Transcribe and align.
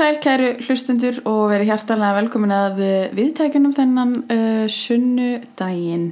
sæl 0.00 0.16
kæru 0.22 0.50
hlustendur 0.64 1.18
og 1.28 1.50
verið 1.50 1.68
hjartalega 1.74 2.16
velkomin 2.22 2.52
að 2.56 2.78
uh, 2.80 3.16
viðtækjunum 3.18 3.72
þennan 3.76 4.14
uh, 4.32 4.62
sunnudaginn. 4.72 6.06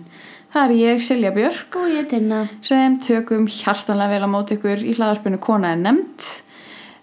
Það 0.52 0.64
er 0.64 0.74
ég, 0.76 1.00
Silja 1.04 1.30
Björk, 1.32 1.76
Og 1.76 1.88
ég 1.92 2.08
tinna. 2.10 2.42
sem 2.64 2.98
tökum 3.04 3.46
hjartalega 3.48 4.12
vel 4.12 4.28
á 4.28 4.30
móti 4.32 4.58
ykkur 4.58 4.82
í 4.84 4.92
hlaðarpinu 4.96 5.40
Kona 5.40 5.72
er 5.72 5.80
nefnt. 5.80 6.26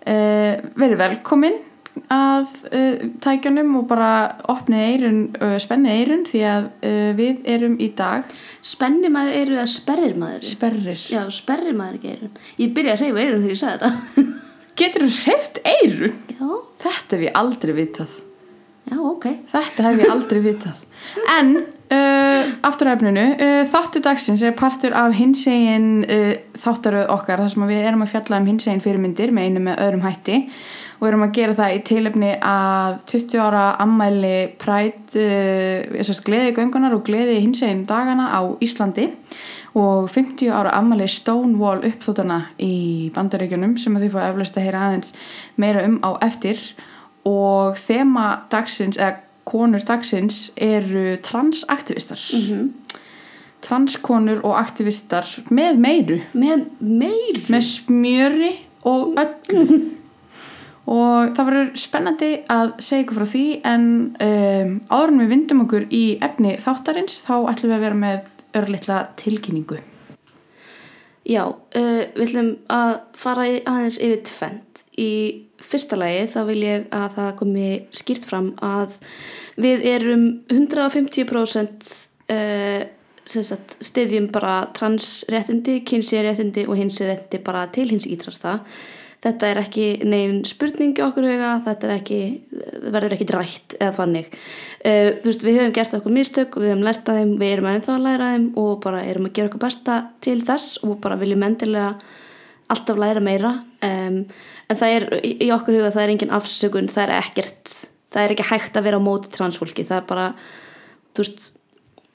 Uh, 0.05 0.61
verið 0.77 1.01
velkomin 1.01 1.57
að 2.13 2.53
uh, 2.69 3.03
tækjunum 3.23 3.79
og 3.81 3.89
bara 3.89 4.11
opnið 4.53 4.85
eirun, 4.91 5.19
spennið 5.63 5.97
eirun 6.03 6.25
því 6.29 6.45
að 6.51 6.69
við 7.17 7.45
erum 7.49 7.77
í 7.81 7.87
dag 7.97 8.27
Spenni 8.65 9.09
maður 9.13 9.39
eru 9.41 9.55
eða 9.57 9.67
sperrir 9.73 10.17
maður? 10.21 10.45
sperrir. 10.53 11.01
Já, 11.09 11.21
sperrir 11.33 11.77
maður 11.77 11.97
ekki 12.01 12.13
eirun. 12.13 12.39
Ég 12.61 12.73
byrja 12.77 12.97
að 12.97 13.05
hreyfa 13.05 13.23
eirun 13.25 13.45
þegar 13.45 13.55
ég 13.55 13.63
sagði 13.63 13.85
þetta. 13.85 14.34
Getur 14.75 15.05
þú 15.07 15.11
hreift 15.23 15.61
eirun? 15.63 16.17
Já, 16.35 16.49
Þetta 16.85 17.15
hef 17.15 17.23
ég 17.25 17.37
aldrei 17.39 17.73
vitað. 17.77 18.17
já, 18.91 18.97
ok. 18.99 19.29
Þetta 19.53 19.85
hef 19.87 20.01
ég 20.03 20.11
aldrei 20.11 20.41
vitað. 20.43 20.81
En 21.37 21.53
uh, 21.57 22.49
aftur 22.67 22.89
að 22.89 22.97
efninu, 22.97 23.25
uh, 23.39 23.61
þáttu 23.71 24.01
dagsins 24.03 24.43
er 24.45 24.55
partur 24.57 24.95
af 24.97 25.15
hinsegin 25.15 26.03
uh, 26.03 26.33
þáttaröð 26.61 27.11
okkar 27.15 27.43
þar 27.43 27.53
sem 27.53 27.67
við 27.69 27.85
erum 27.87 28.03
að 28.05 28.11
fjalla 28.15 28.41
um 28.41 28.49
hinsegin 28.51 28.83
fyrirmyndir 28.83 29.33
með 29.35 29.49
einu 29.49 29.63
með 29.69 29.81
öðrum 29.85 30.05
hætti 30.05 30.39
og 30.95 31.09
erum 31.09 31.25
að 31.25 31.33
gera 31.35 31.57
það 31.57 31.73
í 31.75 31.81
tilefni 31.89 32.29
að 32.39 32.99
20 33.11 33.41
ára 33.43 33.65
ammæli 33.83 34.35
præt 34.61 35.17
uh, 35.19 36.15
gleði 36.27 36.55
göngunar 36.55 36.95
og 36.95 37.05
gleði 37.07 37.41
hinsegin 37.43 37.85
dagana 37.89 38.31
á 38.35 38.41
Íslandi 38.63 39.09
og 39.75 40.07
50 40.09 40.47
ára 40.55 40.71
ammæli 40.79 41.07
Stonewall 41.11 41.81
uppþótana 41.89 42.37
í 42.63 43.11
bandaríkjunum 43.15 43.77
sem 43.81 43.95
að 43.97 44.05
þið 44.07 44.13
fá 44.15 44.21
eflaust 44.29 44.57
að 44.57 44.63
heyra 44.69 44.83
aðeins 44.87 45.13
meira 45.59 45.83
um 45.87 45.97
á 45.99 46.11
eftir 46.23 46.61
og 47.27 47.75
þema 47.81 48.27
dagsins 48.53 48.97
eða 49.01 49.17
konur 49.45 49.83
dagsins 49.85 50.51
eru 50.57 51.17
transaktivistar 51.21 52.21
Mhm. 52.33 52.69
transkonur 53.65 54.41
og 54.45 54.55
aktivistar 54.59 55.25
með 55.49 55.77
meiru 55.81 56.19
Með 56.37 56.65
meir. 56.79 57.39
með 57.49 57.63
smjöri 57.65 58.51
og 58.85 59.15
öllu 59.17 59.91
og 60.95 61.31
það 61.35 61.47
verður 61.49 61.71
spennandi 61.81 62.31
að 62.53 62.73
segja 62.85 63.03
ykkur 63.07 63.17
frá 63.23 63.29
því 63.31 63.45
en 63.65 63.87
um, 64.21 64.73
áður 64.93 65.13
en 65.15 65.21
við 65.23 65.31
vindum 65.33 65.63
okkur 65.65 65.87
í 65.89 66.03
efni 66.21 66.55
þáttarins 66.61 67.23
þá 67.25 67.33
ætlum 67.49 67.71
við 67.71 67.77
að 67.79 67.85
vera 67.87 67.99
með 68.03 68.19
örlittla 68.55 69.01
tilkynningu 69.19 69.81
Já, 71.25 71.41
uh, 71.49 72.01
við 72.13 72.27
ætlum 72.27 72.49
að 72.69 72.91
fara 73.17 73.47
aðeins 73.65 73.95
yfir 73.97 74.19
tvent. 74.29 74.83
Í 75.01 75.11
fyrsta 75.65 75.97
lagi 75.97 76.27
þá 76.29 76.41
vil 76.51 76.59
ég 76.61 76.83
að 76.93 77.15
það 77.15 77.31
komi 77.39 77.69
skýrt 77.97 78.27
fram 78.29 78.51
að 78.61 78.99
við 79.57 79.87
erum 79.89 80.27
150% 80.53 81.89
uh, 82.29 82.83
sagt, 83.25 83.77
stiðjum 83.81 84.29
bara 84.33 84.67
transréttindi, 84.77 85.79
kynsiréttindi 85.89 86.67
og 86.69 86.77
hinsiréttindi 86.77 87.41
bara 87.47 87.65
til 87.73 87.87
hins 87.89 88.05
ítrasta. 88.05 88.59
Þetta 89.25 89.47
er 89.49 89.59
ekki 89.63 89.85
negin 90.05 90.43
spurning 90.45 90.91
í 90.93 91.01
okkur 91.01 91.25
huga, 91.25 91.55
þetta 91.65 91.93
ekki, 91.95 92.19
verður 92.93 93.15
ekki 93.15 93.25
drætt 93.25 93.73
eða 93.79 93.95
þannig. 93.97 94.27
Uh, 94.85 95.07
veist, 95.23 95.45
við 95.45 95.57
höfum 95.57 95.73
gert 95.73 95.95
okkur 95.97 96.13
mistök, 96.13 96.57
við 96.61 96.69
höfum 96.69 96.85
lært 96.85 97.09
að 97.09 97.21
þeim, 97.21 97.31
við 97.41 97.53
erum 97.55 97.69
ennþá 97.71 97.95
að 97.95 98.05
læra 98.05 98.27
að 98.27 98.35
þeim 98.35 98.45
og 98.61 98.69
bara 98.83 99.01
erum 99.09 99.25
að 99.25 99.33
gera 99.39 99.49
okkur 99.49 99.63
besta 99.65 99.97
til 100.21 100.37
þess 100.45 100.77
og 100.85 100.99
bara 101.01 101.17
viljum 101.17 101.47
endilega 101.47 101.95
alltaf 102.75 103.01
læra 103.01 103.25
meira. 103.25 103.55
Um, 103.85 104.21
en 104.69 104.79
það 104.79 104.95
er, 104.99 105.07
í 105.25 105.49
okkur 105.57 105.79
huga, 105.79 105.91
það 105.95 106.05
er 106.05 106.13
engin 106.13 106.37
afsökun, 106.37 106.93
það 106.93 107.07
er 107.07 107.17
ekkert, 107.17 107.75
það 108.13 108.27
er 108.27 108.35
ekki 108.35 108.49
hægt 108.51 108.77
að 108.77 108.87
vera 108.91 109.01
á 109.01 109.07
móti 109.09 109.33
transfólki, 109.33 109.87
það 109.89 110.03
er 110.03 110.07
bara, 110.13 110.29
þú 111.17 111.25
veist, 111.25 111.49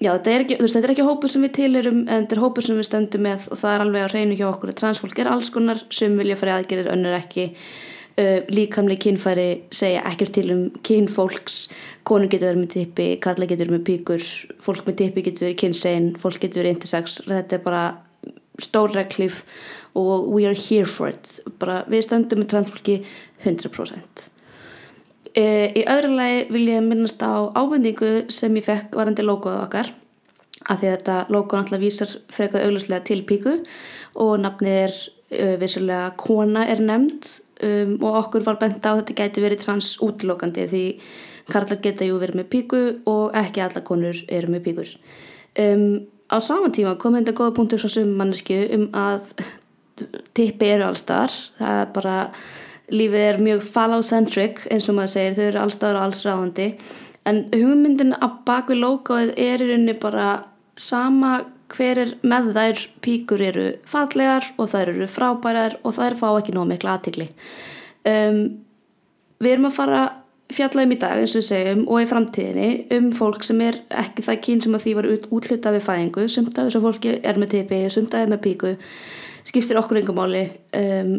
Já, 0.00 0.14
þetta 0.14 0.32
er, 0.32 0.42
ekki, 0.46 0.56
veist, 0.62 0.74
þetta 0.76 0.86
er 0.88 0.92
ekki 0.94 1.04
hópur 1.04 1.28
sem 1.28 1.42
við 1.44 1.50
tilurum 1.58 1.98
en 2.06 2.22
þetta 2.24 2.36
er 2.36 2.40
hópur 2.40 2.64
sem 2.64 2.78
við 2.78 2.86
stöndum 2.88 3.24
með 3.26 3.42
og 3.52 3.58
það 3.60 3.74
er 3.74 3.82
alveg 3.84 4.04
að 4.06 4.14
reynu 4.14 4.38
hjá 4.38 4.46
okkur 4.48 4.72
að 4.72 4.78
transfólk 4.78 5.20
er 5.20 5.28
alls 5.28 5.50
konar 5.52 5.82
sem 5.92 6.14
vilja 6.16 6.38
fara 6.40 6.54
í 6.54 6.60
aðgerir, 6.62 6.88
önnur 6.94 7.16
ekki. 7.18 7.50
Uh, 8.20 8.40
líkamli 8.50 8.96
kynfæri 9.00 9.46
segja 9.72 10.00
ekkert 10.08 10.32
til 10.38 10.46
um 10.54 10.64
kynfólks. 10.88 11.60
Konur 12.08 12.32
getur 12.32 12.48
verið 12.48 12.62
með 12.62 12.72
tippi, 12.78 13.10
karla 13.20 13.50
getur 13.50 13.68
verið 13.68 13.76
með 13.76 13.86
píkur 13.90 14.26
fólk 14.64 14.88
með 14.88 14.98
tippi 15.04 15.26
getur 15.28 15.50
verið 15.50 15.60
kynsegin 15.66 16.10
fólk 16.20 16.40
getur 16.40 16.64
verið 16.64 16.78
intersex, 16.78 17.20
þetta 17.28 17.58
er 17.60 17.64
bara 17.68 17.84
stór 18.60 18.96
reglíf 18.96 19.44
og 19.96 20.32
we 20.32 20.48
are 20.48 20.56
here 20.56 20.88
for 20.88 21.12
it. 21.12 21.38
Bara 21.60 21.82
við 21.92 22.08
stöndum 22.08 22.40
með 22.40 22.54
transfólki 22.56 23.02
100% 23.44 24.30
E, 24.30 24.39
í 25.38 25.82
öðru 25.86 26.16
lagi 26.16 26.46
vil 26.50 26.66
ég 26.68 26.82
minnast 26.82 27.22
á 27.22 27.50
ábendingu 27.54 28.30
sem 28.32 28.56
ég 28.58 28.66
fekk 28.66 28.96
varandi 28.98 29.22
logoð 29.22 29.60
okkar 29.62 29.92
að 30.68 30.82
því 30.82 30.88
að 30.88 30.94
þetta 30.96 31.16
logo 31.32 31.56
náttúrulega 31.56 31.84
vísar 31.84 32.12
frekað 32.32 32.66
auglustlega 32.66 33.06
til 33.08 33.20
píku 33.28 33.54
og 34.20 34.32
nafnið 34.42 34.76
er 34.82 34.96
uh, 34.96 35.56
vissulega 35.60 36.12
kona 36.20 36.66
er 36.68 36.82
nefnd 36.84 37.30
um, 37.64 37.96
og 38.02 38.20
okkur 38.24 38.46
var 38.46 38.60
bent 38.60 38.84
á 38.84 38.92
þetta 38.98 39.16
gæti 39.22 39.44
verið 39.44 39.64
trans 39.64 39.94
útlokandi 40.04 40.66
því 40.70 40.84
karlar 41.50 41.80
geta 41.82 42.06
jú 42.06 42.20
verið 42.20 42.42
með 42.42 42.50
píku 42.52 42.82
og 43.10 43.36
ekki 43.38 43.64
alla 43.64 43.82
konur 43.82 44.18
eru 44.28 44.52
með 44.52 44.66
píkur. 44.68 44.92
Um, 45.58 46.06
á 46.30 46.38
sama 46.44 46.70
tíma 46.70 46.94
kom 47.00 47.16
þetta 47.18 47.34
góða 47.34 47.56
punktur 47.56 47.82
frá 47.82 47.90
sum 47.90 48.12
mannesku 48.18 48.60
um 48.76 48.88
að 48.94 49.32
tippi 50.36 50.70
eru 50.70 50.86
allstar 50.86 51.32
það 51.58 51.80
er 51.80 51.90
bara 51.96 52.16
lífið 52.92 53.26
er 53.26 53.40
mjög 53.42 53.64
phallocentric 53.68 54.64
eins 54.70 54.88
og 54.90 54.98
maður 54.98 55.14
segir, 55.14 55.38
þau 55.38 55.46
eru 55.46 55.62
allstaður 55.64 56.00
og 56.00 56.06
alls 56.06 56.22
ráðandi. 56.26 56.68
En 57.28 57.42
hugmyndin 57.54 58.14
að 58.16 58.38
bak 58.48 58.70
við 58.72 58.82
logoið 58.84 59.34
er 59.36 59.64
í 59.64 59.70
rauninni 59.70 59.96
bara 60.00 60.28
sama 60.80 61.40
hver 61.70 62.00
er 62.02 62.14
með 62.26 62.54
þær 62.56 62.86
píkur 63.04 63.42
eru 63.44 63.66
fallegar 63.88 64.48
og 64.58 64.72
þær 64.72 64.94
eru 64.94 65.06
frábærar 65.10 65.76
og 65.84 65.94
þær 65.98 66.16
fá 66.18 66.26
ekki 66.32 66.54
nóg 66.56 66.66
mikla 66.70 66.96
aðtikli 66.96 67.28
um, 68.08 68.40
við 69.38 69.52
erum 69.52 69.68
að 69.68 69.76
fara 69.76 70.00
fjalla 70.50 70.84
um 70.84 70.94
í 70.94 70.98
dag 71.00 71.20
eins 71.20 71.36
og 71.38 71.44
segjum 71.46 71.84
og 71.86 72.02
í 72.02 72.08
framtíðinni 72.10 72.70
um 72.96 73.10
fólk 73.16 73.44
sem 73.46 73.60
er 73.64 73.80
ekki 74.02 74.24
það 74.26 74.40
kyn 74.46 74.62
sem 74.64 74.76
að 74.76 74.84
því 74.84 74.94
var 74.98 75.08
út, 75.10 75.28
útluta 75.30 75.70
við 75.74 75.84
fæðingu. 75.86 76.24
Sumt 76.26 76.56
af 76.58 76.66
þessu 76.66 76.80
fólki 76.82 77.12
er 77.22 77.38
með 77.38 77.52
tipi, 77.54 77.78
sumt 77.92 78.14
af 78.14 78.24
þeim 78.24 78.34
með 78.34 78.42
píku 78.48 78.72
skiptir 79.46 79.78
okkur 79.78 80.00
engamáli 80.02 80.42
um, 80.76 81.14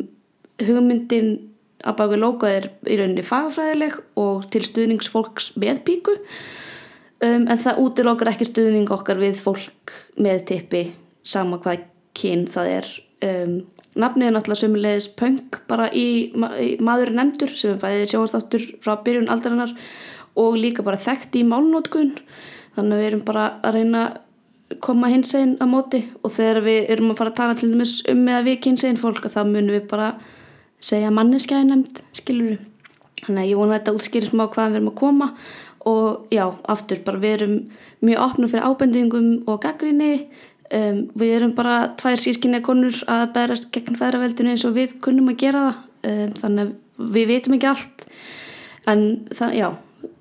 hugmyndin 0.62 1.32
að 1.84 1.98
baka 2.00 2.20
logoð 2.20 2.56
er 2.56 2.68
í 2.88 2.98
rauninni 3.00 3.26
fagfræðileg 3.26 4.00
og 4.22 4.48
til 4.54 4.64
stuðningsfólks 4.68 5.52
með 5.62 5.84
píku. 5.88 6.16
Um, 7.22 7.46
en 7.46 7.60
það 7.62 7.84
útilokar 7.84 8.32
ekki 8.32 8.50
stuðning 8.50 8.90
okkar 8.94 9.22
við 9.22 9.38
fólk 9.42 9.94
með 10.22 10.46
tippi 10.50 10.86
sama 11.24 11.60
hvað 11.62 11.86
kyn 12.18 12.48
það 12.52 12.72
er. 12.78 12.90
Um, 13.22 13.54
nafnið 14.00 14.30
er 14.30 14.36
náttúrulega 14.36 14.62
sömulegis 14.64 15.10
punk 15.20 15.60
bara 15.70 15.90
í, 15.94 16.32
ma 16.34 16.54
í 16.58 16.74
maður 16.84 17.14
nefndur 17.18 17.54
sem 17.58 17.76
er 17.76 17.82
bæðið 17.82 18.10
sjónastáttur 18.14 18.66
frá 18.84 18.96
byrjun 19.04 19.30
aldarinnar 19.32 19.76
og 20.40 20.58
líka 20.58 20.84
bara 20.86 21.00
þekkt 21.02 21.36
í 21.42 21.46
málnótkun 21.48 22.14
þannig 22.78 22.96
að 22.96 23.02
við 23.02 23.10
erum 23.10 23.24
bara 23.28 23.48
að 23.60 23.78
reyna 23.78 24.04
að 24.08 24.80
koma 24.80 25.10
hins 25.12 25.34
einn 25.36 25.58
á 25.60 25.68
móti 25.68 26.06
og 26.24 26.32
þegar 26.32 26.62
við 26.64 26.92
erum 26.94 27.12
að 27.12 27.18
fara 27.20 27.34
að 27.34 27.40
tala 27.42 27.58
til 27.60 27.72
dæmis 27.74 27.98
um 28.08 28.22
með 28.24 28.38
að 28.38 28.48
við 28.48 28.68
hins 28.70 28.86
einn 28.88 29.02
fólk 29.02 29.28
þá 29.28 29.42
munum 29.44 29.76
við 29.76 29.90
bara 29.92 30.14
segja 30.82 31.12
manneskjaði 31.14 31.70
nefnd, 31.70 32.02
skilur 32.18 32.54
við. 32.54 32.62
Þannig 33.22 33.44
að 33.44 33.52
ég 33.52 33.60
vona 33.60 33.76
að 33.76 33.80
þetta 33.80 33.96
útskýrir 33.98 34.32
smá 34.32 34.46
hvaðan 34.48 34.72
við 34.72 34.80
erum 34.80 34.92
að 34.92 34.98
koma 35.02 35.28
og 35.92 36.34
já, 36.34 36.46
aftur, 36.70 37.02
bara 37.06 37.22
við 37.22 37.36
erum 37.38 37.54
mjög 38.06 38.24
opnum 38.26 38.50
fyrir 38.52 38.66
ábendingum 38.70 39.30
og 39.50 39.62
gaggrinni. 39.64 40.12
Um, 40.72 41.04
við 41.20 41.36
erum 41.36 41.54
bara 41.58 41.92
tvær 42.00 42.22
sískinni 42.22 42.62
konur 42.64 42.96
að 43.12 43.26
berast 43.36 43.70
gegn 43.76 43.98
feðraveldinu 44.00 44.54
eins 44.54 44.66
og 44.68 44.78
við 44.78 44.96
kunnum 45.04 45.32
að 45.34 45.40
gera 45.42 45.64
það. 45.68 45.80
Um, 46.02 46.36
þannig 46.42 46.68
að 46.68 47.14
við 47.18 47.32
veitum 47.34 47.58
ekki 47.58 47.70
allt. 47.72 48.06
En 48.90 49.02
það, 49.36 49.58
já, 49.58 49.68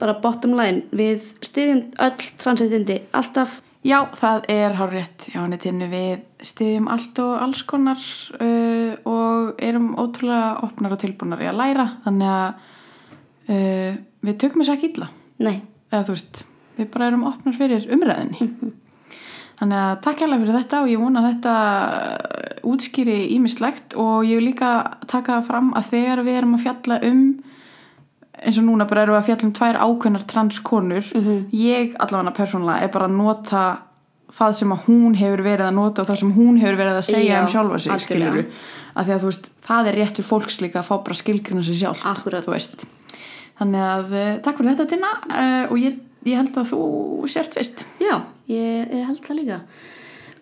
bara 0.00 0.16
bottom 0.20 0.56
line, 0.58 0.84
við 0.96 1.30
styðjum 1.44 1.84
öll 2.04 2.30
transitindi 2.40 3.00
alltaf 3.16 3.60
Já, 3.80 4.10
það 4.12 4.44
er 4.52 4.74
hár 4.76 4.92
rétt 4.92 5.30
hjá 5.32 5.38
henni 5.40 5.56
tinnu 5.60 5.86
við 5.88 6.26
stiðjum 6.44 6.90
allt 6.92 7.22
og 7.22 7.32
alls 7.40 7.62
konar 7.68 8.02
uh, 8.36 8.92
og 9.08 9.62
erum 9.64 9.94
ótrúlega 9.96 10.58
opnar 10.66 10.96
og 10.96 11.00
tilbúnar 11.00 11.40
í 11.40 11.48
að 11.48 11.60
læra. 11.62 11.86
Þannig 12.04 12.34
að 12.34 12.68
uh, 13.54 13.98
við 14.28 14.38
tökum 14.42 14.64
þess 14.64 14.74
ekki 14.74 14.92
illa. 14.92 15.08
Nei, 15.40 15.56
eða 15.88 16.04
þú 16.10 16.16
veist, 16.18 16.44
við 16.76 16.92
bara 16.92 17.08
erum 17.08 17.26
opnar 17.30 17.56
fyrir 17.56 17.88
umræðinni 17.94 18.50
þannig 19.60 19.76
að 19.76 19.94
takk 20.06 20.22
hérlega 20.24 20.44
fyrir 20.44 20.56
þetta 20.56 20.80
og 20.80 20.90
ég 20.90 21.00
vona 21.02 21.20
að 21.20 21.28
þetta 21.30 21.54
útskýri 22.70 23.18
ímislegt 23.34 23.96
og 24.00 24.24
ég 24.28 24.40
vil 24.40 24.48
líka 24.48 24.70
taka 25.10 25.40
fram 25.44 25.74
að 25.76 25.90
þegar 25.92 26.24
við 26.24 26.38
erum 26.40 26.56
að 26.56 26.64
fjalla 26.64 27.00
um 27.10 27.24
eins 28.40 28.58
og 28.60 28.66
núna 28.66 28.86
bara 28.88 29.04
erum 29.04 29.16
við 29.16 29.20
að 29.20 29.28
fjalla 29.28 29.46
um 29.48 29.54
tvær 29.58 29.78
ákveðnar 29.84 30.26
transkonur 30.30 31.12
ég 31.52 31.96
allavega 32.00 32.36
persónulega 32.36 32.84
er 32.86 32.92
bara 32.94 33.08
að 33.10 33.16
nota 33.18 33.64
það 34.30 34.54
sem 34.60 34.72
að 34.72 34.84
hún 34.86 35.16
hefur 35.18 35.42
verið 35.42 35.66
að 35.66 35.74
nota 35.74 36.02
og 36.02 36.08
það 36.08 36.20
sem 36.22 36.32
hún 36.36 36.60
hefur 36.62 36.78
verið 36.78 37.00
að 37.00 37.08
segja 37.10 37.34
Já, 37.34 37.42
um 37.42 37.50
sjálfa 37.50 37.78
sig 37.82 38.04
skilurðu. 38.06 38.46
af 38.94 39.06
því 39.06 39.12
að 39.16 39.20
þú 39.24 39.30
veist, 39.32 39.50
það 39.66 39.90
er 39.90 39.98
réttur 40.00 40.26
fólks 40.26 40.60
líka 40.62 40.80
að 40.80 40.88
fá 40.88 40.94
bara 41.04 41.18
skilgrina 41.18 41.62
sig 41.66 41.80
sjálf 41.82 42.04
veist 42.46 42.86
Þannig 43.60 43.82
að 43.84 44.12
uh, 44.16 44.28
takk 44.40 44.56
fyrir 44.56 44.72
þetta 44.72 44.88
Tina 44.88 45.08
uh, 45.28 45.64
og 45.68 45.80
ég, 45.82 45.96
ég 46.24 46.38
held 46.40 46.54
að 46.56 46.70
þú 46.70 46.84
sért 47.28 47.58
fyrst. 47.58 47.82
Já, 48.00 48.14
ég, 48.48 48.86
ég 48.88 49.02
held 49.04 49.20
það 49.26 49.36
líka. 49.36 49.58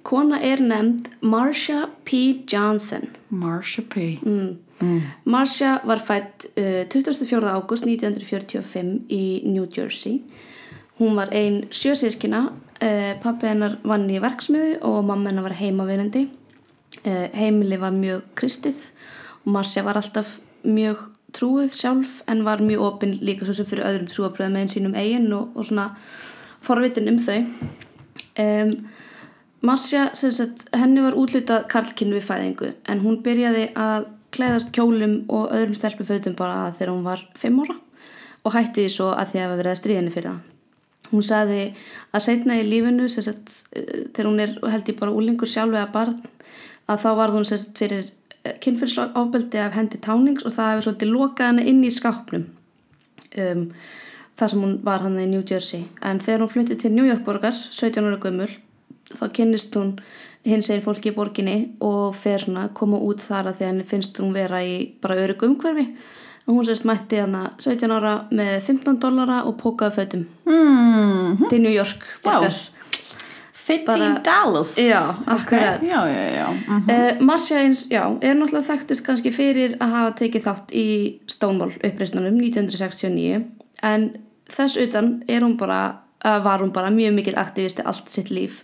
Kona 0.07 0.39
er 0.47 0.63
nefnd 0.63 1.09
Marcia 1.27 1.89
P. 2.07 2.21
Johnson. 2.47 3.09
Marsha 3.31 3.83
P. 3.83 4.19
Mm. 4.23 5.03
Marcia 5.25 5.79
var 5.85 5.99
fætt 5.99 6.47
uh, 6.57 6.85
24. 6.89 7.43
ágúst 7.51 7.85
1945 7.85 9.11
í 9.11 9.43
New 9.45 9.67
Jersey. 9.77 10.23
Hún 10.99 11.17
var 11.17 11.29
ein 11.33 11.69
sjösískina, 11.71 12.53
uh, 12.83 13.13
pappi 13.23 13.47
hennar 13.47 13.79
vann 13.85 14.09
í 14.11 14.21
verksmiðu 14.23 14.79
og 14.87 15.05
mamma 15.05 15.31
hennar 15.31 15.49
var 15.51 15.59
heimavinandi. 15.59 16.29
Uh, 17.05 17.29
heimili 17.35 17.79
var 17.81 17.93
mjög 17.93 18.23
kristið 18.39 18.93
og 19.45 19.53
Marcia 19.59 19.85
var 19.85 19.99
alltaf 20.01 20.39
mjög 20.65 21.11
trúið 21.37 21.75
sjálf 21.77 22.23
en 22.27 22.45
var 22.47 22.63
mjög 22.65 22.87
opinn 22.87 23.19
líka 23.21 23.45
svo 23.45 23.55
sem 23.55 23.67
fyrir 23.69 23.87
öðrum 23.87 24.09
trúabröðum 24.09 24.57
með 24.57 24.73
sínum 24.73 24.97
eigin 24.97 25.29
og, 25.37 25.53
og 25.55 25.69
svona 25.69 25.91
forvitin 26.65 27.11
um 27.13 27.21
þau. 27.21 27.43
Um, 28.39 28.73
Marcia, 29.61 30.11
sagt, 30.15 30.69
henni 30.77 31.03
var 31.03 31.17
útlutað 31.19 31.67
karlkinn 31.73 32.15
við 32.15 32.29
fæðingu 32.29 32.71
en 32.87 33.03
hún 33.03 33.19
byrjaði 33.25 33.65
að 33.75 34.07
klæðast 34.35 34.71
kjólum 34.77 35.23
og 35.33 35.51
öðrum 35.57 35.75
stelpufötum 35.75 36.37
bara 36.39 36.69
þegar 36.77 36.93
hún 36.93 37.07
var 37.07 37.25
fimm 37.39 37.59
ára 37.65 37.79
og 38.45 38.55
hætti 38.55 38.85
því 38.85 38.93
svo 38.95 39.09
að 39.15 39.33
því 39.33 39.41
að 39.43 39.55
verið 39.57 39.73
að 39.73 39.81
stríðinni 39.81 40.13
fyrir 40.15 40.31
það. 40.31 40.45
Hún 41.09 41.25
sagði 41.25 41.63
að 42.13 42.25
setna 42.27 42.59
í 42.61 42.67
lífinu, 42.69 43.09
sagt, 43.09 43.55
eh, 43.73 44.05
þegar 44.13 44.29
hún 44.29 44.43
er 44.45 44.55
held 44.71 44.93
ég 44.93 45.01
bara 45.01 45.15
úlingur 45.17 45.49
sjálf 45.49 45.75
eða 45.75 45.93
barn, 45.93 46.21
að 46.89 47.03
þá 47.03 47.11
var 47.17 47.35
hún 47.35 47.49
sagt 47.49 47.79
fyrir 47.81 48.13
kynfyrsofbeldi 48.63 49.59
af 49.59 49.75
hendi 49.75 49.99
tánings 49.99 50.45
og 50.47 50.55
það 50.55 50.71
hefur 50.71 50.87
svolítið 50.87 51.13
lokað 51.13 51.51
henni 51.51 51.67
inn 51.73 51.83
í 51.85 51.91
skápnum 51.93 52.47
um, 53.37 53.65
þar 54.39 54.53
sem 54.53 54.63
hún 54.63 54.79
var 54.85 55.03
hann 55.05 55.19
í 55.19 55.27
New 55.27 55.43
Jersey. 55.43 55.89
En 56.03 56.21
þegar 56.23 56.45
hún 56.45 56.53
fluttið 56.53 56.83
til 56.85 56.95
New 56.95 57.09
York 57.09 57.25
borgar, 57.27 57.57
17 57.57 58.05
ára 58.07 58.21
gömul, 58.23 58.51
þá 59.15 59.25
kynnist 59.33 59.75
hún 59.77 59.95
hins 60.45 60.69
einn 60.71 60.83
fólki 60.85 61.11
í 61.11 61.15
borginni 61.17 61.57
og 61.81 62.15
fer 62.17 62.39
svona 62.45 62.69
að 62.69 62.75
koma 62.75 62.99
út 62.99 63.21
þar 63.25 63.49
að 63.51 63.59
því 63.59 63.65
að 63.65 63.71
henni 63.73 63.85
finnst 63.91 64.19
hún 64.21 64.33
vera 64.37 64.61
í 64.65 64.75
bara 65.03 65.17
örug 65.25 65.43
umhverfi 65.49 65.87
og 66.49 66.55
hún 66.57 66.65
sérst 66.65 66.85
mætti 66.89 67.19
hana 67.21 67.51
17 67.61 67.91
ára 67.93 68.15
með 68.33 68.61
15 68.65 68.99
dollara 69.03 69.43
og 69.45 69.57
pókaði 69.61 69.95
fötum 69.99 70.27
Mm. 70.47 71.49
til 71.51 71.61
New 71.63 71.73
York 71.73 72.03
borgar 72.25 72.55
Fitting 73.53 73.87
Bara- 73.87 74.21
Dallas. 74.25 74.79
Já, 74.79 75.15
akkurat. 75.27 75.83
Já, 75.83 76.07
já, 76.09 76.31
já. 76.39 76.47
Mm. 76.69 76.89
uh, 76.89 77.21
Marcia 77.27 77.59
eins, 77.61 77.87
já, 77.91 78.07
er 78.23 78.35
náttúrulega 78.35 78.65
þekktust 78.65 79.05
kannski 79.05 79.31
fyrir 79.31 79.75
að 79.77 79.91
hafa 79.93 80.15
tekið 80.23 80.43
þátt 80.47 80.73
í 80.73 80.87
Stonewall 81.29 81.75
uppreisnanum 81.85 82.39
1969 82.41 83.43
en 83.83 84.07
þess 84.49 84.79
utan 84.81 85.23
er 85.29 85.41
hún 85.45 85.59
bara, 85.61 85.99
uh, 86.25 86.39
var 86.45 86.61
hún 86.65 86.73
bara 86.73 86.89
mjög 86.91 87.13
mikil 87.15 87.35
aktivisti 87.37 87.83
allt 87.85 88.09
sitt 88.09 88.31
líf 88.31 88.63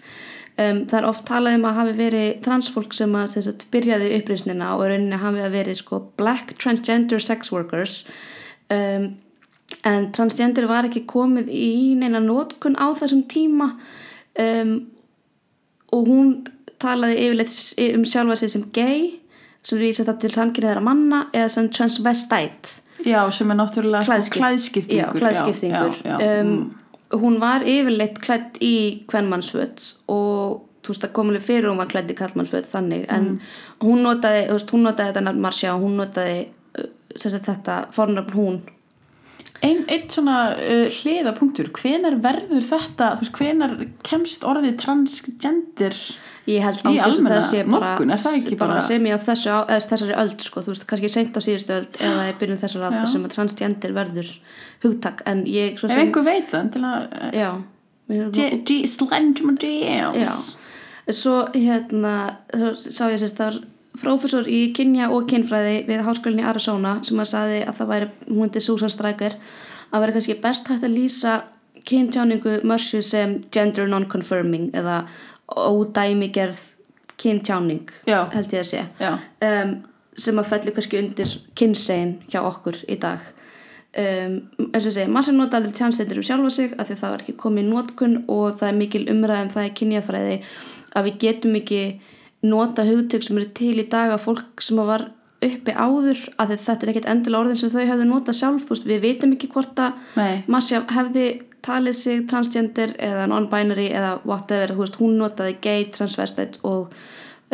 um, 0.59 0.79
það 0.87 0.99
er 1.01 1.09
oft 1.09 1.25
talað 1.29 1.57
um 1.59 1.67
að 1.69 1.79
hafi 1.81 1.93
verið 1.99 2.31
transfólk 2.45 2.95
sem 2.95 3.15
að 3.19 3.29
sem 3.35 3.43
sagt, 3.49 3.67
byrjaði 3.75 4.13
uppreisnina 4.21 4.73
og 4.77 4.87
rauninni 4.91 5.19
hafi 5.23 5.43
að 5.45 5.57
verið 5.59 5.81
sko 5.83 6.01
black 6.21 6.55
transgender 6.63 7.21
sex 7.23 7.53
workers 7.55 8.05
um, 8.71 9.11
en 9.85 10.11
transgender 10.15 10.67
var 10.71 10.87
ekki 10.89 11.05
komið 11.11 11.49
í 11.51 11.95
neina 11.99 12.21
nótkun 12.23 12.77
á 12.79 12.87
þessum 13.01 13.25
tíma 13.33 13.73
um, 14.39 14.75
og 15.95 16.09
hún 16.11 16.33
talaði 16.83 17.21
yfirleitt 17.29 17.49
s- 17.51 17.75
um 17.95 18.05
sjálfa 18.05 18.37
sig 18.37 18.51
sem 18.55 18.65
gay 18.75 19.21
sem 19.65 19.79
er 19.81 19.87
ísett 19.89 20.11
til 20.21 20.31
samkynniðara 20.35 20.83
manna 20.85 21.27
eða 21.33 21.49
sem 21.49 21.69
transvestite 21.73 22.81
Já, 23.05 23.21
sem 23.33 23.51
er 23.51 23.57
náttúrulega 23.59 24.05
Klæðskipt- 24.07 24.39
klæðskiptingur. 24.39 25.19
já, 25.19 25.21
klæðskiptingur 25.21 25.97
Já, 26.05 26.19
já, 26.21 26.41
um, 26.41 26.51
mm. 26.51 26.84
Hún 27.21 27.41
var 27.41 27.65
yfirleitt 27.67 28.19
klætt 28.23 28.59
í 28.65 29.05
kvennmannsföt 29.11 29.95
og 30.09 30.63
þú 30.85 30.93
veist 30.93 31.05
að 31.09 31.13
komuleg 31.17 31.43
fyrir 31.47 31.71
hún 31.71 31.81
var 31.81 31.89
klætt 31.89 32.11
í 32.13 32.17
kallmannsföt 32.19 32.67
þannig 32.69 33.07
en 33.09 33.25
Mm. 33.25 33.41
hún 33.81 34.03
notaði, 34.05 34.47
þú 34.49 34.53
veist, 34.59 34.71
hún 34.75 34.83
notaði 34.85 35.13
þetta 35.13 35.25
nafn 35.25 35.41
Marcia 35.41 35.75
og 35.75 35.83
hún 35.87 35.97
notaði 35.97 36.39
uh, 36.79 36.89
sagt, 37.17 37.47
þetta 37.47 37.79
fornafn 37.93 38.35
hún 38.37 38.61
Einn 39.63 39.85
ein 39.89 40.09
svona 40.11 40.37
uh, 40.59 40.89
hliðapunktur, 40.93 41.71
hvenar 41.79 42.17
verður 42.21 42.65
þetta, 42.67 43.13
þú 43.17 43.25
veist, 43.25 43.37
hvenar 43.39 43.75
kemst 44.05 44.45
orðið 44.45 44.79
transgender 44.83 45.99
Ég 46.45 46.61
held 46.61 46.83
Í 46.85 46.99
almenna 47.01 47.39
það 47.39 47.47
sé 47.49 47.61
bara, 47.65 47.93
notkun, 47.95 48.11
er 48.13 48.21
það 48.21 48.35
ekki 48.37 48.57
bara- 48.61 48.81
sem 48.85 49.07
ég 49.09 49.15
á 49.17 49.21
þessu, 49.25 49.53
þessari 49.89 50.17
öld 50.21 50.43
sko, 50.45 50.61
þú 50.61 50.73
veist, 50.75 50.87
kannski 50.91 51.09
seint 51.15 51.39
á 51.39 51.41
síðustu 51.41 51.73
öld 51.79 51.97
eða 51.97 52.27
í 52.29 52.35
byrjun 52.43 52.61
þessari 52.61 52.91
Já. 52.99 53.07
sem 53.15 53.25
að 53.25 53.33
transgender 53.39 53.95
verður 53.97 54.29
hugtak 54.85 55.23
en 55.31 55.45
ég 55.49 55.79
svo 55.81 55.89
Ef 55.89 56.03
einhver 56.03 56.27
veit 56.27 56.51
það, 56.53 56.69
til 56.75 56.83
að 56.85 57.07
uh, 57.09 57.31
já, 57.33 57.51
mér- 58.13 58.31
G- 58.37 58.61
G- 58.69 58.87
Slend 58.93 59.41
my 59.47 59.55
DMs 59.57 60.21
já 60.21 61.13
svo 61.13 61.49
hérna 61.53 62.13
svo 62.53 62.75
sá 62.81 63.09
ég 63.13 63.21
sérst 63.21 63.37
þar 63.41 63.57
prófessor 64.01 64.49
í 64.51 64.73
kynja 64.75 65.11
og 65.15 65.29
kynfræði 65.31 65.85
við 65.89 66.05
háskólinni 66.07 66.47
Arizona 66.47 66.97
sem 67.07 67.21
að 67.21 67.31
saði 67.31 67.61
að 67.65 67.81
það 67.81 67.93
væri 67.93 68.11
hún 68.29 68.47
heiti 68.47 68.63
Susan 68.65 68.93
Stryker 68.93 69.37
að 69.91 70.05
væri 70.05 70.17
kannski 70.17 70.39
best 70.43 70.71
hægt 70.71 70.87
að 70.87 70.97
lýsa 70.97 71.35
kyntjáningu 71.85 72.59
mörsju 72.67 73.03
sem 73.05 73.37
gender 73.53 73.89
non-confirming 73.91 74.73
eða 74.75 75.05
ódæmigerð 75.49 76.61
kyntjáning 77.21 77.91
Já. 78.09 78.25
held 78.33 78.53
ég 78.53 78.65
að 78.65 78.71
sé. 78.71 78.85
Um, 79.45 79.75
sem 80.17 80.39
að 80.39 80.51
fellu 80.51 80.75
kannski 80.75 81.01
undir 81.01 81.35
kynsegin 81.59 82.17
hjá 82.31 82.41
okkur 82.43 82.81
í 82.89 82.97
dag. 83.03 83.23
Um, 83.95 84.41
eins 84.73 84.89
og 84.89 84.95
segi, 84.97 85.11
massa 85.11 85.35
nota 85.35 85.61
allir 85.61 85.75
tjánstættir 85.77 86.19
um 86.19 86.27
sjálfa 86.27 86.51
sig 86.51 86.73
af 86.75 86.89
því 86.89 86.97
að 86.97 87.03
það 87.03 87.13
var 87.13 87.23
ekki 87.23 87.37
komið 87.39 87.63
í 87.63 87.69
notkun 87.69 88.17
og 88.27 88.57
það 88.59 88.71
er 88.71 88.81
mikil 88.81 89.05
umræðum 89.13 89.53
það 89.55 89.69
er 89.69 89.77
kynjafræði 89.79 90.39
að 90.95 91.07
við 91.07 91.21
getum 91.23 91.59
ekki 91.61 91.83
nota 92.45 92.85
hugtök 92.87 93.25
sem 93.25 93.41
eru 93.41 93.51
til 93.57 93.77
í 93.81 93.89
dag 93.91 94.15
af 94.15 94.27
fólk 94.29 94.63
sem 94.65 94.81
að 94.83 94.91
var 94.93 95.09
uppi 95.45 95.73
áður 95.77 96.21
að 96.41 96.55
þetta 96.55 96.87
er 96.87 96.93
ekkert 96.93 97.11
endilega 97.11 97.43
orðin 97.43 97.59
sem 97.61 97.73
þau 97.73 97.83
hefðu 97.91 98.07
notað 98.09 98.39
sjálf, 98.39 98.71
við 98.85 99.03
vitum 99.03 99.35
ekki 99.35 99.51
hvort 99.53 99.83
að. 99.83 99.99
Masja 100.51 100.81
hefði 100.95 101.27
talið 101.65 101.97
sig 101.99 102.25
transgender 102.29 102.95
eða 103.01 103.27
non-binary 103.31 103.89
eða 103.97 104.17
whatever, 104.29 104.75
veist, 104.79 104.99
hún 105.01 105.17
notaði 105.21 105.57
gay, 105.65 105.87
transvestite 105.93 106.61
og 106.69 106.93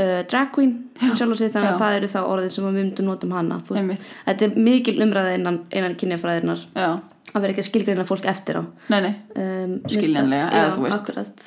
uh, 0.00 0.20
drag 0.30 0.50
queen 0.54 0.74
og 1.06 1.16
sig 1.18 1.52
þannig 1.52 1.70
já. 1.70 1.74
að 1.74 1.82
það 1.82 1.96
eru 1.98 2.10
þá 2.14 2.20
orðin 2.24 2.54
sem 2.56 2.66
við 2.66 2.76
myndum 2.78 3.10
notum 3.10 3.34
hana 3.36 3.60
þetta 3.68 4.46
er 4.46 4.58
mikil 4.58 4.96
umræða 5.04 5.36
innan, 5.38 5.60
innan 5.70 5.96
kynjafræðinar 6.00 6.64
já, 6.74 6.90
að 7.30 7.44
vera 7.44 7.52
ekki 7.54 7.62
að 7.62 7.68
skilgreina 7.68 8.04
fólk 8.08 8.26
eftir 8.30 8.58
á 8.58 8.62
nei, 8.90 9.00
nei 9.04 9.12
um, 9.38 9.74
Skiljanlega, 9.90 10.46
eða 10.50 10.70
þú 10.74 10.84
veist. 10.84 10.96
akkurat. 10.98 11.44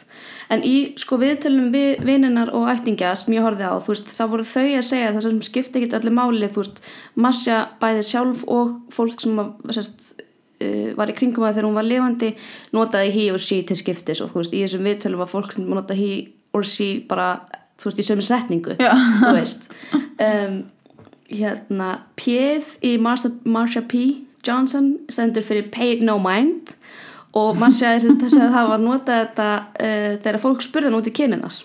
en 0.56 0.66
í 0.68 0.75
sko 1.02 1.20
viðtölum 1.22 1.72
við 1.74 2.04
vininnar 2.08 2.52
og 2.56 2.70
ættingja 2.72 3.13
sem 3.20 3.36
ég 3.36 3.44
horfði 3.46 3.68
á, 3.68 3.75
veist, 3.88 4.12
þá 4.12 4.24
voru 4.32 4.46
þau 4.48 4.68
að 4.68 4.86
segja 4.90 5.13
það 5.16 5.25
sem 5.28 5.42
skipti 5.50 5.82
ekkert 5.82 5.98
allir 6.00 6.16
máli 6.16 6.52
þú 6.54 6.63
veist, 6.63 6.84
Masja 7.20 7.63
bæði 7.82 8.06
sjálf 8.10 8.46
og 8.48 8.78
fólk 8.96 9.24
sem 9.24 9.42
að, 9.44 9.52
sérst, 9.80 10.13
uh, 10.63 10.92
var 11.00 11.12
í 11.12 11.18
kringum 11.18 11.48
að 11.48 11.58
þegar 11.58 11.70
hún 11.70 11.80
var 11.82 11.90
lifandi 11.90 12.34
notaði 12.75 13.16
he 13.18 13.25
og 13.36 13.42
she 13.44 13.60
til 13.68 13.80
skiptis 13.80 14.24
og 14.24 14.32
þú 14.34 14.44
veist, 14.44 14.56
í 14.56 14.63
þessum 14.63 14.88
viðtölum 14.88 15.24
var 15.25 15.32
fólk 15.32 15.58
sem 15.58 15.68
nota 15.68 15.98
he 15.98 16.13
or 16.56 16.63
she 16.68 16.94
bara, 17.10 17.34
þú 17.82 17.92
veist, 17.92 18.00
í 18.00 18.08
sömu 18.08 18.24
setningu 18.25 18.78
Já. 18.80 18.94
þú 19.24 19.36
veist 19.36 19.68
um, 20.22 20.62
hérna, 21.34 21.90
P-ið 22.20 22.78
í 22.86 22.96
Marsha, 23.02 23.34
Marsha 23.44 23.82
P 23.90 24.04
Johnson 24.43 24.95
stendur 25.12 25.45
fyrir 25.45 25.69
paid 25.73 26.03
no 26.05 26.17
mind 26.21 26.75
og 27.33 27.57
er 27.63 28.00
sem 28.00 28.17
þess 28.19 28.38
að 28.38 28.51
það 28.53 28.71
var 28.71 28.81
notað 28.83 29.21
þetta 29.21 29.51
uh, 29.59 30.09
þegar 30.23 30.41
fólk 30.43 30.65
spurði 30.65 30.91
hann 30.91 31.00
út 31.00 31.09
í 31.09 31.15
kyninar 31.15 31.62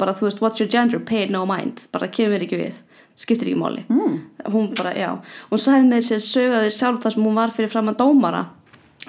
bara 0.00 0.14
þú 0.16 0.28
veist, 0.28 0.40
what's 0.42 0.62
your 0.62 0.70
gender, 0.70 1.00
paid 1.00 1.32
no 1.32 1.44
mind. 1.48 1.86
Bara 1.94 2.08
kemur 2.12 2.42
ekki 2.44 2.58
við, 2.60 2.78
skiptir 3.18 3.50
ekki 3.50 3.60
máli. 3.60 3.84
Mm. 3.92 4.16
hún 4.52 4.70
bara, 4.78 4.94
já. 4.96 5.10
Hún 5.50 5.62
sagði 5.62 5.90
með 5.90 6.06
sér 6.08 6.24
sögðaði 6.24 6.72
sjálf 6.74 7.02
þar 7.04 7.16
sem 7.16 7.28
hún 7.28 7.38
var 7.38 7.54
fyrir 7.54 7.72
fram 7.72 7.92
að 7.92 8.00
dómara 8.00 8.46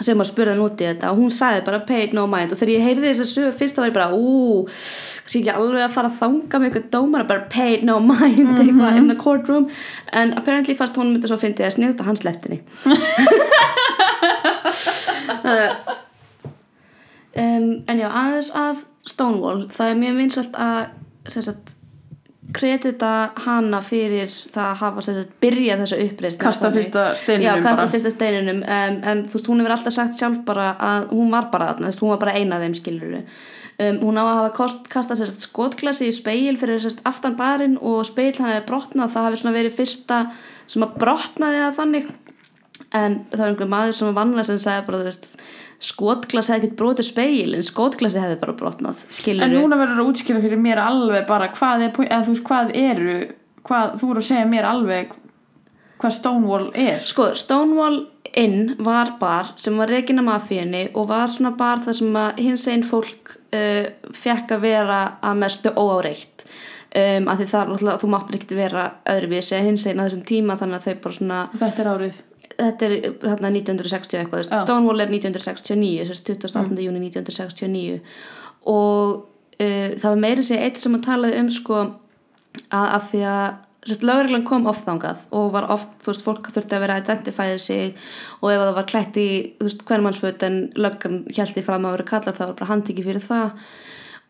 sem 0.05 0.21
að 0.21 0.29
spurði 0.29 0.53
hann 0.53 0.63
út 0.65 0.81
í 0.81 0.87
þetta 0.87 1.11
og 1.11 1.19
hún 1.21 1.33
sagði 1.33 1.63
bara 1.67 1.81
paid 1.87 2.15
no 2.17 2.25
mind. 2.29 2.53
Og 2.53 2.59
þegar 2.59 2.73
ég 2.73 2.85
heyrði 2.87 3.09
þess 3.09 3.23
að 3.23 3.31
sögu 3.31 3.55
fyrst 3.59 3.77
þá 3.77 3.81
var 3.81 3.89
ég 3.89 3.97
bara 3.97 4.17
ú, 4.17 4.65
kannski 4.67 5.41
ekki 5.41 5.55
alveg 5.55 5.85
að 5.85 5.95
fara 5.95 6.11
að 6.11 6.19
þanga 6.19 6.61
með 6.61 6.69
eitthvað 6.69 6.87
dómara 6.95 7.29
bara 7.31 7.47
paid 7.53 7.85
no 7.87 7.97
mind 8.05 8.53
eitthvað 8.55 9.01
in 9.01 9.11
the 9.11 9.17
courtroom. 9.19 9.67
En 10.11 10.33
apparently 10.37 10.77
fast 10.79 10.99
hún 10.99 11.13
myndi 11.13 11.29
svo 11.29 11.39
að 11.39 11.45
fyndi 11.47 11.67
að 11.67 11.75
snilta 11.77 12.07
hans 12.07 12.25
leftinni. 12.27 12.61
Um, 17.35 17.67
en 17.91 18.01
já, 18.01 18.07
aðeins 18.09 18.53
að 18.57 18.87
Stonewall, 19.07 19.65
það 19.73 19.91
er 19.91 20.01
mjög 20.01 20.17
vinsalt 20.19 20.57
að 20.61 20.81
sagt, 21.31 21.75
kredita 22.55 23.13
hana 23.45 23.79
fyrir 23.85 24.29
það 24.29 24.67
að 24.67 24.81
hafa 24.81 25.05
sagt, 25.05 25.33
byrja 25.43 25.79
þessa 25.81 26.01
uppreist 26.05 26.41
Kasta 26.41 26.71
fyrsta 26.73 27.07
steininum 27.19 27.47
já, 27.47 27.63
kasta 27.65 27.87
fyrsta 27.91 28.11
steininum 28.13 28.61
um, 28.61 28.99
en 29.11 29.25
þú 29.27 29.39
veist, 29.39 29.49
hún 29.51 29.63
hefur 29.63 29.75
alltaf 29.77 29.95
sagt 29.95 30.19
sjálf 30.19 30.43
bara 30.47 30.69
að 30.77 31.09
hún 31.15 31.33
var 31.33 31.49
bara 31.53 31.71
þarna, 31.71 31.95
hún 32.01 32.13
var 32.13 32.21
bara 32.25 32.37
eina 32.37 32.57
af 32.57 32.65
þeim 32.65 32.77
skilur 32.79 33.17
um, 33.17 33.99
hún 34.03 34.19
á 34.19 34.23
að 34.23 34.33
hafa 34.35 34.53
kost, 34.57 34.87
kastað 34.91 35.23
sérst, 35.23 35.45
skotklasi 35.47 36.09
í 36.09 36.15
speil 36.15 36.55
fyrir 36.61 36.81
sérst, 36.83 37.03
aftan 37.07 37.37
barinn 37.39 37.77
og 37.79 38.03
speil 38.09 38.33
hann 38.37 38.51
hefði 38.51 38.67
brotnað 38.69 39.15
það 39.15 39.37
svona 39.41 39.55
verið 39.57 39.77
fyrsta 39.77 40.23
sem 40.71 40.85
að 40.85 40.97
brotnaði 41.01 41.63
að 41.65 41.79
þannig. 41.79 42.11
En 42.97 43.17
það 43.31 43.41
var 43.41 43.49
einhver 43.51 43.71
maður 43.71 43.97
sem 43.97 44.09
var 44.09 44.17
vannlega 44.19 44.47
sem 44.47 44.61
sagði 44.61 44.85
bara, 44.87 45.01
þú 45.01 45.09
veist 45.09 45.27
skotglasi 45.81 46.53
hefði 46.53 46.67
ekkert 46.67 46.79
brotið 46.79 47.07
speil 47.07 47.55
en 47.57 47.65
skotglasi 47.65 48.21
hefði 48.21 48.39
bara 48.43 48.57
brotnað 48.59 49.03
skilur 49.09 49.47
En 49.47 49.55
núna 49.55 49.79
verður 49.79 50.03
að 50.03 50.11
útskýra 50.11 50.43
fyrir 50.43 50.61
mér 50.61 50.81
alveg 50.83 51.25
bara 51.29 51.49
hvað 51.55 51.87
er, 51.87 51.95
eða 52.05 52.23
þú 52.27 52.35
veist 52.35 52.47
hvað 52.47 52.75
eru 52.77 53.17
hvað, 53.67 53.97
þú 53.99 54.11
voru 54.11 54.23
að 54.23 54.29
segja 54.29 54.47
mér 54.49 54.69
alveg 54.69 55.15
hvað 56.01 56.15
Stonewall 56.17 56.71
er. 56.73 57.03
Sko, 57.05 57.29
Stonewall 57.37 58.01
Inn 58.37 58.77
var 58.79 59.17
bar 59.19 59.51
sem 59.59 59.75
var 59.75 59.91
reygin 59.91 60.21
af 60.21 60.27
mafíunni 60.29 60.85
og 60.95 61.09
var 61.09 61.27
svona 61.27 61.51
bar 61.57 61.81
þar 61.83 61.97
sem 61.97 62.15
að 62.15 62.37
hins 62.45 62.67
einn 62.71 62.85
fólk 62.87 63.33
uh, 63.51 63.89
fekk 64.15 64.53
að 64.55 64.63
vera 64.63 64.99
að 65.19 65.41
mestu 65.41 65.73
óáreitt. 65.75 66.45
Um, 66.91 67.27
að 67.31 67.41
því 67.41 67.47
þar, 67.51 67.73
þú 67.99 68.11
máttur 68.11 68.37
ekkert 68.37 68.55
vera 68.55 68.85
öðruvísi 69.07 69.59
hins 69.63 69.85
einn 69.87 69.99
að 69.99 70.09
þessum 70.09 70.23
tíma 70.27 70.57
þannig 70.59 70.79
að 70.79 70.87
þau 70.87 71.03
bara 71.03 71.17
svona 71.17 71.41
Þetta 71.59 71.83
er 71.83 71.89
árið 71.91 72.17
þetta 72.67 72.87
er 72.87 72.95
þarna 73.23 73.51
1960 73.55 74.21
eitthvað, 74.21 74.45
Já. 74.47 74.61
Stonewall 74.63 75.03
er 75.03 75.11
1969 75.11 76.07
þess 76.11 76.23
28. 76.29 76.77
júni 76.85 77.03
1969 77.07 77.99
og 78.71 79.25
uh, 79.25 79.89
það 79.97 80.07
var 80.07 80.23
meiri 80.23 80.45
sér 80.45 80.63
eitt 80.67 80.81
sem 80.81 80.95
að 80.97 81.05
talaði 81.09 81.41
um 81.41 81.51
sko 81.53 81.81
að, 81.81 82.87
að 82.87 83.03
því 83.11 83.21
að 83.31 83.59
lögreglan 84.05 84.43
kom 84.45 84.67
oft 84.69 84.85
þangað 84.85 85.23
og 85.33 85.47
var 85.55 85.65
oft, 85.73 85.93
þú 86.03 86.11
veist, 86.11 86.25
fólk 86.25 86.49
þurfti 86.53 86.77
að 86.77 86.83
vera 86.83 86.97
að 86.97 87.05
identifæða 87.05 87.61
sig 87.61 87.95
og 88.41 88.51
ef 88.53 88.61
það 88.61 88.75
var 88.77 88.89
klætt 88.91 89.17
í 89.17 89.29
þú 89.57 89.67
veist, 89.67 89.85
hvermannsföt 89.89 90.45
en 90.45 90.59
löggan 90.77 91.23
hjælti 91.33 91.63
fram 91.65 91.87
að 91.89 91.97
vera 91.97 92.09
kallað 92.11 92.37
það 92.37 92.51
var 92.51 92.59
bara 92.59 92.71
handtiki 92.75 93.05
fyrir 93.07 93.25
það 93.25 93.55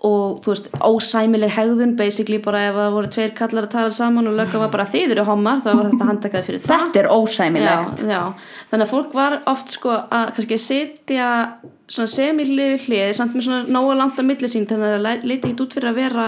og 0.01 0.39
þú 0.41 0.49
veist, 0.49 0.69
ósæmileg 0.81 1.51
hegðun 1.53 1.91
basically 1.97 2.39
bara 2.41 2.63
ef 2.71 2.77
það 2.77 2.95
voru 2.95 3.09
tveir 3.13 3.33
kallar 3.37 3.67
að 3.67 3.73
tala 3.75 3.91
saman 3.93 4.29
og 4.31 4.37
löggan 4.39 4.63
var 4.63 4.71
bara 4.73 4.87
þið 4.89 5.13
eru 5.13 5.25
homar 5.27 5.61
þá 5.61 5.67
var 5.69 5.89
þetta 5.91 6.07
handtakað 6.09 6.47
fyrir 6.47 6.63
það. 6.63 6.71
Þetta 6.71 7.01
er 7.01 7.09
ósæmilegt. 7.13 8.01
Já, 8.01 8.15
já. 8.15 8.55
þannig 8.71 8.87
að 8.87 8.93
fólk 8.95 9.13
var 9.19 9.35
oft 9.51 9.75
sko 9.75 9.93
að 9.93 10.31
kannski 10.37 10.57
sitja 10.63 11.27
svona 11.85 12.13
semiliði 12.15 12.79
hlið 12.87 13.13
samt 13.19 13.37
með 13.37 13.45
svona 13.45 13.77
nóga 13.77 13.99
langt 13.99 14.17
að 14.17 14.29
milli 14.31 14.49
sín 14.49 14.65
þannig 14.69 14.89
að 14.89 14.97
það 14.97 15.29
leit 15.29 15.45
ekki 15.45 15.65
út 15.67 15.77
fyrir 15.77 15.91
að 15.91 16.01
vera 16.01 16.27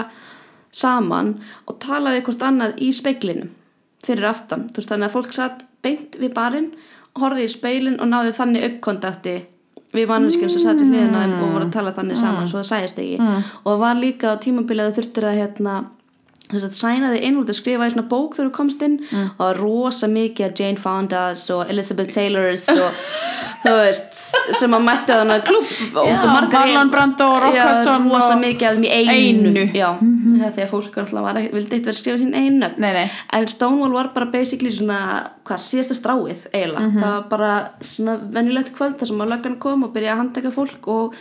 saman 0.74 1.32
og 1.66 1.78
tala 1.82 2.14
við 2.14 2.26
hvort 2.28 2.46
annað 2.46 2.78
í 2.78 2.92
speiklinum 2.94 3.50
fyrir 4.06 4.28
aftan. 4.30 4.68
Þú 4.70 4.82
veist 4.82 4.94
þannig 4.94 5.10
að 5.10 5.16
fólk 5.16 5.34
satt 5.34 5.66
beint 5.82 6.20
við 6.20 6.30
barinn 6.36 6.70
horfði 7.18 7.48
í 7.48 7.50
speilin 7.50 7.98
og 8.02 8.10
náði 8.10 8.34
þannig 8.38 8.68
aukkontakti 8.68 9.34
við 9.94 10.08
manneskjum 10.10 10.50
sem 10.52 10.64
satt 10.64 10.80
við 10.80 10.90
hliðina 10.92 11.24
þeim 11.24 11.34
og 11.38 11.52
voru 11.54 11.68
að 11.68 11.74
tala 11.76 11.94
þannig 11.96 12.18
saman 12.20 12.48
svo 12.50 12.62
það 12.62 12.70
sæðist 12.70 13.02
ekki. 13.04 13.18
Og 13.62 13.68
það 13.70 13.82
var 13.84 14.00
líka 14.00 14.32
á 14.34 14.42
tímabilið 14.42 14.90
að 14.90 14.96
þurftir 14.98 15.28
að 15.30 15.38
hérna 15.42 15.74
þess 16.52 16.64
að 16.68 16.74
sæna 16.76 17.10
þig 17.14 17.22
inn 17.24 17.38
út 17.40 17.48
að 17.48 17.56
skrifa 17.56 17.86
í 17.88 17.92
svona 17.94 18.08
bók 18.10 18.34
þegar 18.36 18.50
þú 18.50 18.54
komst 18.58 18.82
inn 18.84 18.98
og 19.00 19.38
það 19.38 19.46
var 19.46 19.56
rosa 19.62 20.06
mikið 20.12 20.46
af 20.50 20.58
Jane 20.60 20.76
Fondas 20.82 21.44
og 21.54 21.70
Elizabeth 21.72 22.12
Taylors 22.12 22.66
og 22.68 22.98
þú 23.64 23.72
veist 23.78 24.18
sem 24.58 24.74
að 24.76 24.82
mætti 24.84 25.16
þannig 25.16 25.46
klúb 25.48 25.96
og 26.02 26.10
Marlon 26.28 26.90
Brando 26.92 27.28
og 27.32 27.38
Rock 27.46 27.56
Já, 27.56 27.64
Hudson 27.70 28.10
rosa 28.12 28.34
og- 28.34 28.42
mikið 28.42 28.68
af 28.68 28.74
þeim 28.76 28.84
í 28.84 28.90
einu, 28.92 29.48
Einu. 29.48 29.64
já, 29.72 29.88
mm 30.00 30.12
-hmm. 30.36 30.44
að 30.44 30.68
fólk 30.68 30.98
alltaf 30.98 31.52
vildi 31.54 31.74
eitt 31.76 31.86
vera 31.86 31.94
að 31.96 32.00
skrifa 32.00 32.18
sín 32.18 32.34
einu. 32.34 32.68
Nei, 32.76 32.92
nei. 32.92 33.10
en 33.32 33.46
Stonewall 33.48 33.92
var 33.92 34.10
bara 34.14 34.26
basically 34.26 34.70
svona 34.70 35.30
hvað 35.44 35.58
síðasta 35.58 35.94
stráið 35.94 36.46
eiginlega 36.52 36.80
Mhm. 36.88 36.98
það 37.02 37.10
var 37.14 37.22
bara 37.30 37.68
svona 37.80 38.18
venjulegt 38.30 38.72
kvöld 38.76 38.98
þar 38.98 39.06
sem 39.06 39.18
að 39.20 39.28
löggan 39.28 39.58
kom 39.58 39.84
og 39.84 39.92
byrjaði 39.94 40.12
að 40.12 40.16
handtaka 40.18 40.50
fólk 40.50 40.88
og 40.88 41.14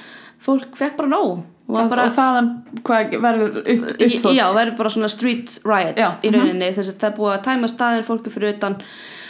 fólk 0.46 0.76
fekk 0.76 0.98
bara 0.98 1.08
nóg 1.10 1.44
og 1.72 1.90
bara 1.90 2.06
og 2.10 2.16
þaðan 2.18 2.50
hvað 2.84 3.16
verður 3.24 3.58
upp, 3.62 3.88
uppþótt 3.94 4.36
Já, 4.36 4.46
verður 4.56 4.78
bara 4.80 4.94
svona 4.94 5.10
street 5.12 5.58
riot 5.64 6.00
Já, 6.00 6.10
í 6.20 6.32
rauninni. 6.34 6.70
Þess 6.76 6.92
að 6.92 7.02
það 7.02 7.10
er 7.10 7.18
búið 7.20 7.34
að 7.34 7.44
tæma 7.48 7.72
staðin 7.72 8.08
fólki 8.08 8.34
fyrir 8.34 8.56
utan. 8.58 8.78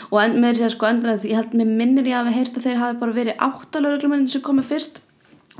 Og 0.09 0.19
en, 0.21 0.35
með 0.41 0.57
þess 0.57 0.67
að 0.67 0.75
sko 0.75 0.89
endur 0.89 1.13
að 1.13 1.27
ég 1.29 1.39
held 1.39 1.55
með 1.57 1.73
minnir 1.79 2.09
ég 2.09 2.19
hafi 2.19 2.35
heyrt 2.35 2.57
að 2.57 2.67
þeir 2.67 2.81
hafi 2.81 2.99
bara 3.01 3.17
verið 3.17 3.43
áttalögreglumennin 3.47 4.29
sem 4.33 4.45
komið 4.45 4.69
fyrst. 4.71 5.01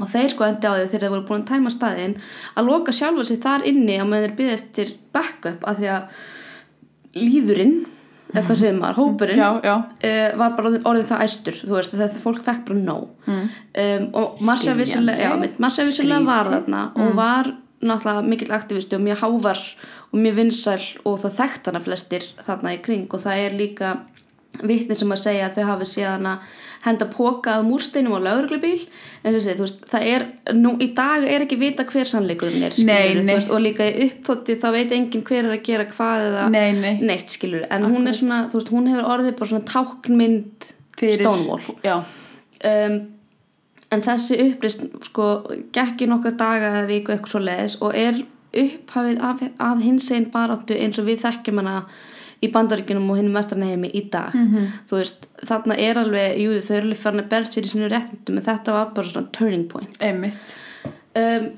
Og 0.01 0.09
þeir 0.09 0.33
sko 0.33 0.47
endi 0.47 0.69
á 0.69 0.73
því 0.73 0.85
þegar 0.89 1.03
þeir 1.05 1.13
voru 1.13 1.25
búin 1.29 1.43
að 1.43 1.49
tæma 1.51 1.73
staðin 1.73 2.15
að 2.57 2.69
loka 2.71 2.95
sjálfa 2.97 3.27
sig 3.29 3.41
þar 3.43 3.65
inni 3.69 3.99
á 4.01 4.05
meðan 4.05 4.25
þeir 4.25 4.37
byggði 4.39 4.55
eftir 4.57 4.93
backup 5.13 5.67
af 5.69 5.77
því 5.77 5.91
að 5.93 6.23
líðurinn 7.21 7.75
eða 8.33 8.45
hvað 8.47 8.59
segir 8.59 8.77
maður, 8.79 8.99
hópurinn 8.99 9.41
Já, 9.41 9.49
já, 9.63 9.73
uh, 9.77 10.37
var 10.41 10.55
bara 10.57 10.69
orðin, 10.69 10.85
orðin 10.89 11.09
það 11.09 11.25
æstur 11.27 11.59
þú 11.61 11.75
veist, 11.77 11.97
þetta 12.03 12.23
fólk 12.23 12.45
fekk 12.45 12.63
bara 12.69 12.79
nóg. 12.79 13.09
Um, 13.29 14.07
og 14.19 14.41
Marsha 14.45 14.73
Skiljanlegt. 14.77 15.59
vissulega 15.59 16.23
var 16.27 16.51
þarna 16.53 16.85
og 16.97 17.13
var 17.19 17.53
náttúrulega 17.83 18.23
mikill 18.27 18.55
aktivisti 18.55 18.97
og 18.97 19.03
mjög 19.03 19.21
hávar 19.23 19.61
og 20.13 20.19
mjög 20.19 20.39
vinsæl 20.39 20.81
og 21.03 21.19
það 21.23 21.37
þekkt 21.41 21.69
hana 21.69 21.83
flestir 21.83 22.27
þarna 22.45 22.75
í 22.75 22.81
kring 22.85 23.07
og 23.11 23.23
það 23.23 23.45
er 23.45 23.57
líka 23.59 23.93
vitni 24.61 24.95
sem 24.95 25.09
að 25.11 25.21
segja 25.23 25.47
að 25.49 25.55
þau 25.57 25.65
hafi 25.71 25.85
síðan 25.89 26.27
að 26.29 26.51
henda 26.83 27.05
póka 27.09 27.53
af 27.57 27.63
múrsteinum 27.65 28.13
á 28.19 28.19
lauruglubíl 28.25 28.81
en 29.23 29.33
þessi, 29.37 29.53
þú 29.55 29.63
veist, 29.65 29.85
það 29.89 30.07
er 30.13 30.25
nú 30.59 30.73
í 30.83 30.89
dag 30.97 31.23
er 31.23 31.45
ekki 31.45 31.57
vita 31.61 31.85
hver 31.87 32.05
sannleikurinn 32.09 32.65
er 32.67 32.75
Nei, 32.83 33.13
nei. 33.15 33.29
veist, 33.33 33.49
og 33.55 33.63
líka 33.63 33.87
í 33.87 34.09
uppþótti 34.09 34.57
þá 34.59 34.67
veit 34.75 34.91
enginn 34.91 35.23
hver 35.25 35.47
er 35.47 35.55
að 35.55 35.63
gera 35.63 35.85
hvað 35.89 36.25
eða 36.27 36.43
Nei, 36.51 36.71
nei. 36.81 36.93
neitt 37.01 37.31
skilur 37.33 37.63
en 37.71 37.87
hún 37.87 38.07
er 38.11 38.17
svona, 38.19 38.41
veist, 38.53 38.69
hún 38.75 38.91
hefur 38.91 39.07
orðið 39.15 39.37
bara 39.39 39.51
svona 39.53 39.69
táknmynd 39.71 40.69
Fyrir- 40.99 41.23
Stonewall. 41.23 41.63
já. 41.83 41.95
Um, 42.63 42.99
en 43.93 44.01
þessi 44.05 44.37
upprist 44.51 44.83
sko, 45.07 45.25
gekk 45.75 46.03
í 46.05 46.07
nokkað 46.11 46.37
daga 46.39 46.69
eða 46.75 46.87
viku 46.91 47.11
eitthvað 47.15 47.33
svo 47.33 47.41
leiðis 47.47 47.79
og 47.81 47.95
er 47.95 48.21
upphafið 48.53 49.19
af, 49.25 49.41
að 49.57 49.81
hins 49.87 50.11
einn 50.13 50.27
baráttu 50.33 50.75
eins 50.77 50.99
og 51.01 51.07
við 51.09 51.23
þekkjum 51.23 51.63
hana 51.63 51.79
í 52.43 52.51
bandaríkunum 52.53 53.09
og 53.11 53.19
hinnum 53.19 53.37
vestrarneheimi 53.37 53.91
í 53.93 54.05
dag. 54.11 54.35
Mhm. 54.35 54.69
þú 54.89 54.99
veist, 54.99 55.27
þarna 55.47 55.77
er 55.79 55.99
alveg 56.03 56.37
jú, 56.43 56.59
þau 56.59 56.75
eru 56.75 56.87
alveg 56.87 57.01
farin 57.01 57.23
að 57.23 57.29
berst 57.29 57.57
fyrir 57.57 57.71
sinu 57.71 57.89
réttindum 57.89 58.37
en 58.37 58.47
þetta 58.47 58.77
var 58.77 58.93
bara 58.95 59.07
svona 59.07 59.31
turning 59.31 59.67
point. 59.69 59.97
Einmitt. 59.99 60.57
Um, 61.15 61.51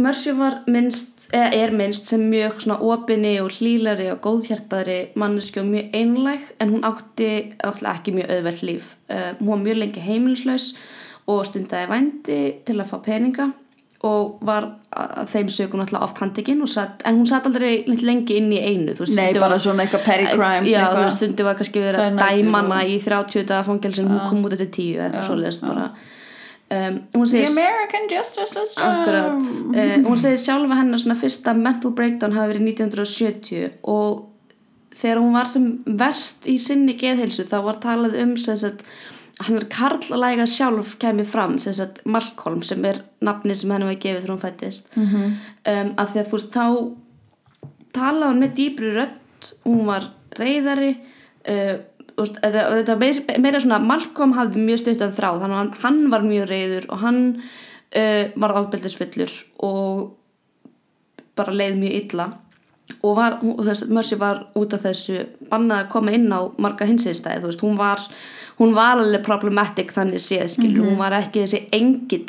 Mercy 0.00 0.32
var 0.32 0.62
minnst, 0.66 1.28
eða 1.36 1.50
er 1.52 1.70
minnst 1.76 2.06
sem 2.08 2.22
mjög 2.30 2.62
svona 2.64 2.78
opinni 2.80 3.34
og 3.42 3.50
hlýlari 3.52 4.08
og 4.10 4.22
góðhjartari 4.24 5.12
manneski 5.20 5.60
og 5.60 5.68
mjög 5.68 5.92
einlæg 5.92 6.46
en 6.58 6.70
hún 6.72 6.86
átti 6.88 7.54
alltaf 7.62 7.98
ekki 8.00 8.14
mjög 8.16 8.30
auðvelt 8.32 8.62
líf. 8.62 8.96
Um, 9.10 9.36
hún 9.40 9.50
var 9.52 9.64
mjög 9.66 9.78
lengi 9.82 10.00
heimilislaus 10.00 10.76
og 11.26 11.44
stundaði 11.46 11.90
vændi 11.92 12.40
til 12.66 12.80
að 12.80 12.88
fá 12.88 13.02
peninga 13.04 13.52
og 14.02 14.38
var 14.42 14.64
þeim 15.30 15.50
sögum 15.52 15.82
alltaf 15.84 16.16
satt, 16.72 17.02
en 17.06 17.20
hún 17.20 17.26
satt 17.30 17.44
aldrei 17.46 17.84
lengi 17.86 18.36
inn 18.40 18.50
í 18.50 18.58
einu 18.58 18.96
þú 18.96 19.04
veist, 19.04 19.14
Nei, 19.14 19.32
bara 19.34 19.54
var- 19.54 19.62
svona 19.62 19.84
eitthvað 19.84 20.04
petty 20.04 20.24
crimes 20.34 20.70
Já, 20.70 20.78
þú 20.78 20.88
eitthvað. 20.88 21.04
veist, 21.04 21.16
stundum 21.20 21.46
var 21.46 21.54
kannski 21.60 21.84
verið 21.84 22.00
að 22.06 22.18
dæma 22.18 22.62
hana 22.62 22.80
í 22.82 22.96
30 23.04 23.46
daga 23.46 23.62
fangelsin, 23.68 24.08
hún 24.10 24.28
kom 24.28 24.42
út 24.44 24.56
eftir 24.56 24.70
10 24.70 24.96
eða 24.96 25.06
eitthvað 25.06 25.28
svoleiðist 25.30 25.66
bara 25.68 25.86
um, 26.72 26.98
The 27.12 27.46
American 27.46 28.08
Justice 28.10 28.52
System. 28.52 28.82
Akkurat, 28.82 29.32
uh, 29.76 29.94
hún 30.08 30.18
segir 30.18 30.42
sjálfa 30.42 30.80
hennar 30.80 30.98
svona 30.98 31.18
fyrsta 31.20 31.54
mental 31.54 31.94
breakdown 31.94 32.34
hafi 32.36 32.54
verið 32.54 32.68
1970 32.72 33.70
og 33.84 34.28
þegar 34.98 35.22
hún 35.22 35.32
var 35.36 35.48
sem 35.50 35.70
verst 35.86 36.48
í 36.50 36.58
sinni 36.58 36.96
geðheilsu 36.98 37.46
þá 37.48 37.58
var 37.64 37.80
talað 37.82 38.18
um 38.22 38.36
sem 38.40 38.58
sagt, 38.60 38.82
hann 39.46 39.56
er 39.60 39.64
karlæga 39.72 40.46
sjálf 40.46 40.96
kemur 41.02 41.24
fram, 41.28 41.58
sem 41.58 41.72
sagt 41.74 42.00
Malcolm 42.06 42.62
sem 42.62 42.84
er 42.84 42.98
nafni 43.20 43.54
sem 43.54 43.70
henni 43.70 43.86
var 43.88 43.94
gefið 44.02 44.20
þegar 44.24 44.34
hún 44.34 44.42
fættist 44.46 44.88
Mhm. 44.96 45.06
-hmm. 45.14 45.32
um, 45.72 45.94
að 45.96 46.08
því 46.12 46.18
að 46.20 46.28
þú 46.28 46.36
veist 46.38 46.52
þá 46.52 46.66
talaði 47.92 48.30
hún 48.32 48.42
með 48.42 48.54
dýpri 48.58 48.92
rödd 48.96 49.52
hún 49.64 49.86
var 49.86 50.02
reyðari 50.38 50.96
uh, 51.48 51.76
og 52.16 52.26
þetta 52.42 52.96
meira- 53.40 53.60
svona 53.60 53.78
Malcolm 53.80 54.32
hafði 54.36 54.60
mjög 54.66 54.78
stuttan 54.78 55.12
þráð 55.16 55.40
þannig 55.40 55.56
að 55.56 55.60
hann, 55.60 55.72
hann 55.82 56.10
var 56.10 56.20
mjög 56.22 56.48
reyður 56.48 56.84
og 56.88 56.98
hann 56.98 57.20
uh, 57.96 58.24
var 58.36 58.50
afbeldisfullur 58.60 59.32
og 59.58 60.16
bara 61.36 61.52
leið 61.52 61.76
mjög 61.80 61.94
illa 62.02 62.26
og 63.02 63.16
var, 63.16 63.38
þess, 63.40 63.86
Mercy 63.90 64.18
var 64.20 64.44
út 64.58 64.74
af 64.76 64.84
þessu 64.86 65.22
bannað 65.50 65.84
að 65.84 65.92
koma 65.94 66.14
inn 66.16 66.28
á 66.34 66.40
marga 66.60 66.86
hinsiðstæði, 66.88 67.44
veist, 67.46 67.62
hún 67.64 67.78
var 67.78 68.02
hún 68.58 68.74
var 68.76 69.00
alveg 69.00 69.24
problematic 69.26 69.94
þannig 69.94 70.22
séð 70.22 70.50
skilur, 70.52 70.90
hún 70.90 71.00
var 71.00 71.16
ekki 71.16 71.44
þessi 71.44 71.62
engill 71.74 72.26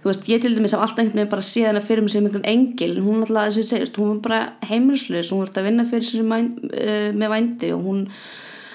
þú 0.00 0.08
veist, 0.08 0.28
ég 0.32 0.40
til 0.42 0.54
dæmis 0.56 0.74
af 0.74 0.84
alltaf 0.86 1.02
einhvern 1.02 1.20
veginn 1.20 1.32
bara 1.34 1.44
séð 1.44 1.68
hana 1.70 1.82
fyrir 1.84 2.04
mig 2.06 2.14
sem 2.14 2.24
einhvern 2.26 2.46
engil 2.48 2.96
en 2.96 3.04
hún 3.04 3.24
alltaf 3.26 3.58
segist, 3.58 3.98
hún 4.00 4.14
var 4.14 4.22
bara 4.24 4.70
heimilislaus 4.70 5.32
hún 5.34 5.42
var 5.44 5.52
að 5.52 5.68
vinna 5.68 5.86
fyrir 5.90 6.08
sér 6.08 6.24
uh, 6.24 7.10
með 7.12 7.34
vændi 7.34 7.72
og 7.76 7.84
hún 7.84 8.06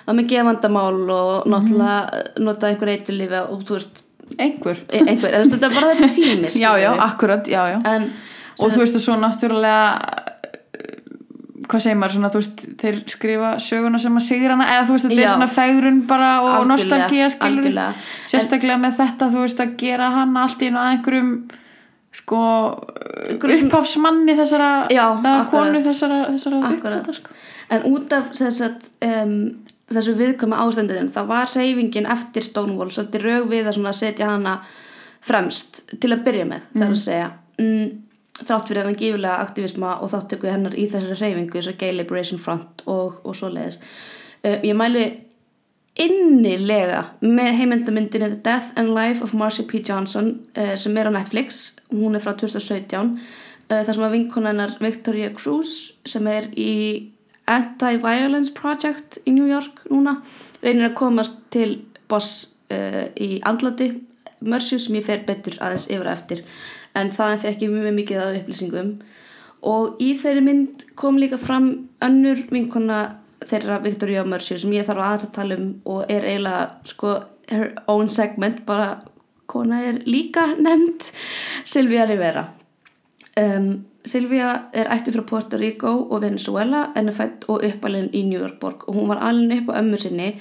var 0.06 0.20
með 0.20 0.30
gefandamál 0.36 1.02
og 1.16 1.50
náttúrulega 1.50 2.26
notaði 2.46 2.76
einhver 2.76 2.94
eiturlifi 2.94 3.42
og 3.42 3.66
þú 3.66 3.80
veist, 3.80 4.02
Einhver. 4.42 4.80
e- 4.90 5.04
einhver, 5.06 5.36
þetta 5.50 5.68
er 5.68 5.74
bara 5.74 5.92
þessi 5.94 6.08
tími 6.16 6.50
Já, 6.64 6.72
já, 6.82 6.92
akkurat, 7.08 7.48
já, 7.48 7.62
já. 7.74 7.82
En 7.90 8.10
Og 8.56 8.72
þú 8.72 8.86
veist 8.86 8.96
að 8.96 9.04
svo 9.04 9.16
náttúrulega 9.20 10.24
hvað 11.66 11.84
segir 11.86 12.00
maður 12.00 12.16
svona, 12.18 12.32
þú 12.34 12.40
veist 12.42 12.64
þeir 12.82 12.98
skrifa 13.12 13.50
söguna 13.64 14.00
sem 14.02 14.18
að 14.20 14.26
sigur 14.28 14.54
hana 14.54 14.66
eða 14.74 14.88
þú 14.88 14.96
veist 14.96 15.08
þetta 15.08 15.22
er 15.22 15.34
svona 15.34 15.52
fegrun 15.56 16.00
bara 16.10 16.32
og 16.44 16.56
algjörlega. 16.68 17.86
sérstaklega 18.32 18.80
með 18.82 18.98
þetta 19.00 19.30
þú 19.32 19.44
veist 19.46 19.62
að 19.64 19.76
gera 19.80 20.10
hana 20.18 20.44
allt 20.46 20.66
í 20.66 20.70
einu 20.70 20.82
að 20.82 20.90
einhverjum 20.94 21.32
sko 22.16 22.42
upphafsmanni 23.36 24.36
þessara 24.38 24.72
Já, 24.94 25.06
konu 25.52 25.82
þessara, 25.84 26.20
þessara 26.36 26.62
uppþota, 26.70 27.16
sko. 27.18 27.38
En 27.74 27.86
út 27.90 28.14
af 28.16 28.32
þess 28.36 28.64
að 28.64 28.90
um, 29.08 29.38
þessu 29.92 30.16
viðkvæma 30.20 30.62
ástandinu 30.64 31.12
þá 31.14 31.22
var 31.30 31.52
hreyfingin 31.54 32.08
eftir 32.10 32.46
Stonewall 32.46 32.92
svolítið 32.94 33.28
rög 33.28 33.48
við 33.52 33.70
að 33.72 33.92
setja 33.98 34.32
hana 34.32 34.60
fremst 35.26 35.84
til 36.02 36.14
að 36.14 36.24
byrja 36.28 36.48
með 36.50 36.68
það 36.74 36.86
er 36.86 36.96
að 36.96 37.04
segja. 37.04 37.30
Mm, 37.62 37.88
þrátt 38.42 38.68
fyrir 38.70 38.84
hennar 38.84 39.00
gífulega 39.00 39.44
aktivisma 39.44 39.94
og 40.04 40.12
þáttöku 40.12 40.50
hennar 40.52 40.76
í 40.76 40.88
þessari 40.92 41.16
hreyfingu 41.20 41.60
eins 41.60 41.70
og 41.72 41.78
Gay 41.80 41.96
Liberation 41.96 42.42
Front 42.42 42.84
og, 42.86 43.22
og 43.24 43.38
svoleiðis 43.38 43.80
uh, 43.80 44.60
ég 44.60 44.76
mælu 44.76 45.06
innilega 45.96 47.06
með 47.24 47.52
heimildamyndinni 47.62 48.34
The 48.34 48.42
Death 48.44 48.74
and 48.80 48.92
Life 48.92 49.24
of 49.24 49.36
Marcia 49.38 49.64
P. 49.68 49.80
Johnson 49.80 50.34
uh, 50.58 50.74
sem 50.76 50.98
er 51.00 51.08
á 51.08 51.12
Netflix. 51.16 51.78
Hún 51.94 52.18
er 52.18 52.24
frá 52.24 52.34
2017 52.36 53.14
uh, 53.16 53.16
þar 53.72 53.94
sem 53.94 54.08
að 54.10 54.18
vinkonennar 54.18 54.76
Victoria 54.84 55.32
Cruz 55.36 55.94
sem 56.04 56.28
er 56.28 56.50
í 56.60 56.74
Anti-Violence 57.48 58.52
Project 58.58 59.22
í 59.24 59.32
New 59.32 59.48
York 59.48 59.86
núna 59.88 60.18
reynir 60.66 60.90
að 60.90 61.00
komast 61.00 61.40
til 61.54 61.86
boss 62.10 62.52
í 62.66 63.38
andlati 63.46 63.92
Mercy 64.42 64.80
sem 64.82 64.98
ég 64.98 65.06
fer 65.06 65.22
betur 65.28 65.54
aðeins 65.62 65.86
yfir 65.86 66.08
og 66.08 66.14
eftir 66.16 66.42
en 66.96 67.12
þaðan 67.14 67.44
fekk 67.44 67.66
ég 67.66 67.76
mjög 67.76 67.96
mikið 68.00 68.24
af 68.24 68.40
upplýsingum. 68.40 68.92
Og 69.66 70.02
í 70.04 70.12
þeirri 70.22 70.44
mynd 70.46 70.86
kom 71.00 71.18
líka 71.22 71.40
fram 71.42 71.70
önnur 72.06 72.44
vinkona 72.52 73.00
þeirra 73.46 73.80
Victoria 73.84 74.26
Mercy 74.28 74.58
sem 74.62 74.74
ég 74.76 74.86
þarf 74.88 75.06
að 75.06 75.26
tala 75.36 75.58
um 75.60 75.72
og 75.90 76.06
er 76.12 76.26
eiginlega 76.26 76.68
sko 76.88 77.16
her 77.50 77.74
own 77.92 78.10
segment 78.10 78.64
bara 78.66 79.02
kona 79.50 79.82
er 79.90 80.00
líka 80.10 80.48
nefnd 80.66 81.12
Silvia 81.66 82.06
Rivera. 82.10 82.48
Um, 83.36 83.86
Silvia 84.06 84.52
er 84.74 84.90
ættu 84.94 85.14
frá 85.16 85.24
Puerto 85.26 85.58
Rico 85.58 85.92
og 86.10 86.22
Venezuela 86.22 86.92
en 86.96 87.10
er 87.10 87.16
fætt 87.16 87.48
og 87.50 87.64
uppalinn 87.66 88.12
í 88.14 88.22
New 88.28 88.40
York. 88.40 88.60
Borg 88.62 88.88
og 88.88 88.96
hún 88.96 89.10
var 89.10 89.24
alveg 89.26 89.64
upp 89.64 89.74
á 89.74 89.82
ömmu 89.82 90.00
sinni 90.02 90.36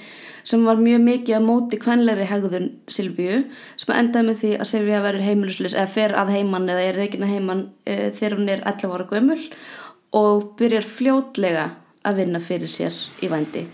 sem 0.45 0.65
var 0.65 0.77
mjög 0.77 1.01
mikið 1.01 1.37
að 1.39 1.47
móti 1.47 1.79
kvenlegri 1.81 2.27
hegðun 2.29 2.67
Silvíu 2.87 3.41
sem 3.81 3.95
endaði 3.95 4.27
með 4.29 4.41
því 4.41 4.51
að 4.59 4.69
Silvia 4.71 5.01
verður 5.05 5.27
heimiluslis 5.29 5.77
eða 5.77 5.93
fer 5.97 6.15
að 6.15 6.33
heimann 6.35 6.69
eða 6.69 6.85
er 6.85 6.99
reygin 7.01 7.25
að 7.25 7.33
heimann 7.33 7.63
e, 7.85 8.11
þegar 8.13 8.37
hún 8.37 8.51
er 8.53 8.65
11 8.65 8.95
ára 8.95 9.07
gömul 9.09 9.39
og 10.15 10.43
byrjar 10.59 10.85
fljótlega 10.85 11.69
að 12.05 12.21
vinna 12.21 12.43
fyrir 12.43 12.69
sér 12.69 12.93
í 13.25 13.31
vændi. 13.31 13.65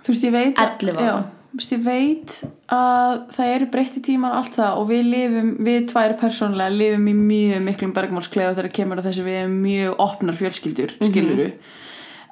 Þú 0.00 0.14
veist, 0.14 0.26
ég 0.26 0.34
veit 0.34 0.58
11 0.58 0.98
ára. 0.98 1.06
Já, 1.06 1.39
þú 1.50 1.58
veist, 1.58 1.72
ég 1.72 1.84
veit 1.84 2.34
að 2.70 3.14
það 3.34 3.52
eru 3.56 3.66
breytti 3.72 4.00
tímar 4.06 4.30
og 4.32 4.36
allt 4.44 4.54
það 4.56 4.78
og 4.78 4.88
við 4.88 5.04
lifum, 5.10 5.48
við 5.66 5.86
tvær 5.90 6.12
persónlega 6.20 6.76
lifum 6.76 7.08
í 7.10 7.14
mjög 7.14 7.62
miklum 7.66 7.92
bergmálsklefa 7.96 8.54
þegar 8.54 8.72
kemur 8.76 9.00
á 9.02 9.06
þessi 9.08 9.24
við 9.26 9.38
erum 9.42 9.56
mjög 9.64 9.96
opnar 9.98 10.34
fjölskyldur, 10.38 10.92
Mhm. 11.00 11.10
skiluru 11.10 11.52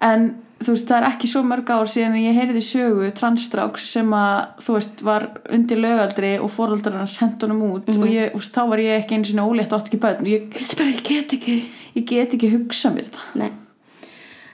en 0.01 0.29
þú 0.63 0.71
veist, 0.75 0.87
það 0.87 0.97
er 1.03 1.07
ekki 1.11 1.27
svo 1.31 1.43
mörg 1.43 1.67
ár 1.71 1.87
síðan 1.91 2.15
að 2.15 2.27
ég 2.29 2.35
heyrði 2.39 2.63
sögu 2.63 3.13
transstráks 3.15 3.79
sem 3.91 4.09
að, 4.11 4.47
þú 4.63 4.73
veist, 4.75 5.03
var 5.03 5.29
undir 5.51 5.79
lögaldri 5.79 6.39
og 6.41 6.51
fóröldrar 6.51 6.99
hans 6.99 7.17
hendt 7.19 7.43
honum 7.43 7.63
út 7.63 7.89
Mhm. 7.89 8.03
og 8.03 8.09
ég, 8.09 8.31
þú 8.33 8.39
veist, 8.39 8.55
þá 8.55 8.69
var 8.69 8.79
ég 8.79 9.03
ekki 9.05 9.15
einu 9.15 9.25
sinni 9.25 9.43
ólétt 9.43 9.73
og 9.73 9.81
átt 9.81 9.89
ekki 9.91 9.99
börn 9.99 10.21
og 10.21 10.27
ég, 10.27 10.51
ég 10.53 11.03
get 11.03 11.33
ekki. 11.33 11.65
Ég 11.97 12.05
get 12.07 12.31
ekki 12.35 12.51
hugsað 12.53 12.95
mér 12.95 13.05
þetta. 13.11 13.21
Nei, 13.35 13.51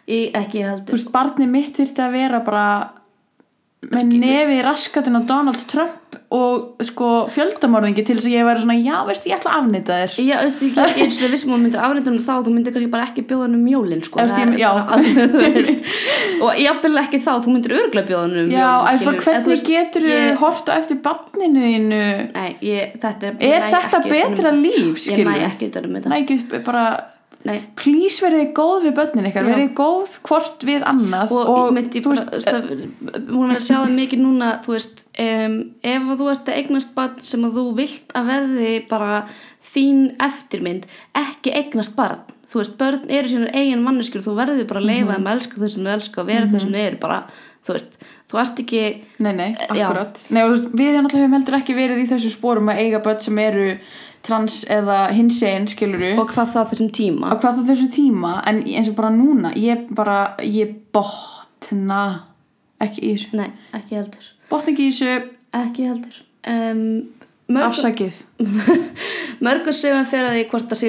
ég 0.08 0.32
ekki 0.32 0.60
þú 0.60 0.68
heldur 0.70 0.92
veist, 0.96 1.12
barnið 1.12 1.48
mitt 1.48 1.76
þyrfti 1.76 2.00
að 2.04 2.12
vera 2.12 2.40
bara 2.40 2.90
með 3.92 4.14
nefi 4.22 4.56
raskatinn 4.64 5.18
á 5.18 5.22
Donald 5.28 5.64
Trump 5.70 6.00
og 6.34 6.80
sko 6.86 7.08
fjöldamorðingi 7.30 8.02
til 8.06 8.16
þess 8.16 8.26
að 8.26 8.34
ég 8.34 8.46
væri 8.48 8.62
svona, 8.62 8.76
já 8.82 8.96
veist, 9.06 9.26
ég 9.28 9.36
ætla 9.36 9.50
að 9.52 9.58
afnýta 9.60 9.96
þér. 10.00 10.14
Já, 10.24 10.36
þú 10.40 10.46
veist, 10.48 10.62
ég 10.64 10.72
get 10.74 10.96
eins 11.04 11.18
og 11.22 11.32
vissum 11.34 11.52
að 11.54 11.62
myndir 11.64 11.82
afnæta 11.84 12.10
um 12.10 12.18
þá 12.24 12.32
þú 12.46 12.54
myndir 12.54 12.74
kannski 12.74 12.90
bara 12.94 13.06
ekki 13.08 13.24
bjóða 13.28 13.46
hann 13.46 13.56
um 13.58 13.64
mjólin 13.68 14.02
sko, 14.06 14.18
Það 14.18 14.32
ég- 14.40 14.58
já. 14.58 14.70
og 16.44 16.58
jafnvel 16.64 17.00
ekki 17.04 17.20
þá, 17.22 17.30
þú 17.44 17.54
myndir 17.54 17.76
örglega 17.78 18.08
bjóða 18.10 18.24
hann 18.24 18.36
um 18.44 18.52
Já, 18.54 18.66
mjólin 18.66 18.90
en 18.90 19.04
bara 19.04 19.24
hvernig 19.28 19.64
getur 19.68 20.06
þú 20.08 20.12
ég, 20.14 20.36
hort 20.42 20.70
á 20.70 20.72
eftir 20.78 21.00
barninu 21.04 21.64
þínu? 21.68 22.02
Nei, 22.34 22.50
ég, 22.64 22.94
þetta 23.02 23.30
er 23.30 23.34
er 23.38 23.50
ég 23.54 23.66
þetta 23.74 24.00
ekki 24.00 24.10
um 24.10 24.14
betra 24.14 24.50
þetta. 24.50 24.54
líf, 24.64 24.86
Ég 24.94 25.02
skilur 25.06 25.30
næ 25.30 25.48
ekki 25.50 25.70
um 25.90 25.98
ekki 26.18 26.62
bara 26.66 26.86
Nei, 27.44 27.58
please 27.76 28.22
verðið 28.24 28.52
góð 28.56 28.86
við 28.86 28.94
börnin 28.96 29.26
Já. 29.28 29.42
verðið 29.44 29.72
góð 29.76 30.12
hvort 30.24 30.62
við 30.64 30.84
annað 30.88 31.32
og, 31.36 31.50
og 31.52 31.58
ég 31.66 31.74
myndi 31.76 32.00
þú 32.00 32.14
bara, 32.14 32.60
hún 33.28 33.50
er 33.52 33.58
að 33.58 33.66
sjá 33.66 33.74
það 33.74 33.96
mikið 33.98 34.22
núna, 34.22 34.48
þú 34.64 34.72
veist 34.72 35.02
um, 35.26 35.56
ef 35.84 36.06
að 36.14 36.22
þú 36.22 36.28
ert 36.32 36.48
að 36.48 36.60
eignast 36.62 36.94
barn 36.96 37.18
sem 37.26 37.44
að 37.44 37.58
þú 37.58 37.64
vilt 37.82 38.14
að 38.16 38.30
verði 38.32 38.70
bara 38.88 39.18
þín 39.74 40.00
eftirmynd, 40.24 40.86
ekki 41.20 41.52
eignast 41.60 41.92
barn, 41.98 42.22
þú 42.48 42.62
veist, 42.62 42.78
börn 42.80 43.12
eru 43.12 43.32
sínar 43.34 43.52
eigin 43.60 43.84
manneskjur, 43.84 44.24
þú 44.24 44.38
verður 44.40 44.70
bara 44.72 44.80
að 44.80 44.88
leifa 44.94 45.18
þeim 45.18 45.28
að 45.28 45.36
elska 45.36 45.60
þau 45.60 45.68
sem 45.74 45.84
þau 45.84 45.94
elska 45.98 46.24
og 46.24 46.30
vera 46.32 46.48
þau 46.48 46.58
sem 46.64 46.74
þau 46.78 46.82
eru 46.86 47.00
bara, 47.04 47.20
þú 47.64 47.76
veist, 47.76 48.00
þú 48.32 48.40
ert 48.40 48.64
ekki 48.64 48.82
Nei, 49.20 49.32
nei, 49.36 49.50
akkurat. 49.68 50.24
Nei, 50.30 50.42
og, 50.46 50.56
veist, 50.56 50.72
Við 50.72 50.96
náttúrulega 50.96 51.26
höfum 51.26 51.38
heldur 51.38 51.60
ekki 51.60 51.76
verið 51.76 52.02
í 52.06 52.10
þessu 52.14 52.32
spórum 52.32 52.72
að 52.72 52.84
eiga 52.86 53.04
börn 53.04 53.22
sem 53.24 53.44
eru 53.44 53.68
trans 54.24 54.62
eða 54.72 54.98
hinsegin, 55.14 55.68
skiluru 55.70 56.14
og 56.20 56.30
hvað 56.32 56.52
það 56.54 56.70
þessum 56.72 56.92
tíma? 56.98 57.32
Á 57.32 57.34
hvað 57.36 57.58
það 57.60 57.72
þessu 57.72 57.88
tíma? 57.94 58.34
En 58.48 58.62
eins 58.64 58.90
og 58.90 58.98
bara 58.98 59.12
núna 59.14 59.52
ég 59.58 59.88
bara, 59.94 60.18
ég 60.40 60.76
botna 60.94 62.04
ekki 62.82 63.04
í 63.04 63.14
þessu. 63.14 63.34
Nei, 63.40 63.50
ekki 63.76 63.98
heldur. 64.00 64.30
Botna 64.50 64.74
ekki 64.74 64.88
í 64.88 64.94
þessu, 64.94 65.34
ekki 65.60 65.88
heldur. 65.90 66.22
Um, 66.44 66.82
mörg, 67.52 67.66
afsakið. 67.68 68.20
Mörgur 69.44 69.74
sögum 69.76 70.06
fyrir 70.08 70.28
að 70.28 70.36
því 70.38 70.44
hvort 70.52 70.72
að 70.72 70.80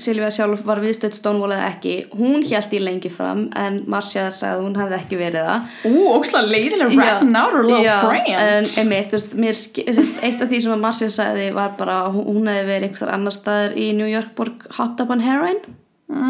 Silvía 0.00 0.30
sjálf 0.32 0.62
var 0.64 0.80
viðstödd 0.82 1.16
Stonewall 1.16 1.52
eða 1.56 1.66
ekki. 1.72 1.94
Hún 2.16 2.44
held 2.48 2.72
í 2.76 2.80
lengi 2.82 3.10
fram 3.12 3.44
en 3.58 3.80
Marcia 3.90 4.28
sagði 4.32 4.54
að 4.60 4.64
hún 4.64 4.78
hefði 4.80 4.98
ekki 5.00 5.18
verið 5.20 5.48
það. 5.48 5.68
Ú, 5.90 6.04
óksla 6.14 6.42
leiðilega 6.46 6.98
ratting 7.00 7.36
out 7.36 7.56
her 7.58 7.68
little 7.68 7.98
friend 8.00 8.78
en 8.80 8.94
eitt 8.94 10.42
af 10.46 10.48
því 10.48 10.62
sem 10.64 10.84
Marcia 10.86 11.10
sagði 11.12 11.50
var 11.56 11.74
bara 11.78 12.00
að 12.06 12.20
hún- 12.20 12.48
hefði 12.48 12.66
verið 12.70 12.88
einhver 12.88 13.14
annar 13.18 13.34
staðar 13.36 13.76
í 13.76 13.90
New 13.96 14.08
York 14.08 14.34
borg 14.38 14.66
hot 14.78 15.00
up 15.04 15.10
on 15.10 15.20
heroin 15.24 15.60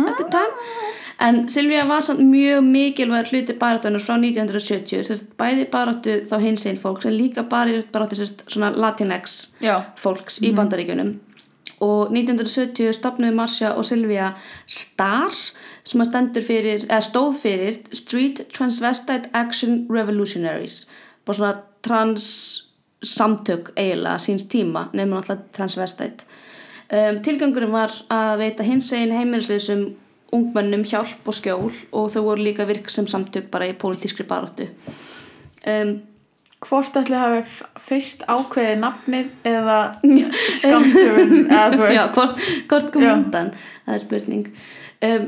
at 0.09 0.17
the 0.19 0.29
time 0.31 0.55
en 1.21 1.49
Silvía 1.49 1.85
var 1.89 2.03
samt 2.03 2.21
mjög 2.21 2.65
mikilvæg 2.65 3.31
hluti 3.31 3.55
baráttunar 3.59 4.03
frá 4.03 4.17
1970 4.19 5.05
sérst, 5.07 5.31
bæði 5.39 5.69
baráttu 5.71 6.17
þá 6.31 6.39
hins 6.43 6.67
einn 6.67 6.81
fólks 6.81 7.07
en 7.07 7.17
líka 7.19 7.45
baráttu 7.45 8.17
sérst, 8.17 8.45
svona 8.49 8.73
Latinx 8.75 9.55
fólks 9.97 10.43
í 10.43 10.53
bandaríkjunum. 10.57 11.15
Og 11.85 12.13
1970 12.15 12.93
stopnuði 12.97 13.35
Marcia 13.35 13.75
og 13.75 13.87
Silvia 13.87 14.33
STAR 14.67 15.35
sem 15.85 16.03
fyrir, 16.47 16.87
stóð 17.01 17.35
fyrir 17.43 17.81
Street 17.93 18.47
Transvestite 18.57 19.29
Action 19.33 19.87
Revolutionaries. 19.91 20.87
Bara 21.25 21.37
svona 21.37 21.55
trans 21.83 22.25
samtök 23.05 23.73
eiginlega 23.77 24.19
síns 24.19 24.49
tíma 24.49 24.89
nefnum 24.93 25.19
alltaf 25.19 25.45
transvestite. 25.53 26.25
Um, 26.93 27.21
tilgangurinn 27.25 27.73
var 27.73 27.93
að 28.13 28.39
veita 28.43 28.65
hins 28.65 28.91
einn 28.93 29.13
heimilisleisum 29.13 29.95
ungmennum 30.35 30.83
hjálp 30.89 31.29
og 31.31 31.37
skjól 31.37 31.71
og 31.95 32.11
þau 32.15 32.23
voru 32.27 32.43
líka 32.47 32.67
virk 32.69 32.91
sem 32.93 33.07
samtök 33.11 33.47
bara 33.53 33.69
í 33.71 33.77
pólitískri 33.79 34.27
baróttu 34.29 34.67
um, 35.69 35.95
hvort 36.65 36.97
ætli 36.97 37.19
hafi 37.21 37.41
f- 37.45 37.81
fyrst 37.87 38.23
ákveðið 38.31 38.79
nafnið 38.83 39.31
eða 39.51 39.79
skamstöfun 40.61 41.35
eða 41.45 41.65
þú 41.75 41.81
Já, 41.83 41.89
veist? 41.93 42.15
hvort, 42.17 42.45
hvort 42.71 42.93
kom 42.95 43.05
Já. 43.05 43.13
undan? 43.19 43.51
Það 43.85 43.97
er 43.99 44.03
spurning. 44.07 44.47
Um, 45.05 45.27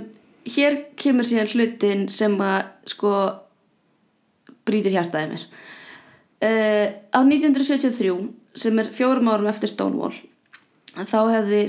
hér 0.57 0.77
kemur 0.97 1.27
síðan 1.29 1.51
hlutin 1.53 2.07
sem 2.13 2.37
að 2.41 2.71
sko 2.89 3.13
brýtir 4.67 4.95
hjartaði 4.97 5.29
mér. 5.35 5.45
Uh, 6.37 6.87
á 7.13 7.21
1973 7.21 8.17
sem 8.57 8.81
er 8.81 8.89
fjórum 8.97 9.29
árum 9.33 9.49
eftir 9.53 9.71
Stonewall 9.73 10.17
þá 11.05 11.19
hefði 11.35 11.61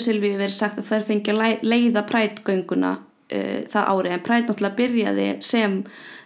og 0.00 0.02
Silvi 0.02 0.30
verið 0.36 0.56
sagt 0.56 0.78
að 0.82 0.88
þær 0.90 1.04
fengi 1.06 1.30
að 1.34 1.38
lei- 1.38 1.62
leiða 1.62 2.02
prætgönguna 2.08 2.92
uh, 2.98 3.58
það 3.70 3.90
ári 3.94 4.10
en 4.16 4.24
præt 4.26 4.48
náttúrulega 4.48 4.76
byrjaði 4.80 5.28
sem 5.44 5.78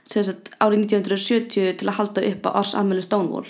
sérst, 0.09 0.51
árið 0.61 0.87
1970 0.87 1.77
til 1.83 1.89
að 1.89 1.99
halda 2.01 2.25
upp 2.33 2.47
á 2.49 2.51
Oss 2.63 2.75
Amelie 2.75 3.03
Stonewall. 3.05 3.47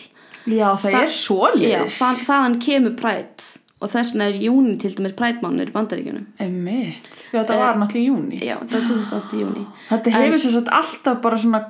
Já, 0.46 0.72
það, 0.74 0.90
Það- 0.90 1.02
er 1.02 1.12
svoleiðis. 1.16 1.70
Já, 1.70 1.82
það, 2.02 2.22
þaðan 2.26 2.56
kemur 2.66 2.96
præt 2.98 3.46
og 3.82 3.90
þess 3.90 4.12
vegna 4.14 4.26
er 4.30 4.36
júni 4.42 4.74
til 4.78 4.92
dæmis 4.94 5.14
prætmánur 5.18 5.70
í 5.70 5.72
bandaríkjunum. 5.74 6.26
Einmitt. 6.38 7.22
Já, 7.32 7.40
þetta 7.40 7.56
var 7.58 7.78
náttúrulega 7.80 8.10
júni 8.10 8.38
Já, 8.42 8.56
það 8.62 8.76
er 8.78 8.84
2008 8.90 9.40
júni 9.40 9.64
þetta 9.88 10.12
hefur 10.18 10.38
svo 10.44 10.52
satt 10.58 10.68
alltaf 10.78 11.22
bara 11.24 11.38
svona 11.42 11.62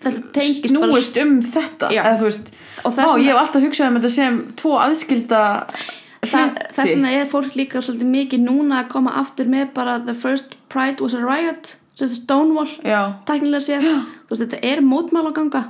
tengist 0.00 0.62
bara 0.72 0.86
snúist 0.88 1.18
um 1.20 1.34
þetta 1.44 1.90
eða 1.92 2.12
veist, 2.30 2.50
Og 2.84 2.92
á, 2.94 2.96
vegna- 2.96 3.18
ég 3.20 3.28
hef 3.34 3.40
alltaf 3.42 3.62
hugsað 3.66 3.88
um 3.90 3.98
þetta 3.98 4.10
sem 4.14 4.38
tvo 4.56 4.76
aðskilda 4.80 5.40
Þa, 5.68 5.90
Þess 6.20 6.76
vegna 6.76 7.12
er 7.16 7.28
fólk 7.30 7.54
líka 7.56 7.80
svolítið 7.80 8.10
mikið 8.12 8.42
núna 8.44 8.82
að 8.82 8.90
koma 8.92 9.14
aftur 9.20 9.48
með 9.48 9.70
bara 9.76 9.98
The 10.04 10.14
first 10.14 10.56
pride 10.72 11.00
was 11.00 11.16
a 11.16 11.22
riot 11.24 11.76
þetta 12.00 12.16
Stonewall, 12.16 12.70
já, 12.86 13.00
tæknilega 13.28 13.60
séð. 13.60 13.86
Veist, 14.30 14.40
þetta 14.44 14.60
er 14.64 14.80
mótmálaganga 14.84 15.66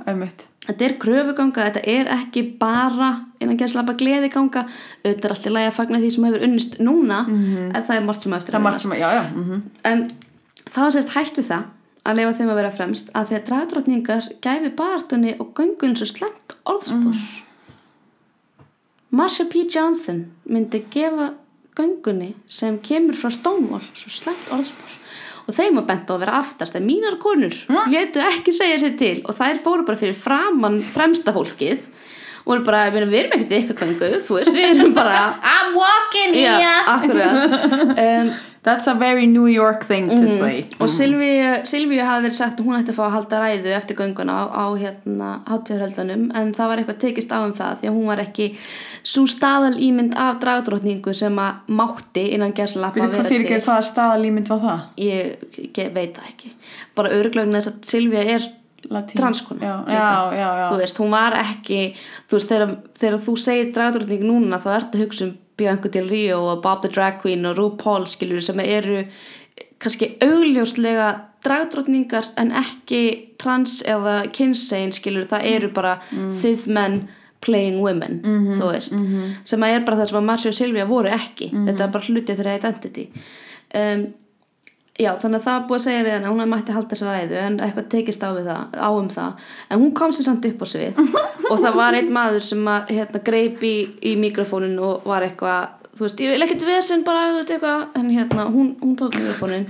Þetta 0.61 0.85
er 0.85 0.93
kröfuganga, 1.01 1.63
þetta 1.71 1.81
er 1.89 2.09
ekki 2.13 2.43
bara 2.59 3.09
innan 3.41 3.57
gæslappa 3.57 3.95
gleðiganga. 3.97 4.67
Auðvitað 5.01 5.25
er 5.25 5.33
alltaf 5.33 5.55
lægi 5.55 5.69
að 5.71 5.77
fagna 5.79 6.01
því 6.03 6.11
sem 6.13 6.27
hefur 6.29 6.45
unnist 6.47 6.77
núna 6.79 7.21
en 7.27 7.83
það 7.83 7.95
er 7.97 8.05
margt 8.05 8.25
sem 8.25 8.35
eftir 8.37 8.55
það 8.55 8.59
er 8.59 8.65
margt 8.67 8.85
sem, 8.85 8.93
já, 8.93 9.09
já 9.17 9.23
mm 9.31 9.61
en 9.83 10.03
það 10.69 10.83
var 10.83 10.91
sérst 10.95 11.15
hægt 11.15 11.37
við 11.37 11.47
það 11.49 11.63
að 12.05 12.17
leifa 12.17 12.33
þeim 12.37 12.51
að 12.51 12.59
vera 12.61 12.71
fremst 12.77 13.09
að 13.13 13.27
því 13.27 13.37
að 13.37 13.47
dragdrottningar 13.49 14.27
gæfi 14.41 14.71
bartunni 14.77 15.35
og 15.39 15.51
göngun 15.57 15.97
svo 15.97 16.07
slemt 16.09 16.55
orðspor 16.65 17.17
Marsha 19.11 19.45
P. 19.51 19.65
Johnson 19.67 20.23
myndi 20.47 20.83
gefa 20.91 21.33
göngunni 21.75 22.33
sem 22.47 22.77
kemur 22.83 23.17
frá 23.19 23.31
Stonewall 23.33 23.83
svo 23.91 24.11
slemt 24.11 24.51
orðspor. 24.55 24.97
Og 25.49 25.55
þeim 25.57 25.79
var 25.81 25.87
bent 25.89 26.11
á 26.11 26.13
að 26.15 26.21
vera 26.23 26.37
aftast 26.39 26.77
en 26.77 26.85
mínar 26.87 27.17
konur 27.19 27.55
létu 27.91 28.21
ekki 28.23 28.53
segja 28.55 28.77
sér 28.83 28.95
til 28.99 29.17
og 29.25 29.35
þær 29.35 29.59
fóru 29.63 29.85
bara 29.87 29.99
fyrir 29.99 30.15
framann 30.15 30.79
fremsta 30.93 31.33
fólkið. 31.35 31.81
Og 32.41 32.53
voru 32.53 32.63
bara, 32.65 32.85
við 32.89 33.17
erum 33.19 33.35
ekkert 33.35 33.51
í 33.51 33.59
ykkar 33.65 33.81
göngu 33.83 34.21
þú 34.25 34.37
veist, 34.39 34.53
við 34.55 34.69
erum 34.79 34.95
bara 34.95 35.19
I'm 35.55 35.75
walking 35.77 36.39
Já, 36.39 36.71
akkurat. 36.95 37.59
Um, 38.01 38.31
That's 38.63 38.85
a 38.85 38.93
very 38.93 39.25
New 39.25 39.47
York 39.47 39.87
thing 39.89 40.09
to 40.09 40.27
say. 40.27 40.67
Og 40.79 40.89
Silvíu, 40.93 41.65
Silvíu 41.65 42.03
hafði 42.05 42.27
verið 42.27 42.37
sagt 42.37 42.59
að 42.61 42.67
hún 42.67 42.77
ætti 42.77 42.93
að 42.93 42.99
fá 42.99 43.03
að 43.07 43.15
halda 43.15 43.39
ræðu 43.41 43.71
eftir 43.73 43.97
gönguna 43.97 44.35
á, 44.37 44.43
á 44.53 44.65
hérna 44.77 45.29
hátíðarhöldunum 45.49 46.27
en 46.37 46.51
það 46.53 46.69
var 46.69 46.81
eitthvað 46.83 46.99
tekist 47.01 47.33
á 47.33 47.41
um 47.41 47.55
það 47.57 47.81
því 47.81 47.89
að 47.89 47.97
hún 47.97 48.11
var 48.11 48.21
ekki 48.21 48.47
svo 49.01 49.25
staðal 49.33 49.73
ímynd 49.81 50.13
af 50.13 50.37
dragdrottningu 50.45 51.15
sem 51.17 51.41
að 51.41 51.73
mátti 51.81 52.27
innan 52.35 52.53
gerðslappa 52.53 53.01
Fyrir 53.01 53.15
hvað 53.17 53.33
fyrir 53.33 53.47
ekki 53.49 53.65
hvaða 53.65 53.89
staðalímynd 53.89 54.53
var 54.53 54.63
það? 54.67 54.87
ég, 55.07 55.35
ég 55.65 55.93
veit 55.97 56.15
það 56.19 56.29
ekki. 56.29 56.55
Bara 57.01 57.15
örglögn 57.17 57.57
þess 57.57 57.73
að 57.73 57.83
Silvíu 57.95 58.25
er 58.37 58.49
transkona 59.17 59.61
Já, 59.61 59.75
já, 59.89 60.47
já, 60.61 60.65
þú 60.69 60.81
veist, 60.85 61.01
hún 61.01 61.17
var 61.17 61.35
ekki 61.41 61.81
þú 62.29 62.37
veist, 62.37 62.53
þegar, 62.53 62.75
þegar 63.01 63.23
þú 63.25 63.39
segir 63.41 63.73
dragdrottning 63.73 64.25
núna 64.25 64.61
þá 64.61 64.75
ertu 64.77 64.99
að 64.99 65.07
hugsa 65.07 65.27
um 65.31 65.39
Bianca 65.61 65.91
Del 65.93 66.09
Rio 66.09 66.41
og 66.51 66.63
Bob 66.65 66.81
the 66.83 66.91
Drag 66.91 67.21
Queen 67.21 67.45
og 67.45 67.57
RuPaul 67.59 68.09
skilur 68.09 68.41
sem 68.43 68.59
eru 68.65 69.03
kannski 69.81 70.15
augljóslega 70.21 71.11
dragdrottningar 71.45 72.33
en 72.37 72.51
ekki 72.53 73.03
trans 73.41 73.79
eða 73.89 74.21
kynsegin 74.33 74.93
skilur, 74.93 75.25
það 75.29 75.47
eru 75.55 75.71
bara 75.73 75.95
cis 76.33 76.67
men 76.69 77.03
playing 77.41 77.79
women 77.81 78.19
þú 78.53 78.67
veist, 78.69 78.93
sem 79.49 79.63
að 79.65 79.75
er 79.75 79.85
bara 79.87 79.97
það 80.01 80.11
sem 80.11 80.19
að 80.19 80.27
Marcia 80.27 80.51
og 80.53 80.57
Silvia 80.59 80.85
voru 80.85 81.09
ekki. 81.09 81.47
Þetta 81.49 81.87
er 81.87 81.93
bara 81.95 82.05
hlutið 82.05 82.37
þeirra 82.41 82.57
identity. 82.59 83.07
Um, 83.73 84.03
Já, 85.01 85.11
þannig 85.21 85.39
að 85.39 85.45
það 85.47 85.55
var 85.57 85.67
búið 85.69 85.79
að 85.79 85.85
segja 85.87 86.01
við 86.05 86.13
henni 86.15 86.29
að 86.29 86.33
hún 86.35 86.51
mætti 86.51 86.75
halda 86.75 86.91
þessa 86.95 87.13
ræðu 87.15 87.37
en 87.41 87.59
eitthvað 87.65 87.87
tekist 87.95 88.25
á, 88.25 88.29
það, 88.37 88.75
á 88.77 88.89
um 88.93 89.07
það. 89.09 89.45
En 89.71 89.79
hún 89.81 89.93
kom 89.97 90.11
sér 90.13 90.27
samt 90.27 90.45
upp 90.51 90.61
á 90.61 90.67
svið 90.69 90.99
og 91.51 91.55
það 91.63 91.77
var 91.79 91.97
einn 91.97 92.11
maður 92.13 92.43
sem 92.51 92.67
að 92.69 92.91
hérna, 92.99 93.23
greip 93.31 93.63
í, 93.65 93.75
í 94.11 94.15
mikrofónin 94.21 94.77
og 94.83 95.07
var 95.09 95.25
eitthvað 95.25 95.79
þú 95.97 96.05
veist, 96.05 96.21
ég 96.23 96.35
vil 96.35 96.45
ekkert 96.45 96.67
vesen 96.69 97.01
bara 97.07 97.23
eitthvað, 97.41 97.87
en 97.99 98.11
hérna, 98.13 98.45
hún, 98.53 98.75
hún 98.83 98.93
tók 98.99 99.17
mikrofónin 99.17 99.65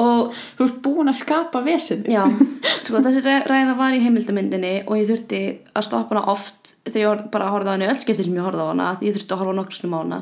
og 0.00 0.32
Þú 0.56 0.64
ert 0.64 0.78
búin 0.84 1.10
að 1.10 1.18
skapa 1.20 1.60
vesinn 1.66 2.06
já, 2.08 2.22
sko 2.86 3.02
þessi 3.04 3.20
ræ- 3.26 3.44
ræða 3.50 3.74
var 3.76 3.92
í 3.92 4.00
heimildamyndinni 4.00 4.70
og 4.86 4.96
ég 4.96 5.10
þurfti 5.10 5.40
að 5.76 5.84
stoppa 5.88 6.14
hana 6.14 6.22
oft 6.32 6.72
þegar 6.86 7.02
ég 7.26 7.26
bara 7.34 7.50
horfði 7.52 7.68
á 7.68 7.74
hana 7.74 7.90
öll 7.92 8.00
skiptir 8.00 8.24
sem 8.28 8.38
ég 8.38 8.46
horfði 8.46 8.64
á 8.64 8.70
hana 8.70 8.86
ég 9.04 9.12
þurfti 9.18 9.34
að 9.36 9.42
horfa 9.42 9.56
nokkur 9.58 9.76
snum 9.80 9.96
á 9.96 10.00
hana 10.00 10.20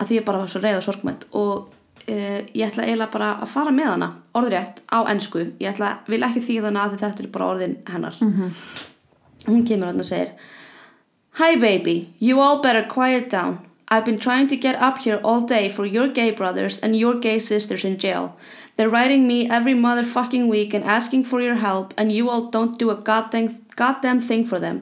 að 0.00 0.12
því 0.12 0.20
ég 0.20 0.26
bara 0.28 0.42
var 0.44 0.52
svo 0.52 0.62
reyð 0.62 0.78
og 0.78 0.86
sorgmætt 0.86 1.26
og 1.42 1.79
uh, 2.08 2.38
ég 2.54 2.66
ætla 2.66 2.86
eiginlega 2.86 3.12
bara 3.12 3.30
að 3.42 3.52
fara 3.54 3.70
með 3.70 3.90
hana 3.94 4.10
orðrétt 4.34 4.82
á 4.90 4.98
ensku 5.12 5.46
ég 5.60 5.72
ætla, 5.72 5.98
vil 6.06 6.22
ekki 6.22 6.40
þýða 6.40 6.70
hana 6.70 6.86
að 6.86 7.00
þetta 7.00 7.24
er 7.24 7.32
bara 7.34 7.50
orðin 7.54 7.76
hennar 7.86 8.14
-hmm. 8.20 8.50
hún 9.46 9.66
kemur 9.66 9.86
hann 9.86 10.00
og 10.00 10.06
segir 10.06 10.32
Hi 11.38 11.56
baby, 11.56 12.10
you 12.18 12.40
all 12.40 12.60
better 12.62 12.82
quiet 12.82 13.30
down 13.30 13.58
I've 13.92 14.04
been 14.04 14.20
trying 14.20 14.46
to 14.48 14.56
get 14.56 14.80
up 14.80 14.98
here 14.98 15.20
all 15.24 15.40
day 15.40 15.68
for 15.68 15.84
your 15.84 16.06
gay 16.06 16.30
brothers 16.30 16.78
and 16.78 16.94
your 16.94 17.18
gay 17.18 17.40
sisters 17.40 17.84
in 17.84 17.98
jail. 17.98 18.36
They're 18.76 18.88
writing 18.88 19.26
me 19.26 19.50
every 19.50 19.74
motherfucking 19.74 20.48
week 20.48 20.72
and 20.72 20.84
asking 20.84 21.24
for 21.24 21.40
your 21.40 21.56
help, 21.56 21.92
and 21.98 22.12
you 22.12 22.30
all 22.30 22.50
don't 22.50 22.78
do 22.78 22.90
a 22.90 22.94
goddamn, 22.94 23.66
goddamn 23.80 24.20
thing 24.20 24.44
for 24.50 24.58
them. 24.60 24.76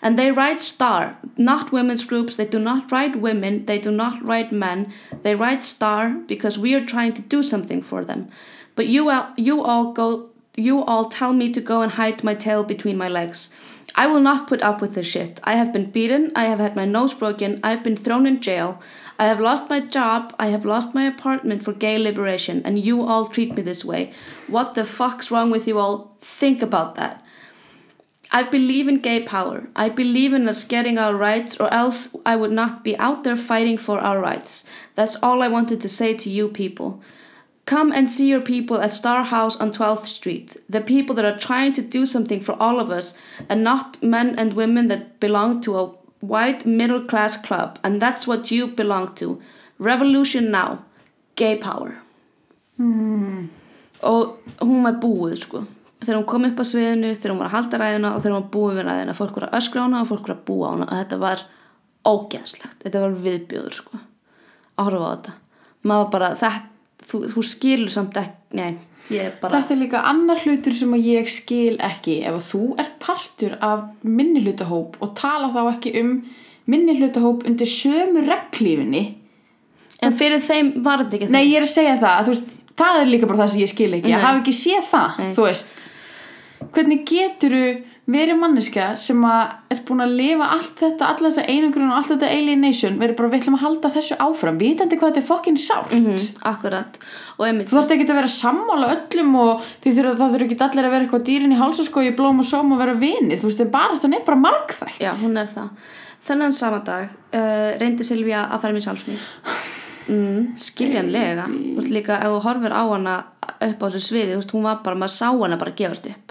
And 0.00 0.18
they 0.18 0.30
write 0.30 0.60
star, 0.60 1.16
not 1.36 1.72
women's 1.72 2.04
groups. 2.10 2.36
They 2.36 2.46
do 2.46 2.60
not 2.70 2.92
write 2.92 3.16
women. 3.28 3.66
They 3.66 3.78
do 3.86 3.90
not 3.90 4.22
write 4.28 4.52
men. 4.52 4.78
They 5.24 5.34
write 5.34 5.62
star 5.64 6.02
because 6.32 6.58
we 6.64 6.74
are 6.76 6.86
trying 6.92 7.14
to 7.14 7.22
do 7.34 7.42
something 7.42 7.82
for 7.82 8.04
them. 8.04 8.28
But 8.76 8.86
you, 8.86 9.10
all- 9.10 9.32
you 9.36 9.62
all 9.70 9.92
go, 9.92 10.08
you 10.66 10.84
all 10.84 11.06
tell 11.18 11.32
me 11.32 11.46
to 11.52 11.60
go 11.72 11.82
and 11.82 11.92
hide 11.92 12.22
my 12.22 12.34
tail 12.34 12.62
between 12.64 12.96
my 12.96 13.08
legs. 13.08 13.48
I 13.96 14.06
will 14.08 14.20
not 14.20 14.46
put 14.48 14.62
up 14.62 14.80
with 14.80 14.94
this 14.94 15.06
shit. 15.06 15.40
I 15.44 15.54
have 15.60 15.72
been 15.72 15.90
beaten, 15.90 16.32
I 16.34 16.44
have 16.50 16.58
had 16.58 16.74
my 16.74 16.84
nose 16.84 17.14
broken, 17.14 17.60
I 17.62 17.70
have 17.70 17.84
been 17.84 17.96
thrown 17.96 18.26
in 18.26 18.40
jail, 18.40 18.80
I 19.20 19.26
have 19.26 19.38
lost 19.48 19.70
my 19.70 19.78
job, 19.78 20.34
I 20.44 20.48
have 20.54 20.64
lost 20.64 20.94
my 20.94 21.04
apartment 21.06 21.62
for 21.62 21.72
gay 21.72 21.96
liberation, 21.98 22.60
and 22.64 22.84
you 22.88 23.02
all 23.06 23.28
treat 23.28 23.54
me 23.54 23.62
this 23.62 23.84
way. 23.84 24.12
What 24.48 24.74
the 24.74 24.84
fuck's 24.84 25.30
wrong 25.30 25.50
with 25.52 25.68
you 25.68 25.78
all? 25.78 26.16
Think 26.20 26.60
about 26.62 26.96
that. 26.96 27.23
I 28.34 28.42
believe 28.42 28.88
in 28.88 28.98
gay 28.98 29.22
power. 29.22 29.68
I 29.76 29.88
believe 29.88 30.32
in 30.32 30.48
us 30.48 30.64
getting 30.64 30.98
our 30.98 31.14
rights, 31.14 31.56
or 31.60 31.72
else 31.72 32.16
I 32.26 32.34
would 32.34 32.50
not 32.50 32.82
be 32.82 32.98
out 32.98 33.22
there 33.22 33.36
fighting 33.36 33.78
for 33.78 34.00
our 34.00 34.20
rights. 34.20 34.64
That's 34.96 35.14
all 35.22 35.40
I 35.40 35.46
wanted 35.46 35.80
to 35.82 35.88
say 35.88 36.14
to 36.14 36.28
you 36.28 36.48
people. 36.48 37.00
Come 37.64 37.92
and 37.92 38.10
see 38.10 38.28
your 38.28 38.40
people 38.40 38.80
at 38.80 38.92
Star 38.92 39.22
House 39.22 39.56
on 39.60 39.70
12th 39.70 40.06
Street. 40.06 40.56
The 40.68 40.80
people 40.80 41.14
that 41.14 41.24
are 41.24 41.38
trying 41.38 41.74
to 41.74 41.82
do 41.82 42.04
something 42.04 42.40
for 42.40 42.56
all 42.60 42.80
of 42.80 42.90
us 42.90 43.14
and 43.48 43.62
not 43.62 44.02
men 44.02 44.36
and 44.36 44.54
women 44.54 44.88
that 44.88 45.20
belong 45.20 45.60
to 45.60 45.78
a 45.78 45.92
white 46.18 46.66
middle 46.66 47.04
class 47.04 47.36
club. 47.36 47.78
And 47.84 48.02
that's 48.02 48.26
what 48.26 48.50
you 48.50 48.66
belong 48.66 49.14
to. 49.14 49.40
Revolution 49.78 50.50
now. 50.50 50.84
Gay 51.36 51.56
power. 51.56 51.98
Hmm. 52.78 53.48
Og 54.02 54.38
hún 54.60 54.82
var 54.82 54.92
er 54.92 55.00
búið 55.00 55.38
sko. 55.38 55.64
Þegar 56.04 56.18
hún 56.20 56.28
kom 56.28 56.46
upp 56.48 56.60
á 56.60 56.64
sviðinu, 56.68 57.12
þegar 57.16 57.32
hún 57.34 57.42
var 57.42 57.50
að 57.50 57.56
halda 57.56 57.80
ræðina 57.80 58.12
og 58.14 58.22
þegar 58.22 58.34
hún 58.34 58.42
var 58.42 58.52
búið 58.54 58.78
við 58.78 58.86
ræðina. 58.88 59.16
Fólk 59.18 59.38
voru 59.38 59.48
að 59.48 59.58
öskra 59.60 59.84
hana 59.86 60.02
og 60.02 60.10
fólk 60.10 60.26
voru 60.26 60.36
að 60.36 60.44
búa 60.50 60.72
hana. 60.74 60.88
Og 60.88 61.00
þetta 61.00 61.20
var 61.24 61.44
ógeðslegt. 62.04 62.78
Þetta 62.84 63.02
var 63.04 63.16
viðbjóður 63.24 63.78
sko. 63.78 64.00
Að 64.74 64.90
horfa 64.90 65.08
á 65.08 65.12
þetta. 65.14 65.36
Maður 65.84 66.10
bara, 66.14 66.30
þetta, 66.40 66.62
þú, 67.08 67.22
þú 67.34 67.44
skilur 67.48 67.92
samt 67.92 68.20
ekki, 68.20 68.38
nei, 68.60 68.70
ég 69.12 69.34
bara... 69.40 69.60
Þetta 69.60 69.74
er 69.74 69.80
líka 69.82 70.04
annar 70.08 70.40
hlutur 70.44 70.76
sem 70.76 70.94
að 70.96 71.08
ég 71.10 71.28
skil 71.32 71.74
ekki 71.84 72.20
ef 72.28 72.38
þú 72.52 72.62
ert 72.80 72.96
partur 73.02 73.58
af 73.64 73.84
minnihlutahóp 74.06 74.96
og 75.04 75.12
tala 75.18 75.50
þá 75.54 75.60
ekki 75.74 75.94
um 76.00 76.14
minnihlutahóp 76.70 77.44
undir 77.48 77.68
sömu 77.68 78.24
reglífinni 78.24 79.04
En 80.04 80.12
fyrir 80.16 80.42
þeim 80.44 80.72
var 80.84 81.04
þetta 81.04 81.18
ekki 81.18 81.32
Nei, 81.32 81.44
ég 81.48 81.60
er 81.60 81.66
að 81.66 81.72
segja 81.72 81.96
það, 82.00 82.14
að 82.14 82.30
veist, 82.32 82.54
það 82.80 83.00
er 83.00 83.10
líka 83.10 83.28
bara 83.30 83.42
það 83.42 83.52
sem 83.52 83.62
ég 83.62 83.72
skil 83.72 83.90
ekki, 83.90 84.08
Nei. 84.08 84.14
ég 84.14 84.24
hafi 84.24 84.40
ekki 84.42 84.56
séð 84.58 84.88
það, 84.90 85.20
Nei. 85.20 85.34
þú 85.36 85.46
veist 85.48 85.84
hvernig 86.72 87.04
geturu 87.08 87.64
verið 88.04 88.36
manneskja 88.36 88.86
sem 89.00 89.20
að 89.24 89.72
er 89.72 89.80
búin 89.88 90.04
að 90.04 90.14
lifa 90.18 90.48
allt 90.52 90.80
þetta, 90.82 91.06
alla 91.08 91.30
þessa 91.30 91.44
einangrun 91.48 91.88
og 91.88 91.96
allt 91.96 92.10
þetta 92.12 92.32
alienation, 92.36 92.98
verið 93.00 93.16
bara 93.16 93.30
við 93.32 93.40
ætlum 93.40 93.56
að 93.56 93.62
halda 93.64 93.90
þessu 93.94 94.18
áfram, 94.20 94.58
vitandi 94.60 94.98
hvað 95.00 95.12
þetta 95.14 95.22
er 95.22 95.28
fokkin 95.28 95.56
sárt 95.60 95.94
mm, 95.96 96.26
Akkurat. 96.50 96.98
Og 97.38 97.46
einmitt, 97.48 97.70
þú 97.70 97.78
þarft 97.78 97.94
ekki 97.96 98.08
að 98.10 98.20
vera 98.20 98.32
sammála 98.34 98.90
öllum 98.98 99.32
og 99.40 99.70
þurfa, 99.86 100.14
það 100.20 100.34
þurfa 100.36 100.48
ekki 100.48 100.58
allir 100.68 100.88
að 100.88 100.96
vera 100.96 101.06
eitthvað 101.06 101.26
dýrin 101.30 101.54
í 101.56 101.60
hálsaskói, 101.60 102.10
blóm 102.18 102.44
og 102.44 102.48
sóm 102.48 102.76
og 102.76 102.82
vera 102.82 102.96
vinir, 103.00 103.40
þú 103.40 103.48
veist, 103.48 103.62
það 103.62 103.66
er 103.66 103.72
bara, 103.78 104.00
það 104.02 104.18
er 104.18 104.26
bara 104.28 104.42
margþætt 104.42 105.00
Já, 105.00 105.12
hún 105.22 105.40
er 105.40 105.48
það. 105.54 105.88
Þennan 106.24 106.56
sama 106.56 106.80
dag 106.84 107.08
uh, 107.08 107.70
reyndi 107.80 108.04
Silvía 108.04 108.46
að 108.48 108.62
fara 108.62 108.76
með 108.76 108.86
sjálfsmýr. 108.86 109.24
Mm, 110.04 110.54
skiljanlega. 110.60 111.48
Þú 111.48 111.80
veist 111.80 111.92
líka, 111.92 112.20
ef 112.20 112.32
þú 112.32 112.40
horfir 112.44 112.76
á 112.76 112.82
hana 112.84 113.16
upp 113.64 113.84
á 113.84 113.86
þessu 113.88 114.04
sviði, 114.04 114.38
þú 114.40 114.58
hún 114.58 114.68
var 114.68 114.80
bara, 114.84 115.00
maður 115.00 115.16
sá 115.16 115.28
hana 115.32 115.60
bara 115.60 115.76
gefast 115.76 116.08
upp. 116.08 116.23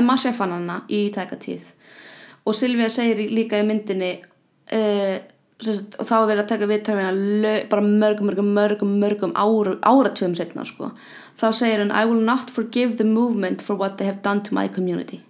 En 0.00 0.08
Marcia 0.08 0.32
fann 0.36 0.54
hana 0.56 0.80
í 0.88 1.04
tæka 1.12 1.36
tíð. 1.40 1.74
Og 2.48 2.56
Silvía 2.56 2.88
segir 2.88 3.20
líka 3.28 3.60
í 3.60 3.66
myndinni, 3.68 4.14
uh, 4.72 5.16
sagt, 5.60 5.98
og 6.00 6.08
þá 6.08 6.14
er 6.16 6.28
verið 6.30 6.44
að 6.44 6.52
taka 6.54 6.68
viðtæfina 6.70 7.54
bara 7.70 7.84
mörgum, 7.84 8.30
mörgum, 8.30 8.52
mörgum, 8.56 8.94
mörgum 9.02 9.34
ára, 9.36 9.76
áratugum 9.84 10.36
setna, 10.38 10.64
sko. 10.64 10.94
Þá 11.40 11.48
segir 11.52 11.84
hún, 11.84 11.92
I 11.92 12.06
will 12.08 12.24
not 12.24 12.48
forgive 12.50 12.96
the 12.96 13.04
movement 13.04 13.60
for 13.60 13.76
what 13.76 13.98
they 13.98 14.08
have 14.08 14.22
done 14.24 14.40
to 14.48 14.56
my 14.56 14.68
community. 14.68 15.20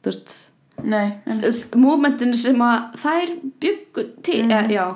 Þú 0.00 0.14
veist, 0.14 0.38
Nei, 0.80 1.10
en, 1.28 1.42
movementinu 1.76 2.38
sem 2.40 2.62
að 2.64 2.94
þær 3.02 3.34
byggu 3.60 4.06
til 4.24 4.46
mm. 4.46 4.72
já. 4.72 4.86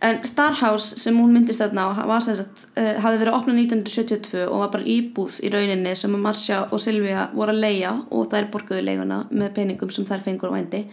En 0.00 0.22
Starhouse 0.24 0.96
sem 1.00 1.16
hún 1.20 1.34
myndist 1.34 1.60
þarna 1.60 1.90
á 1.92 2.16
sagt, 2.24 2.66
uh, 2.80 2.96
hafði 3.04 3.20
verið 3.20 3.36
opnað 3.36 3.62
1972 3.66 4.46
og 4.46 4.64
var 4.64 4.74
bara 4.74 4.88
íbúð 4.88 5.38
í 5.44 5.52
rauninni 5.52 5.94
sem 5.98 6.14
að 6.16 6.24
Marcia 6.24 6.60
og 6.70 6.80
Silvia 6.80 7.28
voru 7.34 7.54
að 7.54 7.64
leia 7.66 7.94
og 8.08 8.30
þær 8.32 8.50
borguðu 8.54 8.84
leiguna 8.86 9.22
með 9.30 9.54
peningum 9.58 9.92
sem 9.92 10.08
þær 10.08 10.24
fengur 10.24 10.54
á 10.54 10.56
vændi 10.56 10.84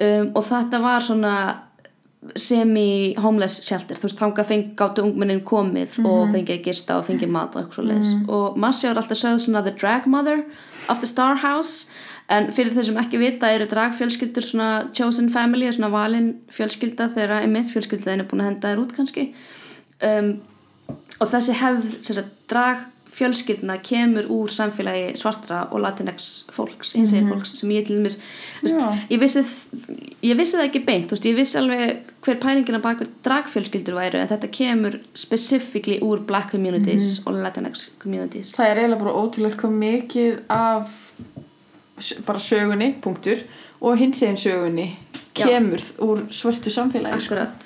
um, 0.00 0.30
og 0.34 0.42
þetta 0.46 0.82
var 0.84 1.04
svona 1.04 1.36
semi-homeless 2.40 3.58
shelter. 3.66 3.98
Þú 4.00 4.08
veist, 4.08 4.46
feng, 4.48 4.70
gáttu 4.78 5.02
ungmennin 5.04 5.42
komið 5.44 5.98
og 6.08 6.30
fengið 6.32 6.54
að 6.54 6.62
gista 6.70 6.96
og 6.96 7.04
fengið 7.10 7.28
mat 7.34 7.52
og 7.52 7.60
eitthvað 7.60 7.76
svo 7.76 7.84
leis 7.90 8.14
og 8.32 8.56
Marcia 8.56 8.92
er 8.92 9.00
alltaf 9.00 9.20
sögð 9.20 9.42
svona 9.44 9.64
the 9.66 9.74
drag 9.74 10.06
mother 10.08 10.40
of 10.88 11.02
the 11.02 11.10
Star 11.10 11.36
House 11.42 11.90
en 12.32 12.48
fyrir 12.56 12.72
þeir 12.76 12.88
sem 12.88 13.02
ekki 13.02 13.20
vita 13.20 13.50
eru 13.52 13.68
dragfjölskyldur 13.68 14.46
svona 14.46 14.70
chosen 14.96 15.28
family, 15.32 15.68
svona 15.72 15.92
valin 15.92 16.32
fjölskylda 16.54 17.10
þegar 17.16 17.42
einmitt 17.42 17.72
fjölskyldaðin 17.74 18.24
er 18.24 18.30
búin 18.30 18.44
að 18.44 18.50
henda 18.52 18.72
þér 18.72 18.82
út 18.86 18.96
kannski. 18.96 19.28
Um, 20.04 20.34
og 21.20 21.30
þessi 21.32 21.56
hefð 21.60 21.94
sem 22.00 22.18
sagt, 22.18 22.34
drag 22.50 22.90
fjölskyldna 23.14 23.76
kemur 23.84 24.26
úr 24.32 24.50
samfélagi 24.50 25.12
svartra 25.20 25.60
og 25.70 25.84
latinex 25.84 26.48
fólks, 26.50 26.94
hins 26.98 27.12
eginn 27.14 27.30
fólks 27.30 27.54
sem 27.60 27.70
ég 27.70 27.86
til 27.86 28.00
dæmis, 28.00 28.18
ég 29.12 29.20
vissi 29.22 29.44
ég 30.24 30.34
vissi 30.38 30.58
það 30.58 30.66
ekki 30.66 30.82
beint, 30.86 31.12
veist, 31.12 31.28
ég 31.28 31.38
vissi 31.38 31.58
alveg 31.60 32.10
hver 32.24 32.40
pælingina 32.42 32.80
baka 32.82 33.06
dragfjölskyldur 33.26 33.98
væru 34.00 34.18
en 34.18 34.30
þetta 34.32 34.50
kemur 34.58 34.98
specifically 35.14 36.00
úr 36.02 36.24
black 36.26 36.50
communities 36.54 37.20
og 37.26 37.38
latinx 37.38 37.90
communities. 38.02 38.54
Það 38.58 38.70
er 38.70 38.82
eiginlega 38.82 39.04
bara 39.04 39.16
ótrúlega 39.20 39.72
mikið 39.78 40.40
af 40.50 41.03
bara 42.26 42.42
sögunni, 42.42 42.94
punktur 43.02 43.44
og 43.80 43.98
hins 43.98 44.22
eginn 44.22 44.40
sögunni 44.40 44.88
Já. 45.34 45.46
kemur 45.46 45.82
úr 45.98 46.26
svörtu 46.30 46.70
samfélagi 46.70 47.20
sko. 47.20 47.34
Akkurat. 47.34 47.64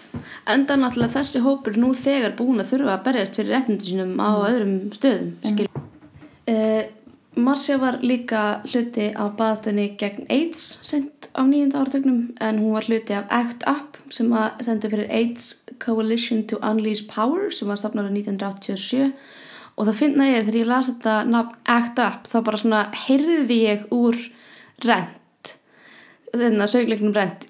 Enda 0.48 0.76
náttúrulega 0.76 1.20
þessi 1.20 1.42
hópur 1.44 1.76
nú 1.76 1.92
þegar 1.94 2.36
búin 2.36 2.62
að 2.62 2.72
þurfa 2.72 2.94
að 2.94 3.02
berjast 3.04 3.36
fyrir 3.36 3.54
réttindi 3.54 3.90
sínum 3.90 4.14
á 4.16 4.30
öðrum 4.48 4.76
stöðum. 4.96 5.34
Mm. 5.44 5.66
Uh, 6.48 6.84
Marcia 7.38 7.76
var 7.78 8.00
líka 8.02 8.62
hluti 8.66 9.12
af 9.14 9.36
baðatunni 9.36 9.92
gegn 10.00 10.26
AIDS 10.32 10.78
sent 10.82 11.28
á 11.36 11.44
nýjunda 11.44 11.84
ártögnum 11.84 12.32
en 12.40 12.58
hún 12.58 12.72
var 12.72 12.88
hluti 12.88 13.14
af 13.14 13.28
ACT 13.30 13.68
UP 13.68 13.98
sem 14.10 14.32
að 14.32 14.64
sendu 14.64 14.90
fyrir 14.90 15.12
AIDS 15.12 15.52
Coalition 15.78 16.46
to 16.48 16.58
Unleash 16.64 17.06
Power 17.06 17.52
sem 17.54 17.68
var 17.68 17.78
stafnar 17.78 18.08
á 18.08 18.10
1987 18.10 19.12
og 19.78 19.86
það 19.86 20.00
finna 20.00 20.26
ég 20.26 20.40
er 20.40 20.48
þegar 20.48 20.60
ég 20.60 20.70
las 20.72 20.90
þetta 20.90 21.18
nafn 21.30 21.60
ACT 21.76 22.02
UP 22.02 22.32
þá 22.32 22.38
bara 22.48 22.60
svona 22.64 22.82
heyrði 23.06 23.60
ég 23.62 23.86
úr 23.94 24.18
rent 24.84 25.54
þennan 26.34 26.70
sögleiknum 26.70 27.14
rent 27.16 27.46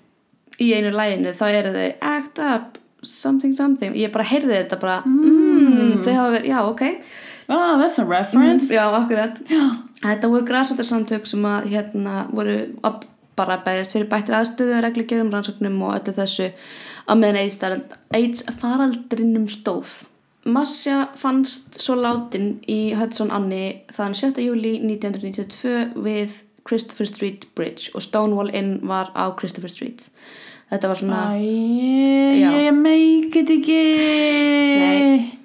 í 0.62 0.72
einu 0.74 0.92
læginu 0.94 1.32
þá 1.38 1.46
eru 1.52 1.72
þau 1.74 1.88
act 2.12 2.40
up, 2.42 2.78
something 3.06 3.54
something. 3.54 3.94
Ég 3.98 4.12
bara 4.14 4.26
heyrði 4.26 4.56
þetta 4.56 4.80
bara 4.82 4.96
mm, 5.06 6.00
þau 6.04 6.12
hafa 6.16 6.32
verið, 6.34 6.48
já 6.50 6.58
ok. 6.64 6.82
Ah, 7.48 7.78
that's 7.80 8.00
a 8.02 8.04
reference. 8.04 8.68
Já, 8.74 8.84
akkurat. 8.92 9.38
Já. 9.48 9.62
þetta 10.02 10.32
voru 10.32 10.48
græsvöldarsamtök 10.50 11.30
sem 11.30 11.46
að 11.48 11.70
hérna 11.72 12.26
voru 12.32 12.58
að 12.86 13.06
bara 13.38 13.60
berjast 13.62 13.94
fyrir 13.94 14.10
bættir 14.10 14.34
aðstöðu 14.34 14.82
reglugjörðum 14.82 15.30
rannsóknum 15.32 15.82
og 15.86 15.94
öllu 16.00 16.14
þessu 16.16 16.48
að 17.08 17.20
meðan 17.22 17.84
AIDS 18.18 18.42
faraldrinum 18.58 19.46
stóð 19.50 20.00
Masja 20.44 21.08
fannst 21.18 21.80
svo 21.82 21.96
látin 21.98 22.58
í 22.70 22.94
Hudson 22.96 23.32
Anni 23.34 23.82
þann 23.94 24.14
7. 24.14 24.38
júli 24.44 24.76
1992 24.80 26.02
við 26.04 26.36
Christopher 26.68 27.08
Street 27.08 27.48
Bridge 27.56 27.90
og 27.94 28.04
Stonewall 28.04 28.52
Inn 28.54 28.78
var 28.86 29.10
á 29.16 29.32
Christopher 29.38 29.72
Street 29.72 30.10
þetta 30.70 30.92
var 30.92 31.00
svona 31.00 31.24
Æ, 31.34 32.38
ég 32.38 32.70
meikit 32.76 33.50
ekki 33.58 33.82
Nei. 34.78 35.38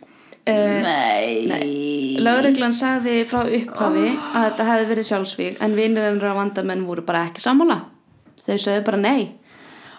Uh, 0.43 0.81
Nei. 0.83 1.47
Nei. 1.47 2.17
Lögreglan 2.19 2.73
sagði 2.75 3.21
frá 3.27 3.45
upphafi 3.47 4.09
að 4.11 4.47
þetta 4.49 4.65
hefði 4.67 4.87
verið 4.89 5.05
sjálfsvík 5.07 5.61
en 5.63 5.75
vinnir 5.77 6.07
ennra 6.09 6.33
vandamenn 6.35 6.83
voru 6.83 7.03
bara 7.07 7.21
ekki 7.29 7.39
sammála. 7.43 7.77
Þau 8.43 8.57
sagði 8.57 8.81
bara 8.83 8.99
nei. 8.99 9.21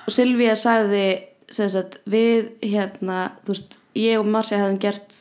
Og 0.04 0.12
Silvía 0.12 0.52
sagði 0.61 1.07
sagt, 1.48 2.02
við 2.04 2.50
hérna, 2.61 3.38
þú 3.46 3.54
veist, 3.54 3.78
ég 3.94 4.18
og 4.18 4.26
Marcia 4.26 4.59
hefðum 4.59 4.80
gert 4.80 5.18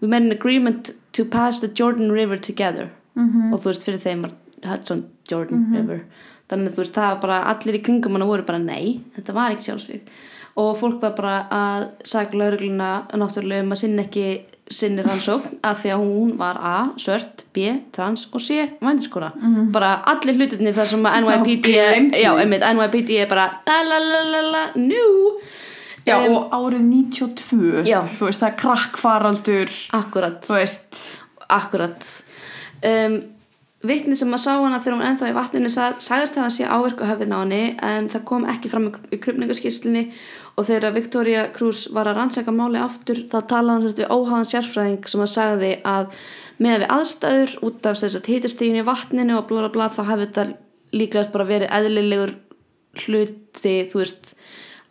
we 0.00 0.08
made 0.08 0.24
an 0.24 0.32
agreement 0.32 0.90
to 1.12 1.24
pass 1.24 1.60
the 1.60 1.68
Jordan 1.68 2.12
River 2.12 2.36
together. 2.36 2.90
-hmm. 3.14 3.52
og 3.52 3.60
þú 3.60 3.70
veist, 3.70 3.86
fyrir 3.86 4.02
þeim 4.02 4.22
var 4.26 4.36
Hudson 4.64 5.04
Jordan 5.30 5.66
River. 5.74 6.04
Þannig 6.50 6.70
að 6.70 6.76
þú 6.76 6.82
veist, 6.82 6.94
það 6.94 7.10
var 7.10 7.20
bara 7.20 7.42
allir 7.52 7.78
í 7.78 7.82
kringum 7.84 8.16
hana 8.18 8.28
voru 8.28 8.46
bara 8.46 8.62
nei, 8.62 9.00
þetta 9.16 9.36
var 9.36 9.54
ekki 9.54 9.70
sjálfsvík 9.70 10.14
og 10.54 10.76
fólk 10.78 11.00
var 11.02 11.14
bara 11.16 11.36
að 11.50 11.84
sagja 12.06 12.38
laurugluna 12.38 12.90
náttúrulega 13.18 13.64
um 13.64 13.72
að 13.74 13.80
sinna 13.80 14.04
ekki 14.04 14.26
sinni 14.70 15.02
rannsókn 15.02 15.56
að 15.66 15.80
því 15.82 15.90
að 15.90 16.04
hún 16.04 16.30
var 16.38 16.60
A, 16.62 16.76
svört, 17.00 17.42
B, 17.56 17.72
trans 17.92 18.28
og 18.30 18.44
C, 18.44 18.60
vændiskona 18.78 19.32
bara 19.74 19.96
allir 20.12 20.38
hlutinni 20.38 20.72
þar 20.76 20.92
sem 20.92 21.08
að 21.10 21.18
NYPD 21.24 21.74
Já, 21.74 21.88
gleymdu 21.90 22.22
já, 22.22 22.30
einmitt, 22.38 22.68
NYPD 22.70 23.18
er 23.24 23.28
bara 23.32 23.48
la 23.66 23.80
la 23.88 23.98
la 23.98 24.22
la 24.30 24.44
la, 24.52 24.64
nú 24.78 25.02
Já, 26.04 26.18
Em, 26.20 26.34
og 26.36 26.52
árið 26.52 26.82
92 26.90 27.84
Já. 27.88 28.00
Þú 28.18 28.28
veist, 28.28 28.40
það 28.42 28.50
er 28.50 28.58
krakkfaraldur 28.60 29.70
akkurat. 30.00 30.42
Þú 30.44 30.58
veist. 30.58 30.98
Akkurat. 31.48 32.10
Um, 32.84 33.22
Vittni 33.84 34.16
sem 34.16 34.32
að 34.32 34.40
sá 34.40 34.52
hana 34.56 34.78
þegar 34.80 34.94
hún 34.96 35.06
ennþá 35.10 35.26
í 35.28 35.34
vatninu 35.36 35.70
sag, 35.72 35.98
sagðist 36.00 36.38
hafa 36.40 36.52
sé 36.54 36.64
áverku 36.64 37.04
höfðin 37.04 37.34
á 37.36 37.38
henni 37.42 37.64
en 37.84 38.06
það 38.08 38.22
kom 38.30 38.46
ekki 38.48 38.70
fram 38.72 38.86
í 39.12 39.18
krupningaskýrslinni 39.20 40.04
og 40.56 40.68
þegar 40.70 40.94
Victoria 40.94 41.42
Cruz 41.52 41.82
var 41.92 42.08
að 42.08 42.16
rannsaka 42.16 42.54
máli 42.54 42.80
aftur 42.80 43.20
þá 43.28 43.36
talaði 43.50 43.74
hann 43.74 43.84
sérst 43.84 44.00
við 44.00 44.14
óháðan 44.14 44.48
sérfræðing 44.48 45.10
sem 45.12 45.24
að 45.26 45.30
sagði 45.34 45.70
að 45.84 46.16
með 46.64 46.78
við 46.80 46.94
aðstæður 46.96 47.54
út 47.68 47.90
af 47.90 48.00
sérst 48.00 48.30
hýtastíðin 48.32 48.80
í 48.80 48.86
vatninu 48.88 49.36
og 49.36 49.48
bla 49.50 49.66
bla 49.66 49.72
bla 49.76 49.90
þá 49.92 50.02
hefði 50.14 50.30
þetta 50.30 50.46
líklegast 50.94 51.36
bara 51.36 51.48
verið 51.52 51.76
eðlilegur 51.76 52.34
hluti 53.04 53.76
þú 53.92 54.00
veist 54.00 54.34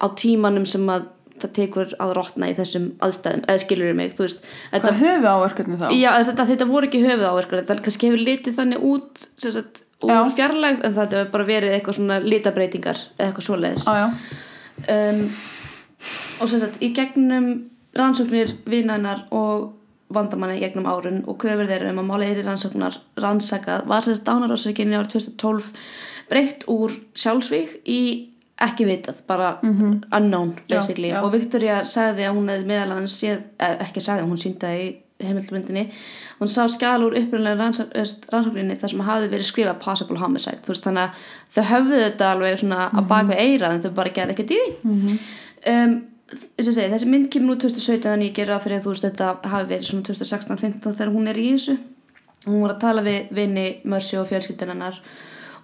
á 0.03 0.07
tímanum 0.19 0.67
sem 0.67 0.83
að 0.91 1.09
það 1.43 1.53
tekur 1.57 1.95
að 2.03 2.11
rotna 2.15 2.51
í 2.51 2.53
þessum 2.55 2.91
aðstæðum 3.03 3.47
eða 3.49 3.61
skilur 3.63 3.95
mig, 3.97 4.13
þú 4.15 4.27
veist 4.27 4.43
Hvað 4.71 4.99
höfu 5.01 5.31
áverkarnir 5.31 5.79
þá? 5.81 5.87
Já, 5.97 6.09
þetta, 6.29 6.45
þetta 6.51 6.67
voru 6.69 6.87
ekki 6.87 7.01
höfuð 7.03 7.25
áverkar 7.25 7.63
þetta 7.63 7.85
kannski 7.87 8.11
hefur 8.11 8.23
litið 8.27 8.57
þannig 8.59 8.85
út 8.87 9.25
sagt, 9.41 9.83
úr 10.05 10.31
fjarlægð 10.37 10.85
en 10.85 10.95
þetta 10.99 11.19
hefur 11.19 11.33
bara 11.33 11.47
verið 11.49 11.75
eitthvað 11.75 11.97
svona 11.97 12.19
litabreitingar 12.23 13.01
eða 13.17 13.27
eitthvað 13.31 13.47
svoleiðis. 13.49 13.87
Já 13.89 14.05
um, 14.87 15.23
og 16.41 16.49
sem 16.49 16.61
sagt 16.61 16.81
í 16.83 16.91
gegnum 16.95 17.49
rannsóknir 17.97 18.57
vinaðnar 18.69 19.27
og 19.35 19.71
vandamanni 20.13 20.59
í 20.59 20.63
gegnum 20.63 20.87
árun 20.89 21.23
og 21.29 21.39
hverfur 21.41 21.69
þeirra 21.69 21.93
um 21.93 22.01
að 22.03 22.09
máli 22.09 22.29
eiri 22.29 22.45
rannsóknar 22.45 22.99
rannsakað 23.21 23.87
var 23.89 24.05
sem 24.05 24.17
sagt 24.17 24.27
dánarásökinni 24.29 24.97
árið 24.97 25.15
2012 25.15 25.71
breytt 26.29 26.67
úr 26.71 26.93
sjálfsvík 27.17 27.79
í 27.89 28.01
ekki 28.61 28.85
vitað, 28.85 29.21
bara 29.27 29.57
unknown 29.63 30.53
Já, 30.69 30.75
basically. 30.77 31.09
já. 31.09 31.21
og 31.23 31.31
Victoria 31.33 31.81
sagði 31.83 32.27
að 32.27 32.35
hún 32.37 32.49
hefði 32.49 32.65
meðal 32.69 32.91
hans 32.99 33.15
séð, 33.21 33.41
eh, 33.59 33.77
ekki 33.87 34.01
sagði, 34.01 34.27
hún 34.29 34.37
síndaði 34.37 34.83
í 34.83 35.25
heimildmyndinni, 35.25 35.87
hún 36.39 36.47
sá 36.49 36.67
skjal 36.67 37.03
úr 37.05 37.15
upprunlega 37.17 37.55
rannsókninni 37.59 38.75
þar 38.81 38.89
sem 38.89 38.99
hafði 39.07 39.29
verið 39.31 39.47
skrifað 39.49 39.79
possible 39.79 40.17
homicide. 40.19 40.59
Þú 40.65 40.73
veist 40.73 40.83
þannig 40.83 41.03
að 41.03 41.11
þau 41.55 41.63
höfðu 41.71 41.99
þetta 42.03 42.31
alveg 42.33 42.57
svona 42.59 42.89
Mhm. 42.89 42.97
að 42.99 43.07
baka 43.07 43.33
eirað 43.39 43.71
en 43.73 43.81
þau 43.81 43.93
bara 43.95 44.09
gerði 44.09 44.33
ekkert 44.35 44.51
í 44.51 44.59
því. 44.83 45.19
Um, 45.65 46.03
þess 46.57 46.67
að 46.67 46.73
segja, 46.75 46.89
þessi 46.93 47.07
mynd 47.07 47.29
kemur 47.31 47.55
nú 47.55 47.59
2017 47.61 48.05
en 48.13 48.19
ég 48.21 48.33
ger 48.33 48.47
að 48.47 48.63
fyrir 48.63 48.79
að 48.79 48.83
þú 48.83 48.93
veist 48.93 49.05
þetta 49.07 49.49
hafi 49.49 49.69
verið 49.69 49.87
svona 49.89 50.03
2016-15 50.03 50.95
þegar 50.97 51.13
hún 51.13 51.27
er 51.29 51.35
í 51.35 51.51
þessu. 51.53 51.77
Hún 52.45 52.61
var 52.61 52.73
að 52.75 52.79
tala 52.81 53.01
við 53.01 53.29
vini 53.31 53.81
Mercy 53.85 54.17
og 54.17 54.27
fjölskyldin 54.27 54.67
hennar 54.73 54.99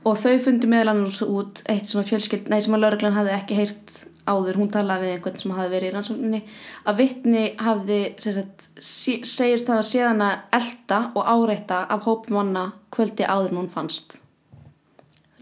og 0.07 0.19
þau 0.21 0.35
fundi 0.43 0.69
meðal 0.69 0.93
annars 0.93 1.21
út 1.25 1.63
eitt 1.69 1.89
sem 1.89 2.01
að 2.01 2.13
fjölskyld, 2.13 2.51
nei 2.51 2.61
sem 2.63 2.75
að 2.75 2.85
lauruglan 2.85 3.17
hafði 3.17 3.35
ekki 3.35 3.57
heyrt 3.59 3.97
áður, 4.29 4.59
hún 4.61 4.69
talaði 4.71 5.07
við 5.07 5.15
einhvern 5.15 5.41
sem 5.41 5.55
hafði 5.55 5.73
verið 5.73 5.89
í 5.89 5.93
rannsókninni. 5.95 6.41
Að 6.85 6.99
vittni 7.01 7.43
hafði 7.59 7.99
sagt, 8.21 8.69
segist 8.77 9.69
það 9.69 9.81
að 9.81 9.89
séðan 9.89 10.23
að 10.25 10.59
elta 10.59 11.01
og 11.17 11.33
áreita 11.33 11.81
af 11.89 12.05
hópum 12.05 12.37
manna 12.37 12.69
kvöldi 12.93 13.25
áður 13.25 13.53
en 13.53 13.61
hún 13.63 13.73
fannst. 13.73 14.19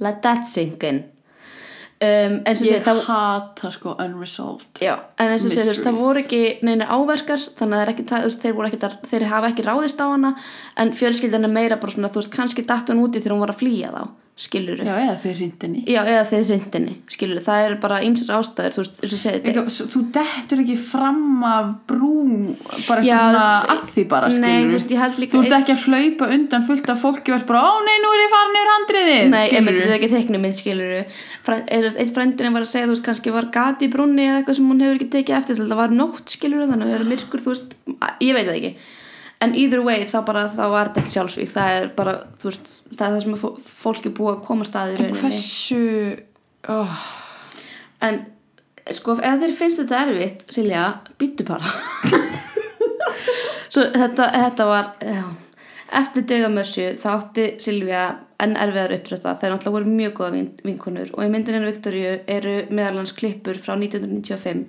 Let 0.03 0.21
that 0.23 0.47
sink 0.47 0.83
in. 0.87 1.03
Um, 1.97 2.43
Ég 2.45 2.83
það 2.85 2.99
hata 3.07 3.71
sko 3.73 3.95
unresolved 3.97 4.83
Já, 4.85 4.91
en 5.17 5.31
eins 5.33 5.47
og 5.47 5.55
veist, 5.55 5.79
það 5.81 5.95
voru 5.97 6.21
ekki 6.21 6.41
neina 6.61 6.85
áverkar, 6.93 7.41
þannig 7.57 7.79
að 7.79 7.91
ekki, 7.95 8.05
þeir, 8.43 8.59
ekki, 8.67 8.89
þeir 9.09 9.25
hafa 9.31 9.49
ekki 9.49 9.65
ráðist 9.65 9.97
á 9.97 10.05
hana 10.05 10.35
en 10.77 10.91
fjölskyldan 10.93 11.49
er 11.49 11.53
meira 11.55 11.79
bara 11.81 11.95
svona, 11.95 12.11
þú 12.13 12.21
veist, 12.21 12.31
kannski 12.35 12.67
datt 12.69 12.91
hún 12.93 13.01
úti 13.01 13.17
þegar 13.17 13.33
hún 13.33 13.41
var 13.41 13.55
að 13.55 13.59
flýja 13.63 13.89
þá, 13.95 14.03
skilur 14.37 14.77
Já, 14.85 14.93
eða 15.01 15.13
þeir 15.23 15.37
hrindinni. 15.39 15.79
Já, 15.89 15.99
eða 16.05 16.25
þeir 16.29 16.43
reyndinni, 16.51 16.91
skilur 17.09 17.39
það 17.41 17.63
er 17.65 17.73
bara 17.81 17.95
ýmsar 18.05 18.35
ástæður, 18.37 18.73
þú 18.75 18.81
veist, 18.83 18.99
og 19.01 19.09
segja 19.09 19.33
þetta 19.33 19.49
Ekki, 19.49 19.63
Þú 19.93 20.01
dettur 20.13 20.59
ekki 20.61 20.75
fram 20.77 21.23
af 21.47 21.71
brú 21.89 22.11
bara 22.85 23.01
Já, 23.01 23.17
eitthvað 23.17 23.33
svona 23.33 23.47
þú 23.57 23.73
að 23.73 23.81
því 23.95 24.03
bara 24.11 24.29
nei, 24.29 24.35
skilur 24.37 24.67
þú 24.67 24.75
veist, 24.77 24.89
Þú 25.33 25.41
ert 25.41 25.55
ekki 25.57 25.73
að 25.73 25.85
hlaupa 25.87 26.29
undan 26.37 26.67
fullt 26.69 26.91
af 26.93 27.01
fólki 27.01 27.33
og 27.33 27.37
ert 27.39 27.49
bara, 27.49 27.61
ó 27.65 27.73
nei, 27.87 27.97
nú 28.03 28.09
er 28.13 28.21
ég 28.21 28.31
farin 28.35 28.59
yfir 28.59 28.71
handriðið 28.75 29.25
Nei, 29.33 29.45
einmitt, 29.57 29.79
þetta 29.81 29.89
er 29.89 29.97
ekki 29.97 30.11
teiknum 30.13 30.41
minn, 30.45 30.57
skilur 30.57 30.91
Eitt 31.97 32.13
frændin 32.13 32.53
var 32.53 32.61
að 32.67 32.71
segja, 32.75 32.85
þú 32.85 32.93
veist, 32.93 33.07
kannski 33.07 33.33
var 33.33 33.49
gati 33.57 33.89
í 33.89 33.91
brunni 33.91 34.23
eða 34.27 34.37
eitthvað 34.43 34.59
sem 34.59 34.69
hún 34.69 34.85
hefur 34.85 34.99
ekki 34.99 35.09
tekið 35.17 35.39
eftir 35.39 35.55
það 35.63 35.81
var 35.81 35.91
nótt, 35.97 36.27
skilur 36.37 36.69
þannig 36.69 36.93
að 36.93 38.77
en 39.41 39.53
either 39.55 39.81
way, 39.85 40.05
þá 40.09 40.17
bara, 40.25 40.45
þá 40.49 40.63
var 40.73 40.87
þetta 40.89 41.01
ekki 41.03 41.13
sjálfsvík 41.17 41.51
það 41.53 41.69
er 41.79 41.85
bara, 41.97 42.13
þú 42.41 42.45
veist, 42.49 42.67
það 42.93 43.07
er 43.07 43.11
það 43.17 43.23
sem 43.25 43.35
fó- 43.43 43.57
fólk 43.83 44.05
er 44.09 44.15
búið 44.17 44.33
að 44.35 44.45
koma 44.47 44.65
staði 44.65 44.93
í 44.93 44.95
En 44.97 45.01
rauninni. 45.03 45.21
hversu 45.21 45.81
oh, 46.73 46.95
en, 48.07 48.15
sko, 48.97 49.09
ef 49.21 49.37
þeir 49.43 49.53
finnst 49.59 49.81
þetta 49.83 50.01
erfitt 50.07 50.39
Silja, 50.55 50.83
býttu 51.21 51.45
bara. 51.47 51.67
Svo 53.73 53.83
þetta, 53.93 54.29
þetta 54.33 54.65
var, 54.69 54.87
já. 55.03 55.25
Eftir 55.97 56.23
dögamössu 56.27 56.85
þá 56.99 57.07
átti 57.13 57.43
Silvía 57.63 58.01
enn 58.43 58.57
erfiðar 58.59 58.91
uppræsta 58.97 59.31
þeir 59.39 59.53
náttúrulega 59.53 59.75
voru 59.77 59.91
mjög 59.97 60.13
góða 60.17 60.31
vin, 60.33 60.49
vinkonur. 60.67 61.09
Og 61.15 61.21
í 61.23 61.29
myndininu 61.31 61.69
Viktoríu 61.69 62.13
eru 62.29 62.55
meðalans 62.75 63.13
klippur 63.17 63.55
frá 63.61 63.73
1995 63.77 64.65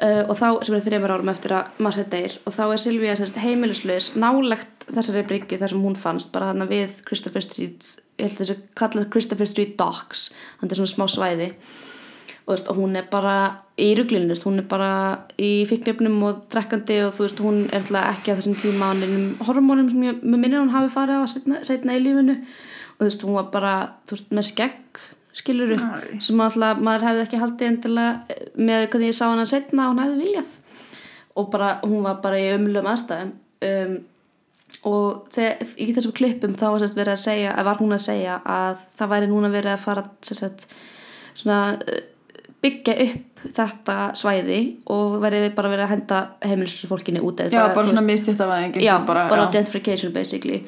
uh, 0.00 0.22
og 0.26 0.36
þá 0.38 0.46
sem 0.66 0.76
er 0.76 0.84
þreymur 0.84 1.14
árum 1.14 1.32
eftir 1.32 1.54
að 1.56 1.82
Marcia 1.84 2.06
deyr 2.10 2.36
og 2.44 2.56
þá 2.56 2.62
er 2.66 2.82
Silvía 2.82 3.16
sérst 3.18 3.38
heimilislaus 3.40 4.12
nálegt 4.20 4.88
þessari 4.90 5.26
bryggju 5.28 5.60
þar 5.60 5.74
sem 5.74 5.84
hún 5.84 5.98
fannst 5.98 6.32
bara 6.34 6.50
hana 6.52 6.66
við 6.70 7.00
Christopher 7.06 7.44
Street 7.44 7.86
ég 8.20 8.28
held 8.28 8.40
þessi 8.40 8.58
kallað 8.78 9.10
Christopher 9.12 9.48
Street 9.48 9.76
Docks 9.80 10.30
hann 10.60 10.70
er 10.70 10.80
svona 10.80 10.94
smá 10.94 11.06
svæði. 11.10 11.52
Og, 12.40 12.54
veist, 12.54 12.70
og 12.72 12.80
hún 12.80 12.96
er 12.98 13.06
bara 13.06 13.34
í 13.78 13.92
ruglinu 13.94 14.34
hún 14.42 14.62
er 14.62 14.66
bara 14.68 14.92
í 15.38 15.64
fikknefnum 15.70 16.16
og 16.26 16.42
drekkandi 16.50 16.96
og 17.04 17.14
þú 17.14 17.26
veist 17.26 17.42
hún 17.44 17.60
er 17.70 17.84
ekki 18.00 18.34
á 18.34 18.38
þessum 18.40 18.56
tíma 18.58 18.90
á 18.90 18.92
neinum 18.98 19.36
hormónum 19.46 19.90
sem 19.92 20.02
ég 20.08 20.24
með 20.24 20.42
minni 20.42 20.58
hún 20.58 20.74
hafi 20.74 20.90
farið 20.92 21.22
á 21.22 21.26
setna, 21.30 21.62
setna 21.64 21.94
í 21.94 22.02
lífinu. 22.02 22.40
Og 22.96 23.04
þú 23.04 23.08
veist 23.08 23.24
hún 23.28 23.38
var 23.38 23.50
bara 23.54 23.74
veist, 24.10 24.32
með 24.34 24.48
skegg 24.50 25.04
skiluru 25.36 25.76
Æ. 25.78 26.20
sem 26.22 26.40
alltaf 26.42 26.80
maður 26.82 27.06
hefði 27.08 27.24
ekki 27.26 27.40
haldið 27.40 27.72
endilega 27.72 28.38
með 28.58 28.86
hvernig 28.92 29.12
ég 29.12 29.18
sá 29.18 29.26
hana 29.28 29.46
setna 29.48 29.86
og 29.86 29.94
hún 29.94 30.02
hefði 30.04 30.24
viljað. 30.24 30.54
Og 31.38 31.50
bara, 31.52 31.72
hún 31.84 32.02
var 32.04 32.20
bara 32.24 32.40
í 32.40 32.48
umlum 32.56 32.88
aðstæðum. 32.90 33.34
Um, 33.70 33.96
og 34.86 35.26
þegar, 35.34 35.74
í 35.76 35.88
þessum 35.94 36.14
klippum 36.16 36.54
þá 36.58 36.66
var 36.68 36.82
sérst 36.82 37.00
að 37.02 37.16
segja, 37.20 37.54
eða 37.54 37.66
var 37.70 37.82
hún 37.82 37.96
að 37.96 38.04
segja 38.06 38.38
að 38.46 38.86
það 38.96 39.12
væri 39.14 39.30
núna 39.30 39.50
verið 39.52 39.74
að 39.74 39.84
fara 39.84 40.04
sérst, 40.26 40.66
svona 41.38 41.60
uh, 41.74 42.00
byggja 42.60 42.96
upp 43.06 43.26
þetta 43.40 43.96
svæði 44.20 44.60
og 44.92 45.18
verið 45.22 45.46
bara 45.56 45.70
verið 45.72 45.86
að 45.86 45.92
henda 45.94 46.20
heimilisfólkinni 46.44 47.22
út 47.24 47.40
eða 47.40 47.54
Já, 47.54 47.62
bara 47.72 47.84
þú 47.86 47.92
svona 47.94 48.02
veist, 48.04 48.10
mistitt 48.10 48.42
af 48.44 48.52
aðeins 48.52 48.82
já, 48.84 48.92
bara, 49.06 49.26
bara 49.30 49.46
gentrification 49.54 50.12
basically 50.12 50.60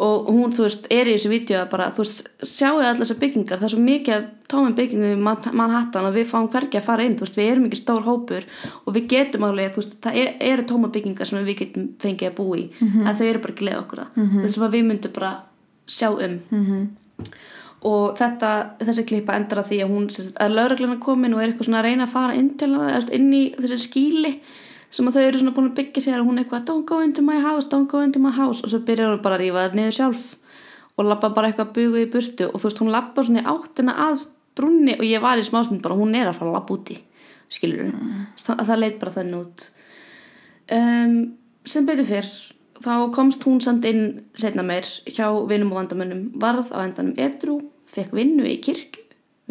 og 0.00 0.28
hún, 0.32 0.54
þú 0.56 0.64
veist, 0.64 0.86
er 0.90 1.08
í 1.10 1.16
þessu 1.16 1.30
vídeo 1.32 1.58
að 1.60 1.68
bara, 1.72 1.90
þú 1.92 2.04
veist, 2.04 2.30
sjáu 2.48 2.78
allar 2.78 3.00
þessar 3.02 3.18
byggingar 3.20 3.60
það 3.60 3.66
er 3.66 3.72
svo 3.74 3.82
mikið 3.84 4.24
tómum 4.48 4.76
byggingum 4.76 5.12
í 5.12 5.20
Man- 5.20 5.52
Manhattan 5.58 6.08
og 6.08 6.14
við 6.16 6.30
fáum 6.30 6.48
hvergi 6.52 6.80
að 6.80 6.86
fara 6.86 7.04
inn 7.04 7.16
þú 7.18 7.26
veist, 7.26 7.36
við 7.36 7.50
erum 7.52 7.66
ekki 7.68 7.80
stór 7.80 8.06
hópur 8.06 8.46
og 8.86 8.96
við 8.96 9.06
getum 9.12 9.44
alveg, 9.44 9.74
þú 9.74 9.82
veist, 9.82 9.94
það 10.00 10.18
er, 10.22 10.32
eru 10.52 10.66
tóma 10.68 10.90
byggingar 10.94 11.28
sem 11.28 11.44
við 11.44 11.58
getum 11.58 11.86
fengið 12.00 12.30
að 12.30 12.36
búa 12.40 12.58
í 12.58 12.64
en 12.80 13.16
þau 13.16 13.26
eru 13.26 13.44
bara 13.44 13.54
ekki 13.54 13.68
leið 13.68 13.78
okkur 13.82 14.02
það 14.02 14.16
mm 14.16 14.28
-hmm. 14.28 14.42
þess 14.42 14.58
að 14.58 14.74
við 14.76 14.84
myndum 14.88 15.12
bara 15.12 15.32
sjá 15.86 16.08
um 16.08 16.40
-hmm. 16.50 16.86
og 17.82 18.16
þetta 18.18 18.50
þessi 18.80 19.04
klippa 19.04 19.36
endar 19.36 19.58
að 19.58 19.68
því 19.68 19.78
að 19.82 19.92
hún 19.92 20.08
að 20.40 20.54
lögreglana 20.56 20.98
komin 21.00 21.34
og 21.34 21.42
er 21.42 21.48
eitthvað 21.48 21.66
svona 21.66 21.78
að 21.78 21.84
reyna 21.84 22.04
að 22.04 22.14
fara 22.16 22.34
inn 22.34 22.56
til 22.56 22.74
hana, 22.74 23.00
inn 23.12 23.32
í 23.32 23.54
þessi 23.58 23.78
skíli 23.78 24.40
sem 24.92 25.08
að 25.08 25.16
þau 25.16 25.24
eru 25.24 25.40
svona 25.40 25.54
búin 25.56 25.70
að 25.70 25.76
byggja 25.80 26.04
sér 26.04 26.20
og 26.20 26.28
hún 26.28 26.38
er 26.38 26.44
eitthvað 26.44 26.66
don't 26.68 26.86
go 26.88 27.00
into 27.00 27.24
my 27.24 27.38
house, 27.40 27.68
don't 27.68 27.88
go 27.90 28.02
into 28.04 28.20
my 28.22 28.32
house 28.36 28.60
og 28.62 28.72
svo 28.72 28.82
byrjar 28.86 29.14
hún 29.14 29.24
bara 29.24 29.38
að 29.38 29.46
rífa 29.46 29.66
það 29.66 29.76
niður 29.78 29.98
sjálf 29.98 30.24
og 30.98 31.08
labba 31.08 31.32
bara 31.32 31.50
eitthvað 31.50 31.72
bugu 31.78 32.02
í 32.02 32.10
burtu 32.12 32.48
og 32.50 32.60
þú 32.60 32.68
veist 32.68 32.82
hún 32.82 32.92
labba 32.92 33.24
svona 33.24 33.42
í 33.42 33.48
áttina 33.54 33.96
að 34.08 34.26
brunni 34.58 34.96
og 34.98 35.04
ég 35.08 35.22
var 35.24 35.40
í 35.40 35.46
smástund 35.46 35.82
bara 35.84 35.96
hún 35.96 36.12
er 36.16 36.28
að 36.28 36.40
fara 36.40 36.52
að 36.52 36.58
labba 36.58 36.76
úti 36.76 36.98
skilur 37.52 37.88
mm. 37.88 38.26
það, 38.40 38.64
það 38.68 38.82
leit 38.82 38.98
bara 39.00 39.14
þannig 39.16 39.38
út 39.40 39.68
um, 40.76 41.14
sem 41.68 41.88
betur 41.88 42.08
fyrr 42.08 42.32
þá 42.82 42.92
komst 43.14 43.46
hún 43.46 43.62
samt 43.64 43.86
inn 43.88 44.04
setna 44.38 44.64
meir 44.66 44.88
hjá 45.06 45.26
vinum 45.48 45.72
og 45.72 45.80
vandamönnum 45.80 46.26
varð 46.42 46.72
á 46.74 46.84
endanum 46.84 47.16
edru, 47.20 47.60
fekk 47.88 48.14
vinnu 48.16 48.46
í 48.48 48.58
kirkju 48.64 49.00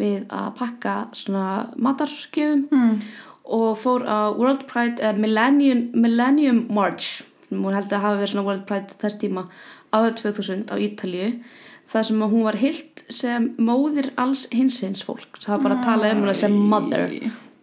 við 0.00 0.24
að 0.32 0.48
pakka 0.58 0.94
svona 1.16 1.46
matargjöfum 1.76 2.66
mm. 2.70 3.02
Og 3.44 3.78
fór 3.82 4.06
á 4.06 4.30
World 4.36 4.66
Pride 4.70 5.02
eða 5.02 5.18
Millennium, 5.18 5.90
Millennium 5.94 6.66
March. 6.70 7.22
Hún 7.50 7.74
held 7.74 7.92
að 7.92 8.04
hafa 8.04 8.20
verið 8.20 8.32
svona 8.32 8.46
World 8.46 8.66
Pride 8.68 8.98
þess 9.02 9.20
tíma 9.20 9.48
árið 9.92 10.22
2000 10.22 10.70
á 10.72 10.76
Ítalíu 10.80 11.28
þar 11.92 12.08
sem 12.08 12.22
hún 12.24 12.46
var 12.46 12.56
hilt 12.60 13.02
sem 13.12 13.50
móðir 13.60 14.12
alls 14.20 14.46
hinsins 14.54 15.04
fólk 15.04 15.40
það 15.42 15.54
var 15.54 15.64
bara 15.66 15.78
að 15.78 15.88
tala 15.88 16.12
um 16.14 16.22
hana 16.24 16.36
sem 16.36 16.54
mother 16.72 17.10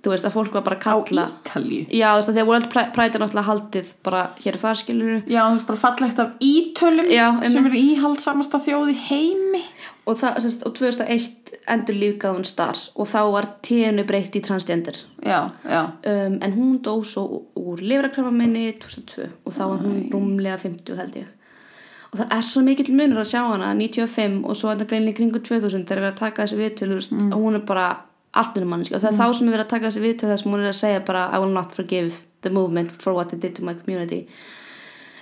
þú 0.03 0.13
veist 0.13 0.27
að 0.27 0.35
fólk 0.35 0.53
var 0.55 0.63
bara 0.65 0.77
að 0.79 0.83
á 0.83 0.97
kalla 1.09 1.25
Ítalíu? 1.29 1.85
Já, 1.91 2.07
þú 2.13 2.19
veist 2.19 2.31
að 2.31 2.39
að 2.41 2.49
World 2.49 2.67
Pride 2.71 3.17
er 3.17 3.23
náttúrulega 3.23 3.47
haldið 3.49 3.89
bara 4.05 4.21
hér 4.39 4.57
og 4.57 4.61
þar 4.63 4.79
skilur 4.79 5.15
Já, 5.25 5.41
þú 5.41 5.55
veist 5.55 5.67
bara 5.69 5.81
fallegt 5.83 6.21
af 6.23 6.29
ítölum 6.39 7.09
Já, 7.11 7.25
sem 7.33 7.47
einmitt. 7.49 7.65
eru 7.65 7.81
íhaldsamasta 7.83 8.61
þjóð 8.63 8.93
í 8.93 8.97
heimi. 9.09 9.63
Og, 10.09 10.15
það, 10.17 10.39
sérst, 10.45 10.63
og 10.65 10.73
2001 10.79 11.27
endur 11.69 11.97
lífgað 11.99 12.37
hún 12.37 12.47
starf 12.47 12.85
og 12.97 13.09
þá 13.11 13.19
var 13.35 13.47
ténu 13.65 14.05
breytt 14.09 14.37
í 14.39 14.43
transgender. 14.45 14.97
Já, 15.21 15.51
já. 15.67 15.81
Um, 16.07 16.39
en 16.41 16.55
hún 16.55 16.79
dó 16.85 16.95
svo 17.05 17.43
úr 17.59 17.83
lifrakrafamenni 17.83 18.71
2002 18.81 19.27
og 19.43 19.53
þá 19.53 19.63
var 19.67 19.83
hún 19.83 19.99
rúmlega 20.13 20.57
50 20.63 20.97
held 21.03 21.19
ég. 21.19 21.35
Og 22.09 22.17
það 22.17 22.31
er 22.39 22.45
svo 22.47 22.63
mikill 22.65 22.95
munur 22.97 23.21
að 23.21 23.31
sjá 23.35 23.41
hana 23.45 23.69
95 23.77 24.39
og 24.41 24.57
svo 24.57 24.71
þetta 24.71 24.87
greinlega 24.89 25.19
kringu 25.19 25.41
2000 25.45 25.83
þegar 25.85 25.99
við 26.01 26.07
erum 26.07 26.13
að 26.15 26.21
taka 26.23 26.45
þessi 26.45 26.57
viðtölu 26.63 27.01
mm. 27.03 27.27
og 27.35 27.43
hún 27.43 27.59
er 27.59 27.65
bara 27.69 27.89
allt 28.37 28.55
minnum 28.55 28.73
mannski 28.75 28.95
og 28.95 29.01
það 29.03 29.11
er 29.11 29.17
þá 29.19 29.25
sem 29.37 29.47
við 29.47 29.55
erum 29.55 29.65
að 29.65 29.71
taka 29.73 29.89
þessi 29.89 30.03
viðtölu 30.03 30.31
þar 30.33 30.41
sem 30.41 30.51
hún 30.53 30.63
er 30.63 30.71
að 30.71 30.79
segja 30.79 31.05
bara 31.07 31.25
I 31.33 31.41
will 31.41 31.53
not 31.55 31.73
forgive 31.75 32.19
the 32.45 32.51
movement 32.53 32.93
for 33.01 33.15
what 33.15 33.31
they 33.31 33.39
did 33.39 33.55
to 33.57 33.65
my 33.65 33.73
community. 33.77 34.25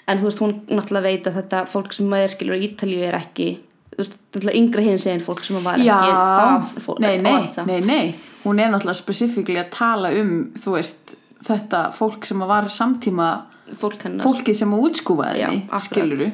En 0.08 0.20
þú 0.20 0.30
veist 0.30 0.42
hún 0.44 0.54
náttúrulega 0.68 1.08
veit 1.08 1.30
að 1.30 1.40
þetta 1.42 1.64
fólk 1.72 1.96
sem 1.96 2.14
er 2.18 2.32
skilur 2.32 2.60
í 2.60 2.70
Ítalíu 2.70 3.04
er 3.08 3.18
ekki 3.20 3.50
þú 3.94 4.02
veist, 4.02 4.18
náttúrulega 4.20 4.62
yngra 4.62 4.86
hinn 4.86 5.02
segin 5.02 5.24
fólk 5.26 5.44
sem 5.48 5.60
var 5.64 5.82
Já, 5.82 5.96
ekki 5.98 6.18
það 6.18 6.84
fólk 6.86 7.02
nei, 7.04 7.16
nei, 7.24 7.48
það. 7.56 7.72
nei, 7.72 7.80
nei. 7.88 8.16
Hún 8.44 8.62
er 8.64 8.72
náttúrulega 8.72 9.02
spesifíkli 9.02 9.60
að 9.62 9.72
tala 9.76 10.12
um 10.20 10.34
þú 10.60 10.76
veist, 10.76 11.16
þetta 11.48 11.88
fólk 11.98 12.28
sem 12.28 12.44
var 12.52 12.70
samtíma 12.72 13.32
fólk 13.76 14.06
fólkið 14.24 14.56
sem 14.62 14.78
útskúfaði 14.78 15.50
skiluru 15.84 16.30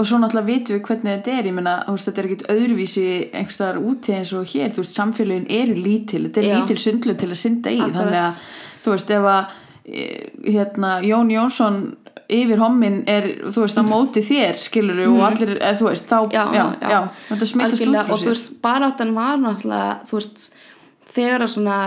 og 0.00 0.06
svo 0.08 0.18
náttúrulega 0.22 0.48
vitum 0.48 0.76
við 0.78 0.82
hvernig 0.88 1.12
þetta 1.18 1.32
er 1.36 1.48
ég 1.50 1.56
þú 1.86 1.94
veist, 1.96 2.08
þetta 2.08 2.22
er 2.22 2.28
ekkit 2.30 2.44
öðruvísi 2.54 3.06
einhverstaðar 3.36 3.80
úti 3.90 4.14
eins 4.16 4.32
og 4.38 4.46
hér, 4.54 4.70
þú 4.74 4.82
veist, 4.84 4.96
samfélagin 4.96 5.46
eru 5.60 5.74
lítil, 5.76 6.22
þetta 6.28 6.40
er 6.40 6.48
Já. 6.48 6.54
lítil 6.58 6.78
sundlu 6.80 7.14
til 7.20 7.30
að 7.30 7.40
synda 7.42 7.70
í, 7.74 7.80
Akkurat. 7.80 7.98
þannig 8.00 8.20
að 8.24 8.38
þú 8.84 8.94
veist, 8.94 9.10
ef 9.18 9.28
að 9.34 9.56
e, 9.84 10.04
hérna, 10.54 10.92
Jón 11.04 11.32
Jónsson 11.34 11.80
yfir 12.30 12.60
hommin 12.62 13.00
er, 13.10 13.24
þú 13.50 13.64
veist, 13.66 13.78
á 13.78 13.84
móti 13.84 14.22
þér 14.22 14.58
skiluru 14.62 15.06
og 15.16 15.24
allir, 15.26 15.56
eða, 15.58 15.78
þú 15.80 15.88
veist, 15.90 16.06
þá 16.08 16.18
Mhm. 16.20 16.32
Já, 16.32 16.44
já, 16.54 16.64
já. 16.80 16.88
já, 16.90 17.00
þetta 17.28 17.46
smitast 17.52 17.82
út 17.82 17.96
frá 17.96 18.12
og 18.12 18.18
þú 18.18 18.22
sér 18.22 18.32
veist, 18.34 18.52
baráttan 18.62 19.14
var 19.14 19.36
náttúrulega 19.42 19.98
þú 20.06 20.12
veist, 20.20 20.50
þegar 21.10 21.40
að 21.44 21.52
svona 21.56 21.78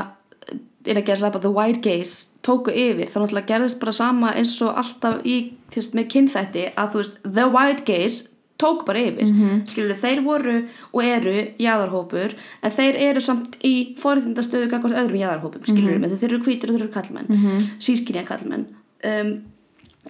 er 0.86 1.00
að 1.00 1.08
gera 1.08 1.20
slæpa 1.22 1.40
the 1.40 1.52
white 1.54 1.82
gaze 1.82 2.34
tóku 2.46 2.74
yfir, 2.74 3.08
þá 3.08 3.18
náttúrulega 3.22 3.50
gerðist 3.54 3.80
bara 3.80 3.96
sama 3.96 4.34
eins 4.36 4.56
og 4.66 4.78
alltaf 4.82 5.24
í, 5.24 5.38
þú 5.72 5.82
veist, 5.82 5.98
með 5.98 6.10
kynþætti 6.16 6.66
að 6.76 6.94
þú 6.94 7.02
veist, 7.02 7.18
the 7.24 7.48
white 7.54 7.86
gaze 7.88 8.30
tók 8.64 8.84
bara 8.86 9.00
yfir, 9.00 9.26
mm. 9.26 9.64
-hmm. 9.66 9.96
þeir 10.02 10.22
voru 10.24 10.58
og 10.94 11.04
eru 11.04 11.48
jáðarhópur 11.60 12.36
en 12.64 12.72
þeir 12.72 12.96
eru 12.96 13.22
samt 13.22 13.58
í 13.64 13.96
forréttindastöðu 13.98 14.70
gagvart 14.70 15.00
öðrum 15.00 15.24
jáðarhópum, 15.24 15.64
skilur 15.64 15.98
mm 15.98 16.04
-hmm. 16.04 16.18
þeir 16.18 16.34
eru 16.34 16.44
hvítir 16.44 16.70
og 16.70 16.76
þeir 16.76 16.84
eru 16.84 16.94
kallmenn, 16.94 17.26
mm 17.30 17.38
-hmm. 17.38 17.68
sískynja 17.80 18.24
kallmenn 18.24 18.66
um, 19.04 19.42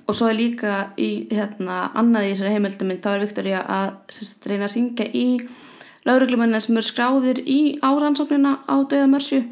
og 0.08 0.16
svo 0.16 0.28
er 0.28 0.36
líka 0.36 0.90
í 0.98 1.28
hérna, 1.32 1.92
annað 1.94 2.26
í 2.26 2.32
þessari 2.34 2.54
heimilduminn 2.56 3.02
þá 3.02 3.10
er 3.14 3.20
Viktoria 3.20 3.62
að 3.62 3.92
sagt, 4.10 4.48
reyna 4.50 4.66
að 4.66 4.76
ringa 4.76 5.06
í 5.14 5.28
lauruglumennina 6.08 6.60
sem 6.60 6.78
eru 6.78 6.88
skráðir 6.88 7.40
í 7.46 7.80
árannsóknina 7.82 8.58
á 8.68 8.76
döða 8.90 9.08
mörsju 9.08 9.44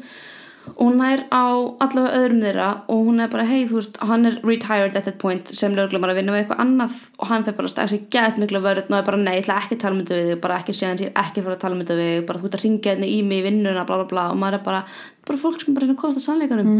og 0.72 0.86
hún 0.88 1.00
er 1.04 1.24
á 1.34 1.42
allavega 1.82 2.18
öðrum 2.22 2.40
þeirra 2.44 2.66
og 2.88 3.00
hún 3.06 3.20
er 3.20 3.28
bara 3.32 3.44
hei 3.44 3.64
þú 3.66 3.74
veist 3.80 3.96
hann 4.08 4.26
er 4.26 4.36
retired 4.46 4.94
at 4.96 5.04
that 5.04 5.18
point 5.18 5.48
sem 5.58 5.74
lauruglumar 5.74 6.12
að 6.12 6.20
vinna 6.20 6.32
við 6.32 6.44
eitthvað 6.44 6.60
annað 6.64 6.94
og 7.18 7.26
hann 7.32 7.44
fyrir 7.44 7.56
bara 7.58 7.66
að 7.68 7.72
stakka 7.74 7.90
sér 7.92 8.04
gett 8.14 8.38
miklu 8.38 8.60
vörð 8.62 8.86
og 8.90 8.96
er 8.98 9.02
bara 9.08 9.16
nei, 9.18 9.34
ég 9.36 9.42
ætla 9.42 9.56
ekki 9.58 9.74
að 9.76 9.80
tala 9.82 9.96
myndu 9.98 10.14
við 10.14 10.28
þig 10.32 10.40
bara 10.44 10.58
ekki 10.62 10.72
séðan 10.78 11.00
sér, 11.02 11.10
ekki 11.22 11.42
fara 11.42 11.56
að 11.58 11.62
tala 11.66 11.74
myndu 11.80 11.96
við 11.98 12.12
þig 12.14 12.26
bara 12.30 12.38
þú 12.38 12.46
ert 12.48 12.56
að 12.58 12.64
ringja 12.66 12.92
hérna 12.94 13.10
í 13.10 13.18
mig 13.26 13.42
í 13.42 13.46
vinnuna 13.48 13.84
bla 13.90 13.96
bla 14.02 14.06
bla 14.14 14.24
og 14.30 14.38
maður 14.38 14.58
er 14.60 14.64
bara, 14.70 14.80
bara 15.26 15.38
fólk 15.42 15.60
sem 15.66 15.74
bara 15.74 15.86
er 15.88 15.92
að 15.92 16.00
komast 16.02 16.22
að 16.22 16.26
sannleikanum 16.28 16.72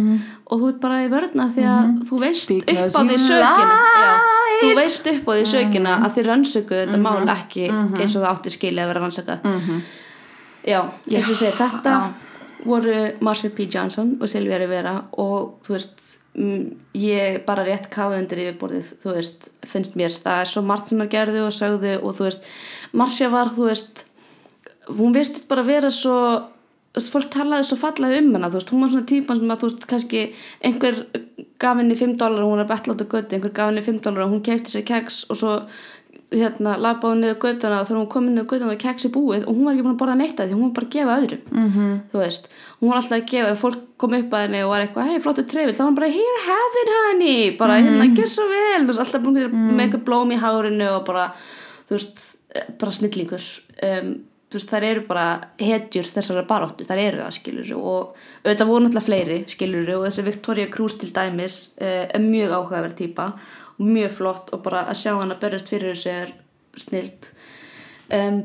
og 0.46 0.62
þú 0.62 0.70
ert 0.72 0.80
bara 0.86 1.02
í 1.02 1.10
vörðna 1.12 1.48
því 1.56 1.66
að 1.74 1.92
þú 2.08 2.22
veist 2.22 2.50
Mhm. 2.52 2.64
Because 2.66 2.94
upp 2.94 3.02
á 3.02 3.10
því 3.10 3.18
sökina. 3.28 3.76
Já, 4.02 4.12
þú 4.62 4.74
veist 4.78 5.06
upp 5.12 5.26
á 5.26 5.32
því 5.34 5.44
sökina 5.52 5.92
að 6.06 6.10
þið 6.16 6.26
rannsöku 6.30 6.74
þetta 6.80 6.96
Mhm. 6.98 7.02
mál 7.02 7.28
ekki 7.36 7.64
eins 7.98 8.14
og 8.16 8.22
það 8.22 8.30
átti 8.32 8.50
skilja 8.54 8.84
að 8.84 8.90
vera 8.94 9.00
rannsakað. 9.02 9.38
Já, 10.62 10.80
eins 11.10 11.26
og 11.26 11.34
ég 11.34 11.40
segi 11.42 11.56
þetta. 11.58 11.96
Voru 12.64 12.96
Marcia 13.20 13.50
P. 13.50 13.66
Johnson 13.70 14.16
og 14.20 14.30
Silvia 14.30 14.58
Rivera 14.60 14.94
og 15.20 15.58
þú 15.66 15.74
veist 15.76 16.04
mm, 16.38 16.62
ég 16.98 17.42
bara 17.46 17.66
rétt 17.66 17.90
kafa 17.92 18.20
undir 18.20 18.44
yfirborðið 18.44 18.94
þú 19.02 19.16
veist, 19.16 19.50
finnst 19.66 19.98
mér, 19.98 20.14
það 20.14 20.44
er 20.44 20.52
svo 20.52 20.64
margt 20.66 20.92
sem 20.92 21.02
að 21.02 21.12
gerðu 21.16 21.44
og 21.48 21.54
sögðu 21.56 21.98
og 22.00 22.16
þú 22.18 22.28
veist 22.28 22.48
Marcia 22.92 23.30
var, 23.32 23.52
þú 23.56 23.68
veist 23.70 24.04
hún 24.90 25.14
virtist 25.14 25.48
bara 25.50 25.66
vera 25.66 25.92
svo 25.94 26.16
fólk 26.92 27.30
talaði 27.32 27.64
svo 27.70 27.78
fallega 27.80 28.20
um 28.20 28.34
hana 28.36 28.50
þú 28.52 28.60
veist, 28.60 28.72
hún 28.74 28.84
var 28.84 28.92
svona 28.92 29.08
típan 29.08 29.40
sem 29.40 29.54
að 29.54 29.62
þú 29.62 29.70
veist 29.70 29.88
kannski 29.92 30.22
einhver 30.60 31.00
gaf 31.62 31.78
henni 31.78 31.96
5 31.96 32.18
dólar 32.20 32.44
hún 32.44 32.60
var 32.60 32.76
át 32.76 32.90
á 32.90 32.94
götu, 32.94 33.34
einhver 33.36 33.54
gaf 33.54 33.70
henni 33.70 33.84
5 33.86 34.02
dólar 34.04 34.26
og 34.26 34.34
hún 34.34 34.44
kefti 34.44 34.74
sér 34.74 34.86
keks 34.86 35.24
og 35.30 35.40
svo 35.40 35.54
hérna, 36.32 36.76
labaði 36.80 37.20
niður 37.20 37.38
götuna 37.44 37.80
og 37.80 37.86
þegar 37.88 38.00
hún 38.00 38.10
kom 38.14 38.28
niður 38.28 38.50
götuna 38.50 38.74
og 38.74 38.82
keksi 38.82 39.12
búið 39.12 39.46
og 39.46 39.54
hún 39.54 39.64
var 39.64 39.74
ekki 39.74 39.86
búin 39.86 39.94
að 39.94 40.02
borða 40.02 40.18
neitt 40.18 40.40
að 40.40 40.50
því 40.50 40.58
hún 40.58 40.66
var 40.66 40.74
bara 40.78 40.86
að 40.86 40.94
gefa 40.96 41.16
öðrum 41.20 41.42
-hmm. 41.52 41.94
þú 42.12 42.22
veist, 42.22 42.48
hún 42.80 42.88
var 42.88 42.96
alltaf 42.96 43.18
að 43.18 43.30
gefa 43.32 43.50
ef 43.52 43.60
fólk 43.60 43.80
kom 44.02 44.16
upp 44.18 44.34
að 44.34 44.44
henni 44.46 44.62
og 44.64 44.72
var 44.72 44.82
eitthvað, 44.82 45.10
hei 45.10 45.22
flottu 45.22 45.44
trefil 45.46 45.74
þá 45.76 45.82
var 45.82 45.90
hún 45.90 45.98
bara, 46.00 46.10
here 46.10 46.42
have 46.48 46.82
it 46.82 46.92
honey. 46.96 47.56
Bara 47.58 47.78
hérna, 47.78 48.08
gjör 48.16 48.30
svo 48.32 48.48
vel, 48.50 48.82
þú 48.82 48.90
veist, 48.90 49.02
alltaf 49.04 49.22
búin 49.22 49.38
með 49.76 49.84
eitthvað 49.84 50.04
blóm 50.08 50.34
í 50.34 50.40
hárinu 50.42 50.88
og 50.96 51.04
bara 51.06 51.28
þú 51.88 51.96
veist, 51.98 52.24
eh, 52.54 52.68
bara 52.80 52.92
snillingur. 52.92 53.46
Um, 53.82 54.12
veist, 54.56 54.70
þær 54.70 54.86
eru 54.88 55.04
bara 55.08 55.26
hetjur 55.60 56.08
þessara 56.08 56.44
baróttu, 56.48 56.86
þær 56.88 57.02
eru 57.02 57.22
það 57.22 57.36
skilur 57.38 57.74
og 57.78 58.16
auðvitað 58.44 58.70
voru 58.70 58.84
náttúrulega 58.84 59.06
fleiri 59.08 59.38
skilur 59.50 59.92
og 59.96 60.06
þessi 60.06 60.26
Victoria 60.28 60.70
Cruz 60.72 60.96
til 61.00 61.12
dæmis 61.14 61.58
uh, 61.80 62.06
er 62.08 62.24
mjög 62.24 62.56
áhugaverð 62.56 62.96
típa 63.02 63.28
og 63.78 63.84
mjög 63.86 64.16
flott 64.18 64.52
og 64.54 64.64
bara 64.64 64.86
að 64.88 65.00
sjá 65.02 65.12
hann 65.18 65.34
að 65.34 65.42
berjast 65.44 65.72
fyrir 65.72 65.94
þessu 65.94 66.12
er 66.14 66.34
snilt. 66.80 67.30
Um, 68.12 68.42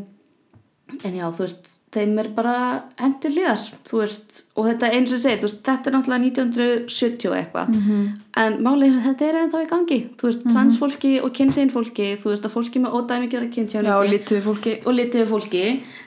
en 1.03 1.17
já, 1.17 1.27
þú 1.31 1.45
veist 1.45 1.76
þeim 1.97 2.21
er 2.21 2.29
bara 2.37 2.55
hendur 3.01 3.33
liðar 3.33 3.65
veist, 3.91 4.39
og 4.55 4.69
þetta 4.69 4.91
eins 4.93 5.11
og 5.11 5.17
ég 5.17 5.23
segi 5.25 5.41
veist, 5.43 5.59
þetta 5.65 5.89
er 5.89 5.95
náttúrulega 5.97 6.29
1970 6.29 7.35
eitthvað. 7.39 7.73
Mm 7.73 7.83
-hmm. 7.87 8.07
en 8.43 8.57
málið 8.63 8.87
er 8.87 8.97
að 8.97 9.05
þetta 9.09 9.27
er 9.27 9.39
ennþá 9.41 9.63
í 9.65 9.69
gangi. 9.73 9.99
Þú 10.17 10.29
veist, 10.29 10.43
mm 10.43 10.47
-hmm. 10.47 10.55
transfólki 10.55 11.13
og 11.21 11.33
kynsegin 11.33 11.75
fólki 11.75 12.07
þú 12.21 12.31
veist, 12.31 12.45
að 12.45 12.55
fólki 12.55 12.79
með 12.79 12.95
ódæmigjara 12.97 13.51
kynntjáningi 13.55 13.91
Já, 13.91 13.99
og 13.99 14.09
lituðu 14.13 14.41
fólki. 14.47 14.73
Og 14.85 14.93
fólki. 15.25 15.65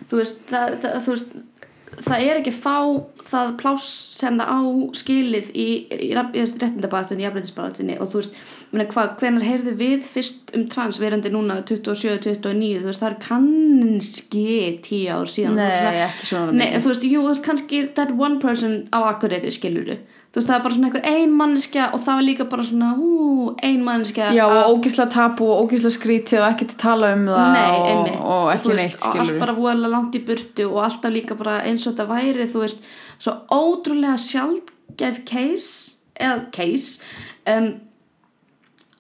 Þú 0.09 0.17
veist, 0.17 0.37
það, 0.51 0.67
það, 0.83 1.01
þú 1.05 1.11
veist 1.15 1.31
það 1.99 2.25
er 2.25 2.41
ekki 2.41 2.53
fá 2.55 2.77
það 3.27 3.53
pláss 3.61 3.89
sem 4.21 4.39
það 4.39 4.51
á 4.51 4.61
skilið 5.01 5.51
í, 5.53 5.69
í, 5.91 6.11
í 6.11 6.15
í 7.21 7.27
afbreytisbátunni 7.29 7.99
og 8.01 8.13
þú 8.13 8.23
veist, 8.23 8.39
hvernig 8.71 9.47
heyrðu 9.47 9.75
við 9.79 10.05
fyrst 10.07 10.53
um 10.55 10.69
trans 10.71 11.01
verandi 11.03 11.33
núna 11.33 11.61
27-29, 11.67 12.83
þú 12.83 12.87
veist, 12.87 13.03
það 13.03 13.11
er 13.11 13.19
kannski 13.25 14.47
tíu 14.85 15.11
ár 15.11 15.31
síðan 15.31 15.59
Nei, 15.59 15.75
svona, 15.75 16.07
ekki 16.07 16.31
svona 16.31 16.55
Nei, 16.55 16.69
þú 16.79 16.93
veist, 16.93 17.11
jú, 17.11 17.27
kannski 17.45 17.83
that 17.99 18.15
one 18.15 18.39
person 18.43 18.85
á 18.95 19.03
akkureyri, 19.11 19.51
skiluru 19.55 19.99
þú 20.31 20.39
veist 20.39 20.47
það 20.47 20.55
er 20.55 20.63
bara 20.63 20.75
svona 20.77 20.89
einhver 20.91 21.07
ein 21.11 21.33
manneskja 21.35 21.89
og 21.91 22.03
það 22.05 22.19
var 22.21 22.27
líka 22.29 22.47
bara 22.53 22.67
svona 22.69 22.93
hú, 22.95 23.11
ein 23.67 23.83
manneskja 23.83 24.31
Já 24.37 24.45
og 24.47 24.77
ógísla 24.77 25.09
tapu 25.11 25.49
og 25.51 25.65
ógísla 25.65 25.91
skríti 25.91 26.39
og 26.39 26.47
ekki 26.53 26.69
til 26.71 26.77
að 26.77 26.85
tala 26.85 27.13
um 27.17 27.27
það 27.27 27.51
Nei, 27.57 27.67
og, 27.75 27.89
einmitt. 27.91 28.21
og 28.23 28.53
ekki 28.55 28.71
veist, 28.71 28.79
neitt 28.79 29.01
og 29.01 29.09
skilur 29.09 29.25
allt 29.25 29.43
bara 29.43 29.57
voðalega 29.59 29.95
langt 29.97 30.15
í 30.15 30.23
burtu 30.31 30.69
og 30.71 30.81
alltaf 30.87 31.17
líka 31.17 31.39
bara 31.41 31.59
eins 31.67 31.83
og 31.89 31.97
þetta 31.97 32.07
væri 32.13 32.47
þú 32.53 32.63
veist, 32.63 32.87
svo 33.19 33.35
ótrúlega 33.51 34.15
sjálfgef 34.23 35.23
case 35.27 35.99
eða 36.15 36.45
case 36.55 37.03
um, 37.51 37.73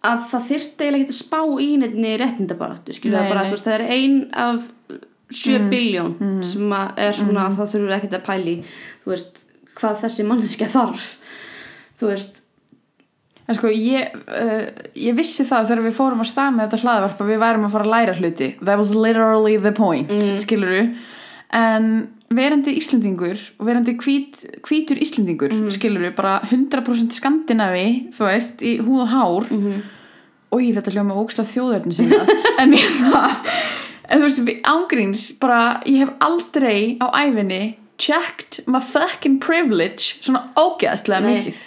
að 0.07 0.26
það 0.30 0.44
þyrta 0.48 0.84
eiginlega 0.84 1.05
ekki 1.05 1.14
að 1.14 1.20
spá 1.20 1.40
í 1.61 1.70
nefni 1.80 2.16
réttindabaráttu 2.20 2.96
það 2.96 3.30
bara, 3.30 3.46
veist, 3.53 3.66
það 3.66 3.74
er 3.76 3.86
ein 3.96 4.18
af 4.32 4.68
7 5.30 5.59
mm. 5.59 5.70
biljón 5.70 6.14
Mhm. 6.18 6.42
sem 6.42 6.72
er 6.72 7.16
svona 7.16 7.46
að 7.46 7.57
það 7.59 7.72
þurfur 7.74 7.96
ekkert 7.96 8.18
að 8.18 8.26
pæli 8.26 8.55
veist, 9.07 9.42
hvað 9.76 10.05
þessi 10.05 10.26
manneskja 10.28 10.70
þarf 10.72 11.11
þú 12.01 12.14
veist 12.14 12.40
En 13.51 13.57
sko 13.59 13.66
ég, 13.66 14.12
uh, 14.30 14.68
ég 14.94 15.16
vissi 15.18 15.42
það 15.42 15.72
þegar 15.72 15.86
við 15.88 15.94
fórum 15.96 16.20
að 16.22 16.28
stað 16.30 16.53
með 16.55 16.68
þetta 16.68 16.78
hlaðvarp 16.84 17.22
að 17.24 17.30
við 17.32 17.40
værum 17.42 17.64
að 17.66 17.72
fara 17.74 17.84
að 17.88 17.90
læra 17.90 18.12
hluti 18.14 18.48
That 18.61 18.78
was 18.78 18.92
literally 18.94 19.57
the 19.59 19.72
point, 19.74 20.11
mm. 20.11 20.36
skiluru 20.38 20.84
En 21.51 21.88
verandi 22.35 22.76
Íslendingur 22.78 23.39
og 23.59 23.66
verandi 23.66 23.97
hvít, 23.99 24.45
hvítur 24.66 25.01
Íslendingur 25.03 25.55
mm. 25.55 25.70
skiluru, 25.74 26.12
bara 26.14 26.39
100% 26.47 27.16
skandinavi 27.16 27.87
þú 28.14 28.28
veist, 28.28 28.62
í 28.62 28.76
húð 28.78 29.05
og 29.07 29.11
hár 29.11 29.51
mm 29.51 29.64
-hmm. 29.64 29.81
og 30.51 30.62
í 30.62 30.72
þetta 30.74 30.95
hljóma 30.95 31.18
óksla 31.18 31.45
þjóðverðin 31.45 31.97
sína 31.99 32.20
en 32.62 32.74
ég 32.74 32.91
það 33.01 33.31
en 34.09 34.18
þú 34.18 34.22
veist, 34.22 34.39
við 34.39 34.61
ángríns 34.62 35.33
bara, 35.41 35.83
ég 35.87 35.99
hef 35.99 36.11
aldrei 36.20 36.97
á 37.03 37.07
æfinni 37.14 37.76
checked 37.99 38.66
my 38.66 38.81
fucking 38.81 39.41
privilege 39.41 40.22
svona 40.22 40.49
ógeðslega 40.57 41.20
mikið. 41.20 41.59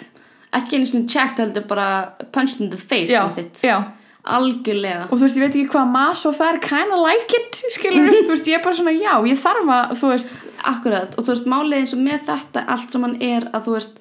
Ekki 0.52 0.76
einu 0.76 0.86
svona 0.86 1.08
checked 1.08 1.38
heldur 1.38 1.62
bara 1.68 2.14
punched 2.32 2.60
in 2.60 2.70
the 2.70 2.76
face 2.76 3.12
já, 3.12 3.26
with 3.26 3.38
it 3.38 3.60
já 3.62 3.84
algjörlega. 4.24 5.08
Og 5.10 5.18
þú 5.18 5.26
veist, 5.26 5.36
ég 5.38 5.44
veit 5.44 5.58
ekki 5.58 5.72
hvað 5.74 5.98
og 6.30 6.36
það 6.38 6.48
er 6.50 6.60
kinda 6.64 7.00
like 7.00 7.40
it, 7.40 7.60
skilur 7.74 8.08
þú 8.28 8.32
veist, 8.32 8.48
ég 8.48 8.58
er 8.58 8.64
bara 8.64 8.78
svona, 8.78 8.94
já, 8.96 9.12
ég 9.28 9.42
þarf 9.42 9.74
að 9.76 9.92
þú 10.00 10.14
veist, 10.14 10.32
Akkurat, 10.64 11.18
og 11.18 11.26
þú 11.26 11.34
veist, 11.34 11.50
málið 11.50 11.78
eins 11.82 11.94
og 11.96 12.02
með 12.06 12.26
þetta 12.30 12.64
allt 12.72 12.96
saman 12.96 13.18
er 13.20 13.50
að 13.52 13.68
þú 13.68 13.76
veist 13.76 14.00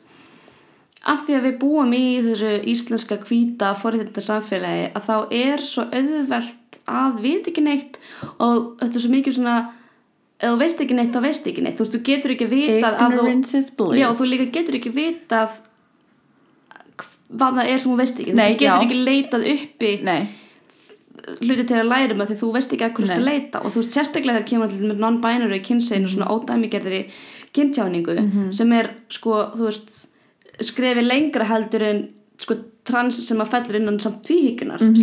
af 1.03 1.25
því 1.27 1.35
að 1.35 1.45
við 1.49 1.55
búum 1.59 1.93
í 1.97 2.03
þessu 2.23 2.51
íslenska 2.71 3.17
hvíta 3.27 3.73
forréttinda 3.75 4.23
samfélagi 4.23 4.85
að 4.95 5.07
þá 5.09 5.15
er 5.35 5.63
svo 5.67 5.83
auðvelt 5.91 6.77
að 6.87 7.17
vita 7.25 7.51
ekki 7.51 7.63
neitt 7.65 7.99
og 8.37 8.77
þetta 8.79 8.95
er 8.95 9.03
svo 9.03 9.11
mikið 9.11 9.35
svona 9.35 9.57
ef 10.43 10.47
þú 10.47 10.59
veist 10.59 10.81
ekki 10.83 10.97
neitt, 10.97 11.11
þá 11.13 11.21
veist 11.23 11.45
ekki 11.47 11.63
neitt. 11.63 11.77
Þú 11.77 11.85
veist, 11.85 11.93
þú 11.95 12.01
getur 12.09 12.33
ekki 12.35 12.47
vitað 12.51 12.97
ignorance 13.05 13.59
is 13.59 13.69
bliss. 13.77 13.99
Já, 14.01 14.07
þú 14.15 14.29
líka 14.31 14.47
getur 14.57 14.79
ekki 14.79 14.91
vitað 14.95 15.59
hvað 17.39 17.59
það 17.59 17.69
er 17.73 17.79
sem 17.83 17.91
þú 17.91 17.97
veist 17.99 18.19
ekki 18.23 18.33
Nei, 18.37 18.45
þú 18.45 18.53
getur 18.53 18.67
já. 18.69 18.77
ekki 18.85 18.97
leitað 19.09 19.45
uppi 19.53 19.91
nei, 20.07 20.21
hluti 21.43 21.63
til 21.69 21.77
að 21.79 21.89
læra 21.91 22.13
um 22.15 22.23
það 22.23 22.31
því 22.33 22.37
þú 22.41 22.49
veist 22.57 22.73
ekki 22.75 22.87
að 22.87 22.93
hverju 22.97 23.09
Nei. 23.09 23.17
þú 23.19 23.27
leita. 23.29 23.61
Og 23.63 23.71
þú 23.73 23.81
veist 23.83 23.95
sérstaklega 23.95 24.37
þegar 24.39 24.49
kemur 24.49 24.67
allir 24.67 24.89
með 24.91 25.03
non-binary 25.05 25.61
kynsegin 25.63 26.07
og 26.09 26.13
svona 26.13 26.31
ódæmigerðri 26.33 27.01
kynntjáningu 27.53 28.17
sem 28.51 28.73
er 28.73 28.89
sko 29.13 29.39
þú 29.55 29.69
veist 29.69 30.01
skrefi 30.63 31.01
lengra 31.05 31.47
heldur 31.49 31.85
en 31.87 32.03
sko 32.41 32.57
trans 32.83 33.15
sem 33.23 33.39
að 33.39 33.51
fellur 33.53 33.79
innan 33.79 33.99
samt 34.03 34.23
tvíhyggjunar 34.27 34.81
mm 34.83 34.95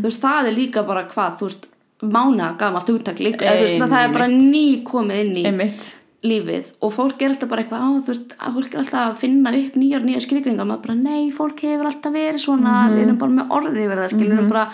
þú 0.00 0.02
veist 0.08 0.20
það 0.24 0.48
er 0.50 0.56
líka 0.56 0.82
bara 0.88 1.06
hvað 1.08 1.38
þú 1.38 1.48
veist 1.50 1.66
mána 2.02 2.50
gamalt 2.58 2.88
hugtak 2.90 3.20
líka 3.20 3.46
eða, 3.46 3.62
veist, 3.62 3.78
það 3.80 4.02
er 4.04 4.12
bara 4.12 4.26
ný 4.28 4.82
komið 4.84 5.20
inn 5.22 5.36
í 5.36 5.44
einmitt 5.48 5.86
lífið 6.24 6.70
og 6.82 6.92
fólk 6.94 7.20
er 7.22 7.32
alltaf 7.32 7.50
bara 7.50 7.62
eitthvað 7.62 7.82
á, 7.84 7.88
þú 8.06 8.12
veist, 8.12 8.36
fólk 8.56 8.72
er 8.74 8.80
alltaf 8.82 9.02
að 9.02 9.18
finna 9.20 9.52
upp 9.58 9.76
nýjar 9.76 10.06
nýjar 10.06 10.24
skilgringar 10.24 10.64
og 10.64 10.70
maður 10.70 10.84
bara 10.86 10.96
nei, 11.00 11.30
fólk 11.34 11.60
hefur 11.66 11.90
alltaf 11.90 12.14
verið 12.16 12.42
svona. 12.42 12.76
Við 12.94 13.02
erum 13.04 13.18
bara 13.20 13.36
með 13.36 13.52
orðið 13.58 13.90
verið 13.90 14.02
það 14.02 14.14
skilur 14.14 14.32
við 14.32 14.38
erum 14.38 14.50
bara 14.54 14.64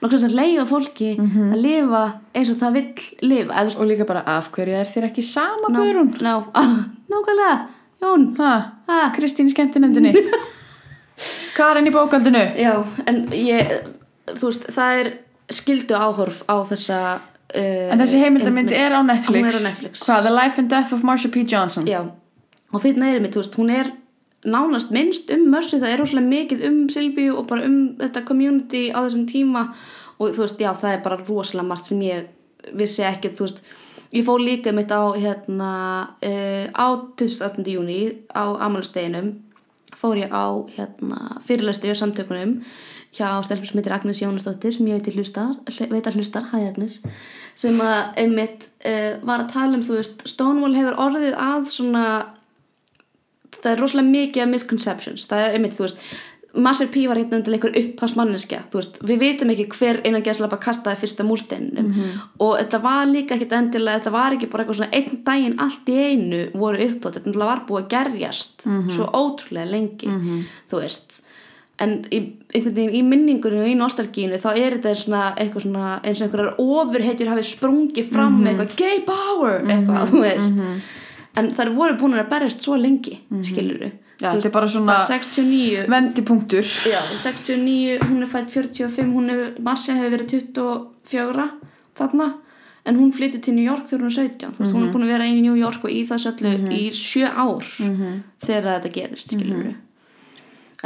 nokkvæmst 0.00 0.28
að 0.28 0.36
leiða 0.38 0.66
fólki 0.70 1.10
að 1.20 1.58
lifa 1.64 2.02
eins 2.36 2.52
og 2.52 2.60
það 2.60 2.76
vill 2.78 2.86
lifa 3.32 3.52
eða, 3.54 3.66
þú 3.70 3.80
og 3.80 3.82
veist, 3.82 3.92
líka 3.94 4.08
bara, 4.12 4.22
af 4.36 4.50
hverju 4.54 4.78
er 4.80 4.92
þér 4.94 5.08
ekki 5.10 5.24
sama 5.24 5.72
ná, 5.72 5.80
Guðrún? 5.80 6.14
ná, 6.20 6.32
nákvæmlega 7.10 7.54
Jón, 8.00 8.30
Kristín 9.16 9.50
í 9.50 9.52
skemmtinendinni 9.52 10.14
Karin 11.56 11.88
í 11.88 11.92
bókaldinu. 11.92 12.40
Já, 12.56 12.78
en 13.04 13.26
ég 13.36 13.74
þú 14.38 14.48
veist, 14.48 14.68
það 14.72 15.00
er 15.02 15.10
skildu 15.52 15.98
áhorf 15.98 16.44
á 16.48 16.56
þessa 16.70 17.00
uh, 17.54 17.92
en 17.92 18.02
þessi 18.02 18.20
heimildamynd 18.22 18.72
er 18.74 18.94
á 18.94 19.00
Netflix 19.06 19.54
er 19.54 19.58
á 19.58 19.62
Netflix. 19.68 20.04
hvað, 20.06 20.26
The 20.26 20.34
Life 20.34 20.62
and 20.62 20.70
Death 20.70 20.94
of 20.96 21.02
Marsha 21.06 21.30
P. 21.32 21.44
Johnson? 21.46 21.88
Já, 21.88 22.04
og 22.70 22.82
fyrir 22.82 23.00
neyri 23.02 23.22
mitt, 23.22 23.34
þú 23.34 23.42
veist, 23.42 23.58
hún 23.58 23.72
er 23.74 23.90
nánast 24.46 24.92
minnst 24.94 25.30
um 25.34 25.48
Mercy, 25.52 25.78
það 25.80 25.92
er 25.92 26.00
rosalega 26.00 26.30
mikið 26.30 26.64
um 26.68 26.78
Silvíu 26.92 27.34
og 27.36 27.48
bara 27.50 27.66
um 27.68 27.80
þetta 28.00 28.24
community 28.28 28.88
á 28.88 29.04
þessum 29.04 29.26
tíma. 29.28 29.66
Og 30.20 30.34
þú 30.36 30.44
veist, 30.44 30.60
já, 30.60 30.70
það 30.76 30.94
er 30.94 31.04
bara 31.04 31.20
rosalega 31.20 31.68
margt 31.68 31.90
sem 31.90 32.00
ég 32.04 32.28
vissi 32.76 33.04
ekki, 33.04 33.32
þú 33.36 33.46
veist, 33.46 33.62
ég 34.12 34.24
fór 34.26 34.42
líka 34.44 34.72
mitt 34.76 34.92
á, 34.92 35.02
hérna, 35.16 35.72
uh, 36.24 36.66
á 36.72 36.86
28. 37.16 37.64
júni 37.68 38.00
á 38.32 38.44
amalisteginum, 38.60 39.34
fór 39.96 40.20
ég 40.20 40.32
á, 40.32 40.48
hérna, 40.76 41.40
fyrirlæstu 41.44 41.92
á 41.92 41.96
samtökunum 41.96 42.60
hjá 43.16 43.28
stelpur 43.44 43.68
sem 43.68 43.80
heitir 43.80 43.94
Agnes 43.94 44.22
Jónasdóttir 44.22 44.74
sem 44.74 44.88
ég 44.90 45.00
veit, 45.00 45.14
hlustar, 45.18 45.56
að 45.66 46.16
hlustar, 46.16 46.48
hæ 46.52 46.58
Agnes. 46.68 47.00
Sem 47.58 47.80
að 47.82 48.20
einmitt 48.22 48.68
uh, 48.86 49.18
var 49.26 49.44
að 49.44 49.52
tala 49.54 49.78
um, 49.78 49.84
þú 49.86 49.98
veist, 49.98 50.26
Stonewall 50.30 50.76
hefur 50.78 51.00
orðið 51.08 51.38
að 51.42 51.70
svona 51.74 52.04
það 53.60 53.72
er 53.72 53.82
rosalega 53.82 54.14
mikið 54.14 54.44
af 54.44 54.52
misconceptions. 54.54 55.26
Það 55.28 55.46
er 55.46 55.56
einmitt, 55.58 55.76
þú 55.76 55.88
veist 55.88 56.04
Master 56.54 56.88
P 56.90 57.06
var 57.06 57.18
hérna 57.18 57.38
til 57.44 57.54
einhver 57.54 57.76
upphans 57.78 58.16
manneskja 58.18 58.64
þú 58.72 58.80
veist, 58.80 58.96
við 59.06 59.20
vitum 59.22 59.52
ekki 59.52 59.66
hver 59.70 60.00
einan 60.02 60.24
gæslapa 60.26 60.58
kastaði 60.62 60.98
fyrsta 61.04 61.26
múrsteininum 61.26 61.92
og 62.42 62.56
þetta 62.58 62.80
var 62.82 63.04
líka 63.06 63.36
ekkit 63.36 63.54
endilega 63.54 64.00
þetta 64.00 64.12
var 64.16 64.34
ekki 64.34 64.48
bara 64.50 64.64
eitthvað 64.64 64.80
svona 64.80 64.98
einn 64.98 65.20
daginn 65.26 65.58
allt 65.62 65.92
í 65.92 65.98
einu 66.10 66.40
voru 66.58 66.82
upptátt, 66.88 67.20
þetta 67.20 67.50
var 67.52 67.62
búið 67.68 67.84
að 67.84 67.90
gerjast 67.94 68.66
svo 68.66 69.06
ótrúlega 69.14 69.70
lengi 69.70 70.10
þú 70.70 70.82
veist 70.82 71.20
en 71.80 71.94
í, 72.12 72.20
í 72.56 73.02
minningunni 73.06 73.62
og 73.62 73.70
í 73.70 73.76
nostalgínu 73.78 74.40
þá 74.42 74.50
er 74.52 74.76
þetta 74.76 74.94
svona 75.00 75.22
svona 75.64 75.86
eins 76.04 76.20
og 76.20 76.26
einhverjar 76.26 76.60
ofurheitjur 76.60 77.32
hafi 77.32 77.46
sprungið 77.48 78.10
fram 78.12 78.40
með 78.42 78.52
eitthvað 78.52 78.76
gay 78.82 79.02
power! 79.06 79.62
Eitthvað, 79.64 80.12
þú 80.12 80.22
veist. 80.26 80.60
En 81.40 81.50
þær 81.56 81.72
voru 81.76 81.96
búin 82.00 82.18
að 82.18 82.30
berjast 82.32 82.62
svo 82.66 82.76
lengi 82.76 83.18
mm 83.28 83.42
-hmm. 83.42 83.98
Já, 84.20 84.34
þetta 84.34 84.48
er 84.48 84.52
bara 84.52 84.66
svona- 84.68 84.98
69 85.08 85.86
vendipunktur. 85.88 86.64
Já, 86.84 87.00
69, 87.16 87.98
hún 88.02 88.22
er 88.22 88.26
fætt 88.26 88.50
45 88.50 89.12
hún 89.14 89.30
er, 89.30 89.54
Marcia 89.60 89.94
hefur 89.94 90.10
verið 90.10 90.28
24 90.28 91.50
þarna 91.96 92.34
en 92.84 92.96
hún 92.96 93.12
flyttir 93.12 93.40
til 93.40 93.54
New 93.54 93.64
York 93.64 93.88
þegar 93.88 94.00
hún 94.00 94.06
er 94.06 94.10
17 94.10 94.48
mm 94.48 94.54
-hmm. 94.64 94.72
hún 94.72 94.88
er 94.88 94.92
búin 94.92 95.04
að 95.04 95.12
vera 95.12 95.24
í 95.24 95.40
New 95.40 95.56
York 95.56 95.84
og 95.84 95.90
í 95.90 96.06
þess 96.06 96.26
öllu 96.26 96.70
í 96.70 96.90
sjö 96.92 97.28
ár 97.28 97.64
þegar 98.40 98.80
þetta 98.80 98.92
gerist 98.92 99.30
skilur 99.30 99.74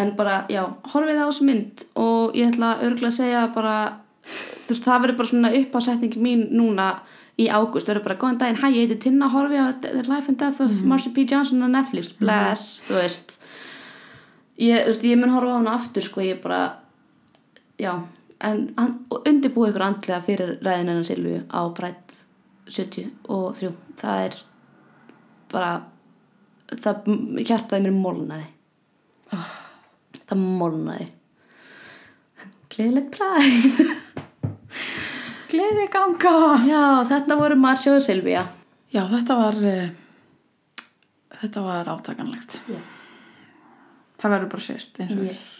en 0.00 0.14
bara, 0.18 0.44
já, 0.50 0.62
horfið 0.92 1.20
á 1.22 1.26
þessu 1.26 1.48
mynd 1.48 1.84
og 2.00 2.36
ég 2.38 2.52
ætla 2.52 2.76
örgulega 2.82 3.12
að 3.12 3.18
segja 3.18 3.42
bara, 3.54 3.74
þú 4.24 4.72
veist, 4.72 4.86
það 4.86 5.04
verður 5.04 5.20
bara 5.20 5.30
svona 5.30 5.52
uppásetningi 5.60 6.22
mín 6.22 6.48
núna 6.54 6.88
í 7.38 7.46
ágúst, 7.50 7.86
það 7.86 7.94
verður 7.94 8.06
bara, 8.08 8.18
góðan 8.22 8.40
daginn, 8.42 8.60
hæ, 8.62 8.66
ég 8.74 8.88
heiti 8.88 8.98
Tinna 9.06 9.30
horfið 9.30 9.62
á 9.62 9.66
The 9.84 10.04
Life 10.08 10.30
and 10.30 10.40
Death 10.42 10.60
of 10.64 10.82
Marsha 10.86 11.14
P. 11.14 11.26
Johnson 11.30 11.62
á 11.62 11.68
Netflix, 11.70 12.12
bless 12.18 12.82
þú 12.88 12.98
veist. 12.98 13.38
Ég, 14.58 14.84
þú 14.84 14.92
veist, 14.92 15.06
ég 15.10 15.18
mun 15.20 15.34
horfa 15.34 15.54
á 15.54 15.58
hana 15.58 15.78
aftur, 15.78 16.06
sko, 16.06 16.22
ég 16.26 16.42
bara 16.42 16.60
já, 17.78 17.94
en 18.44 18.60
og 19.12 19.26
undirbúið 19.28 19.72
ykkur 19.72 19.86
andlega 19.86 20.22
fyrir 20.24 20.54
ræðin 20.60 20.90
hennar 20.92 21.08
Silvíu 21.08 21.42
á 21.48 21.60
Pride 21.76 22.22
73 22.68 23.72
það 24.00 24.24
er 24.28 24.38
bara 25.52 25.72
það 26.72 27.10
hjartaði 27.44 27.86
mér 27.86 27.98
molnaði 27.98 28.48
það 30.30 30.44
molnaði. 30.60 31.08
Gleðilegt 32.74 33.12
præð 33.14 33.92
Gleði 35.52 35.84
ganga 35.92 36.36
já 36.66 36.80
þetta 37.06 37.36
voru 37.38 37.58
Marsha 37.60 37.92
og 37.94 38.02
Silvía 38.02 38.42
Já, 38.94 39.04
þetta 39.10 39.36
var 39.38 39.56
uh, 39.58 39.86
þetta 41.40 41.62
var 41.64 41.88
átakanlegt. 41.90 42.58
Já. 42.70 42.78
Það 44.22 44.34
verður 44.36 44.50
bara 44.54 44.64
sést 44.64 45.00
eins 45.02 45.14
og 45.16 45.24
yes. 45.26 45.50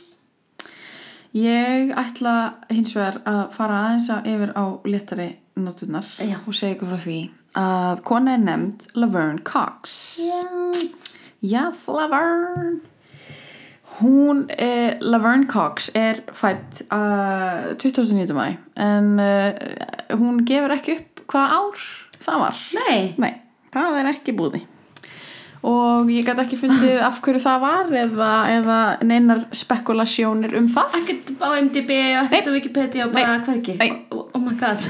Ég 1.35 1.91
ætla 1.99 2.35
hins 2.71 2.93
vegar 2.95 3.19
að 3.27 3.41
fara 3.57 3.81
aðeins 3.89 4.07
að 4.15 4.29
yfir 4.31 4.53
á 4.55 4.65
léttari 4.87 5.29
nóturnar 5.59 6.07
Já. 6.23 6.39
og 6.47 6.55
segja 6.55 6.77
ykkur 6.77 6.93
frá 6.93 7.03
því 7.03 7.19
að 7.59 8.05
kona 8.07 8.37
er 8.37 8.45
nefnd 8.45 8.87
Laverne 8.95 9.43
Cox. 9.47 9.97
Já. 10.23 10.43
Yes, 11.43 11.85
Laverne 11.91 12.79
Hún, 14.01 14.47
eh, 14.51 14.97
Laverne 15.01 15.47
Cox 15.47 15.91
er 15.95 16.25
fætt 16.35 16.83
uh, 16.91 17.75
29. 17.79 18.35
mæ 18.35 18.49
en 18.77 19.19
uh, 19.23 20.19
hún 20.19 20.43
gefur 20.49 20.75
ekki 20.75 20.99
upp 20.99 21.25
hvaða 21.31 21.61
ár 21.61 21.89
það 22.25 22.41
var. 22.47 22.63
Nei. 22.81 23.01
Nei, 23.23 23.35
það 23.75 24.01
er 24.01 24.15
ekki 24.15 24.35
búði 24.35 24.65
og 25.65 26.11
ég 26.13 26.27
gæti 26.27 26.43
ekki 26.43 26.59
fundið 26.61 26.99
af 27.07 27.21
hverju 27.25 27.41
það 27.41 27.63
var 27.63 27.95
eða, 28.03 28.31
eða 28.53 28.79
neinar 29.07 29.45
spekulasjónir 29.57 30.53
um 30.59 30.67
það. 30.73 30.99
Ekkert 31.01 31.33
á 31.41 31.49
MDB 31.57 32.01
ekkert 32.21 32.51
á 32.51 32.53
Wikipedia 32.53 33.07
og 33.07 33.15
bara 33.17 33.39
hvergi. 33.47 33.79
Nei. 33.81 33.89
oh, 34.13 34.27
oh 34.35 34.43
my 34.45 34.53
god 34.61 34.85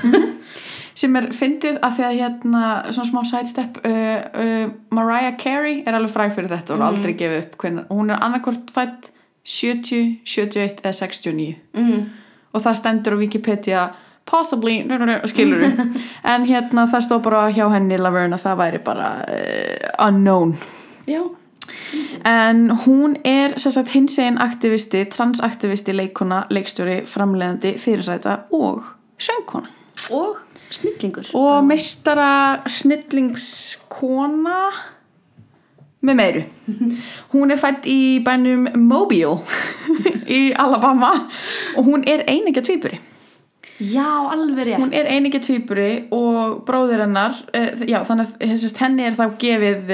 sem 0.95 1.17
er 1.19 1.31
fyndið 1.35 1.81
af 1.83 1.97
því 1.97 2.07
að 2.09 2.19
hérna 2.21 2.63
svona 2.95 3.09
smá 3.11 3.21
sidestep 3.31 3.81
uh, 3.83 4.21
uh, 4.45 4.67
Mariah 4.95 5.37
Carey 5.41 5.83
er 5.83 5.97
alveg 5.97 6.15
fræg 6.15 6.37
fyrir 6.37 6.53
þetta 6.53 6.77
og 6.77 6.81
mm. 6.81 6.87
aldrei 6.89 7.15
gefið 7.19 7.41
upp 7.43 7.59
hvenær, 7.63 7.89
og 7.89 8.01
hún 8.01 8.15
er 8.15 8.23
annarkvort 8.23 8.73
fætt 8.75 9.11
70, 9.45 10.21
71 10.25 10.81
eða 10.85 10.95
69 10.95 11.51
mm. 11.75 12.03
og 12.55 12.65
það 12.65 12.81
stendur 12.81 13.19
á 13.19 13.23
Wikipedia 13.23 13.85
possibly, 14.25 14.79
skilur 15.29 15.67
en 16.33 16.47
hérna 16.49 16.87
það 16.89 17.07
stóð 17.09 17.25
bara 17.27 17.47
hjá 17.53 17.67
henni 17.75 17.99
Laverne 18.01 18.39
að 18.39 18.47
það 18.47 18.61
væri 18.63 18.85
bara 18.87 19.15
uh, 19.29 20.07
unknown 20.09 20.57
já 21.11 21.23
En 22.25 22.71
hún 22.85 23.17
er 23.25 23.59
sem 23.61 23.73
sagt 23.73 23.93
hinsegin 23.95 24.39
aktivisti, 24.41 25.05
transaktivisti, 25.13 25.93
leikona, 25.97 26.43
leikstjóri, 26.51 27.03
framleiðandi, 27.09 27.75
fyrirsæta 27.81 28.39
og 28.53 28.85
söngkona. 29.21 29.69
og 30.11 30.37
snillingur 30.75 31.31
Og 31.39 31.63
meistara 31.67 32.65
snillingskona 32.71 34.59
með 36.05 36.21
meiru. 36.21 36.45
Hún 37.33 37.55
er 37.55 37.61
fætt 37.61 37.89
í 37.89 38.21
bænum 38.25 38.69
Mobile 38.77 39.39
í 40.29 40.53
Alabama 40.59 41.17
og 41.77 41.85
hún 41.85 42.07
er 42.09 42.25
einingja 42.29 42.63
tvíburi. 42.65 43.01
já 43.79 44.31
alveg 44.31 44.67
rétt 44.67 44.79
Hún 44.79 44.93
er 44.95 45.09
einingja 45.11 45.41
tvíburi 45.43 46.07
og 46.15 46.63
bróðir 46.67 47.03
hennar, 47.05 47.35
uh, 47.57 47.83
já 47.89 47.99
þannig 48.07 48.29
að 48.29 48.53
þessast, 48.53 48.79
henni 48.79 49.07
er 49.07 49.17
þá 49.19 49.25
gefið 49.43 49.93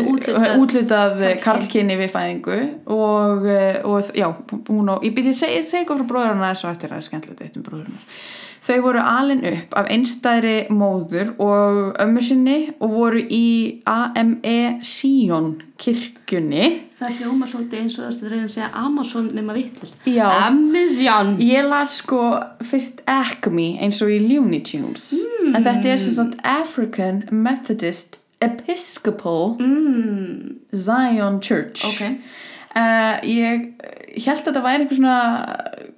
úthlutað 0.00 0.54
útlutað 0.56 1.16
karlkyn. 1.20 1.42
karlkynni 1.44 1.98
við 2.00 2.12
fæðingu 2.14 2.58
og, 2.96 3.48
og 3.84 4.10
já, 4.16 4.28
hún 4.68 4.92
og, 4.94 5.04
ég 5.04 5.14
byrja 5.16 5.36
að 5.36 5.40
segja, 5.42 5.82
eitthvað 5.82 6.00
frá 6.02 6.10
bróður 6.14 6.32
hennar 6.34 6.56
eftir 6.56 6.88
að 6.88 6.94
það 6.94 6.96
er 6.96 7.08
skemmtilegt 7.10 7.44
eitt 7.44 7.60
um 7.60 7.66
bróður 7.66 7.90
hennar. 7.90 8.22
Þau 8.60 8.76
voru 8.84 9.00
alin 9.00 9.40
upp 9.48 9.72
af 9.80 9.86
einstæðri 9.90 10.66
móður 10.70 11.30
og 11.40 11.96
ömmu 12.02 12.20
sinni 12.22 12.58
og 12.80 12.90
voru 12.92 13.22
í 13.32 13.80
AME 13.88 14.80
Sion 14.84 15.62
kirkjunni. 15.80 16.66
það 17.00 17.14
hljóma 17.22 17.46
svolítið 17.48 17.78
eins 17.80 17.94
og 17.98 18.04
þú 18.04 18.08
veist 18.10 18.22
að 18.26 18.30
reyna 18.34 18.44
að 18.44 18.52
segja 18.54 18.70
Amazon 18.76 19.30
nema 19.34 19.54
vittlust 19.56 19.96
Já. 20.04 20.26
Amazon 20.50 21.30
Ég 21.40 21.64
las 21.70 21.94
sko 22.02 22.20
fyrst 22.62 23.00
Acme 23.08 23.70
eins 23.80 24.02
og 24.04 24.12
í 24.12 24.18
Looney 24.28 24.60
Tunes 24.60 25.08
Hmm. 25.40 25.54
en 25.56 25.64
þetta 25.64 25.94
er 25.94 25.96
sem 25.98 26.14
sagt 26.14 26.36
African 26.44 27.22
Methodist 27.32 28.18
Episcopal 28.42 29.56
mm. 29.58 30.56
Zion 30.76 31.40
Church 31.40 31.84
ok 31.88 32.18
Uh, 32.70 33.18
ég 33.26 33.64
held 34.16 34.40
að 34.40 34.46
þetta 34.48 34.64
væri 34.64 34.84
eitthvað 34.84 35.00
svona 35.00 35.18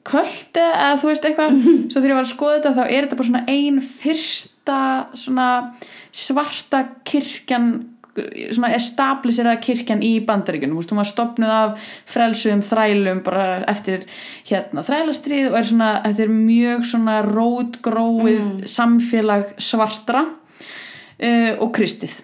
köldi 0.08 0.66
eða 0.66 0.98
þú 1.00 1.10
veist 1.10 1.28
eitthvað. 1.28 1.62
Svo 1.92 2.00
þegar 2.00 2.12
ég 2.12 2.18
var 2.18 2.26
að 2.26 2.34
skoða 2.34 2.58
þetta 2.58 2.74
þá 2.76 2.82
er 2.84 3.06
þetta 3.06 3.20
bara 3.20 3.30
svona 3.30 3.44
ein 3.52 3.80
fyrsta 4.02 4.82
svona 5.24 5.48
svarta 6.12 6.84
kirkjan 7.08 7.72
svona 8.52 8.72
establiseraða 8.76 9.60
kirkjan 9.64 10.02
í 10.04 10.10
bandaríkunum, 10.26 10.76
þú 10.76 10.82
veist, 10.82 10.90
hún 10.92 11.00
var 11.00 11.08
stopnuð 11.08 11.52
af 11.56 11.86
frelsuðum 12.12 12.64
þrælum 12.66 13.22
bara 13.24 13.46
eftir 13.72 14.04
hérna 14.48 14.84
þrælastrið 14.84 15.48
og 15.48 15.56
er 15.56 15.68
svona 15.70 15.92
þetta 16.04 16.26
er 16.26 16.34
mjög 16.34 16.84
svona 16.90 17.14
rótgróið 17.24 18.66
samfélag 18.68 19.54
svartra 19.56 20.26
uh, 20.28 21.52
og 21.56 21.72
kristið 21.72 22.18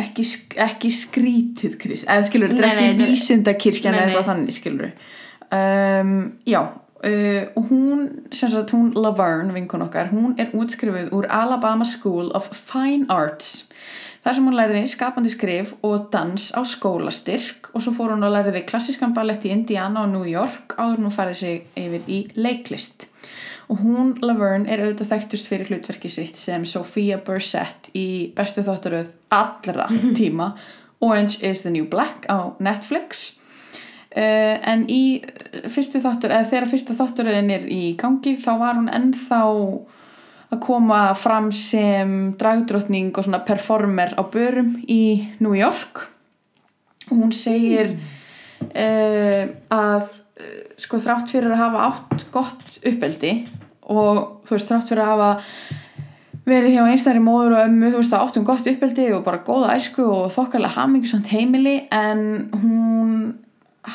ekki, 0.00 0.26
ekki 0.66 0.92
skrítið 0.94 1.78
krist 1.80 2.08
eða 2.08 2.28
skilur, 2.28 2.54
þetta 2.54 2.70
er 2.74 2.84
ekki 2.84 3.08
vísindakirkjan 3.10 3.96
eða 3.96 4.06
eitthvað 4.08 4.30
þannig 4.32 4.56
skilur 4.56 4.92
um, 5.50 6.14
já 6.48 6.60
uh, 7.04 7.44
og 7.56 7.62
hún, 7.70 8.08
sem 8.32 8.50
sagt 8.50 8.74
hún 8.74 8.92
Laverne, 8.94 9.54
vinkun 9.54 9.82
okkar, 9.86 10.10
hún 10.12 10.36
er 10.38 10.52
útskrifuð 10.56 11.12
úr 11.16 11.28
Alabama 11.30 11.84
School 11.84 12.30
of 12.34 12.50
Fine 12.52 13.06
Arts. 13.08 13.70
Þar 14.20 14.36
sem 14.36 14.48
hún 14.50 14.56
læriði 14.58 14.88
skapandi 14.92 15.30
skrif 15.32 15.70
og 15.86 16.10
dans 16.12 16.50
á 16.52 16.60
skólastyrk 16.68 17.70
og 17.72 17.80
svo 17.80 17.94
fór 17.96 18.12
hún 18.12 18.26
að 18.26 18.34
læriði 18.36 18.66
klassískan 18.68 19.14
ballett 19.16 19.46
í 19.48 19.52
Indiana 19.54 20.04
og 20.04 20.12
New 20.12 20.26
York 20.28 20.76
áður 20.76 21.06
hún 21.06 21.14
færði 21.14 21.38
sig 21.38 21.62
yfir 21.80 22.04
í 22.04 22.18
leiklist 22.36 23.08
og 23.70 23.78
hún, 23.84 24.14
Laverne, 24.24 24.66
er 24.66 24.82
auðvitað 24.82 25.12
þekktust 25.12 25.50
fyrir 25.50 25.70
hlutverki 25.70 26.10
sitt 26.10 26.38
sem 26.38 26.64
Sophia 26.66 27.20
Bursett 27.22 27.90
í 27.94 28.32
bestu 28.34 28.64
þáttaröð 28.66 29.12
allra 29.30 29.86
tíma 30.18 30.52
Orange 31.00 31.38
is 31.46 31.62
the 31.62 31.70
New 31.70 31.86
Black 31.88 32.26
á 32.28 32.52
Netflix. 32.60 33.38
Uh, 34.10 34.58
en 34.66 34.84
í 34.90 35.22
fyrstu 35.70 36.00
þáttur, 36.02 36.32
eða 36.34 36.48
þegar 36.50 36.70
fyrsta 36.72 36.96
þáttaröðin 36.98 37.52
er 37.54 37.66
í 37.70 37.94
gangi 37.98 38.34
þá 38.42 38.50
var 38.58 38.76
hún 38.80 38.90
ennþá 38.90 39.40
að 40.50 40.62
koma 40.66 41.02
fram 41.14 41.52
sem 41.54 42.32
dragdrottning 42.38 43.14
og 43.14 43.28
svona 43.28 43.44
performer 43.46 44.16
á 44.18 44.22
börum 44.26 44.74
í 44.90 45.30
New 45.38 45.54
York. 45.54 46.08
Og 47.06 47.22
hún 47.22 47.30
segir 47.32 47.94
uh, 48.66 49.46
að 49.70 50.19
sko 50.80 51.00
þrátt 51.02 51.32
fyrir 51.32 51.54
að 51.54 51.62
hafa 51.64 51.86
átt 51.90 52.26
gott 52.34 52.80
uppeldi 52.86 53.34
og 53.90 54.20
þú 54.48 54.56
veist 54.56 54.70
þrátt 54.70 54.92
fyrir 54.92 55.04
að 55.04 55.12
hafa 55.12 55.30
verið 56.50 56.74
hjá 56.74 56.82
einstæðri 56.88 57.22
móður 57.24 57.56
og 57.56 57.64
ömmu 57.68 57.92
þú 57.92 58.00
veist 58.00 58.16
að 58.16 58.24
áttum 58.26 58.46
gott 58.48 58.70
uppeldi 58.72 59.08
og 59.14 59.24
bara 59.26 59.44
góða 59.46 59.74
æsku 59.76 60.06
og 60.08 60.30
þokkarlega 60.34 60.76
hamingisamt 60.78 61.30
heimili 61.30 61.76
en 61.94 62.22
hún 62.62 63.12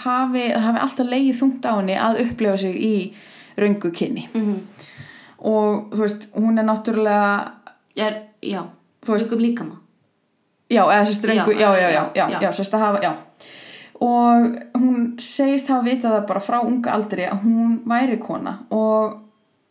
hafi, 0.06 0.50
hafi 0.54 0.84
alltaf 0.84 1.10
leigið 1.10 1.40
þungt 1.42 1.68
á 1.68 1.74
henni 1.74 1.98
að 2.00 2.22
upplifa 2.26 2.58
sig 2.64 2.78
í 2.78 2.96
röngu 3.60 3.92
kynni. 3.96 4.28
Mm 4.36 4.62
og 5.46 5.94
þú 5.94 6.02
veist 6.02 6.28
hún 6.34 6.60
er 6.60 6.66
náttúrulega 6.66 7.52
er, 7.96 8.22
já, 8.42 8.64
Röngum 9.06 9.40
líkama. 9.40 9.76
Já, 10.70 10.82
eða 10.82 11.06
sérst 11.06 11.26
röngu, 11.26 11.52
já, 11.52 11.60
já, 11.60 11.78
já, 11.78 11.90
já, 11.90 12.12
já, 12.16 12.30
já. 12.30 12.42
já, 12.42 12.52
sérst 12.52 12.74
að 12.74 12.80
hafa, 12.80 13.02
já 13.04 13.12
og 14.04 14.46
hún 14.76 15.16
segist 15.22 15.70
hafa 15.72 15.86
vitað 15.86 16.18
það 16.18 16.28
bara 16.30 16.44
frá 16.44 16.60
unga 16.66 16.94
aldri 16.96 17.28
að 17.30 17.46
hún 17.46 17.80
væri 17.88 18.18
kona 18.20 18.58
og 18.76 19.22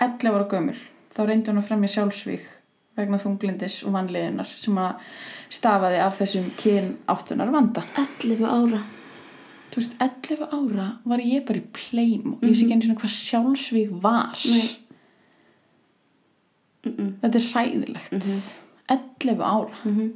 11 0.00 0.30
ára 0.32 0.48
gömul. 0.50 0.76
Þá 1.14 1.20
reyndi 1.28 1.52
hún 1.52 1.60
að 1.60 1.68
fremja 1.68 1.92
sjálfsvík 1.94 2.46
vegna 2.98 3.18
þunglindis 3.20 3.80
og 3.84 3.94
vanliðinar 3.96 4.50
sem 4.50 4.78
að 4.78 5.02
stafaði 5.52 6.00
af 6.02 6.18
þessum 6.20 6.46
kyn 6.58 6.94
áttunar 7.10 7.52
vanda 7.52 7.84
11 8.00 8.46
ára. 8.48 8.80
Þú 9.74 9.82
veist, 9.82 9.94
11 10.00 10.48
ára 10.54 10.88
var 11.04 11.22
ég 11.22 11.44
bara 11.46 11.60
í 11.60 11.68
pleim 11.74 12.36
og 12.36 12.44
ég 12.44 12.54
veist 12.54 12.64
ekki 12.64 12.76
einu 12.76 12.86
svona 12.86 13.00
hvað 13.02 13.16
sjálfsvík 13.18 13.94
var. 14.02 14.44
Nei. 14.48 14.68
mm 16.84 16.92
-mm. 16.96 17.12
þetta 17.20 17.38
er 17.38 17.48
hræðilegt. 17.52 18.12
11 18.88 19.42
ára. 19.42 19.74
Mm 19.84 20.12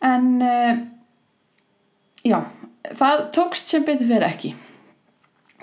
en 0.00 0.42
uh, 0.42 0.78
já, 2.26 2.40
það 2.96 3.22
tókst 3.36 3.70
sem 3.70 3.86
betur 3.86 4.08
fyrir 4.10 4.28
ekki. 4.28 4.54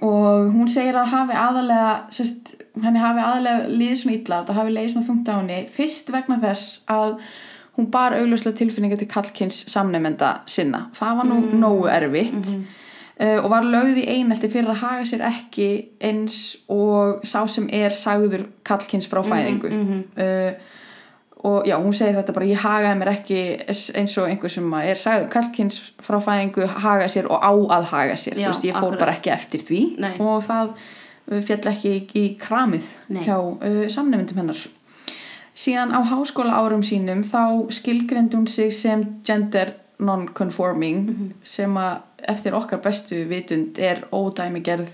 Og 0.06 0.52
hún 0.54 0.70
segir 0.70 0.98
að 1.00 1.10
hafi 1.10 1.38
aðalega 1.42 1.92
sérst, 2.14 2.54
henni 2.84 3.02
hafi 3.02 3.22
aðalega 3.24 3.70
liðið 3.72 4.02
svona 4.02 4.18
illa 4.20 4.42
og 4.44 4.58
hafi 4.60 4.74
leiðið 4.76 4.92
svona 4.94 5.08
þungt 5.08 5.32
á 5.34 5.34
henni 5.40 5.62
fyrst 5.74 6.12
vegna 6.14 6.38
þess 6.44 6.82
að 6.94 7.16
hún 7.78 7.90
bar 7.94 8.14
augljóslega 8.18 8.60
tilfinninga 8.60 9.00
til 9.02 9.10
kallkins 9.10 9.64
samnefnda 9.72 10.34
sinna. 10.50 10.88
Það 10.98 11.18
var 11.20 11.30
nú 11.30 11.40
nógu 11.58 11.90
erfitt 11.94 12.54
uh, 12.54 13.40
og 13.42 13.50
var 13.54 13.66
lögð 13.66 14.04
í 14.04 14.08
einelti 14.18 14.50
fyrir 14.54 14.74
að 14.74 14.82
haga 14.84 15.10
sér 15.10 15.26
ekki 15.32 15.70
eins 15.98 16.40
og 16.70 17.26
sá 17.26 17.42
sem 17.50 17.66
er 17.74 17.94
sagður 17.94 18.48
kallkins 18.66 19.10
frá 19.10 19.24
fæðingu. 19.26 19.74
Mhm. 19.74 20.04
uh, 20.18 20.76
og 21.44 21.66
já, 21.68 21.76
hún 21.78 21.94
segir 21.94 22.16
þetta 22.18 22.34
bara 22.34 22.46
ég 22.46 22.58
hagaði 22.64 22.98
mér 23.00 23.12
ekki 23.14 23.40
eins 23.96 24.18
og 24.18 24.28
einhver 24.30 24.50
sem 24.50 24.74
er 24.74 24.96
sagður 24.98 25.28
kalkins 25.30 25.82
frá 26.02 26.18
fæðingu 26.20 26.66
haga 26.68 27.08
sér 27.08 27.28
og 27.30 27.40
á 27.46 27.52
að 27.78 27.84
haga 27.92 28.16
sér 28.18 28.34
Já, 28.40 28.48
þú 28.48 28.54
veist, 28.54 28.64
ég 28.66 28.74
fór 28.74 28.88
akkurat. 28.94 29.00
bara 29.00 29.14
ekki 29.14 29.30
eftir 29.36 29.60
því 29.62 29.82
Nei. 30.00 30.14
og 30.20 30.44
það 30.48 30.72
uh, 31.32 31.42
fjall 31.42 31.68
ekki 31.74 31.94
í, 32.16 32.26
kramið 32.42 32.86
Nei. 33.10 33.24
hjá 33.28 33.38
uh, 33.38 33.88
samnefndum 33.88 34.38
hennar 34.42 34.64
síðan 35.58 35.94
á 35.94 36.02
háskóla 36.10 36.54
árum 36.58 36.84
sínum 36.86 37.24
þá 37.26 37.70
skilgrendi 37.74 38.38
hún 38.38 38.48
sig 38.48 38.74
sem 38.74 39.06
gender 39.26 39.74
non-conforming 40.00 41.00
Mhm. 41.10 41.32
sem 41.44 41.74
að 41.78 42.02
eftir 42.28 42.54
okkar 42.54 42.82
bestu 42.82 43.24
vitund 43.30 43.78
er 43.80 44.04
ódæmigerð 44.12 44.90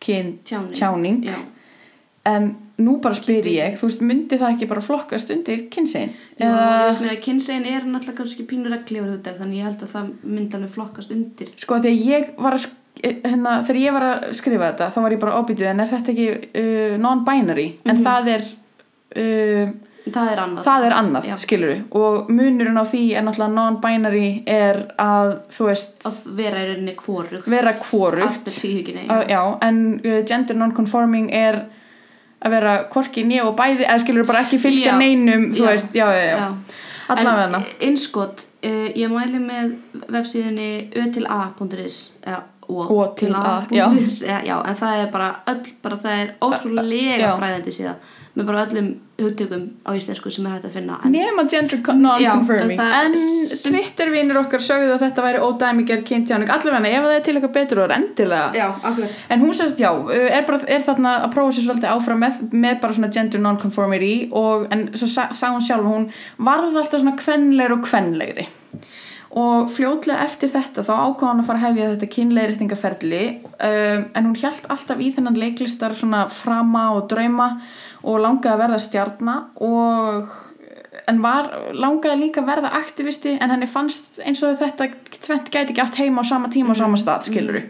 kyn 0.00 0.38
Tjáning. 0.44 0.72
tjáning 0.74 1.24
Já. 1.24 1.34
En 2.28 2.54
nú 2.80 2.96
bara 3.02 3.14
spyr 3.14 3.46
ég, 3.46 3.76
þú 3.78 3.88
veist, 3.88 4.00
myndi 4.02 4.38
það 4.40 4.54
ekki 4.54 4.68
bara 4.70 4.82
flokkast 4.82 5.30
undir 5.34 5.66
kynsegin? 5.70 6.14
Meina, 6.40 7.18
kynsegin 7.22 7.68
er 7.70 7.84
náttúrulega 7.86 8.18
kannski 8.22 8.46
pínur 8.50 8.74
reglífur 8.74 9.12
hugdag 9.14 9.38
þannig 9.38 9.60
ég 9.60 9.68
held 9.68 9.84
að 9.86 9.92
það 9.94 10.08
myndi 10.24 10.58
alveg 10.58 10.72
flokkast 10.74 11.14
undir. 11.14 11.52
Sko 11.60 11.78
þegar 11.84 12.08
ég 12.08 12.32
var 12.40 12.56
að 12.58 12.64
sk- 12.64 12.80
hérna, 13.04 13.54
þegar 13.66 13.80
ég 13.82 13.96
var 13.96 14.06
að 14.08 14.26
skrifa 14.40 14.70
þetta 14.72 14.90
þá 14.94 15.00
var 15.04 15.14
ég 15.14 15.22
bara 15.22 15.38
ábyrjuð 15.40 15.70
en 15.70 15.84
er 15.84 15.92
þetta 15.92 16.14
ekki 16.14 16.28
uh, 16.64 16.94
non-binary? 17.04 17.66
En 17.84 18.02
það 18.04 18.30
er 18.34 18.46
uh, 19.14 19.74
það 20.12 20.32
er 20.32 20.42
annað. 20.42 20.64
það 20.66 20.86
er 20.88 20.94
annað, 20.98 21.28
skilur 21.44 21.72
og 22.00 22.32
munurinn 22.32 22.80
á 22.80 22.84
því 22.88 23.02
er 23.16 23.24
náttúrulega 23.26 23.54
non-binary 23.56 24.26
er 24.50 24.80
að 25.00 25.30
þú 25.54 25.68
veist 25.70 26.04
að 26.10 26.18
vera 26.40 26.60
í 26.60 26.68
rauninni 26.70 26.96
kvorugt 26.98 27.48
Vera 27.50 27.72
er 27.72 29.06
uh, 29.06 29.24
já, 29.30 29.40
en 29.64 29.80
uh, 30.02 30.20
gender 30.28 30.60
non-conforming 30.60 31.30
er 31.34 31.62
að 32.44 32.56
vera 32.56 32.72
hvorki 32.92 33.24
nýja 33.26 33.46
og 33.48 33.56
bæði 33.58 33.86
eða 33.88 34.00
skilur 34.02 34.26
bara 34.28 34.44
ekki 34.44 34.58
fylgja 34.62 34.92
Já. 34.92 34.98
neinum 35.00 35.46
þú 35.54 35.64
Já. 35.64 35.70
veist, 35.70 35.94
já, 35.96 36.06
já, 36.12 36.24
já, 36.36 36.48
allavega 37.14 37.60
en 37.62 37.70
innskot, 37.88 38.44
uh, 38.64 38.88
ég 38.94 39.12
mæli 39.12 39.40
með 39.42 39.74
vefsíðinni 40.12 40.68
ö 40.96 41.06
til 41.14 41.26
a.is 41.26 41.98
eða 42.68 42.88
O 42.90 42.98
o 43.00 43.06
til 43.14 43.28
til 43.28 43.34
A, 43.36 43.54
a.is 43.68 44.20
já. 44.22 44.40
já, 44.44 44.56
en 44.68 44.76
það 44.76 45.00
er 45.04 45.08
bara 45.12 45.30
öll, 45.46 45.64
bara 45.82 45.96
það 45.96 46.20
er 46.20 46.34
ótrúlega 46.40 47.32
fræðandi 47.38 47.74
síða 47.74 47.94
með 48.34 48.46
bara 48.48 48.62
öllum 48.66 48.86
hugtökum 49.14 49.66
á 49.86 49.94
íslensku 49.94 50.30
sem 50.34 50.46
er 50.48 50.56
hægt 50.56 50.64
að 50.66 50.72
finna 50.74 50.96
Nema 51.06 51.44
gender 51.50 51.78
con- 51.86 52.00
non-confirming 52.02 52.80
en 52.82 53.12
Twitter-vinur 53.62 54.40
okkar 54.40 54.64
sögðu 54.64 54.96
að 54.96 55.04
þetta 55.04 55.22
væri 55.22 55.42
ódæmiger 55.44 56.02
kynntjáning 56.08 56.50
Allavega, 56.50 56.90
ef 56.98 57.06
það 57.06 57.14
er 57.14 57.22
til 57.28 57.34
eitthvað 57.36 57.54
betur 57.54 57.82
og 57.82 57.86
er 57.86 57.94
endilega 58.00 58.50
já, 58.58 58.66
En 59.30 59.44
hún 59.44 59.54
sérst, 59.54 59.78
já, 59.78 59.92
er, 60.10 60.42
bara, 60.48 60.60
er 60.66 60.82
þarna 60.82 61.14
að 61.22 61.30
prófa 61.36 61.54
sér 61.54 61.68
svolítið 61.68 61.92
áfram 61.94 62.24
með, 62.24 62.42
með 62.50 62.80
bara 62.82 62.98
svona 62.98 63.12
gender 63.14 63.44
non-conformity 63.46 64.12
og, 64.32 64.66
en 64.74 64.88
svo 64.98 65.06
sá 65.14 65.46
hún 65.52 65.62
sjálf, 65.62 65.86
hún 65.86 66.10
varð 66.42 66.74
alltaf 66.74 67.04
svona 67.04 67.14
kvenlegur 67.20 67.78
og 67.78 67.86
kvenlegri 67.86 68.48
og 69.34 69.70
fljótlega 69.74 70.24
eftir 70.28 70.52
þetta 70.52 70.84
þá 70.86 70.92
ákvað 70.94 71.28
hann 71.28 71.42
að 71.42 71.48
fara 71.48 71.60
að 71.60 71.66
hefja 71.66 71.90
þetta 71.92 72.10
kynleiðréttingaferli 72.14 73.22
um, 73.50 74.06
en 74.14 74.28
hún 74.28 74.38
hjælt 74.38 74.68
alltaf 74.70 75.02
í 75.02 75.10
þennan 75.16 75.40
leiklistar 75.42 75.96
svona 75.98 76.24
frama 76.30 76.88
og 76.94 77.08
drauma 77.10 77.48
og 78.04 78.20
langaði 78.22 78.54
að 78.54 78.62
verða 78.64 78.80
stjarna 78.84 79.36
og 79.64 80.34
en 81.10 81.20
var, 81.24 81.50
langaði 81.74 82.20
líka 82.20 82.44
að 82.44 82.50
verða 82.52 82.72
aktivisti 82.78 83.34
en 83.34 83.50
henni 83.50 83.68
fannst 83.68 84.22
eins 84.22 84.42
og 84.46 84.56
þetta 84.60 84.92
tvent 85.18 85.50
gæti 85.50 85.74
ekki 85.74 85.82
átt 85.82 86.00
heima 86.00 86.22
á 86.22 86.30
sama 86.30 86.50
tíma 86.52 86.76
og 86.76 86.80
sama 86.80 87.00
stað, 87.00 87.26
skiluru 87.28 87.64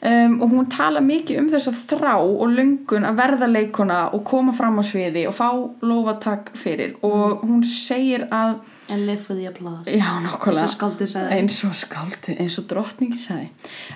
um, 0.00 0.40
og 0.40 0.48
hún 0.48 0.68
tala 0.72 1.02
mikið 1.04 1.42
um 1.42 1.48
þess 1.52 1.70
að 1.70 1.80
þrá 1.92 2.14
og 2.20 2.46
löngun 2.54 3.06
að 3.08 3.20
verða 3.20 3.48
leikona 3.50 4.00
og 4.16 4.24
koma 4.28 4.54
fram 4.56 4.80
á 4.80 4.84
sviði 4.86 5.26
og 5.28 5.36
fá 5.36 5.50
lofatak 5.84 6.52
fyrir. 6.58 6.96
Og 7.06 7.44
hún 7.44 7.64
segir 7.66 8.26
að 8.32 8.60
and 8.90 9.06
live 9.06 9.22
for 9.22 9.38
the 9.38 9.46
applause. 9.48 9.86
Já, 9.86 10.06
eins 10.16 10.26
nokkulega 10.26 10.66
og 10.66 10.74
skáldið 10.74 11.10
sagði. 11.12 11.38
Eins 11.38 11.58
og 11.66 11.74
skáldi, 11.78 12.36
eins 12.42 12.58
og 12.60 12.68
drottningi 12.70 13.20
sagði. 13.20 13.48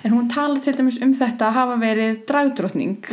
En 0.03 0.15
hún 0.15 0.29
tala 0.31 0.61
til 0.63 0.75
dæmis 0.77 0.99
um 1.03 1.13
þetta 1.17 1.49
að 1.49 1.57
hafa 1.59 1.77
verið 1.83 2.21
dragdrottning 2.29 3.11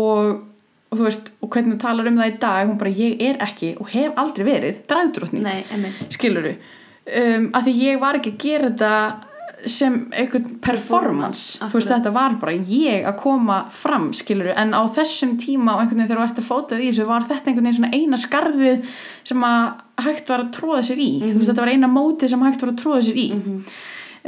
og, 0.00 0.42
og 0.90 0.98
þú 0.98 1.06
veist, 1.06 1.32
og 1.40 1.52
hvernig 1.54 1.74
hún 1.76 1.82
talar 1.86 2.10
um 2.10 2.20
það 2.20 2.34
í 2.34 2.36
dag 2.44 2.68
hún 2.68 2.78
bara, 2.82 2.94
ég 3.00 3.24
er 3.30 3.40
ekki 3.46 3.72
og 3.78 3.90
hef 3.94 4.20
aldrei 4.20 4.46
verið 4.50 4.84
dragdrottning 4.90 5.46
nei, 5.46 5.64
emmitt 5.74 6.14
skiluru 6.14 6.54
um, 6.54 7.50
að 7.54 7.66
því 7.68 7.76
ég 7.80 8.00
var 8.02 8.18
ekki 8.18 8.34
að 8.34 8.44
gera 8.44 8.70
þetta 8.70 9.29
sem 9.68 9.96
einhvern 10.12 10.58
performance. 10.62 11.58
Performance, 11.58 11.70
þú 11.70 11.78
veist 11.78 11.92
þetta 11.92 12.12
var 12.14 12.36
bara 12.40 12.54
ég 12.54 13.06
að 13.08 13.16
koma 13.20 13.58
fram 13.74 14.10
skiluru 14.16 14.54
en 14.56 14.74
á 14.76 14.82
þessum 14.96 15.36
tíma 15.40 15.74
og 15.74 15.82
einhvern 15.82 16.02
veginn 16.02 16.10
þegar 16.10 16.20
þú 16.20 16.26
ert 16.28 16.42
að 16.42 16.48
fóta 16.48 16.78
því 16.78 16.90
þessu 16.90 17.08
var 17.08 17.26
þetta 17.28 17.50
einhvern 17.50 17.68
veginn 17.68 17.78
svona 17.80 17.98
eina 17.98 18.20
skarfið 18.20 18.92
sem 19.30 19.46
að 19.50 20.04
hægt 20.06 20.32
var 20.32 20.44
að 20.44 20.52
tróða 20.56 20.84
sér 20.88 21.02
í? 21.02 21.10
Þú 21.24 21.34
veist 21.36 21.52
þetta 21.52 21.64
var 21.64 21.72
eina 21.74 21.90
móti 21.92 22.30
sem 22.30 22.46
hægt 22.46 22.64
var 22.64 22.72
að 22.72 22.80
tróða 22.82 23.02
sér 23.08 23.20
í. 23.20 23.28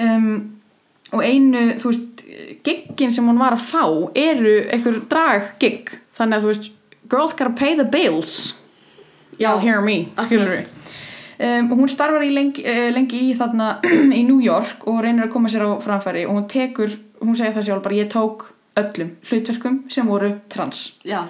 Um, 0.03 0.29
og 1.13 1.25
einu 1.25 1.65
þú 1.81 1.93
veist 1.93 2.25
giggin 2.65 3.13
sem 3.13 3.27
hún 3.29 3.41
var 3.41 3.57
að 3.57 3.67
fá 3.69 3.85
eru 4.17 4.57
einhver 4.73 5.03
drag 5.11 5.55
gig 5.63 5.93
þannig 6.17 6.39
að 6.39 6.47
þú 6.47 6.53
veist 6.53 6.71
girls 7.13 7.37
gotta 7.37 7.53
pay 7.57 7.77
the 7.77 7.85
bills. 7.85 8.55
Y'all 9.39 9.61
hear 9.61 9.81
me 9.81 10.09
skiluru. 10.17 10.61
Um, 11.49 11.71
hún 11.77 11.91
starfar 11.91 12.25
í 12.27 12.33
lengi, 12.35 12.65
uh, 12.65 12.89
lengi 12.95 13.21
í 13.29 13.35
þarna 13.39 13.75
í 14.21 14.25
New 14.29 14.41
York 14.45 14.87
og 14.91 15.03
reynir 15.05 15.29
að 15.29 15.35
koma 15.37 15.53
sér 15.53 15.67
á 15.69 15.71
framfæri 15.83 16.27
og 16.29 16.39
hún 16.39 16.49
tekur, 16.51 16.97
hún 17.23 17.39
segir 17.39 17.57
það 17.59 17.69
sjálf 17.69 17.87
bara 17.87 18.01
ég 18.01 18.11
tók 18.13 18.49
öllum 18.81 19.15
hlutverkum 19.29 19.83
sem 19.93 20.09
voru 20.09 20.35
trans. 20.53 20.93
Já, 21.05 21.27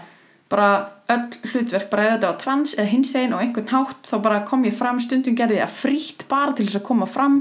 bara 0.52 0.72
öll 1.12 1.52
hlutverk, 1.52 1.88
bara 1.90 2.04
ef 2.04 2.12
þetta 2.14 2.28
var 2.28 2.38
trans 2.40 2.74
eða 2.76 2.90
hinsegin 2.90 3.34
og 3.36 3.42
einhvern 3.42 3.70
hátt 3.72 4.08
þá 4.08 4.14
bara 4.24 4.40
kom 4.48 4.64
ég 4.66 4.76
fram 4.76 5.00
stundum 5.02 5.36
gerði 5.36 5.58
ég 5.58 5.64
að 5.66 5.74
frítt 5.78 6.24
bara 6.30 6.54
til 6.56 6.66
þess 6.66 6.80
að 6.80 6.86
koma 6.88 7.08
fram 7.10 7.38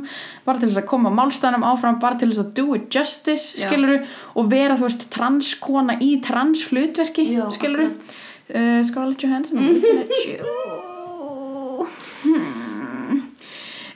bara 0.48 0.62
til 0.62 0.70
þess 0.70 0.82
að 0.82 0.88
koma 0.92 1.12
málstæðanum 1.16 1.68
áfram 1.68 2.00
bara 2.02 2.20
til 2.20 2.32
þess 2.32 2.44
að 2.46 2.54
do 2.60 2.66
it 2.78 2.88
justice, 2.96 3.60
Já. 3.60 3.68
skiluru 3.68 4.00
og 4.36 4.50
vera 4.52 4.80
þú 4.80 4.88
veist 4.88 5.08
transkona 5.14 5.98
í 6.00 6.14
trans 6.24 6.66
hlutverki 6.72 7.28
Já, 7.34 7.46
skiluru 7.56 7.92
uh, 7.92 8.82
Scarlett 8.88 9.28
Johansson 9.28 9.60
I'm 9.60 9.74
looking 9.74 10.04
at 10.08 10.26
you. 10.26 10.40
Hmm. 12.22 12.61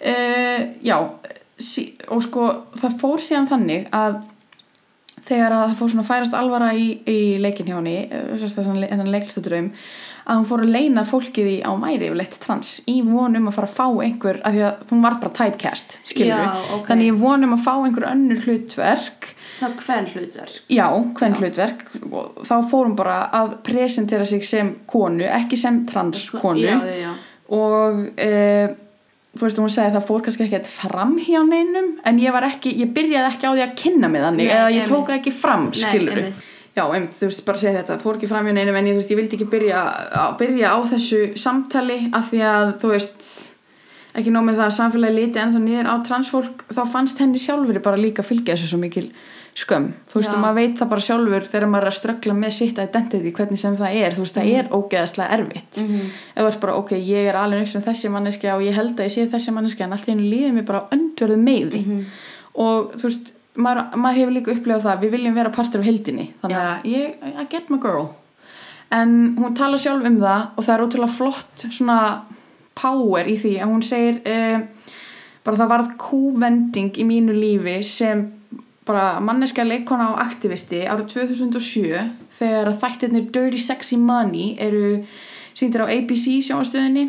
Uh, 0.06 0.62
já 0.86 0.98
sí, 1.58 1.92
og 2.12 2.24
sko 2.26 2.48
það 2.80 2.98
fór 3.02 3.24
síðan 3.24 3.52
þannig 3.52 3.92
að 3.96 4.24
þegar 5.26 5.56
að 5.56 5.64
það 5.70 5.78
fór 5.80 5.94
svona 5.94 6.08
færast 6.08 6.36
alvara 6.38 6.74
í, 6.78 6.90
í 7.10 7.20
leikin 7.42 7.70
hjá 7.70 7.80
henni 7.80 7.98
þennan 8.38 9.14
leiklistadraum 9.14 9.72
að 10.26 10.40
hún 10.40 10.48
fór 10.50 10.64
að 10.66 10.74
leina 10.74 11.04
fólkið 11.06 11.50
í 11.52 11.56
á 11.62 11.72
mæri 11.78 12.08
yfirleitt 12.08 12.38
trans 12.42 12.76
í 12.90 12.98
vonum 13.06 13.50
að 13.50 13.58
fara 13.60 13.70
að 13.70 13.76
fá 13.78 14.04
einhver 14.06 14.40
af 14.42 14.56
því 14.56 14.64
að 14.66 14.86
hún 14.92 15.04
var 15.06 15.18
bara 15.22 15.36
typecast 15.40 15.98
skilur 16.02 16.32
Já, 16.34 16.62
ok. 16.78 16.88
þannig 16.90 17.12
í 17.12 17.18
vonum 17.22 17.56
að 17.56 17.66
fá 17.66 17.74
einhver 17.76 18.08
önnur 18.10 18.42
hlutverk. 18.46 19.30
Er 19.64 19.76
hvern 19.80 20.10
hlutverk? 20.12 20.56
Já, 20.74 20.88
hvern 21.20 21.38
hlutverk. 21.40 21.86
Og 22.10 22.42
þá 22.46 22.56
fór 22.72 22.90
hún 22.90 22.98
bara 22.98 23.20
að 23.38 23.54
presentera 23.66 24.26
sig 24.28 24.44
sem 24.46 24.74
konu, 24.90 25.28
ekki 25.30 25.60
sem 25.62 25.84
transkonu. 25.90 26.66
Já, 26.66 26.82
já, 27.06 27.14
og 27.56 28.02
e, 28.18 28.34
þú 28.74 28.85
veist, 29.42 29.58
hún 29.60 29.70
segi 29.70 29.88
að 29.90 29.96
það 29.98 30.06
fór 30.08 30.22
kannski 30.26 30.46
ekki 30.48 30.70
fram 30.72 31.16
hjá 31.20 31.40
neinum 31.44 31.88
en 32.08 32.20
ég 32.24 32.32
var 32.36 32.46
ekki, 32.48 32.72
ég 32.82 32.92
byrjaði 32.96 33.32
ekki 33.34 33.48
á 33.48 33.52
því 33.56 33.64
að 33.66 33.74
kynna 33.82 34.08
mig 34.14 34.22
þannig 34.24 34.46
Nei, 34.48 34.54
eða 34.56 34.70
ég 34.76 34.86
tók 34.88 34.96
einmitt. 34.96 35.10
það 35.10 35.18
ekki 35.20 35.34
fram, 35.42 35.66
Nei, 35.72 35.80
skilur 35.82 36.22
einmitt. 36.22 36.46
já, 36.76 36.84
einmitt, 36.86 37.18
þú 37.20 37.30
veist, 37.30 37.44
bara 37.50 37.58
segja 37.64 37.82
þetta, 37.82 37.98
fór 38.04 38.16
ekki 38.20 38.30
fram 38.32 38.48
hjá 38.48 38.54
neinum 38.56 38.80
en 38.80 38.88
ég, 38.92 38.96
veist, 39.00 39.12
ég 39.12 39.20
vildi 39.20 39.36
ekki 39.40 39.50
byrja 39.52 39.82
á, 40.16 40.24
byrja 40.40 40.72
á 40.72 40.78
þessu 40.94 41.20
samtali 41.40 42.00
af 42.16 42.32
því 42.32 42.42
að, 42.48 42.72
þú 42.84 42.94
veist 42.94 43.28
ekki 44.16 44.32
nóg 44.32 44.46
með 44.48 44.62
það 44.62 44.70
að 44.70 44.76
samfélagi 44.80 45.16
liti 45.20 45.42
ennþá 45.44 45.60
niður 45.66 45.90
á 45.92 45.96
transfólk, 46.08 46.62
þá 46.72 46.82
fannst 46.94 47.20
henni 47.20 47.42
sjálfur 47.44 47.82
bara 47.84 48.00
líka 48.00 48.24
fylgja 48.24 48.56
þessu 48.56 48.70
svo 48.72 48.80
mikil 48.80 49.10
skömm. 49.56 49.86
Þú 50.12 50.20
veist, 50.20 50.34
og 50.36 50.42
maður 50.44 50.56
veit 50.60 50.74
það 50.80 50.90
bara 50.92 51.04
sjálfur 51.06 51.46
þegar 51.52 51.70
maður 51.72 51.86
er 51.86 51.92
að 51.94 51.98
ströggla 52.00 52.34
með 52.36 52.52
sitt 52.58 52.80
identity 52.84 53.32
hvernig 53.32 53.58
sem 53.62 53.78
það 53.80 53.96
er, 54.02 54.12
þú 54.18 54.26
veist, 54.26 54.36
það 54.36 54.50
er 54.60 54.66
ógeðaslega 54.76 55.38
erfitt. 55.38 55.78
Mhm. 55.80 56.02
ef 56.36 56.42
þú 56.44 56.48
ert 56.50 56.60
bara, 56.66 56.76
ok, 56.76 56.92
ég 57.00 57.30
er 57.30 57.36
alveg 57.40 57.62
upp 57.62 57.68
sem 57.72 57.82
þessi 57.82 58.12
manneskja 58.12 58.56
og 58.58 58.62
ég 58.68 58.74
held 58.76 58.96
að 59.00 59.06
ég 59.08 59.14
sé 59.16 59.28
þessi 59.32 59.54
manneskja 59.56 59.86
en 59.88 59.94
allt 59.94 60.08
í 60.08 60.12
hennu 60.12 60.28
líður 60.34 60.54
mér 60.58 60.66
bara 60.66 60.84
öndverðu 60.92 61.38
meiði 61.40 61.82
Mhm. 61.86 62.06
og 62.56 62.92
þú 63.00 63.04
veist 63.08 63.32
maður, 63.56 63.96
maður 63.96 64.18
hefur 64.20 64.34
líka 64.36 64.52
upplegað 64.56 64.84
það, 64.84 65.00
við 65.02 65.12
viljum 65.16 65.34
vera 65.36 65.50
partur 65.50 65.80
af 65.80 65.86
heldinni, 65.86 66.28
þannig 66.44 66.58
Já. 66.60 66.76
að 66.76 66.84
ég, 66.92 67.14
I 67.40 67.46
get 67.50 67.70
my 67.70 67.78
girl. 67.78 68.10
En 68.92 69.36
hún 69.40 69.56
talar 69.56 69.78
sjálf 69.80 70.06
um 70.06 70.20
það 70.20 70.48
og 70.58 70.64
það 70.66 70.74
er 70.76 70.84
ótrúlega 70.86 71.10
flott 71.18 71.66
svona 71.72 72.22
power 72.76 73.24
í 73.26 73.38
því 73.40 73.54
að 73.62 73.72
hún 73.72 73.84
segir 73.84 74.20
uh, 74.28 74.62
bara 75.46 75.58
bara 78.86 79.20
manneska 79.24 79.66
leikona 79.66 80.12
og 80.14 80.22
aktivisti 80.22 80.84
árið 80.86 81.08
2007 81.16 82.02
þegar 82.38 82.74
þættirnir 82.82 83.30
Dirty 83.34 83.62
Sexy 83.62 83.98
Money 83.98 84.56
eru 84.62 85.04
sýndir 85.56 85.86
á 85.86 85.88
ABC 85.90 86.42
sjónvarstöðinni 86.46 87.06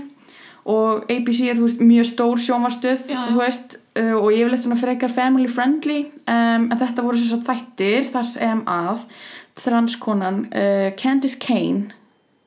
og 0.67 1.05
ABC 1.13 1.45
er 1.51 1.61
veist, 1.61 1.83
mjög 1.83 2.09
stór 2.11 2.41
sjónvarstöð 2.43 3.11
Já. 3.11 3.21
þú 3.29 3.39
veist, 3.39 3.77
uh, 3.99 4.15
og 4.19 4.33
yfirleitt 4.35 4.65
svona 4.65 4.81
frekar 4.81 5.13
family 5.15 5.51
friendly 5.53 6.01
um, 6.27 6.67
en 6.71 6.81
þetta 6.81 7.05
voru 7.07 7.21
þess 7.21 7.37
að 7.37 7.47
þættir 7.51 8.11
þar 8.15 8.27
sem 8.33 8.65
að 8.71 9.05
transkonan 9.63 10.43
uh, 10.51 10.89
Candice 10.99 11.39
Kane 11.43 11.93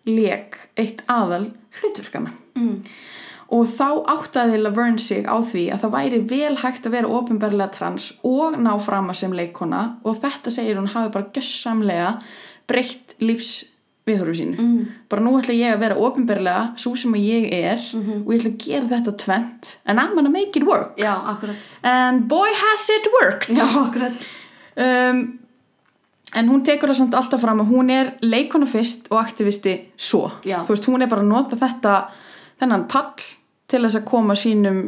leik 0.09 0.57
eitt 0.79 1.03
aðal 1.07 1.49
hlutverkana 1.79 2.35
Mm. 2.59 2.81
Og 3.51 3.65
þá 3.67 4.05
áttaði 4.13 4.59
Laverne 4.61 4.99
sig 5.01 5.25
á 5.25 5.37
því 5.41 5.63
að 5.73 5.81
það 5.83 5.93
væri 5.95 6.19
vel 6.29 6.55
hægt 6.61 6.85
að 6.85 6.91
vera 6.91 7.07
ofinberlega 7.17 7.71
trans 7.73 8.11
og 8.23 8.53
ná 8.61 8.75
fram 8.81 9.09
að 9.09 9.15
sem 9.23 9.31
leikona 9.33 9.97
og 10.05 10.19
þetta 10.21 10.51
segir 10.53 10.77
hún 10.77 10.91
hafi 10.93 11.09
bara 11.15 11.31
gössamlega 11.33 12.11
breytt 12.69 13.15
lífs 13.19 13.63
viðhorfu 14.09 14.33
sínu. 14.39 14.57
Mm. 14.57 14.85
bara 15.09 15.21
nú 15.21 15.35
ætla 15.37 15.53
ég 15.53 15.73
að 15.75 15.79
vera 15.83 15.95
ofinberlega 16.01 16.77
svo 16.81 16.95
sem 16.97 17.13
ég 17.13 17.49
er 17.53 17.77
Mhm. 17.93 18.23
og 18.25 18.33
ég 18.33 18.39
ætla 18.39 18.51
að 18.53 18.63
gera 18.65 18.87
þetta 18.93 19.17
tvent 19.17 19.75
and 19.85 19.99
I'm 19.99 20.15
gonna 20.15 20.29
make 20.29 20.55
it 20.57 20.63
work. 20.65 20.95
Já, 20.97 21.13
and 21.83 22.27
boy 22.27 22.49
has 22.53 22.89
it 22.89 23.07
worked. 23.21 23.49
Já, 23.49 24.13
um, 24.77 25.39
en 26.35 26.49
hún 26.49 26.63
tekur 26.65 26.89
það 26.89 26.95
samt 27.01 27.13
alltaf 27.17 27.41
fram 27.41 27.61
að 27.63 27.69
hún 27.73 27.89
er 27.91 28.11
leikona 28.21 28.67
fyrst 28.69 29.07
og 29.11 29.19
aktivisti 29.23 29.79
svo. 29.97 30.31
Já. 30.45 30.61
þú 30.63 30.69
veist, 30.75 30.85
hún 30.85 31.01
er 31.01 31.07
bara 31.09 31.21
að 31.21 31.27
nota 31.31 31.55
þetta 31.57 31.95
þennan 32.61 32.87
pall 32.87 33.13
til 33.69 33.83
þess 33.85 33.99
að 34.01 34.07
koma 34.09 34.35
sínum 34.39 34.79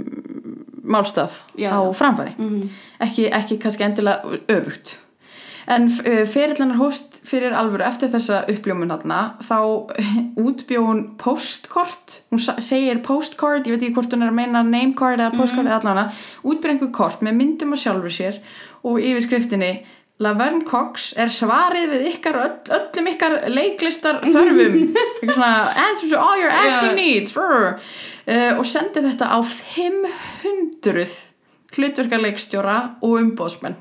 málstað 0.83 1.35
Já. 1.57 1.71
á 1.77 1.81
framfæri 1.93 2.33
Mhm. 2.37 2.69
ekki, 3.01 3.29
ekki 3.31 3.57
kannski 3.61 3.83
endilega 3.85 4.39
öfugt 4.49 4.95
en 5.67 5.83
uh, 5.85 6.25
ferillennar 6.25 6.77
hóst 6.81 7.19
fyrir 7.23 7.53
alvöru 7.53 7.85
eftir 7.85 8.09
þessa 8.09 8.39
uppljómun 8.49 8.89
þarna 8.89 9.19
þá 9.45 9.59
útbjó 10.41 10.81
hún 10.87 11.03
postkort 11.21 12.21
hún 12.31 12.39
segir 12.41 12.99
postcard, 13.05 13.67
ég 13.67 13.75
veit 13.77 13.83
ekki 13.85 13.93
hvort 13.99 14.11
hún 14.15 14.23
er 14.25 14.31
að 14.33 14.39
meina 14.41 14.63
namecard 14.65 15.19
eða 15.21 15.37
postcard 15.37 15.67
eða 15.69 15.79
allavega 15.79 16.11
útbjó 16.43 16.73
einhver 16.73 16.91
kort 16.91 17.21
með 17.21 17.37
myndum 17.37 17.73
að 17.77 17.83
sjálfur 17.85 18.15
sér 18.17 18.39
og 18.83 18.99
yfir 18.99 19.21
skriftinni 19.27 19.73
Laverne 20.21 20.61
Cox 20.69 21.13
er 21.17 21.31
svarið 21.33 21.87
við 21.95 22.03
ykkar 22.11 22.35
öll, 22.37 22.57
öllum 22.77 23.07
ykkar 23.09 23.37
leiklistar 23.49 24.19
þörfum 24.21 24.75
Eitthvað 25.21 25.33
svona, 25.33 25.53
answer 25.87 26.09
to 26.11 26.19
all 26.21 26.37
your 26.37 26.51
acting 26.53 26.91
Já. 26.91 26.95
needs 26.99 27.33
brr. 27.33 27.79
Uh, 28.27 28.53
og 28.57 28.65
sendi 28.69 29.03
þetta 29.05 29.31
á 29.33 29.39
500 29.45 31.07
hlutverkarleikstjóra 31.71 32.77
og 33.01 33.17
umbóðsmenn 33.21 33.79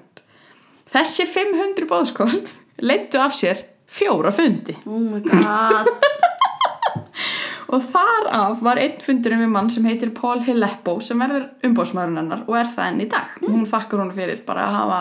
þessi 0.90 1.26
500 1.30 1.88
bóðskort 1.90 2.54
leittu 2.82 3.20
af 3.22 3.34
sér 3.36 3.64
fjóra 3.90 4.32
fundi. 4.34 4.76
Oh 4.86 5.00
my 5.02 5.20
god. 5.26 5.90
og 7.74 7.84
þar 7.92 8.28
af 8.34 8.62
var 8.64 8.80
einn 8.82 8.98
fundurinn 9.02 9.44
við 9.44 9.52
mann 9.52 9.70
sem 9.70 9.86
heitir 9.86 10.12
Paul 10.14 10.40
Hileppo 10.46 10.98
sem 11.04 11.20
verður 11.22 11.48
umbóðsmaðurinn 11.66 12.22
hennar 12.22 12.44
og 12.46 12.58
er 12.58 12.72
það 12.74 12.90
enn 12.90 13.04
í 13.04 13.08
dag. 13.10 13.36
Hún 13.44 13.68
þakkar 13.70 14.04
hún 14.04 14.14
fyrir 14.16 14.42
bara 14.46 14.66
að 14.66 14.76
hafa 14.78 15.00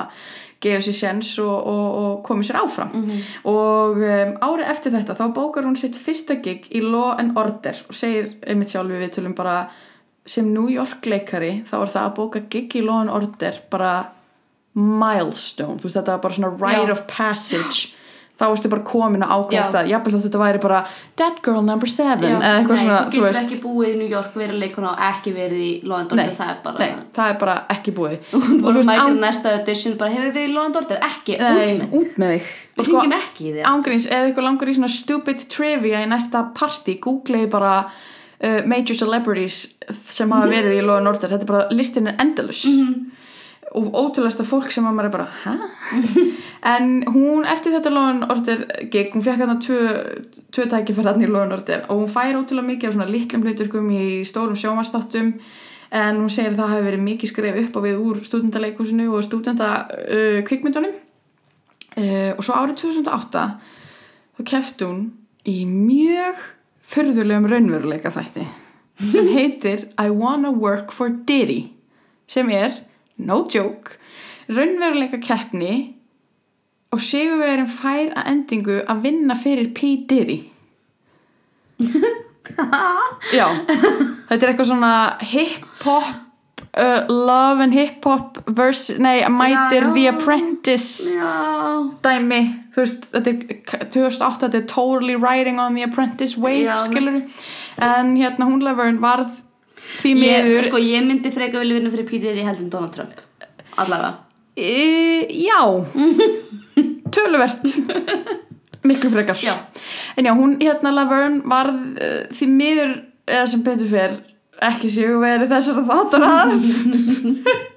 gefið 0.64 0.86
sér 0.89 0.97
sjens 0.99 1.32
og, 1.39 1.55
og, 1.55 1.86
og 1.99 2.16
komið 2.28 2.49
sér 2.49 2.60
áfram. 2.60 2.95
Og 3.47 3.99
um, 4.03 4.34
árið 4.43 4.72
eftir 4.74 4.95
þetta 4.97 5.16
þá 5.20 5.26
bókar 5.36 5.68
hún 5.68 5.78
sitt 5.80 5.99
fyrsta 5.99 6.39
gig 6.43 6.68
í 6.76 6.84
Law 6.84 7.14
and 7.18 7.38
Order 7.39 7.80
og 7.88 7.95
segir 7.95 8.34
einmitt 8.43 8.74
sjálf 8.74 8.91
við 8.91 9.14
tölum 9.16 9.36
bara 9.38 9.62
sem 10.30 10.49
New 10.53 10.68
York 10.70 11.07
leikari 11.10 11.62
þá 11.68 11.76
er 11.82 11.93
það 11.95 12.03
að 12.05 12.16
bóka 12.20 12.43
gig 12.51 12.76
í 12.76 12.84
Law 12.86 13.03
and 13.05 13.14
Order 13.14 13.62
bara 13.72 13.93
milestone, 14.80 15.80
þú 15.80 15.88
veist 15.88 15.97
þetta 15.97 16.16
var 16.16 16.22
bara 16.24 16.38
svona 16.38 16.51
rite 16.53 16.86
Já. 16.86 16.93
of 16.93 17.07
passage 17.10 17.95
þá 18.40 18.46
varstu 18.48 18.70
bara 18.72 18.84
komin 18.88 19.24
að 19.26 19.30
Já. 19.30 19.36
ákvæmst 19.60 19.76
að 19.76 19.90
jafnvel 19.92 20.14
þótt 20.14 20.26
þetta 20.26 20.40
væri 20.40 20.60
bara 20.64 20.78
dead 21.20 21.40
girl 21.44 21.64
number 21.68 21.92
seven 21.92 22.24
Já, 22.24 22.36
eða 22.38 22.52
eitthvað 22.62 22.80
svona, 22.80 23.00
þú 23.10 23.24
getur 23.26 23.40
ekki 23.42 23.58
búið 23.66 23.90
í 23.90 23.98
New 24.00 24.12
York 24.14 24.38
verið 24.40 24.62
leikuna 24.64 24.92
og 24.94 25.04
ekki 25.10 25.34
verið 25.36 25.64
í 25.66 25.72
Order, 25.90 26.20
nei, 26.22 26.30
það 26.38 26.54
er 26.54 26.62
bara 26.64 26.80
nei, 26.86 26.94
það 27.18 27.34
er 27.34 27.40
bara 27.44 27.56
ekki 27.76 27.94
búið. 27.98 28.16
Og 28.40 28.48
þú 28.70 28.76
veist, 28.78 28.90
mætir 28.90 29.04
án- 29.04 29.20
næsta 29.26 29.54
audition 29.58 29.98
bara 30.00 30.14
hefur 30.16 30.32
við 30.38 30.48
í 30.48 30.58
Order, 30.64 31.02
ekki, 31.10 31.38
nei, 31.44 31.90
út 32.00 32.22
með 32.22 32.36
þig. 32.38 32.50
við 32.80 32.88
sko, 32.88 32.96
hringjum 32.96 33.18
ekki 33.20 33.50
í 33.50 33.54
þér 33.58 33.70
ángríns, 33.74 34.08
ef 34.08 34.32
ykkur 34.32 34.48
langar 34.48 34.72
í 34.72 34.78
svona 34.80 34.94
stupid 34.96 35.46
trivia 35.52 36.04
í 36.06 36.10
næsta 36.10 36.46
party, 36.56 36.96
googleði 37.04 37.52
bara 37.52 37.74
uh, 37.90 38.60
major 38.64 38.96
celebrities 38.96 39.62
sem 40.08 40.32
hafa 40.32 40.48
verið 40.48 40.80
í 40.80 40.84
Order. 40.88 41.28
Þetta 41.28 41.44
er 41.44 41.50
bara, 41.52 41.66
listin 41.76 42.08
er 42.08 42.22
endalus 42.24 42.64
og 43.78 43.93
ótrúlega 43.93 44.45
fólk 44.47 44.72
sem 44.74 44.86
að 44.88 44.95
maður 44.97 45.09
er 45.09 45.13
bara 45.13 45.28
hæ? 45.43 45.53
en 46.74 46.91
hún, 47.13 47.45
eftir 47.45 47.76
þetta 47.76 48.05
Order 48.34 48.63
gig, 48.89 49.11
hún 49.13 49.26
fekk 49.26 49.43
hérna 49.43 49.57
tvö, 49.61 49.80
tvö 50.49 50.65
tækifærðan 50.72 51.26
í 51.26 51.30
Order 51.30 51.86
og 51.88 52.03
hún 52.03 52.13
fær 52.13 52.39
ótrúlega 52.39 52.70
mikið 52.72 52.89
af 52.89 52.95
svona 52.97 53.09
litlum 53.09 53.45
hluturkum 53.45 53.91
í 53.93 54.05
stórum 54.26 54.57
sjómanstáttum 54.57 55.36
en 55.89 56.22
hún 56.22 56.30
segir 56.34 56.53
að 56.53 56.61
það 56.61 56.74
hafi 56.74 56.88
verið 56.88 57.05
mikið 57.05 57.32
skref 57.32 57.59
upp 57.63 57.78
á 57.78 57.80
við 57.86 58.01
úr 58.05 58.22
stúdendaleikúsinu 58.26 59.09
og 59.13 59.26
stúdenda 59.26 59.70
uh, 59.89 60.39
kvikmyndunum 60.45 60.93
uh, 60.93 62.32
og 62.36 62.43
svo 62.45 62.57
árið 62.57 62.82
2008 62.84 63.45
þá 64.38 64.43
kefti 64.49 64.89
hún 64.89 65.05
í 65.49 65.63
mjög 65.70 66.41
förðulegum 66.89 67.49
raunveruleika 67.49 68.13
þætti 68.13 68.45
sem 69.13 69.30
heitir 69.36 69.89
I 69.97 70.09
Wanna 70.13 70.53
Work 70.53 70.93
for 70.93 71.09
Diddy 71.09 71.72
sem 72.30 72.49
er, 72.53 72.76
no 73.20 73.43
joke. 73.47 73.97
Raunveruleika 74.49 75.20
keppni 75.22 75.74
og 76.89 77.03
sigurverðin 77.05 77.70
fær 77.70 78.15
að 78.17 78.32
endingu 78.32 78.80
að 78.89 79.03
vinna 79.05 79.38
fyrir 79.38 79.70
P. 79.78 79.93
Diddy. 80.09 80.39
Já. 83.38 83.45
Þetta 83.70 84.41
er 84.41 84.49
eitthvað 84.49 84.72
svona 84.72 84.93
hip-hop 85.22 86.09
uh, 86.78 87.05
love 87.09 87.63
and 87.63 87.74
hip-hop 87.74 88.38
verse, 88.47 88.97
nei, 88.97 89.22
mætir. 89.30 89.93
The 89.93 90.07
Apprentice 90.07 91.15
já, 91.15 91.34
dæmi, 92.03 92.41
þú 92.74 92.84
veist, 92.84 93.07
þetta 93.13 93.34
er 93.34 93.86
2008, 93.93 94.39
þetta 94.45 94.57
er 94.57 94.67
totally 94.67 95.15
riding 95.15 95.59
on 95.59 95.76
the 95.76 95.84
apprentice 95.84 96.38
wave, 96.38 96.82
skilur 96.86 97.22
en 97.80 98.15
hérna 98.17 98.49
hún 98.49 98.63
Laverne 98.63 99.01
varð 99.01 99.39
ég, 100.03 100.19
miður 100.19 100.69
sko, 100.69 100.82
ég 100.84 101.05
myndi 101.07 101.32
freka 101.34 101.61
vilja 101.61 101.80
vinna 101.80 101.91
fyrir 101.93 102.07
Peter 102.09 102.38
í 102.38 102.45
heldum 102.45 102.69
Donald 102.73 102.95
Trump 102.95 103.25
allavega. 103.80 104.17
E, 104.55 105.27
já. 105.30 105.86
Töluvert. 107.15 107.65
Miklu 108.82 109.09
frekar. 109.09 109.38
Já. 109.43 109.55
en 110.15 110.25
já, 110.25 110.34
hún 110.34 110.57
hérna 110.59 110.91
Laverne 110.91 111.41
varð 111.45 111.80
uh, 111.99 112.27
því 112.36 112.47
miður, 112.47 112.93
eða 113.27 113.47
sem 113.47 113.63
betur 113.63 113.91
fer 113.91 114.17
ekki 114.69 114.91
séu 114.91 115.19
verið 115.21 115.51
þessara 115.53 115.86
þáttur 115.88 116.25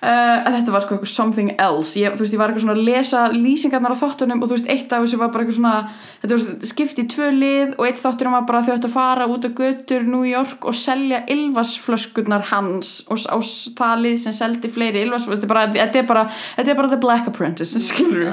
Uh, 0.00 0.38
að 0.48 0.54
þetta 0.54 0.72
var 0.72 0.84
sko 0.84 0.94
eitthvað 0.94 1.10
something 1.12 1.50
else. 1.60 1.92
Ég, 2.00 2.14
þú 2.16 2.24
veist, 2.24 2.32
ég 2.32 2.40
var 2.40 2.48
eitthvað 2.48 2.62
svona 2.64 2.76
að 2.78 2.86
lesa 2.86 3.24
lýsingarnar 3.34 3.92
á 3.92 4.00
þáttunum 4.00 4.40
og 4.40 4.48
þú 4.48 4.56
veist, 4.56 4.70
eitt 4.72 4.94
af 4.96 5.04
þessu 5.04 5.18
var 5.20 5.32
bara 5.34 5.44
eitthvað 5.44 5.58
svona 5.58 5.74
þetta 6.22 6.38
var 6.38 6.70
skipt 6.70 7.02
í 7.02 7.04
tvö 7.12 7.28
lið 7.36 7.74
og 7.76 7.84
eitt 7.84 8.00
þáttunum 8.00 8.36
var 8.38 8.46
bara 8.48 8.62
þau 8.64 8.72
ættu 8.78 8.88
að 8.88 8.94
fara 8.96 9.28
út 9.28 9.44
á 9.44 9.50
götur 9.60 10.08
New 10.08 10.24
York 10.28 10.64
og 10.68 10.76
selja 10.76 11.20
ylvasflöskurnar 11.32 12.48
hans 12.50 12.94
og, 13.08 13.20
og 13.32 13.44
það 13.76 14.04
lið 14.06 14.18
sem 14.24 14.36
seldi 14.40 14.72
fleiri 14.72 15.04
ylvasflöskur 15.04 15.36
þetta 15.36 15.48
er 15.48 15.54
bara, 15.54 15.68
þetta 15.76 16.02
er 16.02 16.10
bara, 16.10 16.26
þetta 16.56 16.72
er 16.72 16.80
bara 16.80 16.92
The 16.94 17.00
Black 17.04 17.30
Apprentice 17.32 17.84
skilur 17.90 18.32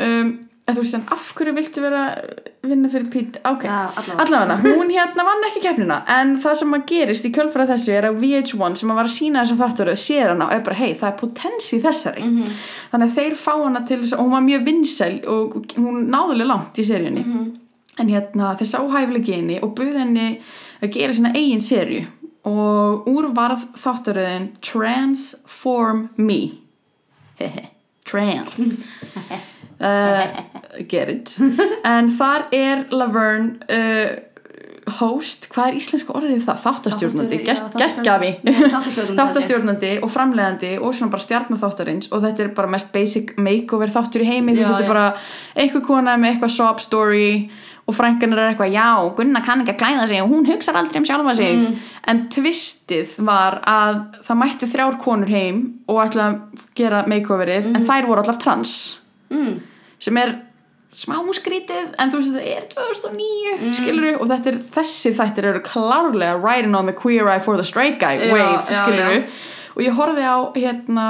um, 0.00 0.34
en 0.66 0.74
þú 0.74 0.82
veist, 0.82 0.94
en 0.98 1.04
af 1.14 1.26
hverju 1.38 1.52
viltu 1.54 1.82
vera 1.84 2.00
vinna 2.66 2.88
fyrir 2.90 3.06
Pete, 3.10 3.40
ok. 3.46 3.64
Já, 3.68 3.76
allavega. 4.18 4.56
hún 4.64 4.88
hérna 4.90 5.24
vann 5.28 5.44
ekki 5.46 5.60
keppnina 5.62 5.98
en 6.10 6.32
það 6.42 6.56
sem 6.60 6.74
að 6.74 6.86
gerist 6.90 7.28
í 7.28 7.30
kjölfæra 7.36 7.68
þessu 7.70 7.92
er 7.94 8.08
að 8.08 8.18
VH1 8.24 8.80
sem 8.80 8.90
að 8.90 8.98
var 8.98 9.06
að 9.06 9.14
sína 9.14 9.44
þess 9.44 9.54
að 9.54 9.62
þáttur 9.62 9.92
sér 10.02 10.32
hana 10.32 10.48
og 10.48 10.56
er 10.56 10.64
bara, 10.66 10.78
hei, 10.80 10.94
það 10.98 11.08
er 11.12 11.20
potensi 11.20 11.80
þessari. 11.84 12.24
Mhm. 12.26 12.56
þannig 12.90 13.06
að 13.06 13.14
þeir 13.20 13.38
fá 13.44 13.52
hana 13.62 13.84
til 13.86 14.00
og 14.02 14.18
hún 14.24 14.34
var 14.34 14.44
mjög 14.48 14.66
vinsæl 14.66 15.16
og 15.28 15.56
hún 15.76 16.10
náðulega 16.10 16.50
langt 16.50 16.82
í 16.82 16.84
seríunni. 16.90 17.24
Mhm. 17.24 17.56
en 17.98 18.08
hérna 18.08 18.56
þeir 18.58 18.68
sá 18.74 18.78
hæfilega 18.82 19.34
henni 19.36 19.62
og 19.62 19.74
buð 19.76 19.96
henni 19.96 20.40
að 20.82 20.92
gera 20.92 21.12
sína 21.12 21.34
eigin 21.34 21.60
seríu. 21.62 22.06
Og 22.46 23.06
úr 23.08 23.32
varð 23.34 23.64
þáttaröðin 23.74 24.50
Transform 24.60 26.08
Me. 26.16 26.50
Hehe, 27.38 27.70
Trans 28.04 28.84
get 30.88 31.08
it 31.12 31.34
en 31.96 32.12
þar 32.18 32.48
er 32.54 32.86
Laverne 32.90 33.58
uh, 33.70 34.22
host, 35.00 35.48
hvað 35.50 35.72
er 35.72 35.76
íslenska 35.80 36.14
orðið 36.14 36.44
það? 36.46 36.58
Þáttastjórnandi, 36.62 37.38
gestgafi 37.42 38.28
þáttastjórnandi. 39.18 39.92
og 39.98 40.12
framleiðandi 40.14 40.76
og 40.78 40.94
svona 40.94 41.10
bara 41.10 41.24
stjarnaþáttarins 41.24 42.12
og 42.14 42.22
þetta 42.22 42.44
er 42.44 42.52
bara 42.54 42.70
mest 42.70 42.92
basic 42.94 43.32
makeover 43.34 43.90
þáttur 43.90 44.22
í 44.22 44.28
heimi 44.28 44.54
þetta 44.54 44.84
er 44.84 44.90
bara 44.92 45.08
einhver 45.58 45.82
kona 45.86 46.14
með 46.20 46.36
eitthvað 46.36 46.54
sob 46.54 46.84
story 46.84 47.50
og 47.86 47.94
frænganur 47.94 48.38
er 48.42 48.52
eitthvað, 48.52 48.72
já, 48.74 48.86
Gunna 49.18 49.42
kann 49.46 49.62
ekki 49.62 49.74
að 49.74 49.82
klæða 49.82 50.06
sig 50.10 50.22
og 50.22 50.30
hún 50.30 50.46
hugsar 50.48 50.78
aldrei 50.78 51.02
um 51.02 51.06
sjálfa 51.06 51.36
sig 51.38 51.54
Mm. 51.56 51.76
en 52.06 52.28
tvistið 52.30 53.18
var 53.18 53.60
að 53.66 54.00
það 54.26 54.40
mættu 54.42 54.66
þrjár 54.70 54.98
konur 55.02 55.28
heim 55.30 55.62
og 55.88 56.02
ætla 56.06 56.30
að 56.30 56.64
gera 56.74 57.04
makeoverið 57.06 57.74
en 57.74 57.86
þær 57.86 58.06
voru 58.06 58.22
allar 58.22 58.38
trans 58.38 59.00
mm. 59.30 59.60
sem 59.98 60.16
er 60.16 60.34
smá 60.96 61.18
skrítið 61.36 61.92
en 62.00 62.12
þú 62.12 62.20
veist 62.22 62.34
þetta 62.34 62.54
er 62.56 62.66
2009 62.72 63.54
mm. 63.60 64.20
og 64.20 64.30
þetta 64.30 64.52
er, 64.52 64.58
þessi 64.78 65.12
þættir 65.18 65.50
eru 65.52 65.62
klárlega 65.66 66.38
riding 66.40 66.76
on 66.78 66.88
the 66.88 66.96
queer 66.96 67.28
eye 67.28 67.42
for 67.42 67.60
the 67.60 67.66
straight 67.66 68.00
guy 68.00 68.16
Já, 68.16 68.32
wave 68.32 68.72
já, 68.72 68.78
skiluru 68.80 69.18
já. 69.18 69.26
og 69.76 69.82
ég 69.84 69.98
horfði 69.98 70.24
á 70.24 70.38
hérna 70.56 71.06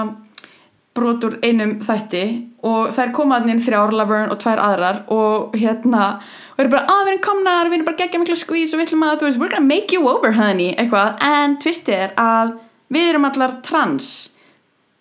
brotur 0.96 1.38
einum 1.44 1.76
þætti 1.84 2.24
og 2.66 2.92
þær 2.96 3.12
komaðan 3.14 3.54
inn 3.54 3.62
þrjár 3.62 3.94
Laverne 3.94 4.32
og 4.32 4.40
tvær 4.42 4.62
aðrar 4.64 5.02
og 5.12 5.56
hérna 5.58 6.16
og 6.56 6.62
eru 6.64 6.72
bara, 6.72 6.86
að 6.88 7.02
við 7.04 7.12
erum 7.12 7.24
komnar, 7.26 7.68
við 7.68 7.78
erum 7.78 7.88
bara 7.90 8.00
geggja 8.00 8.20
mikla 8.22 8.38
skvís 8.40 8.72
og 8.72 8.80
við 8.80 8.88
ætlum 8.88 9.04
að, 9.04 9.18
þú 9.20 9.28
veist, 9.28 9.40
we're 9.42 9.52
gonna 9.52 9.68
make 9.68 9.92
you 9.92 10.08
over 10.08 10.32
honey, 10.38 10.72
eitthvað, 10.80 11.20
en 11.20 11.58
tvistið 11.60 11.98
er 11.98 12.14
að 12.20 12.54
við 12.96 13.10
erum 13.10 13.28
allar 13.28 13.58
trans 13.66 14.08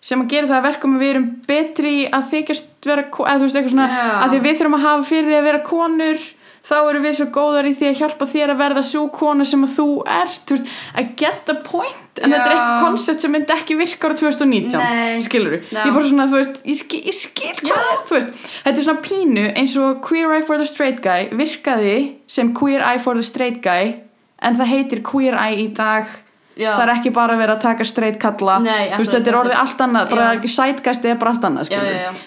sem 0.06 0.22
að 0.22 0.32
gera 0.32 0.50
það 0.52 0.58
að 0.60 0.66
verkum 0.70 0.96
að 0.96 1.04
við 1.04 1.12
erum 1.14 1.28
betri 1.50 1.94
að 2.14 2.26
þykjast 2.32 2.90
vera, 2.90 3.06
eða 3.10 3.36
þú 3.36 3.46
veist, 3.46 3.60
eitthvað 3.60 3.72
svona 3.74 3.86
Já. 3.90 4.08
að 4.22 4.34
því 4.34 4.42
við 4.46 4.58
þurfum 4.60 4.76
að 4.78 4.84
hafa 4.86 5.06
fyrir 5.10 5.30
því 5.30 5.38
að 5.40 5.48
vera 5.50 5.62
konur 5.66 6.26
þá 6.66 6.74
erum 6.90 7.04
við 7.06 7.14
svo 7.14 7.26
góðar 7.30 7.66
í 7.68 7.72
því 7.78 7.88
að 7.92 8.00
hjálpa 8.00 8.26
þér 8.26 8.52
að 8.52 8.60
verða 8.62 8.82
svo 8.86 9.02
kona 9.14 9.44
sem 9.46 9.62
að 9.62 9.74
þú 9.76 9.86
ert 10.10 10.40
þú 10.48 10.56
veist, 10.56 10.72
I 10.98 11.04
get 11.20 11.44
the 11.46 11.54
point 11.66 12.18
en 12.22 12.32
Já. 12.32 12.36
þetta 12.36 12.46
er 12.48 12.54
eitthvað 12.56 12.84
koncept 12.86 13.22
sem 13.22 13.34
myndi 13.34 13.54
ekki 13.54 13.76
virka 13.78 14.08
ára 14.08 14.16
2019, 14.18 14.80
Nei. 14.82 15.22
skilur 15.26 15.56
Já. 15.60 15.76
ég 15.76 15.86
er 15.86 15.94
bara 15.94 16.08
svona, 16.08 16.26
þú 16.32 16.40
veist, 16.40 16.58
ég 16.66 16.80
skil, 16.80 17.02
ég 17.06 17.18
skil 17.20 17.52
hvað 17.60 17.84
það, 17.84 18.02
þú 18.08 18.16
veist, 18.18 18.44
þetta 18.64 18.82
er 18.82 18.88
svona 18.88 19.04
pínu 19.06 19.46
eins 19.62 19.76
og 19.82 20.00
Queer 20.06 20.34
Eye 20.38 20.46
for 20.48 20.62
the 20.62 20.66
Straight 20.66 21.02
Guy 21.06 21.28
virkaði 21.38 21.96
sem 22.38 22.50
Queer 22.56 22.82
Eye 22.82 23.02
for 23.02 23.18
the 23.18 23.26
Straight 23.26 23.62
Guy 23.62 23.94
en 24.42 24.58
það 24.58 24.72
heitir 24.74 25.04
Queer 25.06 25.38
Eye 25.38 25.60
í 25.66 25.68
dag 25.76 26.10
Já. 26.56 26.70
það 26.76 26.82
er 26.86 26.92
ekki 26.96 27.10
bara 27.12 27.34
að 27.36 27.38
vera 27.44 27.56
að 27.56 27.60
taka 27.66 27.84
straight 27.84 28.18
kalla 28.22 28.58
Nei, 28.64 28.90
þú 28.94 28.98
veist, 29.02 29.12
þetta 29.16 29.28
er 29.32 29.38
orðið 29.42 29.58
allt 29.62 29.82
annað 29.86 30.10
bara 30.14 30.28
Já. 30.34 30.46
sætgæsti 30.56 31.10
er 31.12 31.18
bara 31.20 31.30
allt 31.34 31.44
annað. 31.44 31.70
Já, 31.70 31.80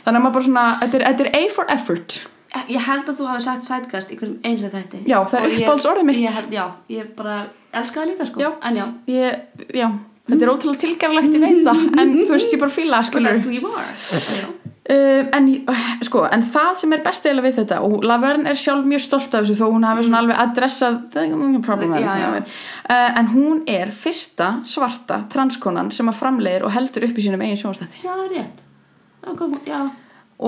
þannig 0.06 0.20
að 0.20 0.24
maður 0.26 0.36
bara 0.38 0.46
svona, 0.50 0.66
þetta 0.84 1.00
er, 1.00 1.06
þetta 1.08 1.26
er 1.26 1.32
A 1.40 1.50
for 1.56 1.66
effort 1.78 2.20
Ég 2.70 2.82
held 2.82 3.06
að 3.10 3.18
þú 3.20 3.26
hafi 3.30 3.44
sagt 3.46 3.64
sætkast 3.68 4.10
í 4.14 4.16
hverjum 4.18 4.38
einlega 4.44 4.70
þætti 4.80 5.02
Já, 5.10 5.18
það 5.30 5.40
er 5.40 5.44
Og 5.46 5.50
ég- 5.52 5.60
uppáhaldsorðið 5.66 6.06
mitt. 6.10 6.22
ég 6.24 6.38
held, 6.38 6.54
Já, 6.54 6.64
ég 6.90 7.10
bara 7.18 7.36
elska 7.74 8.02
það 8.02 8.08
líka 8.14 8.26
sko 8.30 8.40
Já. 8.42 8.50
En 8.70 8.76
já, 8.80 8.86
ég, 9.06 9.36
já, 9.78 9.90
þetta 10.30 10.42
er 10.46 10.52
ótrúlega 10.54 10.82
tilgerðalegt 10.86 11.34
ég 11.38 11.44
veit 11.46 11.62
það, 11.66 11.84
en 12.02 12.16
þú 12.18 12.30
veist, 12.34 12.54
ég 12.54 12.60
bara 12.60 12.74
fíla 12.74 13.02
það, 13.02 13.12
but 13.14 13.42
skilur 13.46 14.50
Uh, 14.90 15.28
en, 15.38 15.48
sko, 16.02 16.24
en 16.34 16.42
það 16.50 16.72
sem 16.82 16.94
er 16.96 17.02
best 17.06 17.28
eiginlega 17.28 17.46
við 17.46 17.58
þetta 17.60 17.78
og 17.86 18.06
Laverne 18.10 18.50
er 18.50 18.58
sjálf 18.58 18.88
mjög 18.90 19.04
stolt 19.04 19.36
af 19.38 19.44
þessu 19.46 19.60
þó 19.60 19.76
hún 19.76 19.86
hafi 19.86 20.06
svona 20.08 20.22
alveg 20.24 20.40
adressað 20.42 20.96
problem 21.62 21.94
Já, 21.94 22.08
já. 22.18 22.32
uh, 22.42 23.20
en 23.22 23.30
hún 23.36 23.62
er 23.70 23.94
fyrsta 23.94 24.48
svarta 24.66 25.20
transkonan 25.30 25.92
sem 25.94 26.10
að 26.10 26.18
framleiðir 26.24 26.66
og 26.66 26.74
heldur 26.74 27.06
upp 27.06 27.22
í 27.22 27.28
sínum 27.28 27.46
eigin 27.46 27.62
sjónstætti 27.62 28.02
Já, 28.02 28.16
rétt. 28.34 28.66
Já, 29.22 29.36
kom, 29.38 29.54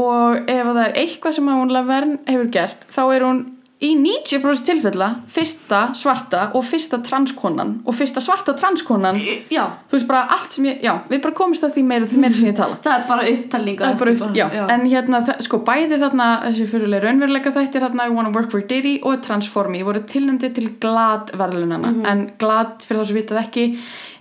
og 0.01 0.49
ef 0.49 0.67
það 0.71 0.83
er 0.87 0.99
eitthvað 1.03 1.37
sem 1.37 1.53
hún 1.53 1.75
Laverne 1.77 2.17
hefur 2.25 2.49
gert 2.57 2.89
þá 2.89 3.01
er 3.11 3.27
hún 3.27 3.43
í 3.81 3.91
90% 3.97 4.67
tilfella 4.67 5.07
fyrsta 5.31 5.81
svarta 5.97 6.43
og 6.57 6.65
fyrsta 6.67 6.99
transkonan 7.05 7.79
og 7.81 7.95
fyrsta 7.97 8.21
svarta 8.23 8.53
transkonan 8.57 9.17
Já, 9.51 9.63
þú 9.89 9.97
veist 9.97 10.09
bara 10.09 10.21
allt 10.35 10.53
sem 10.55 10.67
ég, 10.69 10.83
já, 10.85 10.93
við 11.09 11.23
bara 11.23 11.37
komist 11.37 11.65
að 11.65 11.75
því 11.77 11.83
meira, 11.89 12.09
því 12.09 12.21
meira 12.21 12.37
sem 12.37 12.51
ég 12.51 12.57
tala. 12.57 12.77
Það 12.85 12.93
er 12.93 13.07
bara 13.09 13.25
upptalninga 13.31 13.91
upp, 13.95 14.37
já, 14.37 14.45
en 14.75 14.85
hérna, 14.91 15.21
sko, 15.43 15.61
bæði 15.67 15.99
þarna 16.03 16.29
þessi 16.45 16.67
fyrirlega 16.71 17.07
raunveruleika 17.07 17.55
þættir 17.57 17.85
þarna 17.87 18.07
I 18.07 18.15
Wanna 18.15 18.33
Work 18.35 18.53
for 18.53 18.67
Diddy 18.69 18.99
og 19.07 19.25
Transformi 19.25 19.83
voru 19.87 20.03
tilnæmdi 20.13 20.51
til 20.55 20.69
GLAD 20.81 21.33
verðlunana 21.41 21.95
en 22.11 22.25
GLAD, 22.41 22.85
fyrir 22.85 23.01
þá 23.01 23.11
sem 23.11 23.21
vitað 23.21 23.43
ekki 23.45 23.67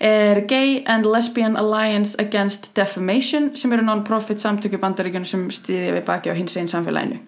er 0.01 0.41
Gay 0.49 0.83
and 0.87 1.05
Lesbian 1.05 1.57
Alliance 1.61 2.17
Against 2.19 2.73
Defamation 2.77 3.51
sem 3.57 3.73
eru 3.73 3.85
non-profit 3.85 4.41
samtöku 4.41 4.81
bandaríkjunum 4.81 5.29
sem 5.29 5.49
stýðja 5.53 5.97
við 5.99 6.07
baki 6.09 6.33
á 6.33 6.39
hins 6.39 6.57
einn 6.57 6.71
samfélaginu 6.73 7.21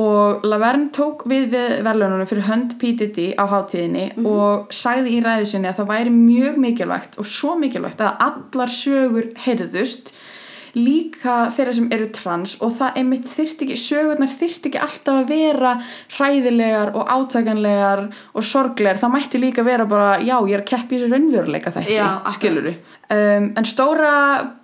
og 0.00 0.44
Laverne 0.46 0.90
tók 0.94 1.24
við 1.30 1.54
verðlununum 1.84 2.28
fyrir 2.30 2.46
hönd 2.46 2.76
P. 2.80 2.92
Diddy 2.98 3.30
á 3.34 3.44
hátíðinni 3.50 4.06
og 4.26 4.70
sagði 4.74 5.16
í 5.18 5.22
ræðu 5.24 5.48
sinni 5.50 5.70
að 5.70 5.80
það 5.80 5.90
væri 5.90 6.14
mjög 6.14 6.60
mikilvægt 6.62 7.18
og 7.20 7.28
svo 7.30 7.56
mikilvægt 7.60 8.02
að 8.04 8.22
allar 8.28 8.74
sögur 8.74 9.30
heyrðust 9.44 10.14
líka 10.76 11.36
þeirra 11.56 11.74
sem 11.78 11.88
eru 11.94 12.08
trans 12.14 12.56
og 12.60 12.74
það 12.78 13.00
einmitt 13.02 13.26
þyrfti 13.30 13.66
ekki, 13.66 13.78
sögurnar 13.80 14.32
þyrfti 14.32 14.70
ekki 14.70 14.82
alltaf 14.86 15.20
að 15.22 15.32
vera 15.32 15.74
hræðilegar 16.16 16.94
og 16.94 17.10
átakanlegar 17.16 18.06
og 18.34 18.46
sorglegar, 18.46 19.00
það 19.02 19.14
mætti 19.16 19.42
líka 19.42 19.66
vera 19.66 19.88
bara, 19.88 20.14
já, 20.22 20.36
ég 20.46 20.56
er 20.58 20.64
að 20.64 20.70
keppi 20.74 20.96
í 20.96 21.02
þessu 21.02 21.12
raunveruleika 21.14 21.74
akkurat. 21.74 22.34
skiluru 22.36 22.74
um, 23.10 23.50
en 23.58 23.66
stóra 23.68 24.14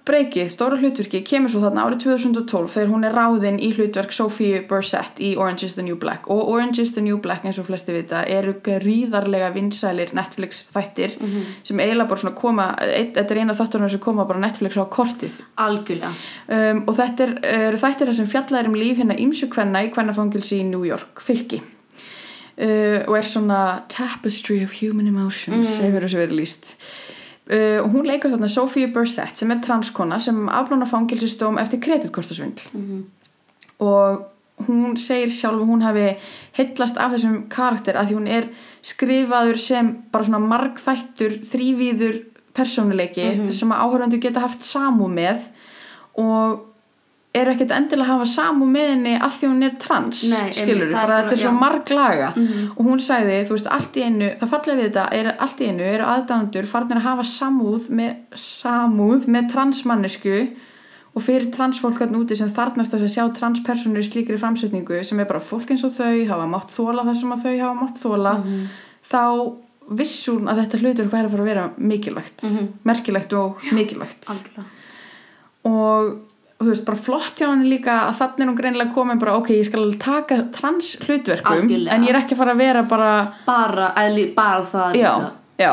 breykið, 0.07 0.49
stóra 0.53 0.79
hlutverki 0.79 1.21
kemur 1.27 1.51
svo 1.51 1.61
þarna 1.65 1.87
árið 1.89 2.05
2012 2.05 2.71
þegar 2.77 2.91
hún 2.93 3.07
er 3.09 3.17
ráðin 3.17 3.59
í 3.59 3.73
hlutverk 3.75 4.15
Sophie 4.15 4.61
Bursett 4.69 5.19
í 5.19 5.33
Orange 5.35 5.67
is 5.67 5.75
the 5.75 5.83
New 5.83 5.99
Black. 5.99 6.29
Og 6.31 6.53
Orange 6.53 6.85
is 6.85 6.95
the 6.95 7.03
New 7.03 7.19
Black 7.23 7.47
eins 7.47 7.59
og 7.59 7.67
flesti 7.67 7.95
vita 7.97 8.23
eru 8.31 8.55
gríðarlega 8.63 9.51
vinsælir 9.57 10.15
Netflix 10.17 10.67
þættir 10.75 11.17
sem 11.67 11.83
eiginlega 11.83 12.09
bara 12.13 12.23
svona 12.23 12.37
koma, 12.39 12.69
þetta 12.79 13.27
er 13.35 13.43
eina 13.43 13.57
þátturinn 13.59 13.95
sem 13.97 14.05
koma 14.07 14.29
bara 14.29 14.43
Netflix 14.43 14.79
á 14.79 14.87
kortið. 14.87 15.41
Algjörlega. 15.67 16.13
Um, 16.47 16.85
og 16.87 16.99
þetta 17.01 17.27
er, 17.27 17.35
eru 17.71 17.83
þættir 17.83 18.13
þar 18.13 18.21
sem 18.21 18.31
fjallar 18.31 18.71
um 18.71 18.79
líf 18.79 19.01
hérna 19.03 19.19
ímsu 19.19 19.51
kvenna 19.51 19.83
í 19.87 19.91
kvennafangilsi 19.95 20.61
í 20.63 20.69
New 20.71 20.87
York, 20.87 21.19
fylki. 21.25 21.63
Uh, 22.57 23.03
og 23.05 23.19
er 23.19 23.27
svona 23.29 23.61
tapestry 23.93 24.63
of 24.65 24.79
human 24.79 25.11
emotions 25.11 25.75
hefur 25.83 26.07
þessu 26.07 26.23
verið 26.23 26.39
líst 26.39 26.71
uh, 27.53 27.79
og 27.83 27.91
hún 27.95 28.09
leikur 28.09 28.33
þarna 28.33 28.49
Sophie 28.51 28.91
Bursett 28.93 29.39
sem 29.39 29.51
er 29.55 29.61
transkona 29.65 30.21
sem 30.23 30.47
aflána 30.49 30.89
fangilsistóm 30.89 31.61
eftir 31.63 31.83
kreditkortasvindl. 31.85 32.71
Og 33.85 34.25
hún 34.67 34.97
segir 34.97 35.33
sjálf 35.33 35.61
að 35.61 35.69
hún 35.69 35.85
hafi 35.85 36.07
heillast 36.57 36.97
af 36.97 37.13
þessum 37.13 37.43
karakter 37.53 37.99
að 37.99 38.09
því 38.09 38.17
hún 38.17 38.31
er 38.39 38.49
skrifaður 38.87 39.59
sem 39.61 39.91
bara 40.13 40.25
svona 40.25 40.41
margþættur 40.47 41.41
þrývíður 41.51 42.23
persónuleiki 42.57 43.27
sem 43.53 43.73
að 43.75 43.83
áhörvendur 43.85 44.23
geta 44.23 44.41
haft 44.47 44.65
samú 44.65 45.11
með. 45.13 45.51
Og 46.17 46.63
eru 47.37 47.53
ekkert 47.53 47.73
endilega 47.77 48.07
að 48.07 48.13
hafa 48.15 48.27
samú 48.33 48.67
með 48.71 48.87
henni 48.93 49.15
af 49.27 49.35
því 49.41 49.49
hún 49.53 49.67
er 49.67 49.75
trans 49.83 50.23
Nei, 50.31 50.53
skilur, 50.57 50.87
er 50.89 50.93
bara- 50.97 51.17
þetta 51.23 51.37
er 51.37 51.43
svo 51.43 51.51
já. 51.53 51.59
marglaga 51.61 52.29
og 52.77 52.83
hún 52.87 53.03
sagði, 53.07 53.41
þú 53.49 53.57
veist, 53.57 53.71
allt 53.77 53.97
í 54.01 54.05
einu 54.07 54.31
það 54.41 54.53
fallega 54.55 54.79
við 54.81 54.87
þetta, 54.89 55.05
er 55.19 55.27
allt 55.47 55.61
í 55.61 55.69
einu 55.71 55.83
eru 55.91 56.05
aðdæðandur 56.15 56.71
farnir 56.71 57.01
að 57.03 57.07
hafa 57.11 57.27
samúð 57.33 57.91
með 58.01 58.41
samúð 58.47 59.29
með 59.37 59.51
transmannesku 59.53 60.39
og 61.17 61.23
fyrir 61.25 61.47
transfólk 61.53 61.99
hann 62.03 62.17
úti 62.19 62.37
sem 62.37 62.51
þarnast 62.53 62.93
að 62.97 63.07
sjá 63.09 63.23
transpersonur 63.39 64.03
í 64.03 64.09
slíkri 64.09 64.37
framsetningu 64.41 64.99
sem 65.05 65.21
er 65.23 65.29
bara 65.31 65.41
fólk 65.41 65.71
eins 65.73 65.85
og 65.89 65.95
þau 65.97 66.27
hafa 66.29 66.47
mátt 66.51 66.75
þóla 66.77 67.07
það 67.09 67.21
sem 67.23 67.33
að 67.33 67.47
þau 67.47 67.55
hafa 67.63 67.81
mátt 67.81 68.03
þóla 68.03 68.35
þá 69.13 69.23
viss 69.97 70.27
hún 70.29 70.49
að 70.51 70.61
þetta 70.65 70.81
hlutur 70.83 71.09
væri 71.13 71.29
að 71.29 71.33
fara 71.37 71.45
að 71.45 71.51
vera 71.53 71.65
mikilvægt 71.79 72.43
merkilegt 72.85 73.33
og 73.39 73.61
mikilvægt. 73.73 74.27
Algjörlega. 74.29 74.65
Og 75.71 76.17
þú 76.61 76.71
veist, 76.71 76.85
bara 76.87 76.97
flott 76.99 77.37
hjá 77.41 77.51
henni 77.51 77.69
líka 77.69 77.99
að 78.09 78.15
þannig 78.23 78.49
hún 78.51 78.57
greinilega 78.61 78.95
komin 78.95 79.19
bara 79.21 79.35
ok, 79.37 79.51
ég 79.59 79.67
skal 79.69 79.83
alveg 79.85 79.99
taka 80.01 80.39
trans 80.57 80.95
hlutverkum 81.05 81.53
Algjörlega. 81.67 81.93
en 81.95 82.07
ég 82.07 82.15
er 82.15 82.21
ekki 82.23 82.35
að 82.37 82.41
fara 82.45 82.55
að 82.57 82.63
vera 82.65 82.83
bara 82.89 83.11
Bara, 83.47 83.91
eðli, 84.01 84.25
bara 84.37 84.65
það 84.65 84.97
já, 84.97 85.11
líka. 85.13 85.33
já, 85.61 85.73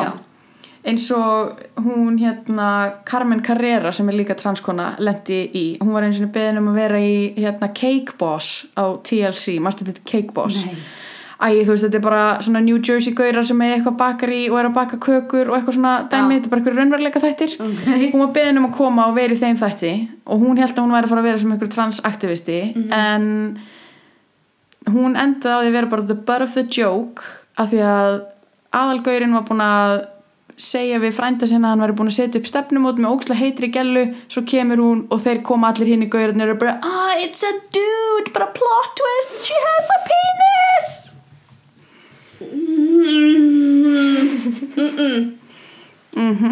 eins 0.83 1.05
og 1.15 1.61
hún 1.85 2.17
hérna 2.19 2.67
Carmen 3.07 3.39
Carrera 3.45 3.93
sem 3.95 4.09
er 4.11 4.17
líka 4.19 4.35
transkona 4.35 4.89
lendi 4.99 5.39
í, 5.55 5.63
hún 5.79 5.93
var 5.95 6.03
eins 6.03 6.19
og 6.19 6.33
beðin 6.35 6.59
um 6.59 6.67
að 6.73 6.81
vera 6.81 6.99
í 6.99 7.15
hérna 7.39 7.71
Cake 7.73 8.17
Boss 8.19 8.65
á 8.75 8.91
TLC, 9.07 9.55
mástu 9.63 9.87
þetta 9.87 10.03
Cake 10.03 10.35
Boss 10.35 10.65
Nei. 10.65 10.75
Æ, 11.43 11.65
þú 11.65 11.73
veist, 11.73 11.83
þetta 11.83 11.97
er 11.99 12.03
bara 12.05 12.23
svona 12.45 12.61
New 12.63 12.77
Jersey 12.79 13.11
gaurar 13.17 13.43
sem 13.43 13.61
er 13.65 13.73
eitthvað 13.75 13.97
bakar 13.99 14.31
í 14.31 14.41
og 14.47 14.57
er 14.61 14.69
að 14.69 14.75
baka 14.77 14.99
kökur 15.03 15.49
og 15.51 15.57
eitthvað 15.57 15.75
svona 15.75 15.93
dæmi, 16.07 16.37
þetta 16.37 16.47
er 16.47 16.53
bara 16.53 16.61
eitthvað 16.61 16.77
raunveruleika 16.79 17.21
þættir. 17.23 17.55
Ok. 17.67 17.83
hún 18.13 18.23
var 18.23 18.31
beðin 18.37 18.61
um 18.61 18.67
að 18.69 18.75
koma 18.77 19.07
og 19.09 19.17
vera 19.17 19.35
í 19.35 19.41
þeim 19.41 19.59
þætti 19.59 19.93
og 20.23 20.45
hún 20.45 20.61
held 20.61 20.71
að 20.77 20.83
hún 20.85 20.95
væri 20.95 21.09
að 21.09 21.13
fara 21.13 21.23
að 21.23 21.29
vera 21.29 21.41
sem 21.43 21.51
einhver 21.51 21.73
transaktivisti 21.73 22.59
en 22.95 23.27
hún 24.93 25.19
endaði 25.19 25.53
á 25.53 25.59
því 25.61 25.69
að 25.69 25.77
vera 25.77 25.91
bara 25.91 26.07
the 26.07 26.15
butt 26.15 26.47
of 26.47 26.55
the 26.55 26.63
joke 26.63 27.27
af 27.59 27.69
því 27.71 27.83
að 27.91 28.17
aðalgaurinn 28.73 29.35
var 29.35 29.45
búin 29.47 29.63
að 29.63 29.93
segja 30.63 30.99
við 31.01 31.15
frænda 31.17 31.47
sinna 31.49 31.69
að 31.69 31.73
hann 31.73 31.83
væri 31.83 31.95
búin 31.97 32.11
að 32.11 32.17
setja 32.17 32.39
upp 32.39 32.49
stefnumót 32.49 32.99
með 33.01 33.15
óksla 33.15 33.37
heitri 33.39 33.71
gellu. 33.73 34.03
Svo 34.29 34.43
kemur 34.45 34.81
hún 34.83 35.05
og 35.09 35.23
þeir 35.23 35.41
koma 35.45 35.71
allir 35.73 35.89
hinn 35.93 36.05
í 36.05 36.09
gaurinn 36.13 36.45
og 36.45 36.59
bara 36.61 36.77
ah 36.85 37.15
it's 37.23 37.43
a 37.43 37.53
dude 37.73 38.33
bara 38.35 38.51
plot 38.53 38.93
twist 38.99 39.47
she 39.47 39.57
has 39.67 39.89
a 39.97 39.99
penis 40.09 41.12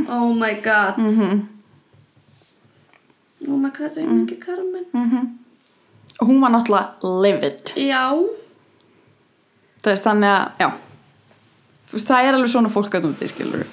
Oh 0.09 0.33
my 0.33 0.53
god. 0.63 0.97
Mhm. 0.97 1.47
Oh 3.47 3.57
my 3.57 3.69
god, 3.69 3.91
það 3.95 4.03
er 4.03 4.07
mikið 4.07 4.39
Carmen 4.45 4.85
og 6.19 6.27
hún 6.27 6.41
var 6.41 6.51
náttúrulega 6.53 7.21
livid. 7.23 7.71
Já. 7.75 8.13
Það 9.81 9.91
veist 9.91 10.05
þannig 10.05 10.29
að 10.29 10.51
já. 10.61 10.67
Þú 11.89 11.93
veist, 11.97 12.07
það 12.07 12.25
er 12.27 12.33
alveg 12.37 12.49
svona 12.53 12.69
fólk 12.69 12.93
að 12.93 13.05
núti 13.07 13.27
skilur 13.31 13.63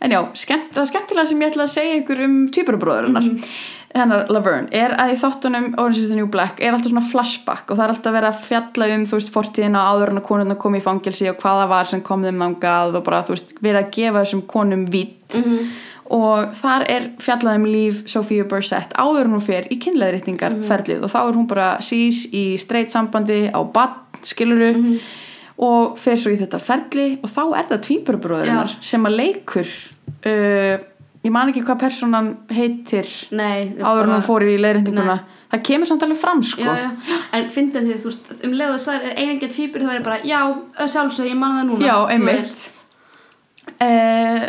en 0.00 0.12
já, 0.12 0.20
skemmt, 0.36 0.70
það 0.76 0.90
skemmtilega 0.92 1.30
sem 1.30 1.42
ég 1.42 1.54
ætla 1.54 1.66
að 1.66 1.74
segja 1.76 1.98
ykkur 2.02 2.22
um 2.26 2.36
týpurabróðurinnar 2.54 3.32
hennar 3.96 4.28
Laverne 4.32 4.68
er 4.74 4.94
að 5.00 5.14
í 5.14 5.18
þáttunum 5.20 5.68
Orange 5.80 6.02
is 6.02 6.10
the 6.10 6.18
New 6.18 6.28
Black 6.32 6.60
er 6.60 6.74
alltaf 6.74 6.92
svona 6.92 7.04
flashback 7.06 7.70
og 7.70 7.78
það 7.78 7.84
er 7.84 7.94
alltaf 7.94 8.16
verið 8.16 8.30
að 8.30 8.44
fjalla 8.44 8.88
um 8.94 9.04
þú 9.08 9.18
veist 9.18 9.34
fortíðina 9.34 9.84
áður 9.90 10.12
en 10.12 10.20
að 10.20 10.26
konurna 10.28 10.58
kom 10.60 10.76
í 10.76 10.84
fangilsi 10.84 11.28
og 11.30 11.38
hvað 11.40 11.60
það 11.62 11.72
var 11.72 11.90
sem 11.92 12.02
kom 12.06 12.24
þeim 12.26 12.42
þangað 12.44 12.98
og 13.00 13.04
bara 13.06 13.22
þú 13.26 13.36
veist 13.36 13.54
verið 13.60 13.80
að 13.82 13.92
gefa 13.96 14.24
þessum 14.24 14.42
konum 14.52 14.86
vitt 14.92 15.38
og 16.16 16.56
þar 16.60 16.86
er 16.92 17.06
fjallað 17.22 17.60
um 17.60 17.68
líf 17.70 18.02
Sophia 18.10 18.46
Bursett 18.46 18.92
áður 18.94 19.26
en 19.26 19.36
hún 19.36 19.46
fer 19.46 19.66
í 19.72 19.78
kynleðrýtningarferlið 19.82 21.06
og 21.06 21.10
þá 21.10 21.20
er 21.24 21.38
hún 21.40 21.48
bara 21.50 21.70
sís 21.82 22.26
í 22.30 22.44
straight 22.62 22.94
sambandi 22.94 23.46
á 23.50 23.60
bann, 23.64 23.96
skiluru 24.22 25.00
og 25.56 25.96
fer 26.00 26.18
svo 26.20 26.34
í 26.34 26.40
þetta 26.40 26.60
ferli 26.60 27.06
og 27.22 27.30
þá 27.32 27.42
er 27.46 27.70
það 27.70 27.84
tvíburabróðurinnar 27.86 28.74
sem 28.84 29.08
að 29.08 29.16
leikur 29.22 29.70
uh, 30.28 30.76
ég 31.26 31.32
man 31.34 31.50
ekki 31.50 31.64
hvað 31.66 31.80
personan 31.80 32.28
heitir 32.52 33.08
Nei, 33.34 33.72
áður 33.80 34.04
en 34.04 34.14
hún 34.16 34.26
fór 34.26 34.44
í 34.46 34.58
leiðrýtninguna 34.60 35.16
Nei. 35.16 35.40
það 35.54 35.64
kemur 35.70 35.90
samt 35.90 36.04
alveg 36.06 36.20
fram 36.20 36.42
sko. 36.44 36.62
Já, 36.62 36.84
já, 36.84 37.18
en 37.38 37.48
fyndið 37.54 37.88
því, 37.88 37.96
þú 38.02 38.10
veist, 38.10 38.30
um 38.36 38.56
leið 38.60 38.74
og 38.74 38.84
það 38.84 39.08
er 39.08 39.18
einengja 39.22 39.50
tvíbur 39.56 39.86
þá 39.86 39.92
er 39.96 40.04
bara, 40.06 40.20
já, 40.26 40.40
sjálfsög, 40.84 41.30
ég 41.32 41.40
man 41.40 41.56
það 41.56 41.68
núna. 41.70 41.88
Já, 41.88 41.96
einmitt. 42.14 42.66
uh, 43.80 44.46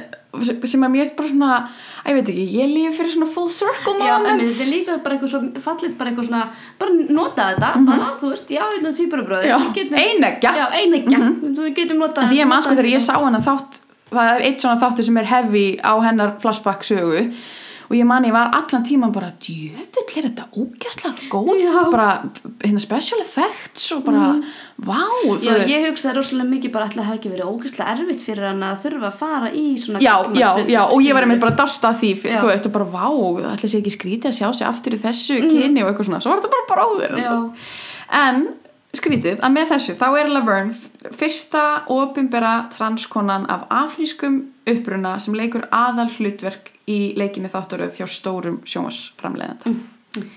sem 0.68 0.84
að 0.84 0.94
mér 0.94 1.06
erst 1.06 1.18
bara 1.18 1.32
svona 1.32 1.52
að 1.58 1.68
ég 2.08 2.14
veit 2.18 2.30
ekki, 2.32 2.46
ég 2.58 2.70
lífi 2.72 2.94
fyrir 2.98 3.12
svona 3.16 3.28
full 3.36 3.50
circle 3.52 3.94
moment 4.00 4.42
þetta 4.42 4.64
er 4.66 4.72
líka 4.74 4.98
bara 5.04 5.16
eitthvað 5.18 5.32
svo 5.34 5.42
fallit 5.66 5.98
bara 5.98 6.12
eitthvað 6.12 6.28
svona, 6.30 6.44
bara 6.80 6.92
nota 7.20 7.48
þetta 7.52 7.72
bara, 7.90 8.08
þú 8.22 8.30
veist, 8.34 8.48
já, 8.50 8.64
tvíburabröður 8.84 9.48
Mhm. 9.48 9.52
Já, 9.52 9.58
eineggja. 10.06 10.52
Já, 10.56 10.66
einegja, 10.82 11.20
við 11.58 11.76
getum 11.76 11.98
notað 12.04 12.30
því 12.32 12.40
ég 12.42 12.48
man 12.48 12.62
sko 12.62 12.72
notað 12.72 12.78
þegar 12.78 12.92
ég 12.92 13.02
þetta. 13.02 13.14
sá 13.14 13.24
hana 13.28 13.40
þátt 13.40 13.82
það 14.12 14.36
er 14.36 14.42
eitt 14.48 14.60
svona 14.64 14.80
þáttur 14.82 15.04
sem 15.04 15.18
er 15.18 15.26
heavy 15.26 15.66
á 15.84 15.94
hennar 16.02 16.38
flashback 16.40 16.82
sögu 16.88 17.34
og 17.88 17.96
ég 17.96 18.08
man 18.08 18.26
ég 18.28 18.34
var 18.36 18.52
allan 18.56 18.84
tíman 18.84 19.14
bara 19.16 19.30
djöfull 19.40 20.18
er 20.18 20.28
þetta 20.28 20.46
ógæslega 20.52 21.30
góð? 21.32 21.52
Já. 21.62 21.78
Bara 21.92 22.10
hérna 22.64 22.82
special 22.84 23.22
effects 23.24 23.88
og 23.96 24.04
bara 24.08 24.28
vá 24.78 25.00
þú 25.24 25.38
Já, 25.46 25.56
ég 25.70 25.88
hugsaði 25.88 26.18
rosalega 26.18 26.50
mikið 26.52 26.74
bara 26.76 26.90
ætla 26.90 27.04
að 27.04 27.10
hafa 27.10 27.20
ekki 27.22 27.32
verið 27.34 27.52
ógeðslega 27.52 27.96
erfitt 27.96 28.26
fyrir 28.26 28.50
hann 28.50 28.68
að 28.68 28.84
þurfa 28.86 29.10
að 29.12 29.18
fara 29.24 29.52
í 29.52 29.66
svona 29.82 30.04
Já, 30.04 30.14
já, 30.36 30.50
já, 30.68 30.82
og 30.86 31.02
ég 31.06 31.18
var 31.18 31.28
einmitt 31.28 31.44
bara 31.44 31.56
að 31.56 31.64
dásta 31.64 31.94
því, 31.98 32.14
þú 32.28 32.46
veist, 32.52 32.70
og 32.70 32.78
bara 32.78 32.92
vá, 32.94 33.08
ætla 33.56 33.72
sér 33.72 33.82
ekki 33.82 33.96
skrítið 33.96 34.32
að 34.32 34.40
sjá 34.42 34.48
sig 34.60 34.70
aftur 34.70 34.98
í 34.98 35.02
þessu 35.08 35.42
kyni 35.48 35.84
og 35.84 35.92
eitthvað 35.92 36.12
svona, 36.12 36.24
svo 36.24 36.34
var 36.34 36.44
þetta 36.44 36.64
bara. 36.72 36.88
Já. 37.24 37.36
en 38.28 38.48
skrítið 38.96 39.42
að 39.44 39.54
með 39.54 39.74
þessu, 39.74 39.98
þá 40.00 40.08
er 40.22 40.32
Laverne 40.32 41.12
fyrsta 41.18 41.66
ofinbera 41.94 42.56
transkonan 42.74 43.46
af 43.52 43.68
afrískum 43.84 44.42
uppruna 44.68 45.18
sem 45.24 45.36
leikur 45.38 45.68
aðal 45.72 46.10
hlutverk 46.18 46.74
í 46.88 47.14
leikinni 47.20 47.50
þáttaröð 47.52 47.98
hjá 48.00 48.08
stórum 48.08 48.62
sjómasframleiðanda 48.66 49.74
Mm. 50.18 50.30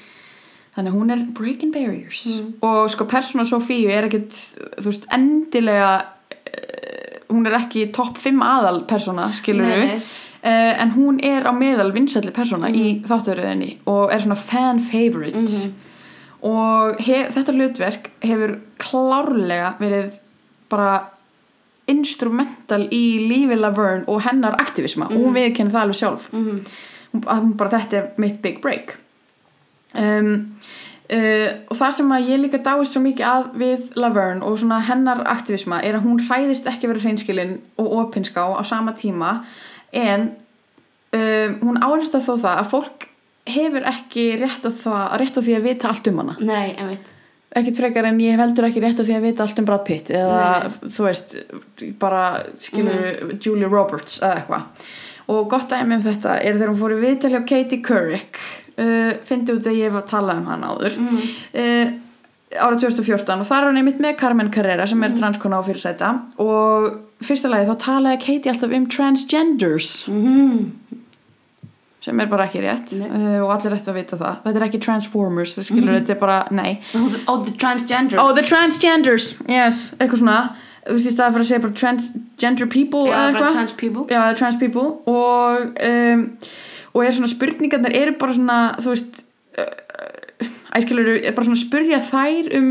þannig 0.74 0.92
að 0.92 0.96
hún 0.98 1.10
er 1.14 1.20
breaking 1.34 1.72
barriers 1.72 2.24
og 2.62 2.90
sko 2.90 3.04
persóna 3.08 3.44
Sofíu 3.48 3.88
er 3.90 4.04
ekkit 4.08 4.32
þú 4.80 4.86
veist, 4.90 5.06
endilega 5.14 5.92
eh, 6.30 7.20
hún 7.30 7.46
er 7.46 7.56
ekki 7.60 7.86
topp 7.94 8.18
5 8.18 8.42
aðal 8.42 8.82
persóna, 8.90 9.30
skilur 9.32 9.64
við 9.66 9.86
nei. 9.86 10.02
en 10.42 10.90
hún 10.96 11.20
er 11.24 11.44
á 11.48 11.52
meðal 11.52 11.92
vinsælli 11.92 12.32
persóna 12.32 12.70
í 12.72 13.00
þáttaröðinni 13.06 13.78
og 13.86 14.10
er 14.12 14.18
svona 14.20 14.36
fan 14.38 14.80
favorite 14.80 15.36
Mhm. 15.38 15.72
og 16.42 16.96
hef, 17.00 17.34
þetta 17.34 17.52
hlutverk 17.56 18.10
hefur 18.22 18.58
klárlega 18.78 19.74
verið 19.78 20.12
bara 20.70 21.10
instrumental 21.90 22.84
í 22.94 23.04
lífi 23.26 23.58
Laverne 23.58 24.06
og 24.10 24.22
hennar 24.26 24.56
aktivisma. 24.62 25.10
Og 25.10 25.26
hún 25.26 25.36
viðkenni 25.36 25.74
það 25.74 25.84
alveg 25.84 26.00
sjálf. 26.00 26.30
Mhm. 26.32 26.62
hún, 27.12 27.24
að 27.26 27.42
hún 27.42 27.56
bara 27.58 27.70
þetta 27.78 27.96
er 27.98 28.08
mitt 28.22 28.40
big 28.42 28.60
break. 28.62 28.96
Um, 29.98 30.56
uh, 31.10 31.48
og 31.66 31.76
það 31.76 31.94
sem 31.96 32.12
að 32.14 32.28
ég 32.30 32.42
líka 32.44 32.62
dáist 32.62 32.94
svo 32.94 33.02
mikið 33.02 33.26
að 33.26 33.46
við 33.58 33.96
Laverne 33.98 34.46
og 34.46 34.58
svona 34.62 34.80
hennar 34.86 35.24
aktivisma 35.26 35.82
er 35.82 35.98
að 35.98 36.06
hún 36.06 36.22
hræðist 36.22 36.68
ekki 36.70 36.86
að 36.86 36.94
vera 36.94 37.04
hreinskilin 37.06 37.56
og 37.76 37.92
opinská 38.04 38.46
á 38.54 38.62
sama 38.62 38.94
tíma. 38.94 39.40
En 39.92 40.30
um, 41.12 41.56
hún 41.66 41.82
áherslu 41.82 42.22
þó 42.22 42.36
það 42.36 42.52
að 42.56 42.68
fólk 42.70 43.08
hefur 43.50 43.86
ekki 43.90 44.36
rétt 44.38 44.66
á, 44.66 44.70
það, 44.70 45.06
rétt 45.18 45.40
á 45.40 45.42
því 45.42 45.56
að 45.56 45.66
vita 45.66 45.90
allt 45.90 46.12
um 46.12 46.22
hana. 46.22 46.36
Nei, 46.38 46.76
ég 46.76 46.86
veit 46.92 47.16
ekkert 47.50 47.80
frekar 47.82 48.06
en 48.10 48.20
ég 48.22 48.38
heldur 48.38 48.68
ekki 48.68 48.82
rétt 48.82 49.00
á 49.02 49.04
því 49.06 49.16
að 49.16 49.24
vita 49.26 49.44
allt 49.44 49.60
um 49.60 49.68
Brad 49.68 49.86
Pitt 49.86 50.10
eða 50.14 50.70
þú 50.86 51.06
veist 51.06 51.36
bara 52.02 52.24
skilur 52.62 53.34
Julia 53.42 53.70
Roberts 53.70 54.20
eða 54.22 54.42
eitthvað. 54.42 54.84
Og 55.30 55.48
gott 55.50 55.70
dæmi 55.70 55.98
um 55.98 56.04
þetta 56.04 56.36
er 56.42 56.56
þegar 56.58 56.72
hún 56.72 56.80
fór 56.80 56.94
í 56.94 57.00
viðtali 57.04 57.38
á 57.38 57.42
Katie 57.46 57.82
Couric 57.86 58.38
uh, 58.76 59.10
fyndi 59.26 59.56
út 59.56 59.66
að 59.66 59.80
ég 59.80 59.94
var 59.94 60.04
að 60.04 60.12
tala 60.12 60.38
um 60.38 60.48
hann 60.50 60.64
áður 60.66 60.98
uh, 60.98 61.92
ára 62.50 62.78
2014 62.82 63.44
og 63.44 63.46
þar 63.46 63.62
er 63.62 63.68
hann 63.70 63.80
einmitt 63.82 64.02
með 64.02 64.16
Carmen 64.22 64.50
Carrera 64.54 64.86
sem 64.90 65.02
er 65.06 65.14
transkona 65.18 65.62
á 65.62 65.66
fyrirsæta. 65.66 66.14
Og 66.42 66.90
fyrsta 67.22 67.50
lagi 67.50 67.70
þá 67.70 67.76
talaði 67.84 68.22
Katie 68.24 68.54
alltaf 68.54 68.74
um 68.74 68.88
transgenders. 68.90 69.92
Mm 70.10 70.89
sem 72.10 72.22
er 72.24 72.30
bara 72.30 72.46
ekki 72.48 72.62
rétt 72.64 72.96
uh, 72.98 73.36
og 73.44 73.52
allir 73.54 73.76
ættu 73.76 73.92
að 73.92 74.00
vita 74.00 74.18
það. 74.20 74.40
Þetta 74.46 74.60
er 74.60 74.66
ekki 74.66 74.80
Transformers, 74.86 75.54
skilur 75.66 75.94
þetta 75.94 76.16
er 76.16 76.18
bara, 76.20 76.40
nei. 76.54 76.72
Oh, 76.98 77.06
the, 77.12 77.20
oh, 77.26 77.44
the 77.46 77.54
transgenders. 77.60 78.18
Oh, 78.22 78.32
the 78.36 78.44
transgenders, 78.46 79.32
yes, 79.50 79.92
eitthvað 79.98 80.24
svona. 80.24 80.40
Þú 80.80 80.96
veist, 80.96 81.06
í 81.06 81.12
staði 81.12 81.34
fyrir 81.34 81.44
að 81.44 81.50
segja 81.50 81.62
bara 81.62 81.76
transgender 81.76 82.68
people 82.72 83.02
eða 83.06 83.14
bara 83.14 83.28
eitthvað. 83.28 83.56
trans 83.58 83.74
people. 83.82 84.04
Já, 84.10 84.20
trans 84.40 84.56
people. 84.58 84.86
Og 85.12 85.80
um, 85.86 86.22
og 86.90 87.04
er 87.06 87.14
svona 87.14 87.30
spurningarnar 87.30 87.94
eru 87.94 88.16
bara 88.18 88.34
svona 88.34 88.60
þú 88.80 88.94
veist 88.94 89.20
æskilur 90.76 91.16
er 91.18 91.34
bara 91.34 91.46
svona 91.48 91.58
að 91.58 91.64
spurja 91.64 91.98
þær 92.10 92.50
um 92.58 92.68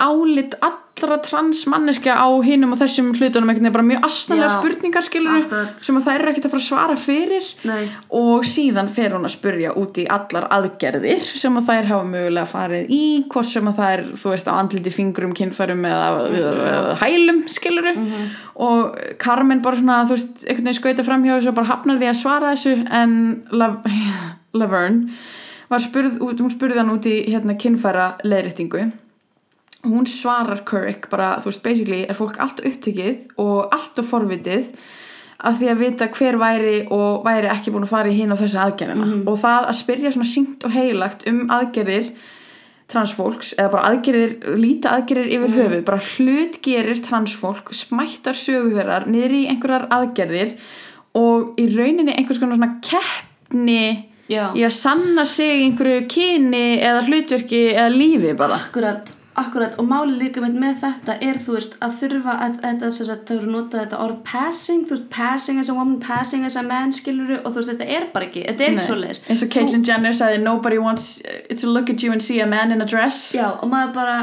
álit 0.00 0.54
allra 0.64 1.16
transmanneskja 1.24 2.14
á 2.14 2.28
hinum 2.44 2.74
og 2.74 2.80
þessum 2.80 3.10
hlutunum. 3.16 3.48
Einhvern 3.50 3.66
veginn 3.66 3.74
bara 3.74 3.86
mjög 3.88 4.04
astanlega 4.06 4.48
Já, 4.48 4.54
spurningar 4.58 5.06
skilur 5.06 5.38
akkurat. 5.38 5.80
sem 5.80 5.98
að 5.98 6.06
þær 6.06 6.16
eru 6.20 6.32
ekkert 6.32 6.46
að 6.48 6.54
fara 6.54 6.62
að 6.62 6.68
svara 6.68 6.96
fyrir. 7.00 7.48
Nei. 7.66 7.88
og 8.20 8.44
síðan 8.46 8.90
fer 8.92 9.16
hún 9.16 9.26
að 9.26 9.34
spurja 9.34 9.72
út 9.80 9.98
í 10.00 10.06
allar 10.10 10.46
aðgerðir 10.54 11.24
sem 11.42 11.56
að 11.58 11.70
þær 11.70 11.90
hafa 11.90 12.08
mögulega 12.12 12.46
farið 12.50 12.94
í 12.94 13.02
hvort 13.32 13.50
sem 13.50 13.70
að 13.70 13.80
þær, 13.80 14.04
þú 14.22 14.34
veist, 14.34 14.50
á 14.50 14.52
andliti 14.54 14.94
fingrum, 14.94 15.34
kynfærum 15.36 15.84
eða, 15.88 16.08
eða 16.30 16.94
hælum 17.02 17.42
skiluru 17.50 17.96
og 18.60 18.96
Carmen 19.22 19.62
bara 19.64 19.80
svona, 19.80 20.00
þú 20.06 20.16
veist, 20.18 20.44
einhvern 20.46 20.70
veginn 20.70 20.80
skauta 20.80 21.06
framhjá 21.06 21.36
þessu 21.38 21.52
og 21.52 21.58
bara 21.60 21.72
hafnar 21.72 22.00
því 22.00 22.10
að 22.12 22.20
svara 22.20 22.54
þessu 22.54 22.76
en 23.00 23.14
Lav 23.50 23.80
Laverne 24.60 25.14
spurð 25.78 26.18
hún 26.20 26.50
spurði 26.50 26.80
hann 26.80 26.90
út 26.90 27.06
í 27.06 27.14
hérna 27.30 27.54
kynfæra 27.54 28.16
leðréttingu 28.26 28.88
hún 29.84 30.06
svarar 30.06 30.64
Couric 30.68 31.08
bara, 31.10 31.38
þú 31.40 31.52
veist, 31.52 31.62
basically 31.64 32.00
er 32.04 32.18
fólk 32.18 32.40
allt 32.42 32.60
upptekið 32.66 33.38
og 33.40 33.70
allt 33.72 34.00
og 34.02 34.08
forvitið 34.08 34.74
að 35.40 35.56
því 35.60 35.70
að 35.72 35.80
vita 35.80 36.08
hver 36.12 36.36
væri 36.40 36.74
og 36.92 37.22
væri 37.24 37.48
ekki 37.48 37.72
búin 37.72 37.86
að 37.86 37.94
fara 37.94 38.10
í 38.12 38.18
hinn 38.18 38.34
á 38.34 38.36
þessu 38.36 38.60
aðgerðina. 38.60 39.06
Og 39.30 39.38
það 39.40 39.70
að 39.70 39.78
spyrja 39.78 40.12
svona 40.12 40.28
syngt 40.28 40.66
og 40.68 40.74
heilagt 40.74 41.24
um 41.30 41.46
aðgerðir 41.48 42.10
transfólks 42.90 43.54
eða 43.56 43.70
bara 43.72 43.86
aðgerðir, 43.88 44.34
líta 44.60 44.92
aðgerðir 44.98 45.32
yfir 45.38 45.56
höfuð, 45.56 45.82
bara 45.86 46.04
hlutgerir 46.10 47.00
transfólk, 47.06 47.72
smættar 47.72 48.36
sögu 48.36 48.74
þeirrar 48.74 49.08
niður 49.08 49.36
í 49.38 49.42
einhverjar 49.54 49.88
aðgerðir 49.96 50.56
og 51.16 51.56
í 51.56 51.68
rauninni 51.70 52.18
einhvers 52.18 52.42
konar 52.42 52.58
svona 52.58 52.74
keppni 52.84 54.09
Já. 54.30 54.44
í 54.54 54.62
að 54.66 54.74
sanna 54.78 55.24
sig 55.26 55.64
einhverju 55.64 56.04
kyni 56.12 56.66
eða 56.78 57.06
hlutverki 57.08 57.64
eða 57.74 57.88
lífi 57.94 58.36
bara. 58.38 58.60
Akkurat, 58.62 59.10
akkurat. 59.40 59.74
Og 59.82 59.88
máli 59.90 60.14
líka 60.20 60.42
með, 60.44 60.56
með 60.62 60.76
þetta 60.84 61.16
er 61.26 61.40
þú 61.42 61.56
veist 61.56 61.74
að 61.82 61.96
þurfa 62.00 62.34
að, 62.46 62.56
að, 62.62 62.84
að, 62.86 63.00
að 63.02 63.10
það 63.26 63.36
eru 63.36 63.50
notað 63.56 63.80
þetta 63.84 64.00
orð 64.06 64.18
passing, 64.30 64.84
þú 64.86 64.94
veist 64.96 65.08
passing 65.14 65.60
as 65.62 65.70
a 65.72 65.74
woman, 65.74 65.98
passing 66.04 66.44
as 66.46 66.56
a 66.56 66.62
man 66.66 66.92
skiluru 66.94 67.40
og 67.40 67.50
þú 67.50 67.56
veist 67.62 67.72
þetta 67.74 67.88
er 67.98 68.06
bara 68.14 68.28
ekki, 68.28 68.44
þetta 68.48 68.66
er 68.68 68.74
ekki 68.76 68.86
svo 68.90 68.98
leiðis 69.00 69.22
eins 69.26 69.42
og 69.46 69.50
Caitlyn 69.56 69.86
Jenner 69.90 70.14
sagði 70.20 70.42
nobody 70.44 70.78
wants 70.78 71.08
to 71.50 71.66
look 71.70 71.90
at 71.90 72.02
you 72.06 72.12
and 72.14 72.22
see 72.22 72.38
a 72.40 72.46
man 72.46 72.70
in 72.70 72.80
a 72.82 72.86
dress. 72.86 73.32
Já, 73.34 73.48
og 73.58 73.66
maður 73.72 73.94
bara 73.98 74.18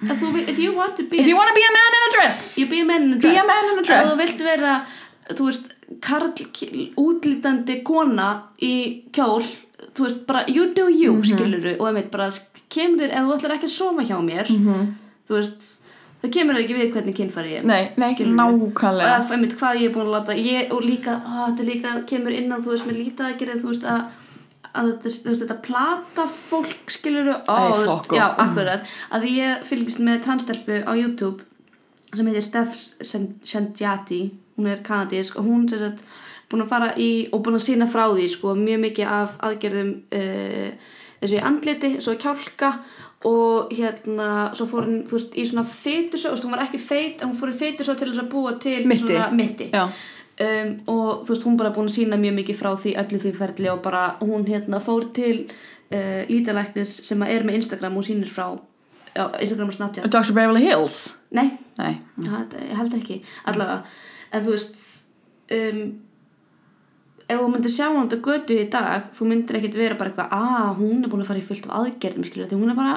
að 0.00 0.16
þú, 0.22 0.30
if 0.48 0.58
you 0.62 0.72
want 0.76 0.94
to 0.96 1.04
be 1.10 1.18
if 1.20 1.26
you 1.28 1.36
wanna 1.36 1.52
be 1.58 1.66
a 1.66 1.74
man 1.74 1.98
in 1.98 2.06
a 2.08 2.12
dress. 2.20 2.56
You 2.58 2.66
be 2.70 2.80
a 2.80 2.86
man 2.88 3.02
in 3.08 3.12
a 3.12 3.16
Be 3.16 3.28
dress. 3.28 3.44
a 3.44 3.46
man 3.50 3.72
in 3.74 3.78
a 3.82 3.82
dress. 3.82 4.06
Ef 4.06 4.14
þú 4.14 4.22
vilt 4.22 4.44
vera, 4.46 4.76
þú 5.34 5.50
veist 5.50 5.72
karl, 6.00 6.30
útlítandi 6.96 7.82
kona 7.84 8.28
í 8.62 9.02
kjól 9.12 9.42
þú 9.94 10.04
veist, 10.06 10.26
bara 10.26 10.44
you 10.48 10.72
do 10.74 10.88
you, 10.88 11.14
Mhm. 11.16 11.24
skiluru 11.24 11.76
og 11.80 11.86
einmitt 11.88 12.10
bara 12.10 12.30
kemur 12.70 12.98
þér, 13.00 13.10
ef 13.12 13.24
þú 13.26 13.36
ætlar 13.38 13.54
ekki 13.56 13.68
að 13.68 13.76
sofa 13.78 14.02
hjá 14.06 14.18
mér 14.22 14.46
þú 15.26 15.34
veist, 15.34 15.82
það 16.22 16.30
kemur 16.36 16.54
þér 16.54 16.62
ekki 16.64 16.76
við 16.78 16.92
hvernig 16.94 17.16
kynfæri 17.16 17.50
ég 17.56 17.64
nei, 17.64 17.90
nei, 17.96 18.14
Skilurðu? 18.14 18.36
nákvæmlega 18.36 19.20
og 19.24 19.30
einmitt 19.32 19.56
hvað 19.58 19.80
ég 19.80 19.88
er 19.90 19.94
búin 19.94 20.06
að 20.06 20.14
láta 20.14 20.34
ég, 20.36 20.72
og 20.72 20.82
líka, 20.82 21.12
á, 21.26 21.50
þetta 21.50 21.64
líka 21.66 22.06
kemur 22.06 22.32
inn 22.32 22.52
á 22.52 22.56
þú 22.60 22.70
veist, 22.70 22.86
með 22.86 22.96
gera 23.38 23.54
þú 23.54 23.68
veist 23.72 23.84
að 23.84 24.04
að 24.72 25.02
þetta, 25.02 25.34
þetta 25.34 25.62
plata 25.62 26.26
fólk 26.30 26.86
skilur 26.94 27.28
off. 28.30 28.38
akkurat 28.38 28.82
að 29.10 29.22
ég 29.26 29.64
fylgist 29.66 29.98
með 29.98 30.22
transtelpu 30.22 30.84
á 30.86 30.92
YouTube 30.94 31.40
sem 32.14 32.26
heitir 32.26 32.42
Steph 32.42 32.74
Sendjati 33.42 34.30
hún 34.60 34.68
er 34.70 34.84
kanadísk 34.84 35.38
og 35.40 35.48
hún 35.48 35.66
er 35.72 35.94
búin 36.50 36.64
að 36.64 36.72
fara 36.72 36.94
í 36.98 37.10
og 37.30 37.44
búin 37.44 37.58
að 37.58 37.66
sína 37.68 37.86
frá 37.90 38.08
því 38.10 38.26
sko, 38.32 38.54
mjög 38.58 38.82
mikið 38.86 39.12
af 39.16 39.36
aðgerðum 39.46 39.92
uh, 40.18 40.96
þessu 41.20 41.38
í 41.38 41.44
andliti, 41.50 41.92
svo 42.02 42.16
í 42.16 42.20
kjálka 42.20 42.72
og 43.28 43.74
hérna 43.76 44.28
svo 44.56 44.66
fór 44.70 44.86
hún, 44.88 45.02
veist, 45.10 45.36
í 45.36 45.44
svona 45.46 45.66
veist, 45.68 46.44
hún 46.44 46.54
var 46.54 46.64
ekki 46.64 46.80
feit 46.80 47.20
en 47.20 47.30
hún 47.30 47.38
fór 47.38 47.52
í 47.52 47.58
fytusó 47.58 47.94
til 47.94 48.08
þess 48.10 48.24
að 48.24 48.32
búa 48.32 48.54
til 48.62 48.86
Mitti. 48.88 49.04
svona 49.04 49.28
mitti 49.36 49.68
um, 49.74 50.72
og 50.88 51.26
þú 51.26 51.34
veist, 51.34 51.46
hún 51.46 51.60
bara 51.60 51.74
búin 51.76 51.90
að 51.90 51.98
sína 51.98 52.20
mjög 52.20 52.38
mikið 52.40 52.60
frá 52.62 52.72
því 52.80 52.96
öllu 53.04 53.20
því 53.20 53.34
ferli 53.42 53.70
og 53.74 53.84
bara 53.84 54.04
hún 54.22 54.48
hérna 54.48 54.80
fór 54.82 55.10
til 55.14 55.36
uh, 55.92 56.22
lítalæknis 56.32 56.96
sem 57.06 57.28
er 57.28 57.46
með 57.46 57.60
Instagram 57.60 58.00
og 58.00 58.08
sýnir 58.08 58.32
frá 58.32 58.48
Instagram 59.10 59.68
og 59.68 59.74
Snapchat. 59.74 60.06
Dr. 60.06 60.32
Beverly 60.32 60.62
Hills? 60.62 61.16
Nei, 61.34 61.50
Nei, 61.80 61.96
ég 62.20 62.76
held 62.76 62.94
ekki. 62.96 63.20
Allavega, 63.48 63.82
en 64.32 64.44
þú 64.46 64.54
veist 64.54 64.80
um, 65.50 65.82
ef 67.30 67.38
þú 67.38 67.46
myndir 67.52 67.70
sjá 67.74 67.86
hún 67.90 68.08
þetta 68.08 68.24
götu 68.26 68.56
í 68.58 68.66
dag 68.72 69.06
þú 69.14 69.28
myndir 69.30 69.60
ekkit 69.60 69.78
vera 69.78 69.94
bara 70.00 70.10
eitthvað 70.10 70.34
að 70.34 70.74
hún 70.80 71.04
er 71.04 71.12
búin 71.12 71.22
að 71.24 71.30
fara 71.30 71.42
í 71.42 71.46
fullt 71.46 71.68
af 71.70 71.76
aðgerðum 71.84 72.26
skilur, 72.26 72.48
því 72.50 72.58
hún 72.60 72.70
er 72.74 72.78
bara 72.80 72.96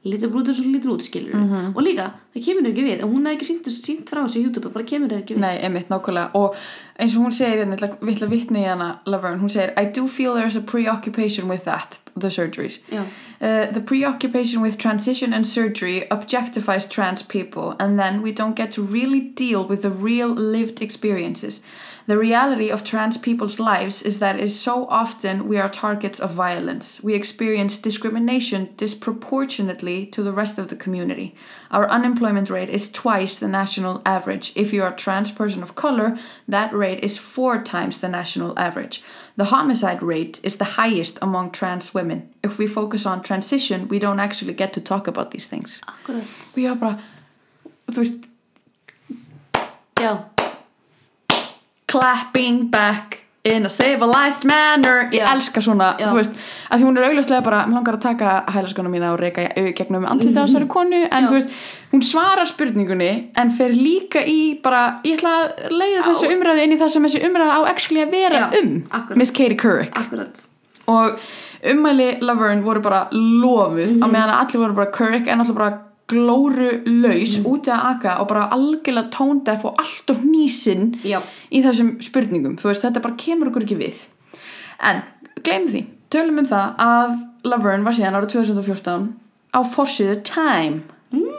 út 0.00 0.48
eins 0.48 0.60
og 0.60 0.64
lítur 0.72 0.92
út 0.94 1.02
skilur 1.04 1.34
Mhm. 1.36 1.72
og 1.76 1.82
líka, 1.84 2.06
það 2.34 2.44
kemur 2.44 2.62
henni 2.64 2.70
ekki 2.72 2.84
við 2.88 3.02
hún 3.04 3.26
hefði 3.28 3.36
ekki 3.36 3.48
sínt, 3.50 3.66
sínt 3.68 4.08
frá 4.08 4.20
þessu 4.24 4.40
á 4.40 4.44
YouTube 4.44 4.72
bara 4.72 4.84
kemur 4.84 5.08
henni 5.10 5.22
ekki 5.22 5.34
við 5.36 5.40
Nei, 5.44 5.58
einmitt, 5.60 5.88
nákvæmlega 5.92 6.30
og 6.34 6.54
eins 6.98 7.16
og 7.16 7.24
hún 7.26 7.32
segir, 7.36 7.58
hérna, 7.60 7.76
við 8.00 8.14
ætla 8.16 8.26
að 8.28 8.30
vitna 8.32 8.58
í 8.58 8.64
hana 8.68 8.88
Laverne, 9.06 9.40
hún 9.42 9.50
segir 9.52 9.74
I 9.76 9.84
do 9.92 10.08
feel 10.08 10.32
there's 10.34 10.56
a 10.56 10.62
preoccupation 10.62 11.48
with 11.48 11.64
that, 11.64 11.98
the 12.16 12.28
surgeries 12.30 12.78
Já. 12.90 13.04
Uh, 13.40 13.70
the 13.70 13.80
preoccupation 13.80 14.60
with 14.60 14.76
transition 14.76 15.32
and 15.32 15.46
surgery 15.46 16.06
objectifies 16.10 16.90
trans 16.90 17.22
people, 17.22 17.74
and 17.80 17.98
then 17.98 18.20
we 18.20 18.32
don't 18.32 18.54
get 18.54 18.70
to 18.70 18.82
really 18.82 19.20
deal 19.20 19.66
with 19.66 19.80
the 19.80 19.90
real 19.90 20.28
lived 20.28 20.82
experiences. 20.82 21.62
The 22.10 22.18
reality 22.18 22.70
of 22.70 22.82
trans 22.82 23.16
people's 23.16 23.60
lives 23.60 24.02
is 24.02 24.18
that 24.18 24.40
is 24.40 24.60
so 24.60 24.88
often 24.88 25.46
we 25.46 25.58
are 25.58 25.68
targets 25.68 26.18
of 26.18 26.32
violence. 26.32 27.00
We 27.04 27.14
experience 27.14 27.78
discrimination 27.78 28.70
disproportionately 28.76 30.06
to 30.06 30.24
the 30.24 30.32
rest 30.32 30.58
of 30.58 30.66
the 30.66 30.74
community. 30.74 31.36
Our 31.70 31.88
unemployment 31.88 32.50
rate 32.50 32.68
is 32.68 32.90
twice 32.90 33.38
the 33.38 33.46
national 33.46 34.02
average. 34.04 34.52
If 34.56 34.72
you 34.72 34.82
are 34.82 34.92
a 34.92 34.96
trans 34.96 35.30
person 35.30 35.62
of 35.62 35.76
color, 35.76 36.18
that 36.48 36.74
rate 36.74 37.04
is 37.04 37.16
four 37.16 37.62
times 37.62 38.00
the 38.00 38.08
national 38.08 38.58
average. 38.58 39.04
The 39.36 39.50
homicide 39.54 40.02
rate 40.02 40.40
is 40.42 40.56
the 40.56 40.80
highest 40.80 41.16
among 41.22 41.52
trans 41.52 41.94
women. 41.94 42.28
If 42.42 42.58
we 42.58 42.66
focus 42.66 43.06
on 43.06 43.22
transition, 43.22 43.86
we 43.86 44.00
don't 44.00 44.18
actually 44.18 44.54
get 44.54 44.72
to 44.72 44.80
talk 44.80 45.06
about 45.06 45.30
these 45.30 45.46
things. 45.46 45.80
Akkurat 45.86 46.26
Og 46.56 46.58
ég 46.58 46.70
var 46.70 46.80
bara, 46.80 46.98
þú 47.86 48.02
veist, 48.02 48.26
Já, 50.00 50.29
clapping 51.90 52.70
back 52.70 53.18
in 53.42 53.64
a 53.64 53.68
civilized 53.72 54.44
manner. 54.44 55.08
Ég 55.10 55.22
Já. 55.22 55.32
elska 55.32 55.62
svona, 55.64 55.94
Já. 55.98 56.10
þú 56.10 56.18
veist, 56.18 56.34
að 56.70 56.78
því 56.80 56.88
hún 56.88 56.98
er 56.98 57.06
augljóslega 57.08 57.44
bara, 57.44 57.62
mér 57.66 57.78
langar 57.78 57.96
að 57.96 58.02
taka 58.04 58.34
hælaskona 58.52 58.92
mína 58.92 59.14
og 59.14 59.20
reyka 59.20 59.46
gegnum 59.78 60.04
andlið 60.04 60.36
á 60.36 60.44
þessari 60.44 60.68
konu, 60.68 61.00
en 61.08 61.24
Já. 61.24 61.28
þú 61.28 61.38
veist, 61.38 61.56
hún 61.92 62.04
svarar 62.04 62.46
spurningunni, 62.46 63.30
en 63.34 63.50
fer 63.50 63.72
líka 63.72 64.22
í 64.22 64.60
bara, 64.62 65.00
ég 65.04 65.18
ætla 65.18 65.32
að 65.40 65.72
leiða 65.72 66.04
þessu 66.10 66.30
umræðu 66.36 66.66
inn 66.66 66.76
í 66.76 66.80
það 66.80 66.94
sem 66.94 67.08
þessi 67.08 67.24
umræðu 67.30 67.56
á 67.56 67.60
actually 67.72 68.04
að 68.04 68.14
vera 68.18 68.44
um, 68.60 68.72
akkurat. 68.90 69.16
Miss 69.16 69.32
Katie 69.32 69.56
Couric. 69.56 69.96
akkurat 69.96 70.46
og 70.90 71.20
ummæli 71.70 72.18
Laverne 72.24 72.64
voru 72.64 72.82
bara 72.82 73.04
lofuð 73.12 74.00
á 74.00 74.06
meðan 74.08 74.32
að 74.32 74.40
allir 74.42 74.62
voru 74.64 74.76
bara 74.78 74.92
Couric 74.94 75.28
en 75.28 75.42
allir 75.44 75.56
bara 75.56 75.78
glóru 76.10 76.70
laus 77.04 77.38
úti 77.46 77.72
að 77.72 77.86
aka 77.94 78.18
og 78.22 78.28
bara 78.32 78.48
algjörlega 78.56 79.12
tóndef 79.14 79.64
og 79.68 79.80
allt 79.80 80.12
of 80.12 80.22
nýsinn 80.26 80.96
í 81.04 81.62
þessum 81.64 81.96
spurningum. 82.04 82.58
Þú 82.60 82.70
veist 82.72 82.86
þetta 82.86 83.04
bara 83.04 83.18
kemur 83.20 83.50
okkur 83.50 83.66
ekki 83.66 83.80
við. 83.80 84.04
En 84.86 85.02
gleym 85.44 85.68
því, 85.70 85.84
tölum 86.12 86.42
um 86.42 86.48
það 86.50 86.86
að 86.86 87.18
Laverne 87.48 87.86
var 87.86 87.96
síðan 87.96 88.18
árið 88.18 88.34
2014 88.34 89.06
á 89.56 89.60
forsíðu 89.64 90.18
Time 90.28 90.82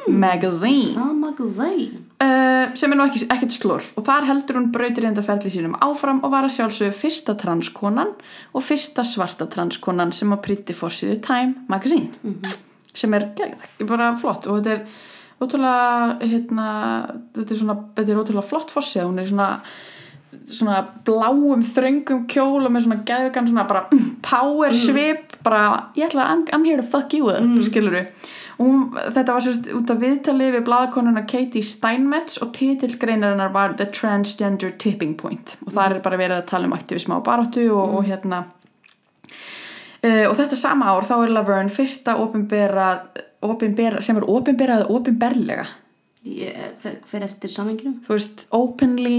Magazine. 0.08 0.96
Það 0.96 1.12
magazine. 1.16 2.00
Uh, 2.22 2.74
sem 2.76 2.92
er 2.92 3.00
nú 3.00 3.06
ekki, 3.08 3.22
ekkert 3.32 3.54
slór 3.56 3.86
og 3.96 4.04
þar 4.06 4.28
heldur 4.28 4.60
hún 4.60 4.72
brautir 4.74 5.08
enda 5.08 5.24
ferli 5.26 5.52
sínum 5.54 5.78
áfram 5.82 6.20
og 6.26 6.34
var 6.34 6.46
að 6.46 6.58
sjálfsögðu 6.58 6.98
fyrsta 7.00 7.38
transkonan 7.40 8.12
og 8.52 8.66
fyrsta 8.66 9.06
svarta 9.08 9.48
transkonan 9.50 10.12
sem 10.14 10.34
að 10.36 10.44
prýtti 10.48 10.76
fórsíðu 10.78 11.22
Time 11.24 11.64
Magazine 11.72 12.12
sem 12.94 13.14
er 13.18 13.30
bara 13.88 14.12
flott 14.20 14.50
og 14.50 14.60
þetta 14.60 14.76
er 14.76 14.84
ótrúlega 15.42 16.20
hérna, 16.22 16.68
þetta 17.38 17.56
er 17.56 17.62
svona, 17.64 17.78
þetta 17.98 18.14
er 18.14 18.22
ótrúlega 18.22 18.50
flott 18.52 18.74
fórsíða, 18.74 19.08
hún 19.10 19.22
er 19.22 19.32
svona 19.32 19.50
svona 20.48 20.78
bláum 21.06 21.64
þröngum 21.66 22.26
kjól 22.32 22.64
og 22.64 22.72
með 22.72 22.86
svona 22.86 23.02
geðugan 23.08 23.50
svona 23.50 23.66
bara 23.68 23.82
power 24.24 24.76
svip 24.78 25.36
bara 25.44 25.92
ég 25.98 26.08
ætla 26.08 26.30
I'm, 26.32 26.46
I'm 26.56 26.64
here 26.68 26.80
to 26.80 26.88
fuck 26.88 27.14
you 27.14 27.28
up 27.32 27.42
mm. 27.44 27.60
skiluru 27.68 28.06
og 28.62 28.68
hún, 28.68 28.82
þetta 29.16 29.36
var 29.36 29.46
sérst 29.46 29.70
út 29.74 29.92
af 29.92 30.02
viðtali 30.02 30.52
við 30.54 30.66
blaðakonuna 30.68 31.26
Katie 31.30 31.66
Steinmetz 31.66 32.38
og 32.44 32.52
titillgreinarinnar 32.58 33.54
var 33.56 33.74
The 33.80 33.88
Transgender 33.90 34.76
Tipping 34.78 35.16
Point. 35.18 35.56
Og 35.66 35.74
það 35.74 35.96
er 35.96 36.04
bara 36.06 36.20
verið 36.22 36.38
að 36.38 36.50
tala 36.52 36.70
um 36.70 36.76
aktivisma 36.78 37.18
og 37.18 37.26
baráttu 37.26 37.64
og, 37.74 37.96
og 37.98 38.06
hérna 38.06 38.44
uh, 40.06 40.26
og 40.30 40.38
þetta 40.40 40.60
sama 40.60 40.94
ár 40.94 41.08
þá 41.10 41.16
er 41.20 41.36
Laverne 41.36 41.74
fyrsta 41.74 42.18
opinbera, 42.22 42.94
opinbera 43.46 44.02
sem 44.06 44.20
er 44.20 44.28
opinberað 44.30 44.88
opinberlega. 44.94 45.68
Ég 46.22 46.58
fer, 46.82 47.00
fer 47.10 47.24
eftir 47.26 47.50
samenginu 47.50 47.96
þú 48.06 48.14
veist 48.14 48.44
openly 48.54 49.16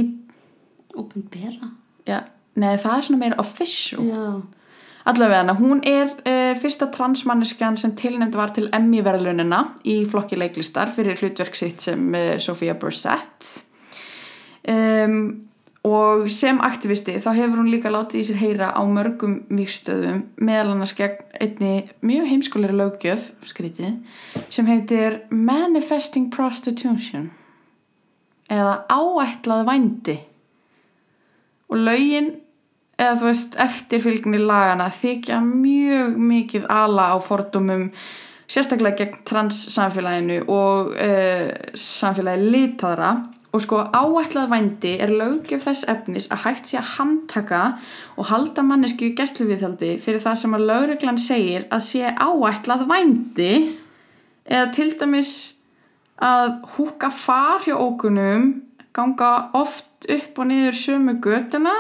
Open 0.93 1.24
bera 1.33 1.70
já, 2.05 2.18
nei 2.61 2.74
það 2.76 2.97
er 2.97 3.07
svona 3.07 3.20
meira 3.22 3.39
official. 3.41 4.03
Já, 4.05 4.24
Allavega 5.09 5.57
hún 5.59 5.80
er 5.89 6.12
uh, 6.28 6.53
fyrsta 6.62 6.87
transmanneskjan 6.95 7.78
sem 7.80 7.95
tilnefnd 7.99 8.37
var 8.39 8.53
til 8.55 8.68
Emmy-verðlunina 8.76 9.64
í 9.89 10.03
flokki 10.07 10.39
leiklistar 10.39 10.93
fyrir 10.95 11.18
hlutverk 11.18 11.59
sitt 11.59 11.83
sem 11.83 12.05
uh, 12.14 12.37
Sophia 12.39 12.76
Bursett. 12.78 13.49
Um, 14.68 15.49
og 15.83 16.28
sem 16.30 16.61
aktivisti 16.62 17.16
þá 17.18 17.30
hefur 17.35 17.59
hún 17.59 17.70
líka 17.72 17.91
látið 17.91 18.20
í 18.20 18.26
sér 18.28 18.39
heyra 18.39 18.68
á 18.70 18.83
mörgum 18.87 19.41
víkstöðum 19.51 20.22
meðal 20.39 20.76
annars 20.76 20.95
gegn 20.95 21.24
einni 21.43 21.72
mjög 22.07 22.28
heimskulegri 22.30 22.76
löggjöf, 22.78 23.33
skrítið, 23.51 23.97
sem 24.55 24.68
heitir 24.70 25.24
Manifesting 25.30 26.30
Prostitution 26.30 27.33
eða 28.53 28.85
áætlað 28.93 29.66
vændi. 29.66 30.16
Og 31.72 31.83
lögin 31.83 32.30
eða 33.01 33.18
þú 33.18 33.28
veist 33.30 33.59
eftirfylgni 33.66 34.39
lagana 34.39 34.87
þykja 34.95 35.41
mjög 35.43 36.18
mikið 36.30 36.68
ala 36.70 37.11
á 37.11 37.16
fordumum 37.24 37.89
sérstaklega 38.53 39.03
gegn 39.03 39.22
trans 39.26 39.64
samfélaginu 39.72 40.43
og 40.53 40.93
uh, 40.95 41.51
samfélagi 41.74 42.51
litaðra 42.53 43.14
og 43.53 43.61
sko 43.61 43.82
áætlað 43.92 44.48
vændi 44.48 44.92
er 45.05 45.12
löggjöf 45.12 45.66
þess 45.66 45.88
efnis 45.92 46.28
að 46.32 46.44
hægt 46.46 46.70
sé 46.70 46.78
að 46.80 46.92
handtaka 46.96 47.62
og 48.16 48.30
halda 48.30 48.64
mannesku 48.64 49.11
í 49.11 49.14
gæsluviðhaldi 49.18 49.96
fyrir 50.00 50.24
það 50.24 50.38
sem 50.42 50.57
að 50.57 50.66
lögreglan 50.70 51.20
segir 51.20 51.66
að 51.68 51.84
sé 51.88 52.14
áætlað 52.16 52.86
vændi. 52.89 53.52
Eða 54.48 54.70
til 54.72 54.89
dæmis 54.98 55.35
að 56.22 56.55
húka 56.77 57.10
far 57.12 57.66
hjá 57.66 57.77
ókunum 57.77 58.48
ganga 58.97 59.32
oft 59.56 60.09
upp 60.09 60.39
og 60.39 60.48
niður 60.48 60.77
sömu 60.77 61.18
götuna 61.22 61.77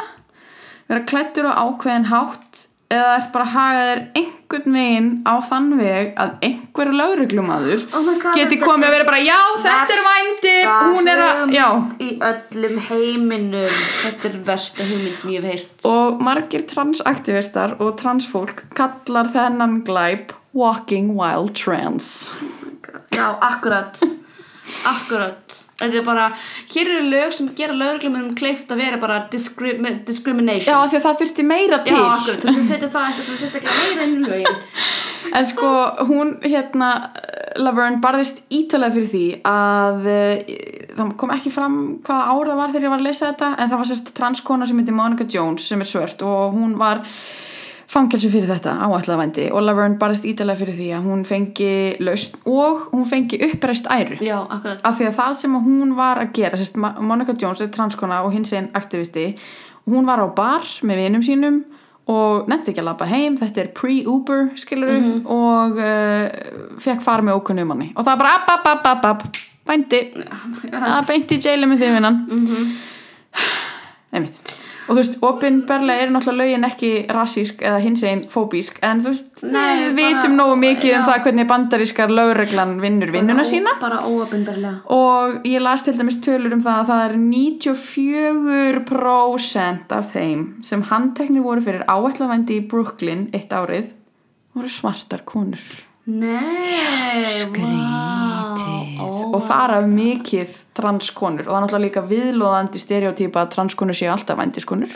vera 0.88 1.06
klættur 1.08 1.48
á 1.48 1.52
ákveðin 1.56 2.10
hátt 2.12 2.66
eða 2.92 3.12
ert 3.16 3.32
bara 3.34 3.46
að 3.46 3.54
haga 3.56 3.84
þér 3.88 4.02
einhvern 4.20 4.76
veginn 4.76 5.10
á 5.24 5.34
þann 5.48 5.68
veg 5.78 6.10
að 6.20 6.32
einhverju 6.48 6.96
lögreglumadur 6.98 7.86
Oh 7.96 8.10
geti 8.36 8.58
komið 8.60 8.88
að 8.88 8.94
vera 8.96 9.08
bara 9.08 9.22
já 9.24 9.38
þetta 9.64 9.96
er 9.96 10.04
vændi, 10.08 10.54
hún 10.92 11.10
er 11.12 11.22
að 11.24 11.54
já. 11.56 11.66
Í 12.02 12.10
öllum 12.28 12.78
heiminum. 12.88 13.80
Þetta 14.02 14.28
er 14.30 14.38
versta 14.46 14.86
hugmynd 14.88 15.20
sem 15.20 15.32
ég 15.34 15.44
hef 15.44 15.52
heyrt. 15.52 15.86
Og 15.88 16.22
margir 16.24 16.66
transaktivistar 16.68 17.76
og 17.80 17.96
transfólk 18.00 18.64
kallar 18.76 19.30
þennan 19.32 19.80
glæp 19.86 20.36
walking 20.52 21.14
while 21.16 21.48
trans 21.48 22.30
Já, 23.12 23.32
akkurat. 23.40 23.98
Akkurat 24.86 25.51
Þetta 25.80 25.98
er 25.98 26.04
bara, 26.06 26.26
hér 26.70 26.90
eru 26.92 27.06
lög 27.10 27.32
sem 27.34 27.48
gera 27.58 27.74
lögreglumum 27.74 28.34
kleift 28.38 28.70
að 28.70 28.82
vera 28.84 28.98
bara 29.02 29.22
discri 29.32 29.72
discrimination. 30.06 30.68
Já 30.68 30.90
því 30.92 30.98
að 30.98 31.06
það 31.06 31.22
þurfti 31.22 31.46
meira 31.48 31.80
til. 31.86 31.96
Já, 31.96 32.04
akkurat, 32.18 32.44
þú 32.46 32.66
setja 32.68 32.90
það 32.92 33.08
eitthvað 33.08 33.28
svona 33.28 33.42
sérstaklega 33.42 33.78
meira 33.80 34.06
inn 34.06 34.14
í 34.14 34.28
lögin. 34.28 34.62
En 35.32 35.46
sko, 35.48 35.68
hún 36.08 36.32
hérna 36.42 36.88
Laverne 37.60 38.00
barðist 38.02 38.42
ítalega 38.52 38.94
fyrir 38.96 39.10
því 39.12 39.26
að 39.48 40.08
uh, 40.08 40.54
það 40.96 41.12
kom 41.20 41.32
ekki 41.34 41.52
fram 41.52 41.76
hvaða 42.04 42.32
ár 42.32 42.50
það 42.50 42.60
var 42.60 42.72
þegar 42.72 42.86
ég 42.86 42.92
var 42.94 43.02
að 43.02 43.08
lesa 43.08 43.30
þetta 43.30 43.50
en 43.52 43.70
það 43.72 43.80
var 43.82 43.90
sérst 43.90 44.12
transkona 44.16 44.68
sem 44.68 44.80
heitir 44.80 44.96
Monica 44.96 45.26
Jones 45.28 45.68
sem 45.68 45.84
er 45.84 45.88
svört 45.88 46.24
og 46.26 46.56
hún 46.56 46.74
var 46.80 47.02
fangelsu 47.92 48.30
fyrir 48.32 48.48
þetta 48.48 48.72
áætlaðvændi 48.86 49.48
og 49.52 49.64
Laverne 49.66 49.98
barðist 50.00 50.24
ítalega 50.28 50.62
fyrir 50.62 50.78
því 50.78 50.88
að 50.96 51.08
hún 51.10 51.24
fengi 51.28 51.72
laust 52.00 52.38
og 52.48 52.86
hún 52.92 53.04
fengi 53.08 53.40
uppreist 53.48 53.88
æru. 53.92 54.16
Já, 54.24 54.38
af 54.48 54.96
því 54.98 55.10
að 55.10 55.18
það 55.18 55.36
sem 55.42 55.58
hún 55.66 55.92
var 55.98 56.22
að 56.22 56.32
gera 56.38 56.60
sérst, 56.60 56.78
Monica 56.80 57.36
Jones 57.36 57.60
er 57.60 57.72
transkona 57.74 58.22
og 58.24 58.32
hins 58.36 58.54
einn 58.56 58.70
aktivisti 58.78 59.32
hún 59.90 60.08
var 60.08 60.22
á 60.24 60.28
bar 60.32 60.64
með 60.86 61.02
vinum 61.02 61.26
sínum 61.26 61.60
og 62.12 62.48
nefndi 62.50 62.72
ekki 62.72 62.82
að 62.82 62.88
labba 62.88 63.08
heim. 63.10 63.36
Þetta 63.38 63.62
er 63.62 63.70
pre-Uber 63.76 64.48
skiluru 64.58 65.20
og 65.30 65.78
uh, 65.78 66.78
fekk 66.82 67.04
fara 67.04 67.26
með 67.26 67.38
ókunnu 67.38 67.66
manni. 67.68 67.92
Og 67.94 68.06
það 68.06 68.24
bara 68.24 68.32
app, 68.40 68.50
app, 68.56 68.88
app, 68.94 69.06
app, 69.12 69.44
beinti 69.68 71.38
í 71.38 71.44
jaili 71.44 71.68
með 71.70 71.84
því 71.84 71.92
vinnan. 71.98 72.24
Einmitt 74.12 74.61
og 74.82 74.90
þú 74.90 74.96
veist, 74.98 75.14
opinberlega 75.22 76.02
eru 76.02 76.12
náttúrulega 76.16 76.42
lögin 76.42 76.64
ekki 76.66 76.90
rasísk 77.14 77.62
eða 77.62 77.78
hinsegin 77.84 78.22
fóbísk 78.32 78.74
en 78.82 79.00
þú 79.04 79.08
veist, 79.12 79.42
Nei, 79.46 79.74
við 79.94 79.94
vitum 80.00 80.34
nógu 80.38 80.56
mikið 80.58 80.90
um 80.90 80.96
já. 80.96 81.06
það 81.08 81.22
hvernig 81.26 81.46
bandarískar 81.52 82.08
lögreglan 82.18 82.72
vinnur 82.82 83.10
vinnuna 83.14 83.44
sína 83.46 83.70
bara 83.80 83.98
óöfnberlega 84.08 84.74
og 84.90 85.46
ég 85.46 85.60
las 85.62 85.82
til 85.86 85.94
dæmis 86.00 86.18
tölur 86.24 86.52
um 86.56 86.62
það 86.66 86.76
að 86.80 86.88
það 86.90 87.02
er 87.06 87.14
94% 88.96 89.96
af 89.98 90.04
þeim 90.16 90.40
sem 90.66 90.82
handteknir 90.90 91.42
voru 91.46 91.60
fyrir 91.64 91.84
áætlavændi 91.86 92.58
í 92.58 92.66
Brooklyn 92.70 93.28
eitt 93.32 93.52
árið 93.54 93.86
voru 94.56 94.68
svartar 94.68 95.22
konur 95.28 95.62
Nei, 96.02 97.22
Skrítið. 97.30 97.78
vá, 98.98 99.11
ó, 99.32 99.36
og 99.36 99.46
það 99.48 99.62
er 99.64 99.74
af 99.78 99.86
mikið 99.88 100.58
transkonur 100.76 101.44
og 101.46 101.52
það 101.52 101.56
er 101.58 101.64
náttúrulega 101.66 101.84
líka 101.84 102.02
viðlóðandi 102.08 102.80
stereotýpa 102.80 103.42
að 103.42 103.50
transkonur 103.52 103.96
séu 103.98 104.08
alltaf 104.12 104.38
vændiskonur 104.38 104.94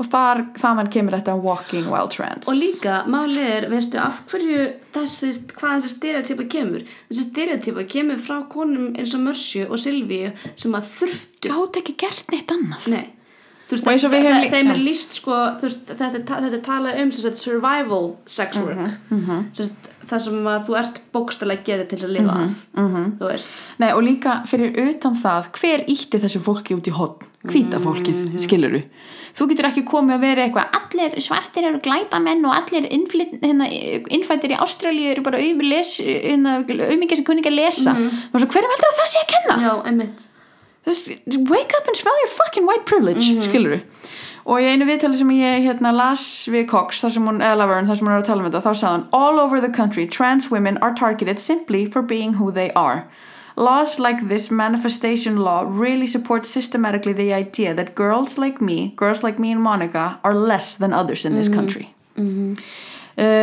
og 0.00 0.06
þar, 0.12 0.40
þaðan 0.56 0.90
kemur 0.94 1.16
þetta 1.18 1.34
walking 1.44 1.88
while 1.92 2.08
trans 2.12 2.48
Og 2.48 2.56
líka, 2.56 3.02
málið 3.12 3.50
er, 3.58 3.66
veistu, 3.72 3.98
af 4.00 4.22
hverju 4.32 4.62
þessi, 4.96 5.32
hvað 5.56 5.74
þessi 5.78 5.92
stereotypa 5.96 6.46
kemur? 6.56 6.86
Þessi 7.10 7.26
stereotypa 7.28 7.84
kemur 7.92 8.22
frá 8.24 8.38
konum 8.52 8.92
eins 8.96 9.12
og 9.18 9.24
Mörsju 9.26 9.66
og 9.68 9.76
Silvíu 9.84 10.32
sem 10.56 10.72
að 10.80 10.88
þurftu. 10.94 11.50
gátt 11.52 11.80
ekki 11.82 11.96
gert 12.06 12.32
neitt 12.32 12.48
annað 12.56 12.88
Nei. 12.94 13.04
Veist, 13.72 13.86
lí- 13.88 14.50
þeim 14.52 14.68
er 14.74 14.80
líst 14.84 15.14
sko, 15.16 15.36
veist, 15.62 15.86
þetta, 15.88 16.18
ta- 16.28 16.40
þetta 16.44 16.56
er 16.58 16.64
talað 16.66 16.98
um 17.00 17.10
sagt, 17.10 17.38
survival 17.40 18.10
sex 18.28 18.58
work. 18.60 18.76
Mhm, 19.08 19.46
Sem 19.56 19.66
sagt, 19.70 19.88
það 20.12 20.22
sem 20.26 20.46
að 20.52 20.62
þú 20.68 20.78
ert 20.82 21.00
bókstælega 21.14 21.66
getið 21.66 21.88
til 21.92 22.00
að 22.06 22.14
lifa 22.18 22.36
af. 22.44 22.62
mhm. 22.76 23.10
Þú 23.18 23.28
veist. 23.32 23.50
Nei, 23.82 23.90
og 23.92 24.02
líka 24.06 24.38
fyrir 24.50 24.78
utan 24.86 25.18
það, 25.18 25.50
hver 25.58 25.84
ítti 25.94 26.22
þessu 26.22 26.42
fólki 26.44 26.76
út 26.76 26.88
í 26.90 26.94
hotn? 26.96 27.28
Hvíta 27.42 27.80
fólkið, 27.82 28.38
skiluru. 28.38 28.84
Þú 29.34 29.46
getur 29.50 29.66
ekki 29.66 29.82
komið 29.88 30.14
að 30.14 30.20
vera 30.22 30.42
eitthvað, 30.44 30.74
allir 30.78 31.14
svartir 31.24 31.64
eru 31.66 31.80
glæpamenn 31.82 32.44
og 32.46 32.52
allir 32.54 32.84
hérna, 32.86 33.66
innfættir 34.14 34.54
í 34.54 34.58
Ástralíu 34.62 35.08
eru 35.10 35.24
bara 35.26 35.40
auðmikið 35.42 37.16
sem 37.16 37.26
kunni 37.26 37.42
ekki 37.42 37.50
að 37.50 37.58
lesa. 37.58 37.96
Mm 37.96 38.10
-hmm. 38.10 38.46
Hverjum 38.52 38.74
heldur 38.74 38.90
að 38.92 39.00
það 39.00 39.10
sé 39.10 39.18
að 39.24 39.32
kenna? 39.34 39.56
Já, 39.64 39.72
einmitt. 39.88 40.28
Wake 41.50 41.74
up 41.78 41.86
and 41.88 41.96
smell 41.96 42.18
your 42.22 42.30
fucking 42.30 42.66
white 42.66 42.84
privilege, 42.84 43.26
mm 43.32 43.42
skiluru. 43.42 43.80
Og 44.42 44.58
í 44.58 44.66
einu 44.66 44.86
viðtali 44.88 45.18
sem 45.18 45.30
ég 45.36 45.66
hérna, 45.68 45.92
las 45.94 46.22
við 46.50 46.66
Cox, 46.72 47.02
þar 47.04 47.12
sem 47.14 47.28
hún, 47.28 47.42
eða 47.44 47.60
Laverne, 47.60 47.86
þar 47.90 47.98
sem 47.98 48.08
hún 48.08 48.14
er 48.14 48.22
að 48.22 48.30
tala 48.30 48.42
um 48.42 48.48
þetta, 48.48 48.62
þá 48.64 48.72
sagði 48.72 48.92
hann 48.92 49.04
All 49.14 49.38
over 49.42 49.60
the 49.60 49.70
country, 49.70 50.06
trans 50.06 50.50
women 50.50 50.78
are 50.82 50.94
targeted 50.94 51.38
simply 51.38 51.84
for 51.86 52.02
being 52.02 52.34
who 52.34 52.50
they 52.50 52.72
are. 52.72 53.06
Laws 53.54 53.98
like 53.98 54.28
this 54.28 54.50
manifestation 54.50 55.36
law 55.36 55.62
really 55.68 56.06
support 56.06 56.46
systematically 56.46 57.12
the 57.12 57.32
idea 57.32 57.74
that 57.74 57.94
girls 57.94 58.38
like 58.38 58.60
me, 58.60 58.94
girls 58.96 59.22
like 59.22 59.38
me 59.38 59.52
and 59.52 59.60
Monica, 59.60 60.18
are 60.24 60.34
less 60.34 60.74
than 60.74 60.92
others 60.92 61.26
in 61.26 61.34
this 61.34 61.48
country. 61.48 61.94
Uh, 62.16 62.22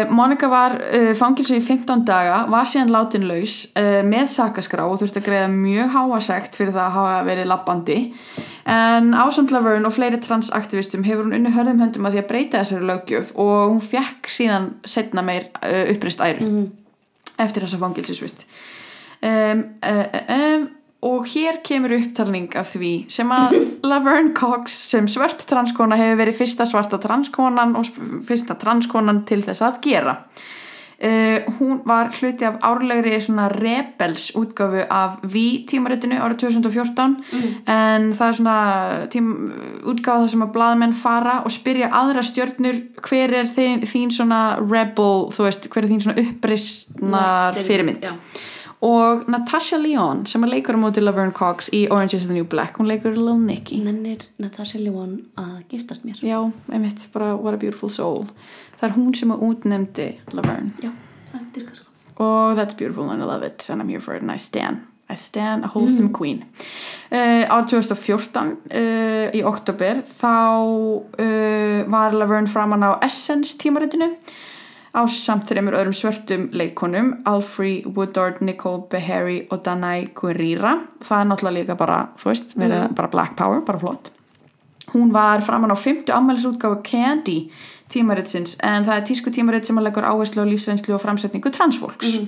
Monica 0.10 0.48
var 0.50 0.74
uh, 0.82 1.12
fangilsu 1.18 1.60
í 1.60 1.62
15 1.62 2.02
daga, 2.08 2.40
var 2.50 2.66
síðan 2.66 2.94
látin 2.96 3.28
laus 3.30 3.62
uh, 3.78 4.00
með 4.08 4.32
sakaskrá 4.34 4.88
og 4.90 4.98
þurfti 5.02 5.22
að 5.22 5.28
greiða 5.28 5.52
mjög 5.54 5.94
háasekt 5.94 6.58
fyrir 6.58 6.74
það 6.74 6.86
að 6.88 6.98
hafa 6.98 7.22
verið 7.30 7.50
lappandi. 7.52 8.00
En 8.70 9.14
ásamt 9.18 9.54
Laverne 9.54 9.90
og 9.90 9.96
fleiri 9.96 10.20
transaktivistum 10.22 11.06
hefur 11.06 11.26
hún 11.26 11.38
unni 11.38 11.54
hörðum 11.54 11.82
höndum 11.82 12.10
að 12.10 12.18
því 12.18 12.24
að 12.24 12.28
breyta 12.34 12.64
þessari 12.64 12.90
löggjöf 12.90 13.32
og 13.38 13.64
hún 13.76 13.82
fekk 13.82 14.30
síðan 14.30 14.74
setna 14.86 15.26
meir 15.26 15.50
uppreist 15.64 16.22
æru 16.22 16.70
eftir 17.40 17.66
þessa 17.66 17.80
fangilsisvist 17.82 18.46
um, 19.24 19.64
uh, 19.86 20.06
um, 20.36 20.68
og 21.02 21.28
hér 21.32 21.62
kemur 21.64 21.94
upptalning 21.96 22.52
af 22.60 22.74
því 22.74 22.94
sem 23.12 23.30
að 23.32 23.56
Laverne 23.90 24.34
Cox 24.36 24.76
sem 24.92 25.08
svört 25.08 25.46
transkona 25.48 26.00
hefur 26.00 26.20
verið 26.26 26.40
fyrsta 26.42 26.68
svarta 26.68 27.00
transkonan 27.00 27.78
og 27.80 27.88
fyrsta 28.28 28.58
transkonan 28.60 29.24
til 29.30 29.44
þess 29.46 29.64
að 29.64 29.84
gera. 29.86 30.18
Uh, 31.00 31.46
hún 31.56 31.78
var 31.88 32.10
hluti 32.12 32.44
af 32.44 32.58
árlegri 32.68 33.14
svona 33.24 33.46
rebels 33.48 34.34
útgáfu 34.36 34.82
af 34.92 35.22
V 35.24 35.64
tímaritinu 35.72 36.18
árið 36.20 36.42
2014 36.42 37.14
en 37.72 38.10
það 38.12 38.26
er 38.26 38.36
svona 38.36 38.58
tím, 39.08 39.30
útgáfa 39.88 40.26
það 40.26 40.34
sem 40.34 40.44
að 40.44 40.52
blaðmenn 40.58 40.98
fara 41.00 41.38
og 41.48 41.56
spyrja 41.56 41.88
aðra 42.02 42.26
stjörnur 42.28 42.82
hver 43.00 43.38
er 43.40 43.48
þín, 43.48 43.88
þín 43.88 44.12
svona 44.12 44.42
rebel? 44.60 45.32
Veist, 45.40 45.72
hver 45.72 45.88
er 45.88 45.92
þín 45.94 46.04
svona 46.04 46.20
uppreistnar 46.26 47.64
fyrirmynd? 47.64 48.04
Já. 48.04 48.12
Og 48.82 49.26
Natasha 49.28 49.78
Lyonne 49.78 50.28
sem 50.28 50.44
er 50.44 50.54
leikur 50.54 50.78
á 50.78 50.80
móti 50.80 51.04
Laverne 51.04 51.36
Cox 51.36 51.68
í 51.76 51.86
Orange 51.92 52.16
is 52.16 52.28
the 52.28 52.34
New 52.34 52.48
Black 52.48 52.80
hún 52.80 52.88
leikur 52.88 53.18
Lil 53.18 53.40
Nicky. 53.44 53.82
Nennir 53.84 54.24
Natasha 54.40 54.80
Lyonne 54.80 55.26
að 55.38 55.66
giftast 55.74 56.06
mér. 56.08 56.22
já, 56.24 56.40
einmitt, 56.72 57.08
bara 57.14 57.36
what 57.36 57.54
a 57.54 57.58
beautiful 57.58 57.90
soul. 57.90 58.28
Það 58.80 58.90
er 58.90 58.96
hún 58.96 59.16
sem 59.16 59.32
að 59.36 59.44
útnemdi 59.50 60.10
Laverne. 60.32 60.72
Já, 60.84 60.94
það 61.34 61.62
er 61.64 61.74
sko. 61.76 61.90
Oh, 62.20 62.54
that's 62.56 62.74
beautiful 62.74 63.10
and 63.10 63.22
I 63.22 63.26
love 63.26 63.44
it 63.44 63.70
and 63.70 63.82
I'm 63.82 63.90
here 63.90 64.02
for 64.02 64.16
it 64.16 64.22
and 64.22 64.32
I 64.32 64.38
stand. 64.38 64.86
I 65.10 65.16
stand 65.16 65.64
a 65.64 65.68
wholesome 65.68 66.14
queen. 66.14 66.46
Uh, 67.12 67.48
Árið 67.50 67.72
2014 67.72 68.52
uh, 68.70 69.32
í 69.34 69.42
oktober 69.42 70.04
þá 70.06 70.36
uh, 71.18 71.80
var 71.90 72.14
Laverne 72.14 72.52
framann 72.52 72.86
á 72.86 73.02
Essence 73.02 73.58
tímaritinu 73.58 74.12
á 74.94 75.02
samt 75.10 75.50
þreymur 75.50 75.78
öðrum 75.80 75.96
svörtum 75.98 76.48
leikonum 76.56 77.12
Alfrey 77.30 77.82
Woodard, 77.86 78.42
Nicole 78.42 78.86
Beharry 78.92 79.42
og 79.50 79.64
Danai 79.66 80.10
Guerrera. 80.18 80.78
Það 81.06 81.22
er 81.22 81.28
náttúrulega 81.32 81.58
líka 81.60 81.78
bara, 81.80 82.00
þú 82.20 82.32
veist, 82.32 82.56
verið 82.60 82.88
bara 82.98 83.12
black 83.14 83.36
power, 83.40 83.62
bara 83.66 83.82
flott. 83.82 84.12
Hún 84.94 85.14
var 85.14 85.44
framann 85.46 85.74
á 85.74 85.78
50 85.78 86.10
ammælisútgáfu 86.16 86.82
Candy 86.84 87.52
tímaritsins 87.90 88.58
en 88.66 88.86
það 88.86 88.96
er 88.96 89.06
tísku 89.10 89.34
tímaritt 89.34 89.70
sem 89.70 89.78
að 89.80 89.90
leggur 89.90 90.08
áherslu 90.08 90.46
á 90.46 90.50
lífsreynslu 90.50 90.96
og 90.98 91.02
framsetningu 91.04 91.52
transfólks 91.54 92.20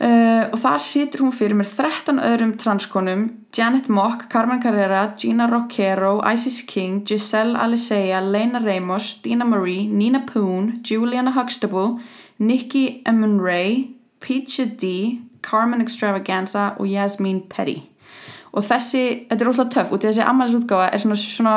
uh, 0.00 0.44
og 0.52 0.58
þar 0.62 0.82
situr 0.84 1.24
hún 1.24 1.34
fyrir 1.34 1.58
með 1.58 1.74
13 1.78 2.20
öðrum 2.22 2.54
transkonum 2.60 3.26
Janet 3.56 3.88
Mock, 3.88 4.28
Carmen 4.30 4.60
Carrera, 4.62 5.14
Gina 5.18 5.48
Rockero 5.50 6.18
Isis 6.32 6.62
King, 6.68 7.02
Giselle 7.08 7.58
Alisea 7.58 8.20
Lena 8.20 8.60
Ramos, 8.64 9.20
Dina 9.24 9.44
Marie 9.44 9.88
Nina 9.88 10.24
Poon, 10.26 10.74
Juliana 10.84 11.32
Huxtable 11.36 11.98
Nikki 12.38 13.02
Emunray 13.06 13.88
Peachy 14.20 14.66
D, 14.66 15.20
Carmen 15.42 15.80
Extravaganza 15.80 16.74
og 16.78 16.86
Yasmin 16.86 17.42
Petty 17.48 17.80
og 18.58 18.64
þessi, 18.64 19.02
þetta 19.28 19.44
er 19.44 19.50
óslega 19.50 19.72
töff 19.74 19.90
og 19.92 20.02
þessi 20.02 20.24
ammælisútgáfa 20.24 20.92
er 20.92 21.02
svona, 21.02 21.18
svona 21.20 21.56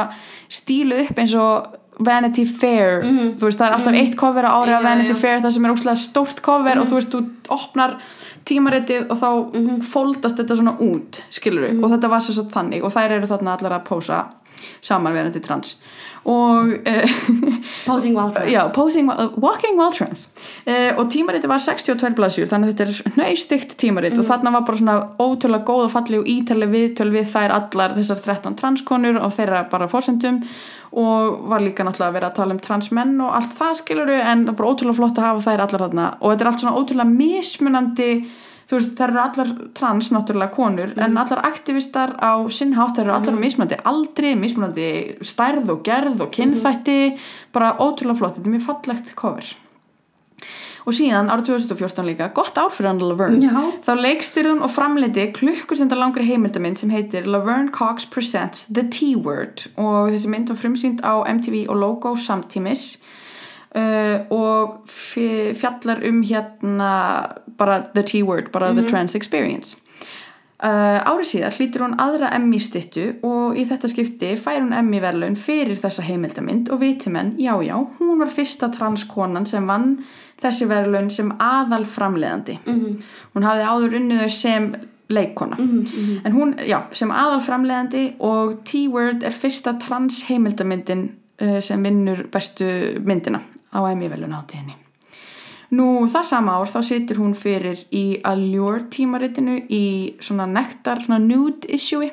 stílu 0.51 0.97
upp 1.05 1.21
eins 1.21 1.35
og 1.39 1.77
Vanity 2.01 2.45
Fair. 2.47 3.03
Þú 3.37 3.45
veist 3.45 3.59
það 3.59 3.67
er 3.67 3.75
alltaf 3.75 3.97
eitt 3.99 4.15
cover 4.17 4.47
á 4.47 4.51
ári 4.57 4.73
af 4.73 4.81
Já, 4.81 4.87
Vanity 4.87 5.13
já. 5.13 5.19
Fair 5.21 5.43
það 5.43 5.55
sem 5.55 5.65
er 5.67 5.73
óslega 5.75 6.01
stórt 6.01 6.41
cover 6.45 6.81
og 6.81 6.89
þú 6.89 6.97
veist 6.97 7.13
þú 7.13 7.21
opnar 7.53 7.97
tímaritið 8.49 9.11
og 9.13 9.19
þá 9.21 9.29
fóldast 9.85 10.39
þetta 10.39 10.57
svona 10.59 10.75
út 10.81 11.21
skilur 11.33 11.67
við 11.67 11.81
og 11.83 11.93
þetta 11.93 12.11
var 12.11 12.23
sér 12.25 12.39
satt 12.39 12.53
þannig 12.55 12.85
og 12.85 12.93
þær 12.95 13.17
eru 13.17 13.29
þarna 13.29 13.57
allar 13.57 13.77
að 13.77 13.87
pósa 13.89 14.21
saman 14.81 15.15
verandi 15.15 15.41
trans. 15.43 15.77
Og 16.23 16.67
uh, 16.85 17.11
Posing 17.87 18.17
Wild 18.17 18.35
Dress. 18.35 18.51
Já, 18.53 18.69
posing, 18.73 19.09
uh, 19.09 19.31
walking 19.41 19.77
while 19.79 19.91
trans. 19.91 20.29
Uh, 20.67 20.93
og 20.99 21.09
tímariti 21.09 21.49
var 21.49 21.61
62 21.63 22.13
blaðsjur 22.17 22.49
þannig 22.51 22.69
að 22.69 22.75
þetta 22.75 22.85
er 22.85 23.15
nöystygt 23.23 23.73
tímarit. 23.81 24.19
Og 24.21 24.27
þarna 24.27 24.53
var 24.53 24.67
bara 24.67 24.81
svona 24.81 24.97
ótrúlega 25.17 25.65
góð 25.65 25.87
og 25.87 25.95
falleg 25.95 26.21
og 26.21 26.29
ítaleg 26.29 26.69
viðtöl 26.75 27.09
við 27.15 27.31
þær 27.33 27.55
allar 27.57 27.97
þessar 27.97 28.21
13 28.27 28.59
transkonur 28.61 29.17
og 29.17 29.33
þeirra 29.33 29.63
bara 29.71 29.89
fórsendum 29.89 30.43
og 30.91 31.47
var 31.49 31.63
líka 31.63 31.85
náttúrulega 31.87 32.11
að 32.11 32.15
vera 32.19 32.29
að 32.29 32.37
tala 32.37 32.53
um 32.53 32.61
transmenn 32.61 33.17
og 33.23 33.35
allt 33.37 33.53
það 33.57 33.77
skiluru 33.79 34.17
en 34.19 34.45
bara 34.51 34.69
ótrúlega 34.69 34.99
flott 34.99 35.17
að 35.21 35.29
hafa 35.29 35.45
þær 35.47 35.65
allar 35.65 35.85
þarna. 35.87 36.07
Og 36.19 36.33
þetta 36.33 36.45
er 36.45 36.51
allt 36.51 36.63
svona 36.65 36.77
ótrúlega 36.77 37.17
mismunandi 37.17 38.11
þú 38.71 38.77
veist, 38.79 38.93
þær 38.95 39.11
eru 39.11 39.19
allar 39.25 39.49
trans 39.75 40.11
náttúrulega 40.15 40.55
konur 40.55 40.93
en 40.95 41.17
allar 41.19 41.41
aktivistar 41.43 42.15
á 42.23 42.39
sinn 42.47 42.77
hátt 42.77 42.95
þær 42.95 43.03
eru 43.09 43.15
allar 43.17 43.39
mismunandi 43.41 43.81
aldri, 43.83 44.31
mismunandi 44.39 44.91
stærð 45.27 45.73
og 45.75 45.81
gerð 45.83 46.23
og 46.23 46.31
kynþætti 46.37 47.01
bara 47.51 47.75
ótrúlega 47.83 48.21
flott, 48.21 48.39
þetta 48.39 48.47
er 48.47 48.55
mjög 48.55 48.65
fallegt 48.69 49.11
cover. 49.19 49.51
Og 50.87 50.95
síðan 50.97 51.29
árið 51.29 51.51
2014 51.51 52.07
líka, 52.07 52.31
gott 52.33 52.57
ár 52.57 52.71
fyrir 52.73 52.89
hann 52.89 53.03
Laverne. 53.03 53.51
Já. 53.51 53.59
þá 53.85 53.91
leikstyrðun 53.99 54.63
og 54.65 54.71
framleiti 54.73 55.27
klukkusendar 55.35 55.99
langri 55.99 56.25
heimildamind 56.25 56.81
sem 56.81 56.89
heitir 56.89 57.27
Laverne 57.29 57.69
Cox 57.75 58.07
Presents 58.09 58.65
The 58.71 58.87
T-Word. 58.89 59.67
Og 59.77 60.15
þessi 60.15 60.31
mynd 60.31 60.49
var 60.49 60.57
frumsýnd 60.63 61.03
á 61.05 61.21
MTV 61.21 61.67
og 61.67 61.77
Logo 61.83 62.15
samtímis 62.17 62.95
uh, 63.75 64.17
og 64.33 64.81
fjallar 64.89 66.03
um 66.07 66.21
hérna 66.23 66.91
bara 67.57 67.81
The 67.93 68.03
T-Word, 68.03 68.51
bara 68.51 68.73
The 68.73 68.87
Trans 68.87 69.15
Experience. 69.15 69.77
Uh, 70.61 71.01
árið 71.09 71.25
síðar 71.25 71.55
hlýtur 71.57 71.81
hún 71.81 71.95
aðra 71.97 72.27
Emmy 72.37 72.59
stittu 72.61 73.15
og 73.25 73.55
í 73.57 73.63
þetta 73.65 73.89
skipti 73.89 74.35
fær 74.37 74.59
hún 74.59 74.75
Emmy 74.77 74.99
verðlaun 75.01 75.33
fyrir 75.33 75.79
þessa 75.81 76.05
heimildamind 76.05 76.69
og 76.69 76.83
vitimenn, 76.83 77.31
já 77.41 77.55
já, 77.65 77.73
hún 77.97 78.19
var 78.21 78.29
fyrsta 78.29 78.69
transkonan 78.69 79.47
sem 79.49 79.65
vann 79.65 80.03
þessi 80.41 80.67
verðlaun 80.69 81.09
sem 81.09 81.31
aðal 81.41 81.87
framleiðandi 81.89 82.59
-hmm. 82.65 83.01
hún 83.33 83.47
hafði 83.47 83.65
áður 83.71 83.97
unnið 84.01 84.21
þau 84.21 84.29
sem 84.29 84.75
leikona 85.09 85.57
en 86.25 86.31
hún, 86.33 86.53
já, 86.61 86.83
sem 86.93 87.11
aðal 87.11 87.41
framleiðandi 87.41 88.05
og 88.19 88.61
T-Word 88.63 89.23
er 89.23 89.33
fyrsta 89.33 89.73
trans 89.79 90.23
heimildamyndin 90.29 91.09
uh, 91.09 91.20
sem 91.63 91.83
vinnur 91.83 92.27
bestu 92.31 92.69
myndina 93.01 93.41
á 93.73 93.79
Emmy-velun 93.89 94.37
átíðinni 94.37 94.77
Nú 95.71 96.03
það 96.11 96.25
sama 96.27 96.57
ár 96.59 96.67
þá 96.67 96.81
situr 96.83 97.21
hún 97.21 97.31
fyrir 97.37 97.85
í 97.95 98.19
Allure 98.27 98.89
tímaritinu 98.91 99.55
í 99.71 99.85
svona 100.19 100.43
nektar, 100.43 100.99
svona 100.99 101.21
nude 101.23 101.69
issue 101.71 102.09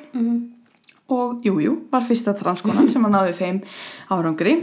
og 1.09 1.41
jújú, 1.43 1.65
jú, 1.65 1.73
var 1.91 2.05
fyrsta 2.07 2.37
transkonan 2.39 2.87
sem 2.93 3.03
hann 3.03 3.17
náði 3.17 3.35
þeim 3.35 3.59
árangri. 4.15 4.55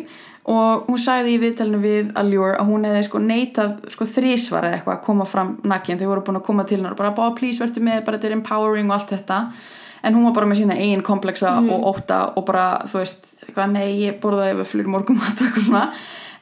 Og 0.46 0.86
hún 0.88 1.02
sagði 1.02 1.34
í 1.34 1.42
viðtælinu 1.42 1.82
við 1.82 2.12
Allure 2.22 2.54
að 2.56 2.70
hún 2.70 2.86
hefði 2.88 3.04
sko 3.10 3.22
neitað 3.26 3.76
sko 3.92 4.08
þrísvara 4.16 4.72
eitthvað 4.78 4.96
að 4.96 5.06
koma 5.10 5.28
fram 5.28 5.56
nakkin 5.66 6.00
þau 6.00 6.12
voru 6.14 6.26
búin 6.28 6.40
að 6.40 6.48
koma 6.48 6.68
til 6.70 6.78
hennar 6.78 6.96
og 6.96 7.02
bara 7.02 7.16
bá 7.18 7.26
please 7.36 7.60
verður 7.60 7.88
með, 7.90 8.04
bara 8.06 8.20
þetta 8.20 8.30
er 8.30 8.38
empowering 8.38 8.92
og 8.94 8.96
allt 9.00 9.16
þetta 9.18 9.40
en 10.06 10.16
hún 10.18 10.28
var 10.28 10.38
bara 10.38 10.50
með 10.50 10.62
sína 10.62 10.78
eigin 10.78 11.04
kompleksa 11.06 11.58
og 11.60 11.90
óta 11.92 12.22
og 12.38 12.46
bara 12.48 12.66
þú 12.90 13.02
veist 13.02 13.30
eitthvað, 13.46 13.76
nei 13.76 13.88
ég 14.06 14.20
borðaði 14.24 14.60
við 14.62 14.72
flur 14.72 14.90
morgum 14.94 15.22
og 15.22 15.28
eitthvað 15.34 15.70
svona. 15.70 15.86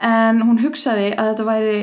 En 0.03 0.41
hún 0.43 0.59
hugsaði 0.59 1.13
að 1.15 1.29
þetta 1.31 1.47
væri 1.47 1.77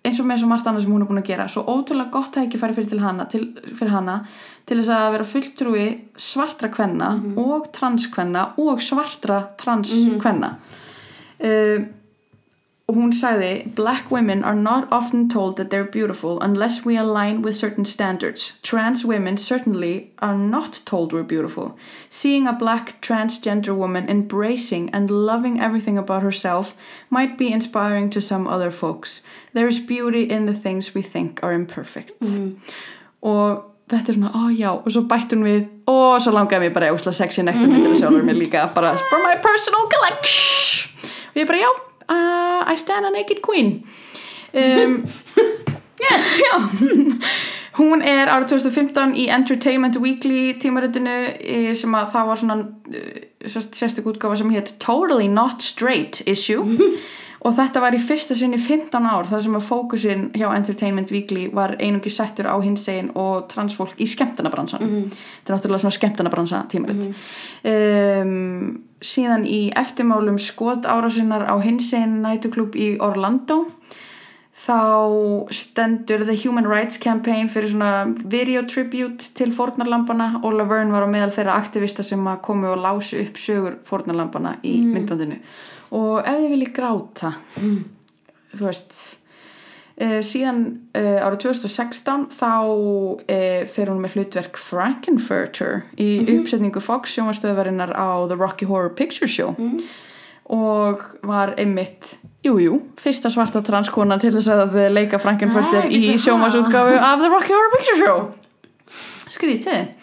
eins 0.00 0.18
og 0.18 0.26
með 0.26 0.40
svo 0.40 0.48
margt 0.48 0.66
annað 0.66 0.86
sem 0.86 0.94
hún 0.94 1.04
er 1.04 1.10
búin 1.10 1.20
að 1.20 1.28
gera. 1.28 1.46
Svo 1.52 1.62
ótrúlega 1.68 2.14
gott 2.14 2.36
að 2.38 2.46
ekki 2.46 2.60
færi 2.60 2.76
fyrir, 2.78 2.90
til 2.90 3.02
hana, 3.04 3.26
til, 3.30 3.42
fyrir 3.76 3.92
hana 3.92 4.16
til 4.70 4.78
þess 4.78 4.92
að 4.94 5.12
vera 5.16 5.28
fulltrúi 5.28 5.86
svartra 6.20 6.70
kvenna 6.72 7.10
og 7.42 7.70
transkvenna 7.74 8.44
og 8.62 8.82
svartra 8.84 9.42
transkvenna 9.60 10.52
uh, 10.56 11.88
og 12.90 12.96
hún 12.96 13.12
sagði 13.14 13.70
Black 13.76 14.10
women 14.10 14.42
are 14.42 14.56
not 14.56 14.88
often 14.90 15.28
told 15.30 15.56
that 15.56 15.70
they're 15.70 15.84
beautiful 15.84 16.40
unless 16.40 16.84
we 16.84 16.96
align 16.96 17.40
with 17.40 17.54
certain 17.54 17.84
standards. 17.84 18.58
Trans 18.62 19.04
women 19.04 19.36
certainly 19.36 20.10
are 20.18 20.34
not 20.34 20.80
told 20.84 21.12
we're 21.12 21.22
beautiful. 21.22 21.78
Seeing 22.08 22.48
a 22.48 22.52
black 22.52 23.00
transgender 23.00 23.76
woman 23.76 24.08
embracing 24.08 24.90
and 24.90 25.08
loving 25.08 25.60
everything 25.60 25.96
about 25.96 26.22
herself 26.22 26.74
might 27.10 27.38
be 27.38 27.52
inspiring 27.52 28.10
to 28.10 28.20
some 28.20 28.48
other 28.48 28.72
folks. 28.72 29.22
There 29.52 29.68
is 29.68 29.78
beauty 29.78 30.24
in 30.24 30.46
the 30.46 30.54
things 30.54 30.92
we 30.92 31.02
think 31.02 31.44
are 31.44 31.52
imperfect. 31.52 32.26
Og 33.22 33.62
þetta 33.90 34.10
er 34.10 34.18
svona, 34.18 34.32
ó 34.34 34.50
já, 34.50 34.70
og 34.72 34.90
svo 34.90 35.04
bætt 35.06 35.34
hún 35.34 35.46
við 35.46 35.62
og 35.90 36.18
svo 36.22 36.32
langaði 36.34 36.66
mér 36.66 36.74
bara 36.74 36.90
ósla 36.94 37.12
sexy 37.14 37.42
nektar 37.46 37.70
myndir 37.70 37.94
og 37.94 38.02
sjálfur 38.02 38.26
mér 38.26 38.38
líka 38.38 38.66
bara 38.74 38.94
for 39.10 39.22
my 39.22 39.36
personal 39.42 39.86
collection 39.90 41.10
og 41.30 41.40
ég 41.42 41.46
bara 41.50 41.62
já, 41.62 41.70
uh, 42.10 42.60
I 42.66 42.74
stand 42.76 43.06
a 43.06 43.10
naked 43.14 43.40
queen. 43.42 43.84
Um, 44.52 45.04
yes, 46.02 46.24
hún 47.78 48.02
er 48.02 48.28
árið 48.32 48.56
2015 48.56 49.14
í 49.14 49.28
Entertainment 49.30 49.96
Weekly 50.02 50.56
tímaritinu 50.60 51.12
eh, 51.38 51.70
sem 51.78 51.94
að 51.94 52.08
það 52.16 52.30
var 52.32 52.40
svona 52.40 52.56
eh, 52.90 53.20
sérst- 53.46 53.78
sérstök 53.78 54.10
útgáfa 54.10 54.40
sem 54.40 54.50
hétt 54.50 54.74
Totally 54.82 55.28
Not 55.30 55.62
Straight 55.62 56.22
Issue 56.26 56.64
og 57.40 57.54
þetta 57.56 57.80
var 57.80 57.96
í 57.96 58.00
fyrsta 58.04 58.36
sinni 58.36 58.58
15 58.60 59.06
ár 59.08 59.28
þar 59.30 59.44
sem 59.46 59.56
að 59.56 59.66
fókusin 59.68 60.26
hjá 60.36 60.46
Entertainment 60.52 61.12
Weekly 61.14 61.46
var 61.56 61.76
einungi 61.80 62.12
settur 62.12 62.50
á 62.52 62.56
hinsegin 62.60 63.10
og 63.18 63.48
transfólk 63.52 63.96
í 64.00 64.08
skemmtanabransan 64.10 64.84
þetta 64.84 65.52
er 65.52 65.56
náttúrulega 65.56 65.84
svona 65.86 65.98
skemmtanabransa 65.98 66.62
tímaritt 66.72 67.08
um, 67.72 68.82
síðan 69.00 69.48
í 69.48 69.62
eftirmálum 69.80 70.36
skot 70.42 70.84
árásinnar 70.84 71.48
á 71.48 71.56
hinsegin 71.64 72.20
nætuklub 72.24 72.76
í 72.76 72.92
Orlando 73.00 73.64
þá 74.60 75.48
stendur 75.56 76.26
The 76.28 76.36
Human 76.44 76.68
Rights 76.68 77.00
Campaign 77.00 77.48
fyrir 77.48 77.72
svona 77.72 78.12
video 78.28 78.66
tribute 78.68 79.32
til 79.38 79.54
fórnarlampana 79.56 80.42
og 80.42 80.58
Laverne 80.58 80.92
var 80.92 81.08
á 81.08 81.12
meðal 81.12 81.32
þeirra 81.32 81.56
aktivista 81.56 82.04
sem 82.04 82.28
komu 82.44 82.68
og 82.74 82.82
lásu 82.84 83.22
upp 83.24 83.40
sögur 83.40 83.80
fórnarlampana 83.88 84.58
í 84.60 84.76
myndbandinu 84.84 85.40
og 85.90 86.20
ef 86.22 86.36
þið 86.36 86.52
viljið 86.54 86.76
gráta 86.76 87.34
þú 88.56 88.66
veist 88.66 88.98
uh, 90.00 90.20
síðan 90.26 90.62
uh, 90.96 91.24
árið 91.26 91.42
2016 91.46 92.28
þá 92.34 92.52
uh, 92.56 93.16
fer 93.70 93.90
hún 93.90 94.02
með 94.02 94.18
hlutverk 94.18 94.60
Frankenfurter 94.60 95.84
í 96.00 96.10
uppsetningu 96.36 96.82
Fox 96.84 97.16
sjónvarstöðvarinnar 97.16 97.94
á 97.94 98.26
The 98.30 98.38
Rocky 98.38 98.68
Horror 98.70 98.94
Picture 98.96 99.30
Show. 99.30 99.54
Og 100.50 101.02
var 101.22 101.52
einmitt 101.62 102.16
jújú, 102.42 102.58
jú, 102.64 102.76
fyrsta 102.98 103.30
svarta 103.30 103.60
transkona 103.62 104.16
til 104.18 104.32
þess 104.34 104.50
að 104.50 104.78
leika 104.90 105.20
Frankenfurter 105.22 105.86
í 105.86 106.00
bíddu, 106.08 106.22
sjónvarsútgáfu 106.24 106.96
af 106.98 107.22
The 107.22 107.30
Rocky 107.30 107.54
Horror 107.54 107.74
Picture 107.76 107.98
Show. 108.00 108.24
Skrítið 109.30 109.99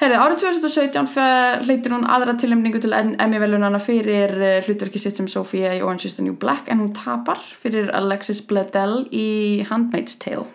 Herri, 0.00 0.16
árið 0.16 0.38
2017 0.40 1.08
fer- 1.12 1.60
hleytir 1.66 1.92
hún 1.92 2.06
aðra 2.08 2.32
tilnefningu 2.40 2.80
til 2.80 2.94
Emmy-velunana 2.96 3.76
fyrir 3.84 4.32
uh, 4.40 4.54
hlutverki 4.64 5.00
sitt 5.02 5.18
sem 5.20 5.26
Sophia 5.28 5.74
í 5.76 5.82
Orange 5.84 6.06
is 6.08 6.16
the 6.16 6.24
New 6.24 6.32
Black 6.40 6.70
en 6.72 6.80
hún 6.80 6.94
tapar 6.96 7.36
fyrir 7.60 7.90
Alexis 7.92 8.40
Bledel 8.48 9.02
í 9.12 9.26
Handmaid's 9.68 10.16
Tale. 10.22 10.46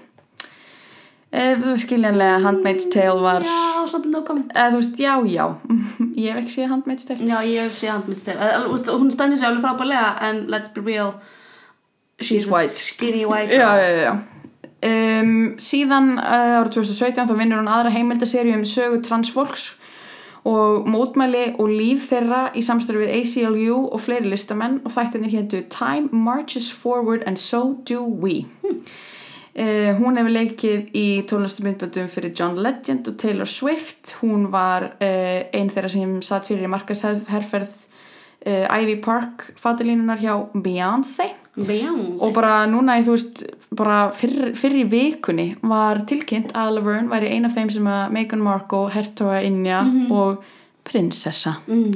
Ef 1.36 1.62
þú 1.62 1.76
skiljanlega 1.84 2.40
Handmaid's 2.46 2.90
Tale 2.94 3.22
var 3.22 3.46
Já, 3.46 3.86
something 3.92 4.14
no 4.16 4.24
comment 4.26 4.50
eða 4.56 4.72
þú 4.74 4.82
veist, 4.82 5.00
já, 5.04 5.14
já. 5.30 5.46
Ég 6.26 6.32
hef 6.32 6.42
ekki 6.42 6.54
séð 6.58 6.70
Handmaid's 6.74 7.06
Tale. 7.10 7.30
Já, 7.30 7.38
ég 7.46 7.66
hef 7.68 7.78
séð 7.78 7.92
handmyndstil 8.00 8.94
Hún 8.96 9.12
stendur 9.14 9.38
sér 9.42 9.52
alveg 9.52 9.66
frábælega 9.68 10.14
en 10.30 10.46
let's 10.50 10.74
be 10.74 10.82
real 10.82 11.14
She's 12.24 12.48
a 12.48 12.52
white. 12.54 12.72
Skinny 12.72 13.26
white 13.28 13.52
Já, 13.54 13.76
girl. 13.76 13.84
já, 13.84 14.02
já 14.10 14.16
um, 14.86 15.34
Síðan 15.62 16.16
uh, 16.20 16.60
árið 16.62 16.78
2017 16.78 17.30
þá 17.30 17.34
vinnur 17.40 17.62
hún 17.62 17.72
aðra 17.72 17.94
heimildaserju 17.95 18.56
um 18.60 18.68
sögu 18.70 19.02
transfólks 19.06 19.74
og 20.45 20.86
mótmæli 20.86 21.56
og 21.57 21.72
líf 21.74 22.06
þeirra 22.12 22.52
í 22.53 22.62
samstöru 22.66 23.02
við 23.02 23.16
ACLU 23.18 23.80
og 23.90 24.03
fleiri 24.06 24.30
listamenn 24.30 24.78
og 24.86 24.94
þættinir 24.94 25.34
héttu 25.34 25.64
Time 25.74 26.12
Marches 26.14 26.70
Forward 26.70 27.26
and 27.26 27.41
So 27.41 27.82
Do 27.90 28.03
We. 28.06 28.45
Uh, 29.56 29.95
Hún 29.95 30.20
hefur 30.20 30.34
leikið 30.36 30.91
í 30.94 31.07
tónlistamindböndum 31.30 32.12
fyrir 32.12 32.36
John 32.36 32.60
Legend 32.60 33.07
og 33.07 33.18
Taylor 33.18 33.49
Swift. 33.49 34.18
Hún 34.20 34.49
var 34.53 34.91
uh, 34.99 35.40
ein 35.56 35.72
þeirra 35.72 35.90
sem 35.94 36.18
satt 36.28 36.52
fyrir 36.52 36.68
í 36.68 36.72
markasherferð 36.74 37.72
uh, 38.45 38.68
Ivy 38.70 38.99
Park 39.02 39.49
fatalínunar 39.62 40.22
hjá 40.22 40.36
Beyoncé 40.53 41.32
Beyoncé. 41.56 42.19
Og 42.19 42.34
bara 42.36 42.65
núna 42.68 42.98
í 42.99 43.06
þú 43.07 43.15
veist 43.15 43.44
bara 43.76 43.99
fyrr, 44.15 44.52
fyrr 44.60 44.76
í 44.82 44.86
vikunni 44.91 45.48
var 45.64 46.02
tilkynnt 46.07 46.52
að 46.56 46.77
Laverne 46.77 47.11
væri 47.11 47.32
eina 47.32 47.48
af 47.48 47.56
þeim 47.56 47.72
sem 47.72 47.88
að 47.88 48.11
Meghan 48.15 48.44
Markle, 48.44 48.90
hertoga 48.91 49.40
Inja 49.45 49.84
og 50.11 50.44
prinsessa. 50.86 51.57
Mm. 51.68 51.95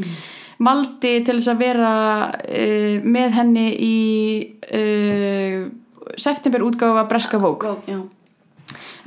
valdi 0.60 1.12
til 1.24 1.38
þess 1.38 1.52
að 1.54 1.62
vera 1.62 1.92
uh, 2.36 2.96
með 3.04 3.36
henni 3.38 3.68
í 3.80 4.00
uh, 4.76 5.68
september 6.20 6.66
útgáfa 6.68 7.06
Breska 7.12 7.40
Vogue. 7.40 7.70
Góð, 7.70 7.86
já. 7.88 8.02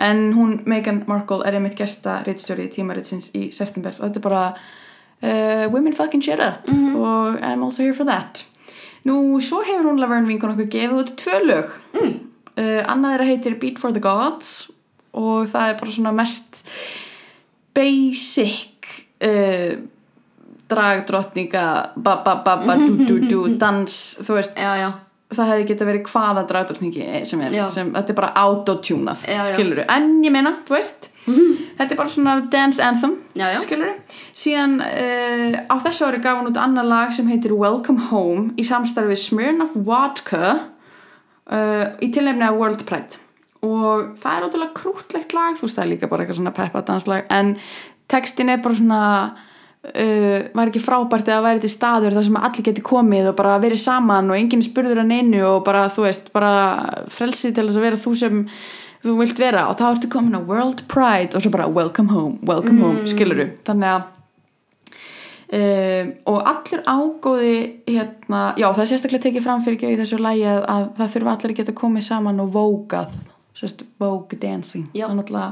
En 0.02 0.32
hún 0.36 0.62
Meghan 0.66 1.02
Markle 1.06 1.44
er 1.46 1.58
einmitt 1.58 1.76
gesta 1.78 2.20
reitstjóri 2.26 2.70
tímaritsins 2.72 3.32
í 3.36 3.50
september. 3.52 3.96
Og 3.98 4.08
þetta 4.08 4.20
er 4.20 4.28
bara 4.28 4.46
uh, 4.52 5.66
women 5.72 5.96
fucking 5.96 6.24
shit 6.24 6.40
up. 6.40 6.68
Og 6.68 7.40
I'm 7.40 7.62
also 7.64 7.84
here 7.84 7.96
for 7.96 8.08
that 8.08 8.46
nú 9.08 9.40
svo 9.42 9.62
hefur 9.66 9.90
hún 9.90 10.00
Laverne 10.00 10.30
vinkun 10.30 10.54
okkur 10.54 10.70
gefið 10.72 10.98
út 11.00 11.14
tvö 11.20 11.38
lög. 11.46 11.78
Mm. 11.98 12.12
uh, 12.56 12.82
annað 12.92 13.14
þeirra 13.14 13.30
heitir 13.30 13.58
Beat 13.60 13.80
for 13.82 13.94
the 13.94 14.02
Gods 14.02 14.70
og 15.12 15.48
það 15.52 15.68
er 15.68 15.80
bara 15.80 15.94
svona 15.94 16.12
mest 16.16 16.62
basic 17.76 18.92
uh, 19.24 19.80
dragdrottninga 20.72 21.64
ba 21.96 22.18
ba 22.24 22.36
ba 22.44 22.56
ba 22.64 22.76
du 22.80 23.04
du 23.04 23.18
du 23.28 23.40
dans 23.62 23.96
þú 24.24 24.38
veist. 24.40 24.56
Já, 24.56 24.76
já 24.76 24.92
það 25.36 25.50
hefði 25.52 25.66
geta 25.70 25.86
verið 25.88 26.04
hvaða 26.12 26.42
dragdrottningi 26.50 27.06
sem 27.28 27.40
er, 27.46 27.56
sem, 27.74 27.90
þetta 27.94 28.12
er 28.14 28.18
bara 28.18 28.32
autotunað, 28.42 29.24
Já, 29.28 29.40
já. 29.40 29.48
skilur 29.52 29.82
en 29.86 30.10
ég 30.24 30.34
meina, 30.34 30.54
þú 30.68 30.76
veist 30.76 31.08
þetta 31.22 31.88
er 31.94 31.98
bara 32.00 32.10
svona 32.10 32.34
dance 32.50 32.82
anthem 32.82 33.16
Já, 33.38 33.46
já. 33.54 33.58
skilur 33.62 33.92
síðan 34.34 34.78
uh, 34.82 35.56
á 35.70 35.74
þessu 35.86 36.08
ári 36.08 36.20
gaf 36.24 36.40
hún 36.40 36.50
út 36.50 36.58
annar 36.60 36.88
lag 36.88 37.12
sem 37.14 37.28
heitir 37.30 37.54
Welcome 37.56 38.08
Home 38.10 38.50
í 38.58 38.64
samstarfi 38.66 39.16
Smirnoff 39.20 39.76
Vodka 39.86 40.56
uh, 40.56 41.84
í 42.02 42.10
tilnefni 42.12 42.46
af 42.48 42.58
World 42.58 42.82
Pride. 42.88 43.20
Og 43.62 44.16
það 44.18 44.34
er 44.40 44.46
ótrúlega 44.48 44.74
krútlegt 44.74 45.34
lag 45.36 45.54
þú 45.58 45.68
veist 45.68 45.78
það 45.78 45.84
er 45.84 45.90
líka 45.92 46.08
bara 46.10 46.24
eitthvað 46.24 46.40
svona 46.40 46.54
peppa 46.56 46.82
danslag 46.88 47.28
en 47.30 47.54
textin 48.10 48.50
er 48.50 48.58
bara 48.64 48.74
svona 48.80 49.02
uh, 49.88 50.38
var 50.54 50.70
ekki 50.70 50.82
frábært 50.82 51.30
eða 51.30 51.42
væri 51.46 51.64
til 51.64 51.72
staður 51.72 52.16
þar 52.18 52.28
sem 52.28 52.38
allir 52.40 52.68
geti 52.68 52.84
komið 52.86 53.32
og 53.32 53.36
bara 53.40 53.58
verið 53.62 53.82
saman 53.82 54.30
og 54.30 54.38
enginn 54.38 54.64
spurður 54.64 55.02
hann 55.02 55.14
einu 55.14 55.42
og 55.48 55.60
bara 55.66 55.88
þú 55.92 56.06
veist, 56.06 56.32
bara 56.34 56.54
frelsið 57.12 57.58
til 57.58 57.66
þess 57.68 57.80
að 57.80 57.86
vera 57.88 58.00
þú 58.06 58.14
sem 58.22 58.40
þú 59.02 59.18
vilt 59.18 59.42
vera. 59.42 59.68
Og 59.70 59.78
þá 59.80 59.86
ertu 59.90 60.10
komin 60.12 60.38
á 60.38 60.42
World 60.46 60.84
Pride 60.90 61.36
og 61.36 61.44
svo 61.44 61.52
bara 61.54 61.70
welcome 61.70 62.12
home, 62.14 62.38
welcome 62.46 62.82
home 62.84 63.06
skiluru, 63.10 63.50
þannig 63.66 63.96
að 63.96 64.10
Um, 65.52 66.14
og 66.32 66.46
allur 66.48 66.80
ágóði 66.88 67.56
hérna, 67.84 68.54
já 68.56 68.70
það 68.70 68.78
er 68.80 68.88
sérstaklega 68.88 69.24
tekið 69.26 69.42
fram 69.44 69.60
fyrir 69.60 69.74
ekki 69.76 69.90
í 69.92 69.98
þessu 69.98 70.16
lægi 70.24 70.46
að, 70.48 70.60
að 70.64 70.86
það 70.96 71.10
þurfa 71.12 71.34
allir 71.34 71.52
að 71.52 71.58
geta 71.58 71.74
komið 71.76 72.06
saman 72.06 72.40
og 72.40 72.54
vókað 72.54 73.18
sérst, 73.60 73.82
vogue 74.00 74.38
dancing. 74.40 74.86
Já. 74.96 75.04
það 75.04 75.12
er 75.12 75.18
náttúrulega 75.18 75.50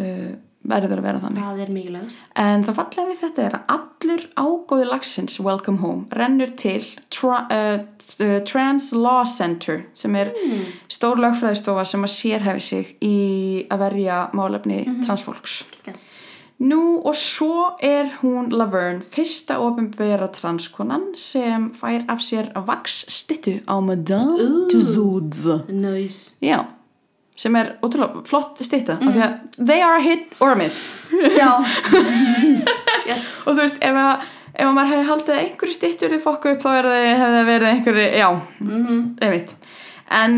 uh, 0.00 0.30
verður 0.62 1.00
að 1.00 1.06
vera 1.08 1.22
þannig 1.22 1.46
það 1.46 1.62
er 1.64 1.72
mikilvægast 1.76 2.20
en 2.42 2.66
það 2.66 2.78
fallega 2.78 3.06
við 3.08 3.22
þetta 3.22 3.44
er 3.46 3.56
að 3.58 3.72
allur 3.76 4.26
ágóði 4.36 4.86
lagsins 4.90 5.40
Welcome 5.42 5.82
Home 5.82 6.20
rennur 6.20 6.52
til 6.62 6.84
tra, 7.12 7.42
uh, 7.50 7.82
uh, 8.22 8.38
Trans 8.48 8.92
Law 8.94 9.24
Center 9.28 9.84
sem 9.98 10.16
er 10.18 10.30
mm. 10.36 10.62
stór 10.92 11.22
lögfræðistofa 11.22 11.86
sem 11.88 12.06
að 12.06 12.14
sérhefi 12.14 12.64
sig 12.68 12.94
í 13.02 13.18
að 13.72 13.86
verja 13.88 14.22
málefni 14.36 14.84
transfólks 15.02 15.62
Geggjað. 15.72 16.00
Nú 16.62 17.00
og 17.02 17.16
svo 17.18 17.72
er 17.82 18.06
hún 18.20 18.52
Laverne, 18.54 19.02
fyrsta 19.02 19.56
ofinbera 19.58 20.28
transkonan 20.30 21.08
sem 21.18 21.72
fær 21.74 22.04
af 22.12 22.22
sér 22.22 22.52
vaksstittu 22.54 23.56
á 23.66 23.82
Madame. 23.82 24.68
Tussauds. 24.70 25.48
nice. 25.68 26.36
Já, 26.38 26.62
sem 27.42 27.56
er 27.58 27.72
ótrúlega 27.82 28.22
flott 28.28 28.60
stitta 28.62 28.98
af 29.00 29.08
því 29.08 29.24
að 29.24 29.64
they 29.66 29.82
are 29.82 29.98
a 29.98 30.04
hit 30.04 30.36
or 30.38 30.52
a 30.54 30.58
miss. 30.58 31.08
já. 31.40 31.50
Yes. 33.08 33.24
og 33.46 33.56
þú 33.56 33.58
veist, 33.64 33.82
ef 33.82 33.98
að 33.98 34.28
ef 34.52 34.68
að 34.68 34.76
maður 34.76 34.92
hefði 34.92 35.08
haldið 35.08 35.40
einhverju 35.40 35.74
stittur 35.74 36.12
þið 36.12 36.22
fokku 36.26 36.52
upp 36.52 36.62
þá 36.62 36.70
hefði 36.76 37.18
það 37.22 37.48
verið 37.48 37.68
einhverju, 37.72 38.06
já, 38.20 38.28
mm 38.60 39.02
einmitt. 39.24 39.54
En 40.12 40.34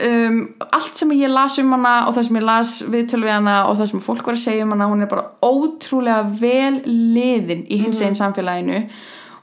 um, 0.00 0.36
allt 0.72 0.96
sem 0.96 1.10
ég 1.12 1.28
las 1.28 1.58
um 1.60 1.74
hana 1.74 2.06
og 2.08 2.14
það 2.16 2.26
sem 2.26 2.38
ég 2.38 2.46
las 2.46 2.70
viðtöl 2.88 3.20
við 3.26 3.34
hana 3.34 3.56
og 3.68 3.76
það 3.76 3.90
sem 3.90 4.04
fólk 4.06 4.30
var 4.30 4.38
að 4.38 4.44
segja 4.46 4.64
um 4.64 4.72
hana 4.72 4.88
hún 4.88 5.04
er 5.04 5.10
bara 5.10 5.26
ótrúlega 5.44 6.22
vel 6.40 6.80
liðin 6.86 7.66
í 7.68 7.82
hins 7.82 8.00
einn 8.00 8.16
samfélaginu 8.16 8.86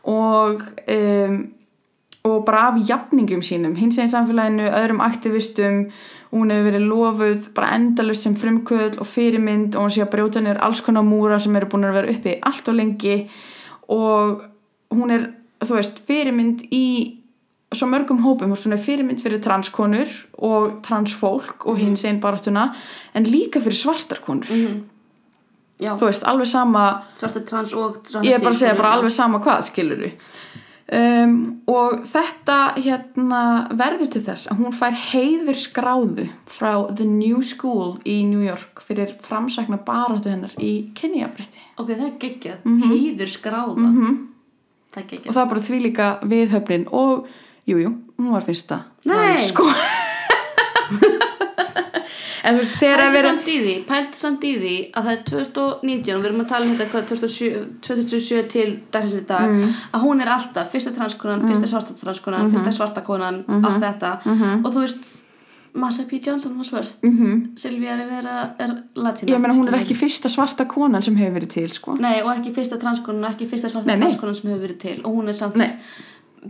og 0.10 0.66
um, 0.96 1.38
og 2.28 2.46
bara 2.48 2.72
af 2.72 2.82
jafningum 2.90 3.44
sínum 3.46 3.78
hins 3.78 4.00
einn 4.02 4.10
samfélaginu, 4.12 4.66
öðrum 4.66 5.04
aktivistum 5.06 5.84
hún 6.32 6.52
hefur 6.52 6.70
verið 6.72 6.88
lofuð 6.90 7.50
bara 7.56 7.74
endalust 7.78 8.26
sem 8.26 8.36
frumkvöld 8.38 9.00
og 9.02 9.08
fyrirmynd 9.08 9.76
og 9.76 9.88
hún 9.88 9.94
sé 9.96 10.04
að 10.04 10.14
brjóta 10.16 10.44
niður 10.44 10.64
alls 10.68 10.82
konar 10.86 11.06
múra 11.08 11.40
sem 11.40 11.56
eru 11.56 11.70
búin 11.72 11.88
að 11.88 12.00
vera 12.02 12.16
uppi 12.16 12.36
allt 12.50 12.68
og 12.68 12.78
lengi. 12.80 13.18
Og 13.94 14.42
hún 14.94 15.14
er, 15.16 15.30
þú 15.64 15.80
veist, 15.80 16.04
fyrirmynd 16.08 16.68
í 16.76 16.88
svo 17.76 17.88
mörgum 17.92 18.22
hópum, 18.24 18.54
þú 18.56 18.70
hún 18.70 18.76
er 18.78 18.84
fyrirmynd 18.84 19.24
fyrir 19.24 19.42
transkonur 19.44 20.12
og 20.40 20.78
transfólk 20.86 21.66
og 21.68 21.80
hins 21.82 22.06
einn 22.08 22.22
baráttuna 22.24 22.70
en 23.14 23.28
líka 23.28 23.60
fyrir 23.60 23.76
svartarkonur 23.82 24.48
já, 25.78 25.92
þú 26.00 26.08
veist, 26.08 26.24
alveg 26.24 26.48
sama 26.48 26.86
svarta 27.20 27.44
trans 27.44 27.76
og 27.76 28.00
trans 28.08 28.28
ég 28.28 28.38
er 28.38 28.44
bara 28.44 28.56
að 28.56 28.62
segja 28.62 28.78
bara 28.78 28.94
alveg 28.96 29.14
sama 29.14 29.42
hvað 29.44 29.68
skilur 29.68 30.06
um, 30.94 31.34
og 31.68 32.06
þetta 32.08 32.60
hérna 32.78 33.42
verður 33.80 34.12
til 34.16 34.24
þess 34.28 34.52
að 34.52 34.62
hún 34.62 34.78
fær 34.78 35.00
heiður 35.12 35.60
skráðu 35.60 36.28
frá 36.50 36.72
The 36.94 37.08
New 37.10 37.42
School 37.46 37.98
í 38.08 38.22
New 38.28 38.46
York 38.46 38.84
fyrir 38.86 39.16
framsækna 39.26 39.82
baráttu 39.88 40.32
hennar 40.32 40.56
í 40.62 40.94
kynjabrætti 40.98 41.64
ok, 41.78 41.92
það 41.92 42.08
er 42.10 42.16
geggjað, 42.24 42.72
heiður 42.88 43.36
skráða 43.36 43.76
það 43.78 45.04
er 45.04 45.04
og 45.04 45.12
geggjað 45.12 45.34
það 45.34 45.44
er 45.44 45.52
bara 45.54 45.68
því 45.68 45.84
líka 45.84 46.14
viðhöfnin 46.24 46.88
og 46.96 47.28
jújú, 47.68 47.84
jú, 47.84 47.96
hún 48.18 48.32
var 48.32 48.46
fyrsta. 48.48 48.84
Nei. 49.06 49.38
sko 49.48 49.68
en 52.44 52.56
þú 52.56 52.62
veist, 52.64 52.76
þegar 52.82 53.04
að 53.06 53.14
vera 53.18 53.32
pældi 53.88 54.18
samt 54.22 54.44
í 54.48 54.54
því 54.62 54.76
að 54.94 55.04
það 55.08 55.14
er 55.14 55.22
2019 55.30 56.16
og 56.16 56.22
við 56.24 56.30
erum 56.32 56.42
að 56.44 56.50
tala 56.54 56.66
um 56.66 56.74
þetta 56.78 56.90
hvað 56.94 57.08
2007, 57.12 57.62
2007 57.88 58.42
til 58.54 58.68
dagsins 58.94 59.22
í 59.22 59.26
dag 59.30 59.54
að 59.94 60.04
hún 60.06 60.22
er 60.22 60.34
alltaf 60.38 60.72
fyrsta 60.74 60.92
transkonan, 60.98 61.46
fyrsta 61.48 61.68
svarta 61.72 61.96
transkonan 62.02 62.52
fyrsta 62.54 62.72
svarta 62.76 63.02
konan, 63.08 63.44
allt 63.48 63.82
þetta. 63.84 64.12
Og 64.64 64.70
þú 64.74 64.84
veist, 64.86 65.16
Massa 65.78 66.04
P. 66.10 66.18
Johnson 66.26 66.56
var 66.58 66.66
svört, 66.66 66.98
Silvía 67.60 67.94
Rivera 68.00 68.56
er 68.58 68.72
latina 68.98 69.36
ég 69.36 69.42
meina 69.44 69.54
hún 69.54 69.68
er 69.70 69.76
ekki 69.78 69.94
fyrsta 70.00 70.30
svarta 70.32 70.66
konan 70.66 71.04
sem 71.06 71.16
hefur 71.20 71.36
verið 71.38 71.52
til 71.54 71.70
sko. 71.70 71.94
Nei, 72.02 72.16
og 72.24 72.32
ekki 72.34 72.54
fyrsta 72.56 72.80
transkonan, 72.82 73.28
ekki 73.30 73.46
fyrsta 73.52 73.70
svarta 73.70 73.92
Nei, 73.92 74.00
nei. 74.00 74.08
transkonan 74.08 74.36
sem 74.40 74.50
hefur 74.50 74.64
verið 74.66 74.80
til. 74.82 74.98
Og 75.06 75.14
hún 75.20 75.30
er 75.30 75.38
samt 75.38 75.62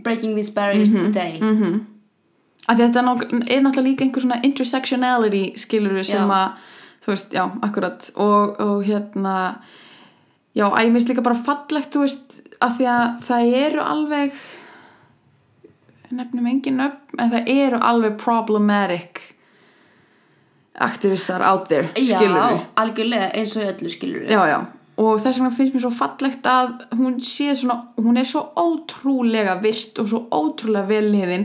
breaking 0.04 0.34
these 0.34 0.52
barriers 0.54 0.90
today. 0.90 1.36
Af 1.42 1.58
því 1.60 1.97
að 2.68 2.82
þetta 2.84 3.00
er 3.00 3.06
náttúrulega 3.08 3.86
líka 3.86 4.04
einhver 4.04 4.24
svona 4.24 4.40
intersectionality 4.44 5.44
skilur 5.60 6.02
sem 6.04 6.28
Já. 6.28 6.38
að 6.38 6.74
þú 7.04 7.14
veist, 7.14 7.32
já, 7.32 7.44
akkurat. 7.64 8.10
Og, 8.20 8.58
og 8.60 8.84
hérna 8.84 9.34
já, 10.52 10.66
að 10.68 10.84
ég 10.84 10.92
minnst 10.92 11.08
líka 11.08 11.24
bara 11.24 11.38
fallegt 11.38 11.94
þú 11.94 12.04
veist, 12.04 12.40
af 12.60 12.76
því 12.76 12.88
að 12.92 13.04
það 13.28 13.58
eru 13.62 13.84
alveg 13.84 14.40
nefnum 16.18 16.48
engin 16.48 16.80
nöfn 16.80 17.20
en 17.20 17.32
það 17.34 17.50
eru 17.52 17.80
alveg 17.84 18.16
problematic 18.20 19.20
aktivistar 20.78 21.42
out 21.44 21.68
there 21.68 21.90
skilur 21.92 22.38
Já, 22.38 22.64
algjörlega 22.80 23.30
eins 23.36 23.56
og 23.58 23.66
öllu 23.66 23.92
skilur 23.92 24.28
já, 24.30 24.40
já 24.48 24.58
og 24.98 25.20
þess 25.22 25.38
vegna 25.38 25.50
finnst 25.54 25.74
mér 25.76 25.82
svo 25.84 25.90
fallegt 25.94 26.46
að 26.50 26.72
hún 26.98 27.20
sé 27.22 27.52
svona, 27.54 27.76
hún 28.02 28.18
er 28.18 28.26
svo 28.26 28.40
ótrúlega 28.58 29.54
virt 29.62 30.00
og 30.02 30.08
svo 30.10 30.20
ótrúlega 30.34 30.88
vel 30.90 31.06
liðin. 31.12 31.44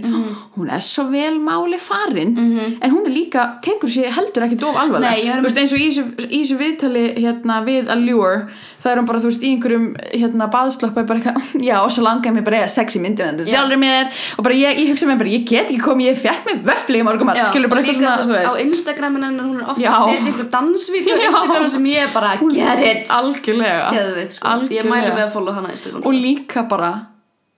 Hún 0.55 0.71
er 0.73 0.81
svo 0.81 1.05
vel 1.11 1.37
máli 1.37 1.77
farin. 1.77 2.33
En 2.81 2.89
hún 2.91 3.05
er 3.05 3.13
líka, 3.13 3.43
tekur 3.61 3.89
sér 3.93 4.09
heldur 4.17 4.47
ekki 4.47 4.57
dof 4.57 4.75
alvarlega, 4.81 5.37
þú 5.37 5.45
veist 5.45 5.61
eins 5.61 5.73
og 5.77 5.83
í 5.85 6.41
þessu 6.41 6.57
viðtali 6.63 7.05
hérna 7.21 7.61
við 7.67 7.93
Allure 7.93 8.47
það 8.83 8.91
er 8.91 8.99
hún 8.99 9.05
bara, 9.07 9.19
þú 9.23 9.29
veist, 9.31 9.43
í 9.43 9.49
einhverjum 9.53 9.85
hérna 10.11 10.47
baðsloppa 10.51 11.03
bara 11.07 11.19
eitthvað, 11.21 11.51
já, 11.69 11.75
og 11.79 11.91
svo 11.95 12.03
langaði 12.03 12.35
mér 12.35 12.45
bara 12.47 12.57
eiga 12.59 12.71
sex 12.73 12.97
í 12.99 13.01
myndin 13.03 13.29
en 13.29 13.37
það 13.39 13.47
Já. 13.47 13.53
sjálfur 13.55 13.79
mér. 13.79 14.09
Og 14.37 14.43
bara 14.47 14.57
ég, 14.59 14.81
ég 14.83 14.91
hugsa 14.91 15.07
mér 15.07 15.19
bara, 15.21 15.31
ég 15.33 15.45
get 15.47 15.69
ekki 15.71 15.79
komið, 15.85 16.09
ég 16.11 16.19
fekk 16.23 16.49
mér 16.49 16.59
vöfli 16.67 16.99
í 16.99 17.05
morgum 17.07 17.31
Já, 17.33 17.45
skilur 17.49 17.71
bara 17.71 17.83
eitthvað 17.83 17.99
svona, 18.01 18.15
þú 18.27 18.35
á 18.35 18.53
veist. 18.53 18.63
Instagramin 18.67 19.23
hennar 19.29 19.47
hún 19.47 19.61
er 19.61 19.71
ofta 19.73 19.93
að 19.93 20.09
setja 20.09 20.33
ykkur 20.33 20.49
dansvídeó 20.57 21.15
á 21.15 21.21
Já. 21.23 21.29
Instagram 21.31 21.69
sem 21.77 21.87
ég 21.93 22.13
bara 22.17 22.33
get 22.43 22.83
it. 22.89 23.05
algjörlega. 23.19 23.85
Geðveikt, 23.95 24.35
sko. 24.37 24.43
ég 24.43 24.57
Algjörlega. 24.57 25.13
með 25.15 25.23
að 25.27 25.31
follow 25.37 25.55
hana 25.57 25.71
á 25.71 25.73
Instagram 25.77 26.03
og 26.03 26.19
líka 26.19 26.65
bara 26.69 26.91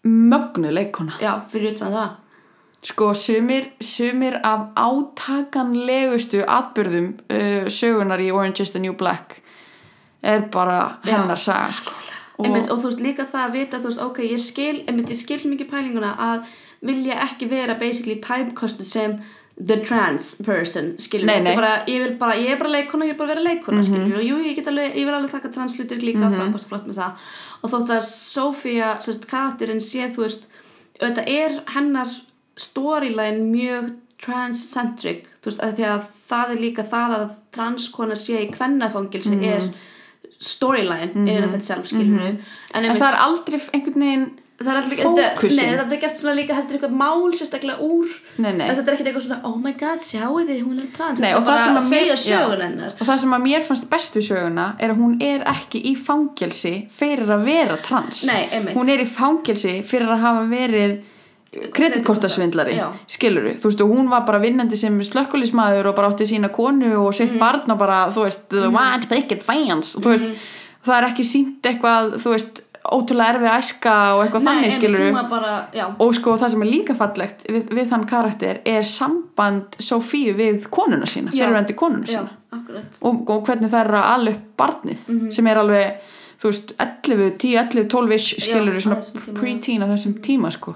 mögnu 0.05 0.69
leikona 0.77 1.17
já, 1.17 1.31
fyrir 1.49 1.73
utan 1.73 1.95
það. 1.95 2.13
Sko 2.85 3.07
sumir, 3.17 3.71
sumir 3.81 4.35
af 4.45 4.67
átakanlegustu 4.77 6.43
atbyrðum 6.45 7.07
uh, 7.33 7.65
sögunar 7.73 8.21
í 8.21 8.29
Orange 8.29 8.61
is 8.61 8.71
the 8.75 8.81
New 8.83 8.93
Black 8.93 9.39
er 10.25 10.49
bara 10.51 10.79
hennar 11.05 11.39
saga 11.41 11.71
sko. 11.71 11.93
og, 12.37 12.45
einmitt, 12.45 12.69
og 12.69 12.81
þú 12.81 12.91
veist 12.91 13.05
líka 13.05 13.25
það 13.31 13.47
að 13.47 13.55
vita 13.59 13.79
þú 13.79 13.91
veist, 13.91 14.03
ok, 14.09 14.21
ég 14.25 14.43
skil, 14.43 14.75
einmitt, 14.89 15.13
ég 15.13 15.21
skil 15.21 15.41
mikið 15.45 15.71
pælinguna 15.71 16.13
að 16.31 16.53
vilja 16.85 17.21
ekki 17.25 17.49
vera 17.49 17.77
basically 17.79 18.19
typecasted 18.21 18.87
sem 18.89 19.19
the 19.57 19.77
trans 19.85 20.35
person, 20.43 20.95
skilur 20.99 21.29
Nei, 21.29 21.39
nei. 21.39 21.55
bara, 21.55 21.85
ég 21.87 22.17
bara, 22.19 22.35
ég 22.35 22.51
er 22.51 22.59
bara 22.59 22.73
leikona, 22.73 23.05
ég 23.07 23.15
er 23.15 23.19
bara 23.19 23.33
vera 23.33 23.43
leikona, 23.43 23.81
mm 23.81 23.93
-hmm. 23.93 24.15
og 24.17 24.23
jú, 24.23 24.37
ég 24.43 24.67
alveg, 24.67 24.95
ég 24.95 25.05
vil 25.05 25.13
alveg 25.13 25.31
taka 25.31 25.49
translutur 25.49 25.97
líka, 25.97 26.19
mm 26.19 26.33
-hmm. 26.33 26.39
frábært 26.39 26.67
flott 26.67 26.87
með 26.87 26.95
það 26.95 27.11
og 27.61 27.71
þótt 27.71 27.89
að 27.89 28.03
Sofía, 28.03 29.01
svo 29.01 29.11
veist, 29.11 29.27
karakterinn 29.27 29.81
sé, 29.81 30.11
þú 30.15 30.21
veist, 30.21 30.47
þetta 30.99 31.23
er 31.27 31.51
hennar 31.67 32.07
storyline 32.57 33.39
mjög 33.39 33.93
transcentric, 34.25 35.27
þú 35.41 35.45
veist, 35.45 35.63
að 35.63 35.75
því 35.75 35.85
að 35.85 36.03
það 36.29 36.51
er 36.51 36.59
líka 36.59 36.83
það 36.83 37.15
að 37.19 37.29
transkona 37.51 38.15
sé 38.15 38.41
í 38.41 38.51
kvennafangilsi 38.51 39.37
er 39.43 39.73
storyline 40.39 41.11
innan 41.15 41.51
þetta 41.53 41.67
sjálf, 41.69 41.87
skilur 41.91 42.25
en, 42.31 42.41
en 42.73 42.83
einmitt, 42.83 43.01
það 43.01 43.11
er 43.11 43.21
aldrei 43.25 43.59
einhvern 43.73 44.03
veginn 44.05 44.25
það 44.55 44.69
er 44.71 44.77
alltaf 44.79 44.99
fókusinn. 45.03 45.57
Nei, 45.59 45.75
þetta 45.75 45.95
er 45.95 45.99
gert 45.99 46.19
svona 46.19 46.33
líka 46.37 46.55
heldur 46.55 46.77
eitthvað 46.77 46.93
mál 46.95 47.33
sérstaklega 47.35 47.83
úr 47.83 48.11
Nei, 48.39 48.51
nei. 48.55 48.69
Þetta 48.69 48.85
er 48.85 48.95
ekkert 48.95 49.09
eitthvað 49.09 49.25
svona, 49.25 49.39
oh 49.49 49.57
my 49.59 49.73
god, 49.79 50.03
sjáu 50.03 50.37
þið, 50.47 50.61
hún 50.63 50.77
er 50.79 50.85
trans. 50.95 51.19
Nei, 51.23 51.33
og 51.35 51.41
það 51.41 51.49
bara 51.49 51.65
sem 51.65 51.75
að 51.75 51.81
að 51.81 52.21
segja 52.23 52.39
mér- 52.45 52.63
hennar. 52.63 52.93
Og 52.95 53.09
það 53.09 53.19
sem 53.25 53.35
að 53.35 53.43
mér 53.49 53.65
fannst 53.67 53.89
best 53.91 54.15
við 54.15 54.27
söguna 54.29 54.67
er 54.79 54.93
að 54.93 55.01
hún 55.03 55.17
er 55.27 55.43
ekki 55.51 55.81
í 55.91 55.93
fangelsi 55.99 56.73
fyrir 56.91 57.33
að 57.35 57.43
vera 57.49 57.77
trans. 57.83 58.23
Hún 58.77 58.93
er 58.95 59.03
í 59.03 59.09
fangelsi 59.17 59.75
fyrir 59.83 60.15
að 60.15 60.23
hafa 60.23 60.47
verið 60.55 60.95
kreditkortasvindlari 61.75 62.75
Já. 62.77 62.89
skiluru, 63.07 63.53
þú 63.59 63.69
veist 63.69 63.81
og 63.85 63.89
hún 63.95 64.09
var 64.11 64.25
bara 64.27 64.39
vinnandi 64.43 64.77
sem 64.79 64.97
slökkulismæður 65.01 65.89
og 65.91 65.95
bara 65.95 66.09
átti 66.11 66.27
sína 66.29 66.49
konu 66.53 66.93
og 67.05 67.13
sitt 67.15 67.31
Mhm. 67.31 67.39
barn 67.39 67.71
og 67.71 67.77
bara 67.77 68.07
þú 68.09 68.23
veist 68.25 68.49
the 68.49 68.69
white 68.69 69.07
picket 69.09 69.43
fans 69.43 69.95
og 69.95 70.03
þú 70.03 70.09
veist 70.13 70.23
Mhm. 70.23 70.35
það 70.85 70.97
er 71.03 71.09
ekki 71.09 71.23
sínt 71.23 71.61
eitthvað 71.63 72.13
þú 72.21 72.31
veist 72.35 72.61
ótrúlega 72.85 73.33
erfið 73.33 73.49
æska 73.57 73.93
og 74.15 74.25
eitthvað 74.25 74.43
þannig 74.45 74.63
einmitt, 74.63 74.77
skiluru 74.77 75.09
hún 75.09 75.13
var 75.13 75.29
bara, 75.29 75.67
já, 75.73 75.85
og 75.99 76.13
sko 76.15 76.35
það 76.37 76.49
sem 76.51 76.61
er 76.61 76.67
líka 76.67 76.95
fallegt 76.95 77.43
við, 77.49 77.63
við 77.69 77.87
þann 77.89 78.05
karakter 78.07 78.59
er 78.65 78.81
samband 78.83 79.63
Sofíu 79.79 80.35
við 80.35 80.67
konuna 80.69 81.05
sína, 81.05 81.31
Já. 81.33 81.45
fyrirvendi 81.47 81.73
konuna 81.73 82.05
já, 82.05 82.19
sína 82.19 82.29
akkurat 82.51 82.83
og, 83.01 83.29
og 83.29 83.43
hvernig 83.47 83.69
það 83.71 83.85
er 83.85 83.91
að 83.91 84.29
upp 84.29 84.57
barnið 84.57 84.97
Mhm. 85.07 85.31
sem 85.33 85.47
er 85.47 85.55
alveg, 85.57 85.93
þú 86.39 86.43
veist 86.51 86.73
11, 86.79 87.31
10, 87.39 87.55
11, 87.57 87.87
12 87.89 88.11
ish 88.13 88.35
skilur 88.39 88.75
á 88.75 88.81
svona 88.81 89.33
pre-teen 89.33 89.81
á 89.81 89.87
þessum 89.89 90.19
tíma 90.21 90.51
sko 90.51 90.75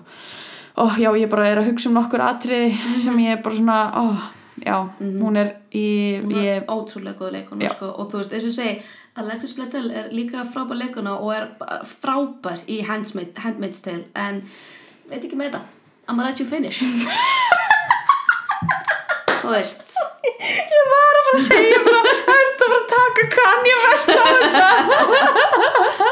og 0.79 0.91
já, 0.99 1.09
ég 1.19 1.29
bara 1.29 1.47
er 1.51 1.57
að 1.61 1.67
hugsa 1.71 1.89
um 1.89 1.95
nokkur 1.99 2.21
atriði 2.23 2.69
Mhm. 2.73 2.95
sem 2.95 3.17
ég 3.19 3.37
er 3.37 3.41
bara 3.43 3.55
svona 3.55 3.79
ó, 3.93 4.03
já, 4.65 4.77
hún 4.99 5.37
er 5.37 5.53
í 5.73 6.21
Hún 6.23 6.31
ég, 6.33 6.61
er 6.61 6.65
ótrúlega 6.67 7.17
góð 7.19 7.31
leikona 7.37 7.69
sko, 7.73 7.85
og 7.97 8.11
þú 8.11 8.17
veist, 8.21 8.33
eins 8.33 8.43
og 8.43 8.49
ég 8.51 8.55
segi 8.55 8.81
Alexis 9.19 9.53
Bledel 9.57 9.91
er 9.91 10.09
líka 10.15 10.45
frábær 10.53 10.77
leikona 10.79 11.17
og 11.19 11.33
er 11.35 11.47
frábær 11.83 12.59
í 12.67 12.81
Handmaid, 12.87 13.33
Handmaid's 13.43 13.81
Tale 13.83 14.05
en 14.15 14.43
veit 15.09 15.23
ekki 15.25 15.35
með 15.35 15.51
þetta. 15.51 15.61
I'm 16.07 16.15
gonna 16.15 16.29
let 16.29 16.39
you 16.39 16.45
finish 16.45 16.81
Þú 19.49 19.55
veist. 19.57 19.93
Ég 20.77 20.89
var 20.91 21.15
að 21.17 21.23
fara 21.25 21.37
að 21.39 21.45
segja 21.47 21.77
bara, 21.85 22.01
er 22.05 22.43
þetta 22.49 22.65
að 22.65 22.73
fara 22.73 22.79
að 22.79 22.89
taka 22.91 23.23
Kanye 23.33 23.77
West 23.83 24.11
á 24.13 24.25
þetta? 24.43 24.67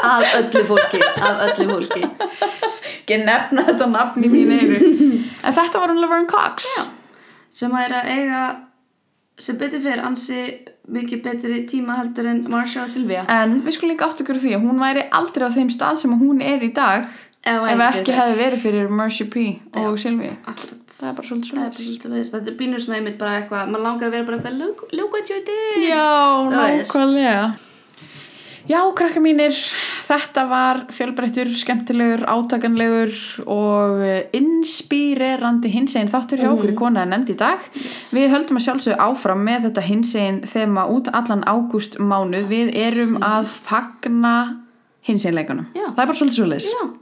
Af 0.07 0.23
öllu 0.39 0.64
fólki 0.72 1.01
af 1.05 1.43
öllu 1.45 1.68
fólki. 1.76 2.01
Ekki 2.95 3.19
nefna 3.27 3.65
þetta 3.69 3.89
nafn 3.93 4.26
í 4.26 4.31
mín 4.34 4.55
eyru. 4.57 4.80
En 5.47 5.53
þetta 5.53 5.84
var 5.84 5.93
hún 5.93 6.01
Laverne 6.01 6.27
Cox 6.31 6.65
Já. 6.73 6.88
sem 7.59 7.76
að 7.77 7.85
er 7.85 7.93
að 7.99 8.09
eiga 8.15 8.41
sem 9.39 9.57
betur 9.61 9.84
fyrir 9.85 10.01
ansi 10.03 10.41
mikið 10.91 11.22
betri 11.23 11.59
tíma 11.69 11.99
heldur 11.99 12.26
en 12.31 12.41
Marsha 12.49 12.88
og 12.88 12.89
Sylvia. 12.91 13.22
En 13.30 13.59
við 13.61 13.77
skulum 13.77 13.93
líka 13.93 14.09
átt 14.09 14.23
okkur 14.26 14.41
því 14.41 14.55
að 14.57 14.65
hún 14.65 14.81
væri 14.81 15.05
aldrei 15.14 15.45
á 15.45 15.51
þeim 15.53 15.69
stað 15.72 16.01
sem 16.01 16.18
hún 16.18 16.41
er 16.41 16.65
í 16.65 16.72
dag 16.73 17.05
Ef 17.48 17.68
ef 17.72 17.84
ekki 17.88 18.15
hefði 18.18 18.40
verið 18.41 18.65
fyrir 18.65 18.90
Mercy 18.91 19.28
P 19.32 19.45
og 19.78 19.95
Akkurat. 19.95 20.84
Það 20.98 21.10
er 21.10 21.15
bara 21.19 21.30
svolítið 21.30 22.11
leiðist. 22.11 22.34
Þetta 22.34 22.52
er 22.52 22.57
pínur 22.57 22.82
svona 22.82 22.98
einmitt 22.99 23.19
bara 23.22 23.38
eitthvað, 23.41 23.72
maður 23.72 23.86
langar 23.86 24.10
að 24.10 24.15
vera 24.18 24.28
bara 24.28 24.40
eitthvað, 24.40 24.60
look, 24.64 24.84
look 24.98 25.14
what 25.14 25.30
you 25.30 25.40
did. 25.45 25.86
Já, 25.86 26.10
nákvæmlega. 26.52 27.48
Já, 28.68 28.82
krakka 28.99 29.22
mínir 29.24 29.56
þetta 30.10 30.44
var 30.49 30.82
fjölbreyttur, 30.91 31.48
skemmtilegur 31.56 32.26
átakanlegur 32.28 33.14
og 33.48 34.02
inspírerandi 34.36 35.72
hinsegin 35.72 36.11
þáttur 36.11 36.44
hjá 36.44 36.49
okkur 36.49 36.74
í 36.74 36.76
kona 36.76 37.06
er 37.06 37.11
nefnd 37.14 37.32
í 37.32 37.38
dag. 37.40 37.64
Við 38.11 38.28
höldum 38.34 38.60
að 38.60 38.65
sjálfsögðu 38.65 38.99
áfram 39.07 39.48
með 39.48 39.69
þetta 39.69 39.86
hinsegin 39.88 40.41
þema 40.52 40.84
út 40.91 41.07
allan 41.15 41.48
ágúst 41.48 41.95
mánuð 41.95 42.52
Við 42.52 42.76
erum 42.76 43.15
að 43.24 43.48
fagna 43.56 44.36
hinseginleikunum. 45.07 45.72
Það 45.72 46.03
er 46.03 46.10
bara 46.10 46.19
svolítið 46.19 46.41
svolítið 46.41 46.95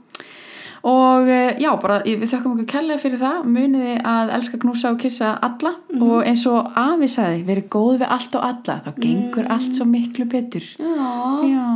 og 0.86 1.28
eh, 1.28 1.56
já, 1.58 1.72
bara 1.82 1.98
við 2.06 2.28
þökkum 2.30 2.52
okkur 2.54 2.68
kella 2.70 2.96
fyrir 3.02 3.18
það, 3.18 3.46
muniði 3.56 3.94
að 4.06 4.32
elska, 4.36 4.60
knúsa 4.62 4.92
og 4.94 5.00
kissa 5.02 5.32
alla 5.42 5.72
mm. 5.90 6.04
og 6.06 6.18
eins 6.28 6.44
og 6.50 6.70
Afi 6.78 7.08
sagði, 7.10 7.40
verið 7.48 7.66
góð 7.74 7.94
við 8.02 8.12
allt 8.16 8.36
og 8.38 8.46
alla 8.50 8.76
þá 8.84 8.90
gengur 9.00 9.44
mm. 9.44 9.52
allt 9.56 9.72
svo 9.78 9.86
miklu 9.90 10.24
betur 10.30 10.66
já, 10.78 11.10
já. 11.50 11.66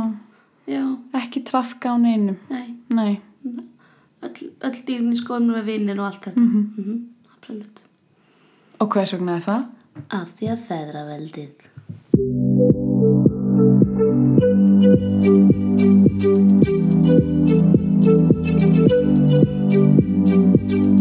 já. 0.71 0.83
ekki 1.21 1.43
trafka 1.47 1.85
á 1.91 1.95
neinum 1.99 2.37
nei, 2.51 2.67
nei. 2.87 3.13
öll, 4.23 4.37
öll 4.69 4.79
dýrni 4.87 5.15
skoðum 5.19 5.57
við 5.59 5.65
vinnir 5.73 5.99
og 5.99 6.07
allt 6.11 6.23
þetta 6.29 6.39
mm 6.39 6.51
-hmm. 6.53 6.65
-hmm. 6.85 6.99
absolutt 7.35 7.77
og 8.79 8.87
hvers 8.93 9.13
vegna 9.13 9.35
er 9.35 9.43
það? 9.49 9.61
af 10.09 10.27
því 10.39 10.45
að 10.55 10.59
feðra 10.69 11.01
veldið 11.11 11.53
Música 17.11 17.80
thank 18.03 18.31
you 20.71 21.00